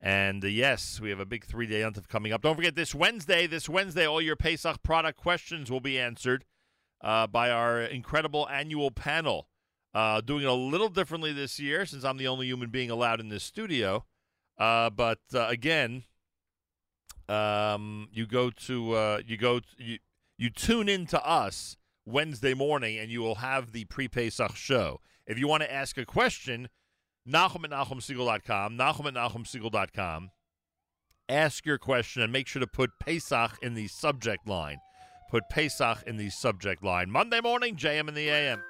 And, 0.00 0.44
uh, 0.44 0.48
yes, 0.48 1.00
we 1.00 1.10
have 1.10 1.20
a 1.20 1.26
big 1.26 1.44
three-day 1.44 1.80
yontif 1.80 2.08
coming 2.08 2.32
up. 2.32 2.42
Don't 2.42 2.56
forget, 2.56 2.74
this 2.74 2.92
Wednesday, 2.92 3.46
this 3.46 3.68
Wednesday, 3.68 4.04
all 4.04 4.20
your 4.20 4.34
Pesach 4.34 4.82
product 4.82 5.16
questions 5.16 5.70
will 5.70 5.80
be 5.80 5.98
answered 5.98 6.44
uh, 7.02 7.28
by 7.28 7.50
our 7.50 7.80
incredible 7.80 8.48
annual 8.48 8.90
panel. 8.90 9.46
Uh, 9.94 10.20
doing 10.20 10.42
it 10.42 10.48
a 10.48 10.54
little 10.54 10.88
differently 10.88 11.32
this 11.32 11.60
year 11.60 11.84
since 11.84 12.02
I'm 12.04 12.16
the 12.16 12.28
only 12.28 12.46
human 12.46 12.70
being 12.70 12.90
allowed 12.90 13.20
in 13.20 13.28
this 13.28 13.44
studio. 13.44 14.04
Uh, 14.58 14.88
but, 14.88 15.20
uh, 15.34 15.46
again, 15.48 16.04
um, 17.28 18.08
you 18.12 18.26
go 18.26 18.50
to 18.50 18.92
uh, 18.92 19.20
you 19.26 19.36
go 19.36 19.60
t- 19.60 19.66
you 19.78 19.98
you 20.38 20.50
tune 20.50 20.88
in 20.88 21.06
to 21.06 21.24
us 21.26 21.76
Wednesday 22.04 22.54
morning, 22.54 22.98
and 22.98 23.10
you 23.10 23.20
will 23.20 23.36
have 23.36 23.72
the 23.72 23.84
pre-Pesach 23.84 24.56
show. 24.56 25.00
If 25.26 25.38
you 25.38 25.46
want 25.46 25.62
to 25.62 25.72
ask 25.72 25.96
a 25.98 26.04
question, 26.04 26.68
Nachum 27.28 27.64
at 27.64 27.70
NachumSegal.com, 27.70 28.76
Nachum 28.76 29.06
at 29.06 29.14
NachumSegal.com. 29.14 30.30
Ask 31.28 31.64
your 31.64 31.78
question 31.78 32.22
and 32.22 32.32
make 32.32 32.48
sure 32.48 32.60
to 32.60 32.66
put 32.66 32.90
Pesach 32.98 33.52
in 33.62 33.74
the 33.74 33.88
subject 33.88 34.48
line. 34.48 34.78
Put 35.30 35.48
Pesach 35.48 36.02
in 36.06 36.16
the 36.16 36.28
subject 36.28 36.82
line. 36.82 37.10
Monday 37.10 37.40
morning, 37.40 37.76
JM 37.76 38.08
in 38.08 38.14
the 38.14 38.28
AM. 38.28 38.62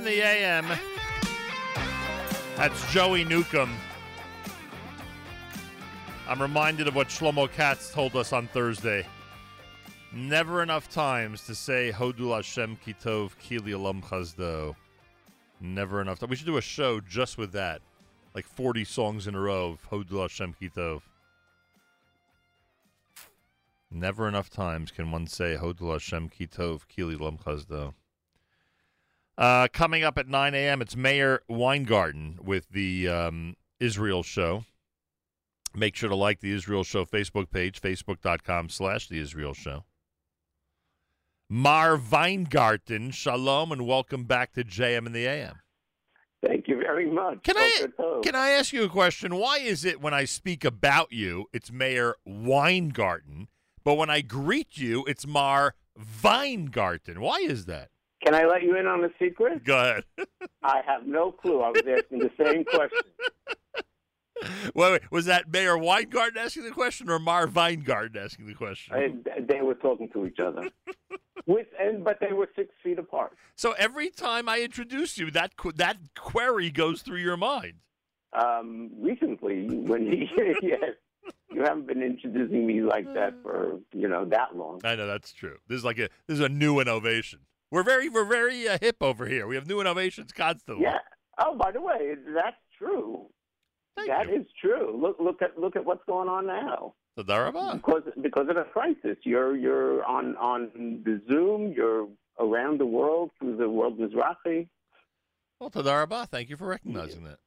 In 0.00 0.04
the 0.06 0.22
AM. 0.22 0.66
That's 2.56 2.90
Joey 2.90 3.22
Newcomb. 3.22 3.76
I'm 6.26 6.40
reminded 6.40 6.88
of 6.88 6.94
what 6.94 7.08
Shlomo 7.08 7.52
Katz 7.52 7.92
told 7.92 8.16
us 8.16 8.32
on 8.32 8.46
Thursday. 8.46 9.06
Never 10.10 10.62
enough 10.62 10.88
times 10.88 11.44
to 11.46 11.54
say 11.54 11.92
Hodul 11.94 12.34
Hashem 12.34 12.78
Kitov 12.78 13.32
Kili 13.44 13.74
Olam 13.74 14.02
Chazdo. 14.02 14.74
Never 15.60 16.00
enough 16.00 16.18
time. 16.18 16.30
We 16.30 16.36
should 16.36 16.46
do 16.46 16.56
a 16.56 16.62
show 16.62 17.00
just 17.00 17.36
with 17.36 17.52
that. 17.52 17.82
Like 18.34 18.46
40 18.46 18.84
songs 18.84 19.26
in 19.26 19.34
a 19.34 19.40
row 19.40 19.72
of 19.72 19.90
Hodul 19.90 20.22
Hashem 20.22 20.54
Kitov. 20.60 21.02
Never 23.90 24.26
enough 24.26 24.48
times 24.48 24.90
can 24.90 25.10
one 25.10 25.26
say 25.26 25.58
Hodul 25.60 25.92
Hashem 25.92 26.30
Kitov 26.30 26.82
Kili 26.88 27.18
Olam 27.18 27.42
Chazdo. 27.42 27.92
Uh, 29.40 29.68
coming 29.72 30.04
up 30.04 30.18
at 30.18 30.28
9 30.28 30.54
a.m., 30.54 30.82
it's 30.82 30.94
Meir 30.94 31.40
Weingarten 31.48 32.38
with 32.42 32.68
the 32.68 33.08
um, 33.08 33.56
Israel 33.80 34.22
Show. 34.22 34.66
Make 35.74 35.96
sure 35.96 36.10
to 36.10 36.14
like 36.14 36.40
the 36.40 36.52
Israel 36.52 36.84
Show 36.84 37.06
Facebook 37.06 37.50
page, 37.50 37.80
facebook.com 37.80 38.68
slash 38.68 39.08
the 39.08 39.18
Israel 39.18 39.54
Show. 39.54 39.84
Mar 41.48 41.96
Weingarten, 41.96 43.12
shalom, 43.12 43.72
and 43.72 43.86
welcome 43.86 44.24
back 44.24 44.52
to 44.52 44.62
JM 44.62 45.06
in 45.06 45.12
the 45.12 45.26
AM. 45.26 45.54
Thank 46.46 46.68
you 46.68 46.76
very 46.76 47.10
much. 47.10 47.42
Can 47.42 47.56
I 47.56 47.86
can 48.22 48.34
I 48.34 48.50
ask 48.50 48.74
you 48.74 48.84
a 48.84 48.88
question? 48.90 49.36
Why 49.36 49.58
is 49.58 49.86
it 49.86 50.02
when 50.02 50.12
I 50.12 50.26
speak 50.26 50.66
about 50.66 51.12
you, 51.12 51.46
it's 51.54 51.72
Meir 51.72 52.16
Weingarten, 52.26 53.48
but 53.84 53.94
when 53.94 54.10
I 54.10 54.20
greet 54.20 54.76
you, 54.76 55.04
it's 55.06 55.26
Mar 55.26 55.76
Weingarten? 56.22 57.22
Why 57.22 57.38
is 57.38 57.64
that? 57.64 57.88
Can 58.24 58.34
I 58.34 58.44
let 58.44 58.62
you 58.62 58.76
in 58.76 58.86
on 58.86 59.04
a 59.04 59.08
secret? 59.18 59.64
Go 59.64 59.78
ahead. 59.78 60.04
I 60.62 60.82
have 60.86 61.06
no 61.06 61.32
clue. 61.32 61.60
I 61.60 61.70
was 61.70 61.82
asking 61.86 62.18
the 62.18 62.30
same 62.38 62.64
question. 62.64 62.98
Wait, 64.74 64.92
wait, 64.92 65.02
was 65.10 65.26
that 65.26 65.50
Meir 65.52 65.76
Weingarten 65.76 66.38
asking 66.38 66.64
the 66.64 66.70
question 66.70 67.10
or 67.10 67.18
Mar 67.18 67.46
Weingarten 67.46 68.16
asking 68.22 68.46
the 68.46 68.54
question? 68.54 68.94
I, 68.94 69.40
they 69.40 69.60
were 69.60 69.74
talking 69.74 70.08
to 70.10 70.26
each 70.26 70.38
other. 70.38 70.70
With 71.46 71.66
and 71.78 72.04
but 72.04 72.18
they 72.20 72.32
were 72.32 72.48
six 72.54 72.70
feet 72.82 72.98
apart. 72.98 73.32
So 73.56 73.72
every 73.72 74.10
time 74.10 74.48
I 74.48 74.60
introduce 74.60 75.18
you, 75.18 75.30
that 75.32 75.52
that 75.76 75.96
query 76.16 76.70
goes 76.70 77.02
through 77.02 77.18
your 77.18 77.36
mind. 77.36 77.74
Um, 78.32 78.90
recently, 78.98 79.66
when 79.66 80.06
he 80.06 80.30
yes, 80.62 80.94
you 81.50 81.62
haven't 81.62 81.86
been 81.86 82.02
introducing 82.02 82.66
me 82.66 82.82
like 82.82 83.12
that 83.14 83.34
for 83.42 83.80
you 83.92 84.06
know 84.06 84.24
that 84.26 84.54
long. 84.54 84.80
I 84.84 84.94
know 84.96 85.06
that's 85.06 85.32
true. 85.32 85.56
This 85.66 85.78
is 85.78 85.84
like 85.84 85.98
a 85.98 86.08
this 86.26 86.38
is 86.38 86.40
a 86.40 86.48
new 86.48 86.78
innovation. 86.78 87.40
We're 87.70 87.82
very 87.84 88.08
we're 88.08 88.24
very 88.24 88.68
uh, 88.68 88.78
hip 88.80 88.96
over 89.00 89.26
here. 89.26 89.46
We 89.46 89.54
have 89.54 89.66
new 89.66 89.80
innovations 89.80 90.32
constantly. 90.32 90.84
Yeah. 90.84 90.98
Oh, 91.38 91.56
by 91.56 91.70
the 91.70 91.80
way, 91.80 92.14
that's 92.34 92.56
true. 92.78 93.26
That 93.96 94.28
is 94.30 94.46
true. 94.60 94.98
Look, 95.00 95.16
look 95.20 95.42
at 95.42 95.58
look 95.58 95.76
at 95.76 95.84
what's 95.84 96.04
going 96.06 96.28
on 96.28 96.46
now. 96.46 96.94
So. 97.16 97.22
Because 97.24 98.02
because 98.22 98.48
of 98.48 98.54
the 98.56 98.64
crisis, 98.72 99.18
you're 99.24 99.54
you're 99.56 100.04
on 100.04 100.36
on 100.36 101.02
the 101.04 101.20
Zoom. 101.28 101.72
You're 101.76 102.08
around 102.38 102.80
the 102.80 102.86
world 102.86 103.30
through 103.38 103.56
the 103.58 103.68
World 103.68 103.98
Mizrachi, 103.98 104.66
Well, 105.58 105.68
Toda 105.68 105.90
Rabba, 105.94 106.26
thank 106.30 106.48
you 106.48 106.56
for 106.56 106.66
recognizing 106.66 107.24
that. 107.24 107.38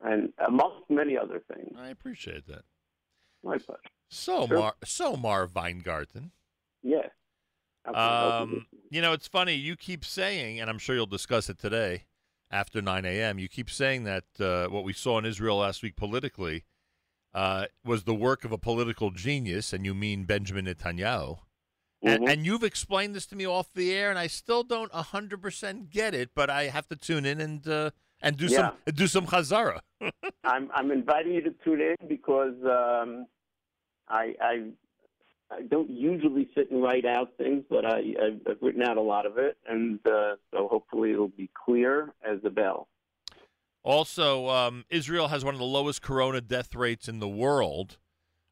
and 0.00 0.32
amongst 0.48 0.90
many 0.90 1.16
other 1.16 1.40
things. 1.54 1.76
I 1.78 1.88
appreciate 1.90 2.48
that. 2.48 2.62
My 3.44 3.58
pleasure. 3.58 3.80
So 4.08 4.48
Sure. 4.48 4.58
Mar 4.58 4.74
so 4.84 5.16
Mar 5.16 5.48
Weingarten. 5.54 6.32
Yes. 6.82 7.10
How 7.84 7.92
can 7.92 8.00
I 8.00 8.36
help 8.36 8.50
you? 8.50 8.56
Um, 8.56 8.66
you 8.92 9.00
know, 9.00 9.12
it's 9.12 9.26
funny. 9.26 9.54
You 9.54 9.74
keep 9.74 10.04
saying, 10.04 10.60
and 10.60 10.68
I'm 10.68 10.78
sure 10.78 10.94
you'll 10.94 11.06
discuss 11.06 11.48
it 11.48 11.58
today 11.58 12.04
after 12.50 12.82
9 12.82 13.06
a.m. 13.06 13.38
You 13.38 13.48
keep 13.48 13.70
saying 13.70 14.04
that 14.04 14.24
uh, 14.38 14.66
what 14.66 14.84
we 14.84 14.92
saw 14.92 15.18
in 15.18 15.24
Israel 15.24 15.56
last 15.56 15.82
week 15.82 15.96
politically 15.96 16.64
uh, 17.32 17.64
was 17.86 18.04
the 18.04 18.14
work 18.14 18.44
of 18.44 18.52
a 18.52 18.58
political 18.58 19.10
genius, 19.10 19.72
and 19.72 19.86
you 19.86 19.94
mean 19.94 20.24
Benjamin 20.24 20.66
Netanyahu. 20.66 21.38
And, 22.02 22.28
and 22.28 22.44
you've 22.44 22.64
explained 22.64 23.14
this 23.14 23.24
to 23.26 23.36
me 23.36 23.46
off 23.46 23.72
the 23.72 23.94
air, 23.94 24.10
and 24.10 24.18
I 24.18 24.26
still 24.26 24.62
don't 24.62 24.92
100% 24.92 25.88
get 25.88 26.14
it, 26.14 26.30
but 26.34 26.50
I 26.50 26.64
have 26.64 26.86
to 26.88 26.96
tune 26.96 27.24
in 27.24 27.40
and 27.40 27.66
uh, 27.66 27.90
and 28.20 28.36
do 28.36 28.48
some 28.48 28.72
do 28.92 29.06
some 29.06 29.26
chazara. 29.26 29.80
I'm 30.44 30.68
I'm 30.74 30.90
inviting 30.90 31.32
you 31.32 31.40
to 31.42 31.54
tune 31.64 31.80
in 31.80 32.08
because 32.08 32.56
um, 32.64 33.26
I, 34.08 34.34
I 34.40 34.64
I 35.52 35.62
don't 35.62 35.90
usually 35.90 36.48
sit 36.54 36.70
and 36.70 36.82
write 36.82 37.04
out 37.04 37.32
things, 37.36 37.64
but 37.68 37.84
I 37.84 37.98
I've, 37.98 38.40
I've 38.48 38.62
written 38.62 38.82
out 38.82 38.96
a 38.96 39.02
lot 39.02 39.26
of 39.26 39.38
it, 39.38 39.56
and 39.68 39.98
uh, 40.06 40.36
so 40.52 40.68
hopefully 40.68 41.12
it'll 41.12 41.28
be 41.28 41.50
clear 41.64 42.12
as 42.24 42.38
a 42.44 42.50
bell. 42.50 42.88
Also, 43.84 44.48
um, 44.48 44.84
Israel 44.90 45.28
has 45.28 45.44
one 45.44 45.54
of 45.54 45.60
the 45.60 45.66
lowest 45.66 46.02
corona 46.02 46.40
death 46.40 46.74
rates 46.74 47.08
in 47.08 47.18
the 47.18 47.28
world, 47.28 47.98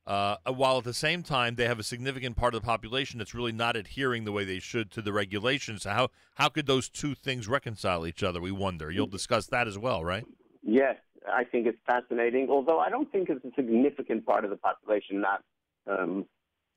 uh, 0.06 0.36
while 0.46 0.78
at 0.78 0.84
the 0.84 0.92
same 0.92 1.22
time 1.22 1.54
they 1.54 1.66
have 1.66 1.78
a 1.78 1.84
significant 1.84 2.36
part 2.36 2.54
of 2.54 2.60
the 2.60 2.66
population 2.66 3.18
that's 3.18 3.34
really 3.34 3.52
not 3.52 3.76
adhering 3.76 4.24
the 4.24 4.32
way 4.32 4.44
they 4.44 4.58
should 4.58 4.90
to 4.90 5.00
the 5.00 5.12
regulations. 5.12 5.82
So 5.82 5.90
how 5.90 6.08
how 6.34 6.48
could 6.48 6.66
those 6.66 6.88
two 6.88 7.14
things 7.14 7.48
reconcile 7.48 8.06
each 8.06 8.22
other? 8.22 8.40
We 8.40 8.52
wonder. 8.52 8.90
You'll 8.90 9.06
discuss 9.06 9.46
that 9.46 9.68
as 9.68 9.78
well, 9.78 10.04
right? 10.04 10.26
Yes, 10.62 10.96
I 11.32 11.44
think 11.44 11.66
it's 11.66 11.78
fascinating. 11.86 12.48
Although 12.50 12.80
I 12.80 12.90
don't 12.90 13.10
think 13.12 13.30
it's 13.30 13.44
a 13.44 13.54
significant 13.54 14.26
part 14.26 14.44
of 14.44 14.50
the 14.50 14.56
population 14.56 15.20
not 15.20 15.42
um, 15.86 16.26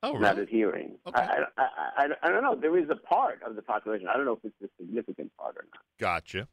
oh, 0.03 0.17
not 0.17 0.37
adhering. 0.37 0.97
I, 1.13 1.21
I, 1.21 1.37
I, 1.57 1.67
I, 1.97 2.07
I 2.21 2.29
don't 2.29 2.43
know. 2.43 2.55
There 2.55 2.77
is 2.77 2.89
a 2.89 2.95
part 2.95 3.41
of 3.43 3.55
the 3.55 3.61
population. 3.61 4.07
I 4.07 4.15
don't 4.15 4.25
know 4.25 4.39
if 4.43 4.45
it's 4.45 4.61
a 4.63 4.83
significant 4.83 5.31
part 5.37 5.55
or 5.57 5.65
not. 5.73 5.81
Gotcha. 5.99 6.47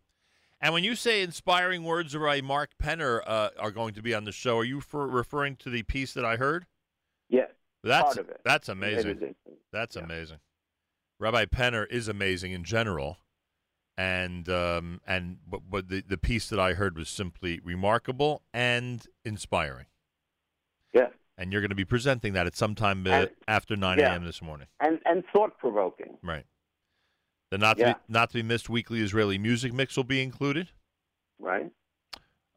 And 0.61 0.75
when 0.75 0.85
you 0.85 0.95
say 0.95 1.23
inspiring 1.23 1.85
words 1.85 2.15
by 2.15 2.41
Mark 2.43 2.71
Penner 2.83 3.23
uh, 3.27 3.51
are 3.59 3.71
going 3.71 3.95
to 3.95 4.03
be 4.03 4.15
on 4.15 4.25
the 4.25 4.33
show, 4.33 4.59
are 4.59 4.65
you 4.65 4.81
for 4.81 5.07
referring 5.07 5.57
to 5.57 5.71
the 5.71 5.83
piece 5.83 6.13
that 6.15 6.25
I 6.25 6.37
heard? 6.37 6.67
Yes, 7.31 7.51
That's 7.83 8.03
part 8.03 8.19
of 8.19 8.29
it. 8.29 8.41
that's 8.45 8.69
amazing. 8.69 9.23
is. 9.23 9.35
That's 9.73 9.97
amazing. 9.97 10.39
Rabbi 11.19 11.47
Penner 11.47 11.87
is 11.91 12.09
amazing 12.09 12.53
in 12.53 12.65
general, 12.65 13.19
and 13.97 14.49
um, 14.49 15.01
and 15.07 15.39
but, 15.47 15.63
but 15.71 15.89
the 15.89 16.03
the 16.07 16.19
piece 16.19 16.49
that 16.49 16.59
I 16.59 16.75
heard 16.75 16.97
was 16.97 17.09
simply 17.09 17.61
remarkable 17.63 18.43
and 18.53 19.07
inspiring. 19.25 19.87
Yeah. 20.93 21.09
And 21.41 21.51
you're 21.53 21.63
going 21.63 21.71
to 21.71 21.75
be 21.75 21.87
presenting 21.87 22.35
that 22.35 22.47
at 22.47 22.55
some 22.55 22.75
time 22.75 23.07
uh, 23.07 23.11
And- 23.11 23.31
after 23.49 23.75
9 23.75 23.99
yeah. 23.99 24.13
a.m. 24.13 24.25
this 24.27 24.43
morning, 24.43 24.67
and 24.79 25.01
and 25.07 25.25
thought 25.33 25.57
provoking. 25.59 26.19
right? 26.23 26.45
The 27.51 27.57
not 27.57 27.79
to 27.79 27.83
Yeah. 27.83 27.93
be, 27.95 27.99
not 28.09 28.29
to 28.31 28.35
be 28.35 28.43
missed 28.43 28.69
weekly 28.69 29.01
Israeli 29.01 29.39
music 29.39 29.73
mix 29.73 29.97
will 29.97 30.05
be 30.05 30.23
included. 30.23 30.69
Right. 31.41 31.71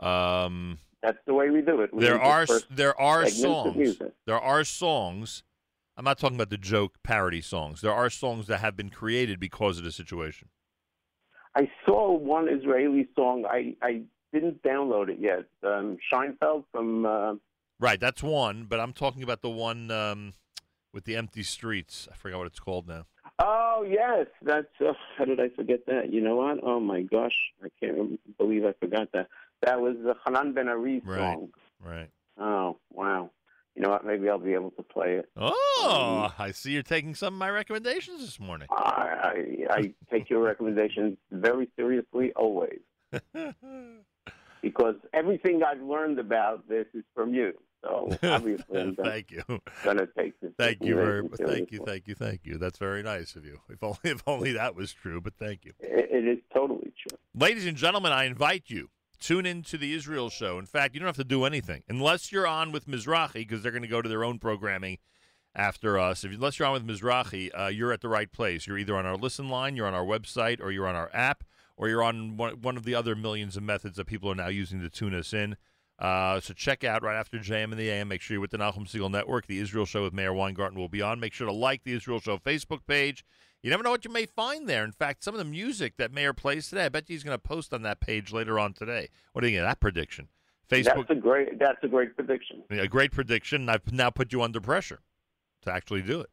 Um, 0.02 0.80
That's 1.02 1.18
the 1.26 1.34
way 1.34 1.50
we 1.50 1.62
do 1.62 1.80
it. 1.82 1.94
We 1.94 2.04
there 2.04 2.22
are 2.22 2.46
there 2.70 3.00
are 3.00 3.26
songs. 3.30 4.02
There 4.28 4.40
are 4.40 4.66
songs. 4.66 5.44
I'm 5.96 6.04
not 6.04 6.20
talking 6.20 6.36
about 6.36 6.50
the 6.50 6.58
joke 6.58 6.96
parody 7.04 7.40
songs. 7.40 7.80
There 7.80 7.94
are 7.94 8.10
songs 8.10 8.48
that 8.48 8.58
have 8.58 8.76
been 8.76 8.90
created 8.90 9.40
because 9.40 9.78
of 9.78 9.86
the 9.86 9.92
situation. 9.94 10.50
I 11.56 11.72
saw 11.86 12.12
one 12.12 12.50
Israeli 12.50 13.08
song. 13.16 13.46
I 13.50 13.78
I 13.82 14.02
didn't 14.34 14.62
download 14.62 15.08
it 15.08 15.20
yet. 15.22 15.46
Um, 15.64 15.98
Scheinfeld 16.12 16.66
from. 16.74 17.06
Uh, 17.06 17.36
Right, 17.84 18.00
that's 18.00 18.24
one, 18.24 18.64
but 18.70 18.80
I'm 18.80 18.94
talking 18.94 19.24
about 19.24 19.42
the 19.42 19.50
one 19.50 19.92
um, 19.92 20.36
with 20.94 21.04
the 21.04 21.18
empty 21.18 21.44
streets. 21.44 22.08
I 22.10 22.16
forgot 22.16 22.38
what 22.38 22.48
it's 22.48 22.62
called 22.62 22.88
now. 22.88 23.08
oh 23.40 23.86
yes, 23.86 24.28
that's. 24.42 24.70
Uh, 24.80 24.94
how 25.18 25.26
did 25.26 25.42
I 25.42 25.50
forget 25.50 25.86
that? 25.88 26.14
You 26.14 26.22
know 26.22 26.38
what? 26.38 26.60
Oh 26.64 26.80
my 26.80 27.02
gosh, 27.02 27.36
I 27.62 27.68
can't 27.82 28.22
believe 28.38 28.64
I 28.64 28.72
forgot 28.80 29.10
that. 29.12 29.28
That 29.64 29.82
was 29.82 29.98
the 30.02 30.16
Hanan 30.26 30.54
Ben 30.54 30.68
Right. 30.68 31.02
song. 31.04 31.50
Right. 31.84 31.94
Right. 31.98 32.10
Oh 32.40 32.78
wow. 32.90 33.32
You 33.76 33.82
know 33.82 33.90
what? 33.90 34.06
Maybe 34.06 34.30
I'll 34.30 34.40
be 34.40 34.54
able 34.54 34.72
to 34.72 34.84
play 34.84 35.16
it. 35.16 35.30
Oh, 35.36 36.34
I 36.40 36.52
see 36.52 36.72
you're 36.72 36.84
taking 36.84 37.16
some 37.16 37.34
of 37.34 37.38
my 37.38 37.50
recommendations 37.50 38.22
this 38.22 38.40
morning. 38.40 38.70
I, 38.72 39.34
I, 39.70 39.74
I 39.74 39.94
take 40.10 40.30
your 40.30 40.42
recommendations 40.42 41.18
very 41.34 41.70
seriously 41.76 42.32
always 42.34 42.80
because 44.62 44.96
everything 45.14 45.64
I've 45.70 45.82
learned 45.82 46.20
about 46.20 46.70
this 46.70 46.86
is 46.94 47.04
from 47.14 47.34
you. 47.34 47.52
So 47.84 48.10
obviously, 48.24 48.80
I'm 48.80 48.96
gonna, 48.96 49.10
thank 49.10 49.32
you. 49.32 49.44
gonna 49.84 50.08
take 50.18 50.40
this. 50.40 50.52
Thank 50.58 50.84
you 50.84 50.96
very 50.96 51.24
much. 51.24 51.40
Thank 51.46 51.72
you, 51.72 51.84
thank 51.86 52.08
you, 52.08 52.16
thank 52.16 52.46
you. 52.46 52.58
That's 52.58 52.78
very 52.78 53.04
nice 53.04 53.36
of 53.36 53.46
you. 53.46 53.60
If 53.70 53.84
only 53.84 53.98
if 54.04 54.24
only 54.28 54.54
that 54.54 54.76
was 54.76 54.94
true, 54.94 55.22
but 55.22 55.34
thank 55.36 55.66
you. 55.66 55.74
It, 55.80 56.10
it 56.12 56.28
is 56.28 56.40
totally 56.54 56.94
true. 57.08 57.18
Ladies 57.36 57.66
and 57.66 57.78
gentlemen, 57.78 58.12
I 58.12 58.24
invite 58.26 58.64
you 58.68 58.90
tune 59.20 59.46
into 59.46 59.78
the 59.78 59.94
Israel 59.94 60.30
show. 60.30 60.60
In 60.60 60.66
fact, 60.66 60.94
you 60.94 61.00
don't 61.00 61.08
have 61.08 61.16
to 61.16 61.24
do 61.24 61.46
anything 61.46 61.84
unless 61.88 62.32
you're 62.32 62.48
on 62.48 62.72
with 62.72 62.88
Mizrachi 62.88 63.34
because 63.36 63.64
they're 63.64 63.72
going 63.72 63.84
to 63.84 63.88
go 63.88 64.02
to 64.02 64.10
their 64.10 64.24
own 64.24 64.38
programming 64.40 64.98
after 65.56 65.98
us. 65.98 66.24
If 66.24 66.34
unless 66.34 66.60
you're 66.60 66.68
on 66.68 66.74
with 66.74 66.88
Mizrachi, 66.88 67.50
uh, 67.58 67.68
you're 67.68 67.94
at 67.94 68.02
the 68.02 68.10
right 68.10 68.32
place. 68.32 68.68
You're 68.68 68.78
either 68.78 68.96
on 68.96 69.06
our 69.06 69.16
listen 69.16 69.50
line, 69.50 69.76
you're 69.76 69.88
on 69.88 69.94
our 69.94 70.06
website, 70.06 70.60
or 70.62 70.72
you're 70.72 70.88
on 70.88 70.96
our 70.96 71.10
app, 71.14 71.44
or 71.78 71.88
you're 71.88 72.04
on 72.04 72.38
one, 72.38 72.62
one 72.62 72.78
of 72.78 72.84
the 72.84 72.96
other 72.96 73.16
millions 73.16 73.56
of 73.56 73.64
methods 73.64 73.98
that 73.98 74.06
people 74.06 74.30
are 74.30 74.36
now 74.36 74.48
using 74.48 74.82
to 74.82 74.90
tune 74.90 75.16
us 75.16 75.34
in. 75.34 75.56
Uh, 76.00 76.40
so 76.40 76.54
check 76.54 76.84
out 76.84 77.04
right 77.04 77.16
after 77.18 77.38
JM 77.38 77.66
and 77.66 77.78
the 77.78 77.90
AM. 77.90 78.08
Make 78.08 78.22
sure 78.22 78.36
you're 78.36 78.42
with 78.42 78.52
the 78.52 78.58
Nachum 78.58 78.88
Segal 78.90 79.12
Network. 79.12 79.48
The 79.48 79.60
Israel 79.60 79.86
Show 79.86 80.04
with 80.04 80.14
Meir 80.14 80.34
Weingarten 80.34 80.78
will 80.78 80.90
be 80.90 81.02
on. 81.02 81.20
Make 81.20 81.34
sure 81.34 81.48
to 81.48 81.54
like 81.54 81.84
the 81.84 81.94
Israel 81.94 82.20
Show 82.20 82.38
Facebook 82.38 82.86
page. 82.88 83.24
You 83.62 83.70
never 83.70 83.84
know 83.84 83.92
what 83.92 84.04
you 84.04 84.12
may 84.12 84.26
find 84.26 84.68
there. 84.68 84.84
In 84.84 84.92
fact, 84.92 85.24
some 85.24 85.34
of 85.34 85.38
the 85.38 85.46
music 85.46 85.96
that 85.98 86.12
Meir 86.12 86.34
plays 86.34 86.68
today, 86.68 86.86
I 86.86 86.90
bet 86.90 87.06
he's 87.08 87.24
going 87.24 87.36
to 87.36 87.42
post 87.42 87.74
on 87.74 87.84
that 87.84 88.02
page 88.02 88.34
later 88.34 88.60
on 88.60 88.74
today. 88.74 89.10
What 89.32 89.42
do 89.42 89.48
you 89.48 89.56
think 89.56 89.64
of 89.64 89.70
that 89.70 89.80
prediction? 89.80 90.28
Facebook, 90.70 91.08
That's 91.08 91.12
a 91.12 91.22
great. 91.22 91.60
That's 91.60 91.84
a 91.84 91.88
great 91.88 92.16
prediction. 92.16 92.64
a 92.70 92.88
great 92.88 93.12
prediction. 93.12 93.70
I've 93.70 93.92
now 93.94 94.10
put 94.10 94.34
you 94.34 94.42
under 94.42 94.60
pressure 94.60 95.00
to 95.62 95.72
actually 95.72 96.02
do 96.02 96.22
it. 96.22 96.30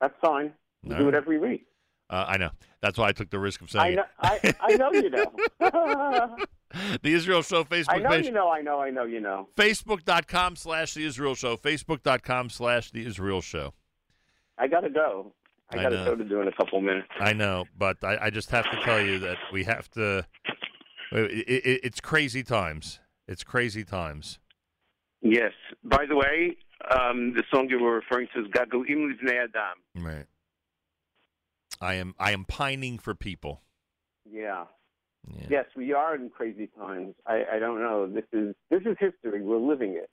That's 0.00 0.14
fine. 0.20 0.52
We 0.82 0.94
All 0.94 1.00
do 1.00 1.08
it 1.08 1.14
every 1.14 1.38
week. 1.38 1.66
Uh, 2.14 2.24
I 2.28 2.36
know. 2.36 2.50
That's 2.80 2.96
why 2.96 3.08
I 3.08 3.12
took 3.12 3.30
the 3.30 3.40
risk 3.40 3.60
of 3.60 3.74
I 3.74 3.86
saying 3.86 3.98
it. 3.98 4.04
I, 4.20 4.54
I 4.60 4.76
know 4.76 4.92
you 4.92 5.10
know. 5.10 5.32
the 7.02 7.12
Israel 7.12 7.42
Show 7.42 7.64
Facebook 7.64 7.86
I 7.88 7.98
know 7.98 8.08
page. 8.10 8.26
you 8.26 8.30
know. 8.30 8.48
I 8.48 8.60
know. 8.60 8.80
I 8.80 8.90
know 8.90 9.02
you 9.04 9.20
know. 9.20 9.48
Facebook.com 9.56 10.54
slash 10.54 10.94
The 10.94 11.04
Israel 11.04 11.34
Show. 11.34 11.56
Facebook.com 11.56 12.50
slash 12.50 12.92
The 12.92 13.04
Israel 13.04 13.40
Show. 13.40 13.74
I 14.58 14.68
gotta 14.68 14.90
go. 14.90 15.32
I 15.72 15.78
I 15.78 15.82
gotta 15.82 15.96
know. 15.96 16.04
go 16.04 16.14
to 16.14 16.24
do 16.24 16.40
in 16.40 16.46
a 16.46 16.52
couple 16.52 16.80
minutes. 16.80 17.08
I 17.18 17.32
know, 17.32 17.64
but 17.76 17.96
I, 18.04 18.26
I 18.26 18.30
just 18.30 18.50
have 18.50 18.70
to 18.70 18.80
tell 18.84 19.00
you 19.00 19.18
that 19.18 19.38
we 19.52 19.64
have 19.64 19.90
to. 19.92 20.24
It, 21.10 21.48
it, 21.48 21.80
it's 21.82 22.00
crazy 22.00 22.44
times. 22.44 23.00
It's 23.26 23.42
crazy 23.42 23.82
times. 23.82 24.38
Yes. 25.20 25.52
By 25.82 26.06
the 26.06 26.14
way, 26.14 26.58
um, 26.96 27.34
the 27.34 27.42
song 27.52 27.66
you 27.68 27.80
were 27.80 27.94
referring 27.94 28.28
to 28.36 28.42
is 28.42 28.46
"Gaguim 28.48 29.10
Livnei 29.10 29.48
Adam." 29.48 29.78
Right. 29.96 30.26
I 31.80 31.94
am. 31.94 32.14
I 32.18 32.32
am 32.32 32.44
pining 32.44 32.98
for 32.98 33.14
people. 33.14 33.62
Yeah. 34.30 34.64
Yes, 35.48 35.66
we 35.76 35.92
are 35.92 36.14
in 36.14 36.30
crazy 36.30 36.68
times. 36.78 37.14
I, 37.26 37.44
I 37.54 37.58
don't 37.58 37.80
know. 37.80 38.06
This 38.06 38.24
is 38.32 38.54
this 38.70 38.82
is 38.82 38.96
history. 38.98 39.42
We're 39.42 39.56
living 39.56 39.94
it. 39.94 40.10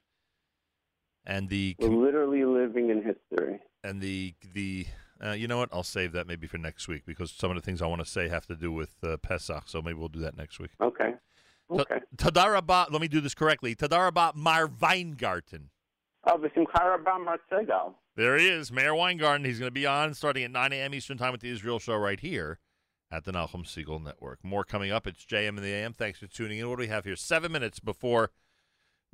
And 1.26 1.50
the 1.50 1.76
We're 1.80 1.90
literally 1.90 2.46
living 2.46 2.90
in 2.90 3.04
history. 3.04 3.60
and 3.84 4.02
the 4.02 4.34
the 4.54 4.88
uh, 5.24 5.32
you 5.32 5.48
know 5.48 5.58
what? 5.58 5.70
I'll 5.72 5.84
save 5.84 6.14
that 6.14 6.28
maybe 6.28 6.48
for 6.48 6.58
next 6.58 6.88
week 6.88 7.04
because 7.06 7.32
some 7.32 7.52
of 7.52 7.56
the 7.56 7.62
things 7.62 7.82
I 7.82 7.88
want 7.88 8.04
to 8.04 8.10
say 8.10 8.28
have 8.30 8.48
to 8.48 8.56
do 8.56 8.72
with 8.72 8.96
uh, 9.04 9.18
Pesach. 9.18 9.64
So 9.68 9.82
maybe 9.82 10.00
we'll 10.00 10.08
do 10.08 10.22
that 10.22 10.38
next 10.38 10.60
week. 10.60 10.72
Okay. 10.82 11.14
Okay. 11.70 12.00
Toda 12.18 12.50
Rabba. 12.50 12.88
Let 12.90 13.02
me 13.02 13.08
do 13.08 13.22
this 13.22 13.34
correctly. 13.36 13.76
Toda 13.76 14.00
Rabba 14.00 14.34
Mar 14.36 14.68
Weingarten. 14.68 15.70
Oh, 16.26 16.38
V'simcha 16.38 16.80
Rabba 16.80 17.20
Mar 17.24 17.40
Segal. 17.52 17.94
There 18.16 18.38
he 18.38 18.50
is, 18.50 18.72
Meir 18.72 18.94
Weingarten. 18.94 19.46
He's 19.46 19.60
going 19.60 19.68
to 19.68 19.72
be 19.72 19.86
on 19.86 20.14
starting 20.14 20.44
at 20.44 20.52
9 20.52 20.74
a.m. 20.74 20.94
Eastern 20.94 21.18
Time 21.18 21.32
with 21.32 21.42
the 21.42 21.50
Israel 21.50 21.80
Show 21.80 21.96
right 21.96 22.20
here 22.20 22.60
at 23.10 23.24
the 23.24 23.32
Nachum 23.32 23.66
Segal 23.66 24.04
Network. 24.04 24.44
More 24.44 24.66
coming 24.66 24.92
up. 24.92 25.08
It's 25.08 25.26
JM 25.26 25.50
in 25.50 25.64
the 25.64 25.72
AM. 25.72 25.94
Thanks 25.94 26.20
for 26.20 26.28
tuning 26.28 26.60
in. 26.60 26.70
What 26.70 26.76
do 26.76 26.82
we 26.82 26.88
have 26.88 27.06
here? 27.06 27.16
Seven 27.16 27.52
minutes 27.52 27.80
before 27.80 28.32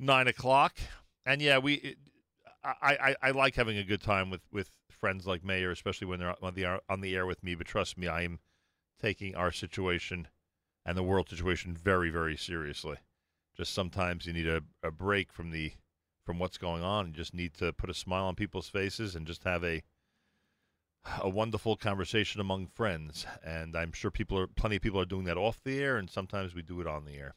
9 0.00 0.26
o'clock. 0.26 0.78
And 1.24 1.40
yeah, 1.40 1.58
we. 1.58 1.74
It, 1.74 1.98
I, 2.64 3.14
I, 3.22 3.28
I 3.28 3.30
like 3.30 3.54
having 3.54 3.78
a 3.78 3.84
good 3.84 4.02
time 4.02 4.30
with, 4.30 4.42
with 4.52 4.70
friends 4.90 5.26
like 5.26 5.44
Meir, 5.44 5.70
especially 5.70 6.08
when 6.08 6.18
they're 6.18 6.34
on 6.44 6.54
the 6.54 6.80
on 6.88 7.00
the 7.00 7.14
air 7.14 7.24
with 7.24 7.42
me. 7.44 7.54
But 7.54 7.68
trust 7.68 7.96
me, 7.96 8.08
I 8.08 8.22
am 8.22 8.40
taking 9.00 9.36
our 9.36 9.52
situation 9.52 10.26
and 10.84 10.96
the 10.96 11.02
world 11.02 11.28
situation 11.28 11.76
very, 11.76 12.10
very 12.10 12.36
seriously. 12.36 12.96
Just 13.56 13.72
sometimes 13.74 14.26
you 14.26 14.32
need 14.32 14.48
a, 14.48 14.62
a 14.82 14.90
break 14.90 15.32
from 15.32 15.50
the 15.50 15.72
from 16.28 16.38
what's 16.38 16.58
going 16.58 16.82
on. 16.82 17.06
You 17.06 17.12
just 17.14 17.32
need 17.32 17.54
to 17.54 17.72
put 17.72 17.88
a 17.88 17.94
smile 17.94 18.26
on 18.26 18.34
people's 18.34 18.68
faces 18.68 19.16
and 19.16 19.26
just 19.26 19.44
have 19.44 19.64
a 19.64 19.82
a 21.22 21.28
wonderful 21.30 21.74
conversation 21.74 22.38
among 22.38 22.66
friends. 22.66 23.24
And 23.42 23.74
I'm 23.74 23.92
sure 23.92 24.10
people 24.10 24.38
are 24.38 24.46
plenty 24.46 24.76
of 24.76 24.82
people 24.82 25.00
are 25.00 25.06
doing 25.06 25.24
that 25.24 25.38
off 25.38 25.62
the 25.64 25.82
air, 25.82 25.96
and 25.96 26.10
sometimes 26.10 26.54
we 26.54 26.60
do 26.60 26.82
it 26.82 26.86
on 26.86 27.06
the 27.06 27.14
air. 27.14 27.34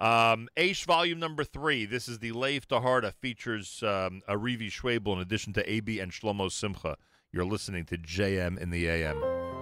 Um, 0.00 0.48
Aish 0.56 0.84
Volume 0.84 1.20
Number 1.20 1.44
Three. 1.44 1.86
This 1.86 2.08
is 2.08 2.18
the 2.18 2.32
Leif 2.32 2.66
Taharda 2.66 3.14
features 3.14 3.84
um, 3.84 4.20
Arivi 4.28 4.68
Schwabel 4.68 5.12
in 5.12 5.20
addition 5.20 5.52
to 5.52 5.72
AB 5.72 6.00
and 6.00 6.10
Shlomo 6.10 6.50
Simcha. 6.50 6.96
You're 7.30 7.44
listening 7.44 7.84
to 7.84 7.96
JM 7.96 8.58
in 8.58 8.70
the 8.70 8.88
AM. 8.88 9.53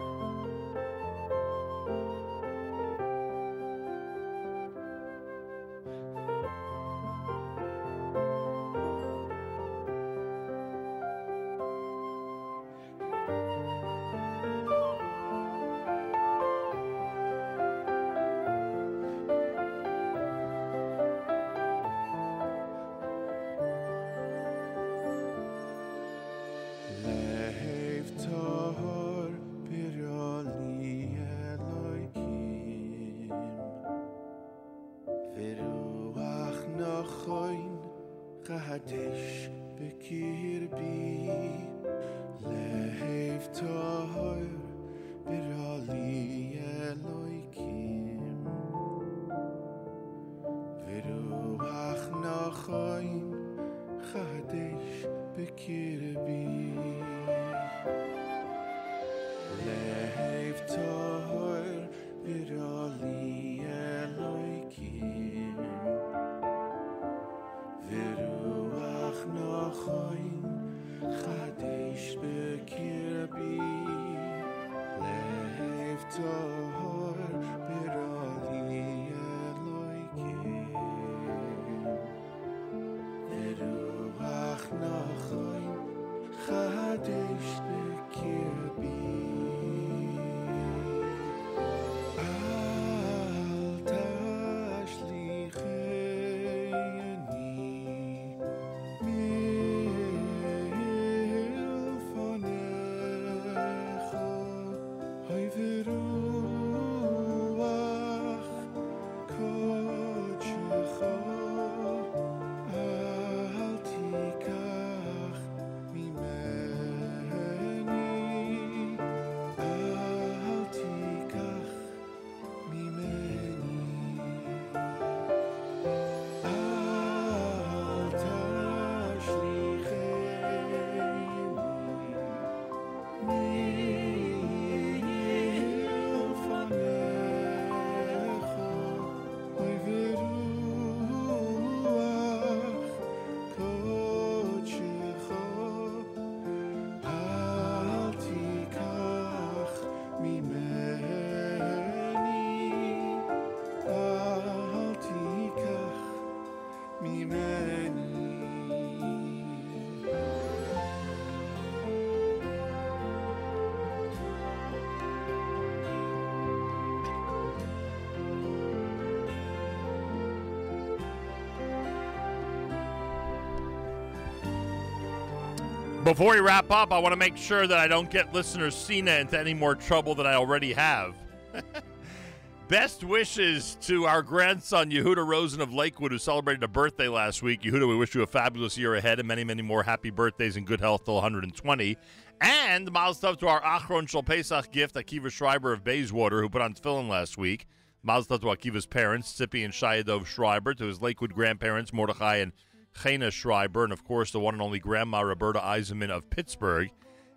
Before 176.13 176.35
we 176.35 176.41
wrap 176.41 176.71
up, 176.71 176.93
I 176.93 176.99
want 176.99 177.15
to 177.15 177.17
make 177.17 177.39
sure 177.39 177.67
that 177.67 177.79
I 177.79 177.89
don't 177.89 178.11
get 178.11 178.35
listener 178.35 178.71
Cena 178.71 179.13
into 179.13 179.39
any 179.39 179.55
more 179.55 179.75
trouble 179.75 180.15
than 180.15 180.27
I 180.27 180.35
already 180.35 180.75
have. 180.75 181.17
Best 182.69 183.03
wishes 183.03 183.79
to 183.81 184.05
our 184.05 184.21
grandson, 184.21 184.91
Yehuda 184.91 185.27
Rosen 185.27 185.63
of 185.63 185.73
Lakewood, 185.73 186.13
who 186.13 186.19
celebrated 186.19 186.63
a 186.65 186.69
birthday 186.69 187.09
last 187.09 187.43
week. 187.43 187.63
Yehuda, 187.63 187.89
we 187.89 187.97
wish 187.97 188.15
you 188.15 188.21
a 188.21 188.27
fabulous 188.27 188.77
year 188.77 188.95
ahead 188.97 189.21
and 189.21 189.27
many, 189.27 189.43
many 189.43 189.63
more 189.63 189.83
happy 189.83 190.11
birthdays 190.11 190.59
and 190.59 190.67
good 190.67 190.81
health 190.81 191.07
till 191.07 191.15
120. 191.15 191.97
And 192.43 192.93
miles 192.93 193.19
tov 193.19 193.39
to 193.39 193.49
our 193.49 193.63
Achron 193.63 194.07
Shal 194.07 194.23
Pesach 194.23 194.71
gift, 194.71 194.97
Akiva 194.97 195.31
Schreiber 195.31 195.73
of 195.73 195.83
Bayswater, 195.83 196.43
who 196.43 196.51
put 196.51 196.61
on 196.61 196.75
tefillin 196.75 197.09
last 197.09 197.39
week. 197.39 197.67
Miles 198.03 198.29
tov 198.29 198.43
to 198.43 198.49
Akiva's 198.49 198.85
parents, 198.85 199.33
Sippy 199.33 199.65
and 199.65 199.73
Shayadov 199.73 200.27
Schreiber, 200.27 200.75
to 200.75 200.85
his 200.85 201.01
Lakewood 201.01 201.33
grandparents, 201.33 201.91
Mordechai 201.91 202.37
and 202.37 202.53
Chena 202.95 203.33
Schreiber, 203.33 203.85
and 203.85 203.93
of 203.93 204.05
course 204.05 204.31
the 204.31 204.41
one 204.41 204.55
and 204.55 204.63
only 204.63 204.79
grandma, 204.79 205.21
Roberta 205.21 205.61
Eisenman 205.61 206.11
of 206.11 206.31
Pittsburgh. 206.31 206.91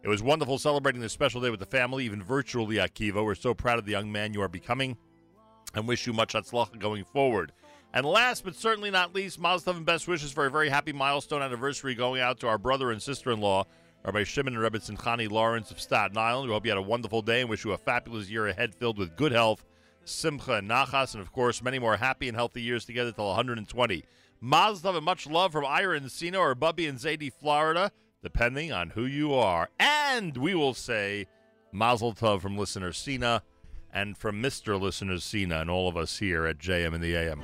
It 0.04 0.10
was 0.10 0.22
wonderful 0.22 0.60
celebrating 0.60 1.02
this 1.02 1.14
special 1.14 1.42
day 1.42 1.50
with 1.50 1.60
the 1.60 1.66
family, 1.66 2.06
even 2.06 2.22
virtually, 2.22 2.76
Akiva. 2.76 3.26
We're 3.26 3.36
so 3.36 3.54
proud 3.54 3.80
of 3.80 3.86
the 3.86 3.92
young 3.92 4.12
man 4.12 4.34
you 4.34 4.42
are 4.42 4.48
becoming 4.48 4.98
and 5.74 5.88
wish 5.88 6.06
you 6.06 6.14
much 6.14 6.34
hatzlacha 6.34 6.78
going 6.80 7.04
forward. 7.06 7.52
And 7.94 8.06
last 8.06 8.44
but 8.44 8.56
certainly 8.56 8.92
not 8.92 9.16
least, 9.16 9.40
Mazel 9.40 9.76
and 9.76 9.86
best 9.86 10.08
wishes 10.08 10.32
for 10.32 10.46
a 10.46 10.52
very 10.52 10.70
happy 10.70 10.92
milestone 10.92 11.42
anniversary 11.42 11.96
going 11.96 12.22
out 12.22 12.40
to 12.42 12.48
our 12.48 12.58
brother 12.58 12.92
and 12.92 13.02
sister-in-law, 13.02 13.66
Rabbi 14.04 14.24
Shimon 14.24 14.54
and 14.54 14.62
Rebbe 14.62 14.80
Chani 14.80 15.32
Lawrence 15.32 15.72
of 15.72 15.80
Staten 15.82 16.18
Island. 16.18 16.50
We 16.50 16.54
hope 16.54 16.66
you 16.66 16.72
had 16.72 16.78
a 16.78 16.82
wonderful 16.82 17.22
day 17.22 17.42
and 17.42 17.50
wish 17.50 17.66
you 17.66 17.72
a 17.72 17.78
fabulous 17.78 18.30
year 18.30 18.48
ahead 18.48 18.76
filled 18.76 19.00
with 19.00 19.16
good 19.16 19.32
health, 19.32 19.66
simcha 20.04 20.56
and 20.56 20.70
nachas, 20.70 21.14
and 21.14 21.22
of 21.22 21.32
course 21.32 21.64
many 21.64 21.80
more 21.80 21.98
happy 21.98 22.28
and 22.28 22.38
healthy 22.38 22.62
years 22.62 22.86
together 22.86 23.12
till 23.12 23.26
120. 23.28 24.04
Mazel 24.46 24.96
and 24.96 25.04
much 25.04 25.26
love 25.26 25.52
from 25.52 25.66
Ira 25.66 25.98
and 25.98 26.12
Sino 26.12 26.38
or 26.40 26.54
Bubby 26.54 26.86
and 26.86 27.00
Zadie, 27.00 27.34
Florida, 27.34 27.92
depending 28.22 28.72
on 28.72 28.92
who 28.92 29.04
you 29.04 29.34
are. 29.34 29.70
And 29.80 30.38
we 30.38 30.54
will 30.54 30.76
say 30.76 31.26
Mazel 31.72 32.14
Tov 32.14 32.42
from 32.42 32.56
listener 32.56 32.94
Sina 32.94 33.42
and 33.92 34.16
from 34.16 34.44
Mr. 34.44 34.80
Listener 34.80 35.18
Sina 35.18 35.62
and 35.62 35.70
all 35.72 35.88
of 35.88 35.98
us 35.98 36.20
here 36.20 36.46
at 36.46 36.60
JM 36.60 36.94
in 36.94 37.02
the 37.02 37.16
AM. 37.16 37.42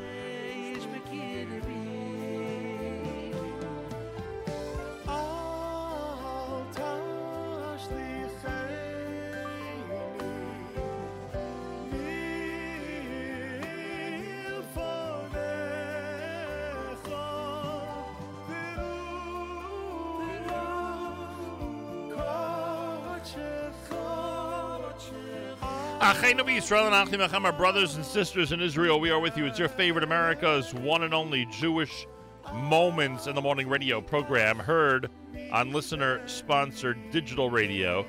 Our 27.46 27.54
brothers 27.54 27.96
and 27.96 28.06
sisters 28.06 28.52
in 28.52 28.60
Israel, 28.60 29.00
we 29.00 29.10
are 29.12 29.20
with 29.20 29.38
you. 29.38 29.46
It's 29.46 29.58
your 29.58 29.70
favorite 29.70 30.04
America's 30.04 30.74
one 30.74 31.04
and 31.04 31.14
only 31.14 31.46
Jewish 31.46 32.06
Moments 32.54 33.28
in 33.28 33.36
the 33.36 33.42
Morning 33.42 33.70
radio 33.70 34.02
program, 34.02 34.60
heard 34.60 35.10
on 35.54 35.72
listener-sponsored 35.72 37.12
digital 37.12 37.50
radio. 37.50 38.06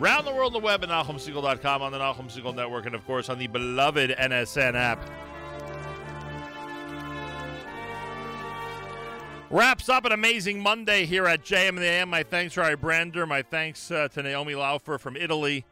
Round 0.00 0.26
the 0.26 0.32
world 0.32 0.56
on 0.56 0.62
the 0.62 0.66
web 0.66 0.82
at 0.82 0.88
NachumSegal.com, 0.88 1.80
on 1.80 1.92
the 1.92 1.98
Nachum 1.98 2.28
Segal 2.28 2.56
Network, 2.56 2.86
and 2.86 2.94
of 2.94 3.06
course 3.06 3.28
on 3.28 3.38
the 3.38 3.46
beloved 3.46 4.10
NSN 4.10 4.74
app. 4.74 4.98
Wraps 9.50 9.88
up 9.88 10.04
an 10.04 10.10
amazing 10.10 10.60
Monday 10.60 11.06
here 11.06 11.26
at 11.26 11.44
JM 11.44 11.68
and 11.68 11.78
the 11.78 11.84
AM. 11.84 12.10
My 12.10 12.24
thanks 12.24 12.54
to 12.54 12.64
Ari 12.64 12.74
Brander. 12.74 13.26
My 13.26 13.42
thanks 13.42 13.92
uh, 13.92 14.08
to 14.08 14.22
Naomi 14.24 14.54
Laufer 14.54 14.98
from 14.98 15.16
Italy. 15.16 15.64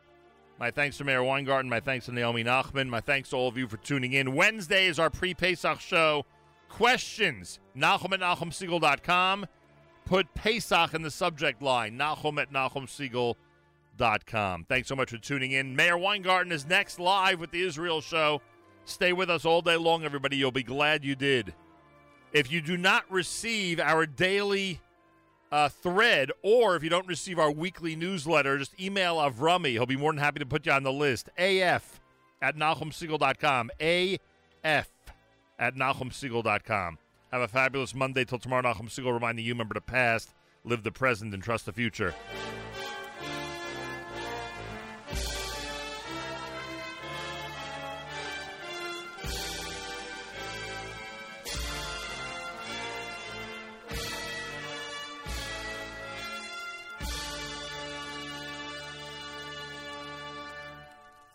My 0.63 0.71
thanks 0.71 0.97
to 0.99 1.05
Meir 1.05 1.25
Weingarten. 1.25 1.69
My 1.69 1.81
thanks 1.81 2.07
to 2.07 2.13
Naomi 2.13 2.45
Nachman. 2.45 2.89
My 2.89 3.01
thanks 3.01 3.31
to 3.31 3.37
all 3.37 3.49
of 3.49 3.59
you 3.59 3.67
for 3.67 3.79
tuning 3.79 4.13
in. 4.13 4.33
Wednesday 4.33 4.87
is 4.87 5.01
our 5.01 5.11
pre-Pesach 5.11 5.81
show. 5.81 6.25
Questions, 6.69 7.59
Nachum 7.77 8.13
at 8.13 8.21
NachumSegal.com. 8.21 9.47
Put 10.05 10.33
Pesach 10.35 10.95
in 10.95 11.03
the 11.03 11.11
subject 11.11 11.63
line, 11.63 11.99
Nachum 11.99 12.41
at 12.41 12.53
NachumSegal.com. 12.53 14.67
Thanks 14.69 14.87
so 14.87 14.95
much 14.95 15.11
for 15.11 15.19
tuning 15.19 15.51
in. 15.51 15.75
Meir 15.75 15.99
Weingarten 15.99 16.53
is 16.53 16.65
next 16.65 17.01
live 17.01 17.41
with 17.41 17.51
the 17.51 17.63
Israel 17.63 18.01
show. 18.01 18.41
Stay 18.85 19.13
with 19.13 19.31
us 19.31 19.45
all 19.45 19.63
day 19.63 19.75
long, 19.75 20.05
everybody. 20.05 20.37
You'll 20.37 20.53
be 20.53 20.63
glad 20.63 21.05
you 21.05 21.17
did. 21.17 21.55
If 22.33 22.53
you 22.53 22.61
do 22.61 22.77
not 22.77 23.03
receive 23.11 23.81
our 23.81 24.07
daily 24.07 24.81
uh, 25.53 25.69
thread, 25.69 26.33
or 26.43 26.75
if 26.75 26.83
you 26.83 26.91
don't 26.91 27.07
receive 27.07 27.39
our 27.39 27.53
weekly 27.53 27.95
newsletter, 27.95 28.59
just 28.59 28.81
email 28.81 29.19
Avrami. 29.19 29.73
He'll 29.73 29.87
be 29.87 29.97
more 29.97 30.13
than 30.13 30.19
happy 30.19 30.41
to 30.41 30.47
put 30.47 30.67
you 30.67 30.73
on 30.73 30.83
the 30.83 30.93
list. 30.93 31.29
AF 31.39 32.01
at 32.41 32.57
NachumSegal.com. 32.57 33.71
AF 33.79 34.89
at 35.59 35.77
NachumSegal.com. 35.77 36.99
Have 37.31 37.41
a 37.43 37.49
fabulous 37.49 37.95
Monday 37.95 38.25
till 38.25 38.39
tomorrow. 38.39 38.63
Nachum 38.63 38.89
Segal 38.89 39.13
reminding 39.13 39.45
you, 39.45 39.53
remember 39.53 39.75
the 39.75 39.81
past, 39.81 40.35
live 40.65 40.83
the 40.83 40.93
present, 40.93 41.33
and 41.33 41.43
trust 41.43 41.67
the 41.67 41.73
future. 41.73 42.15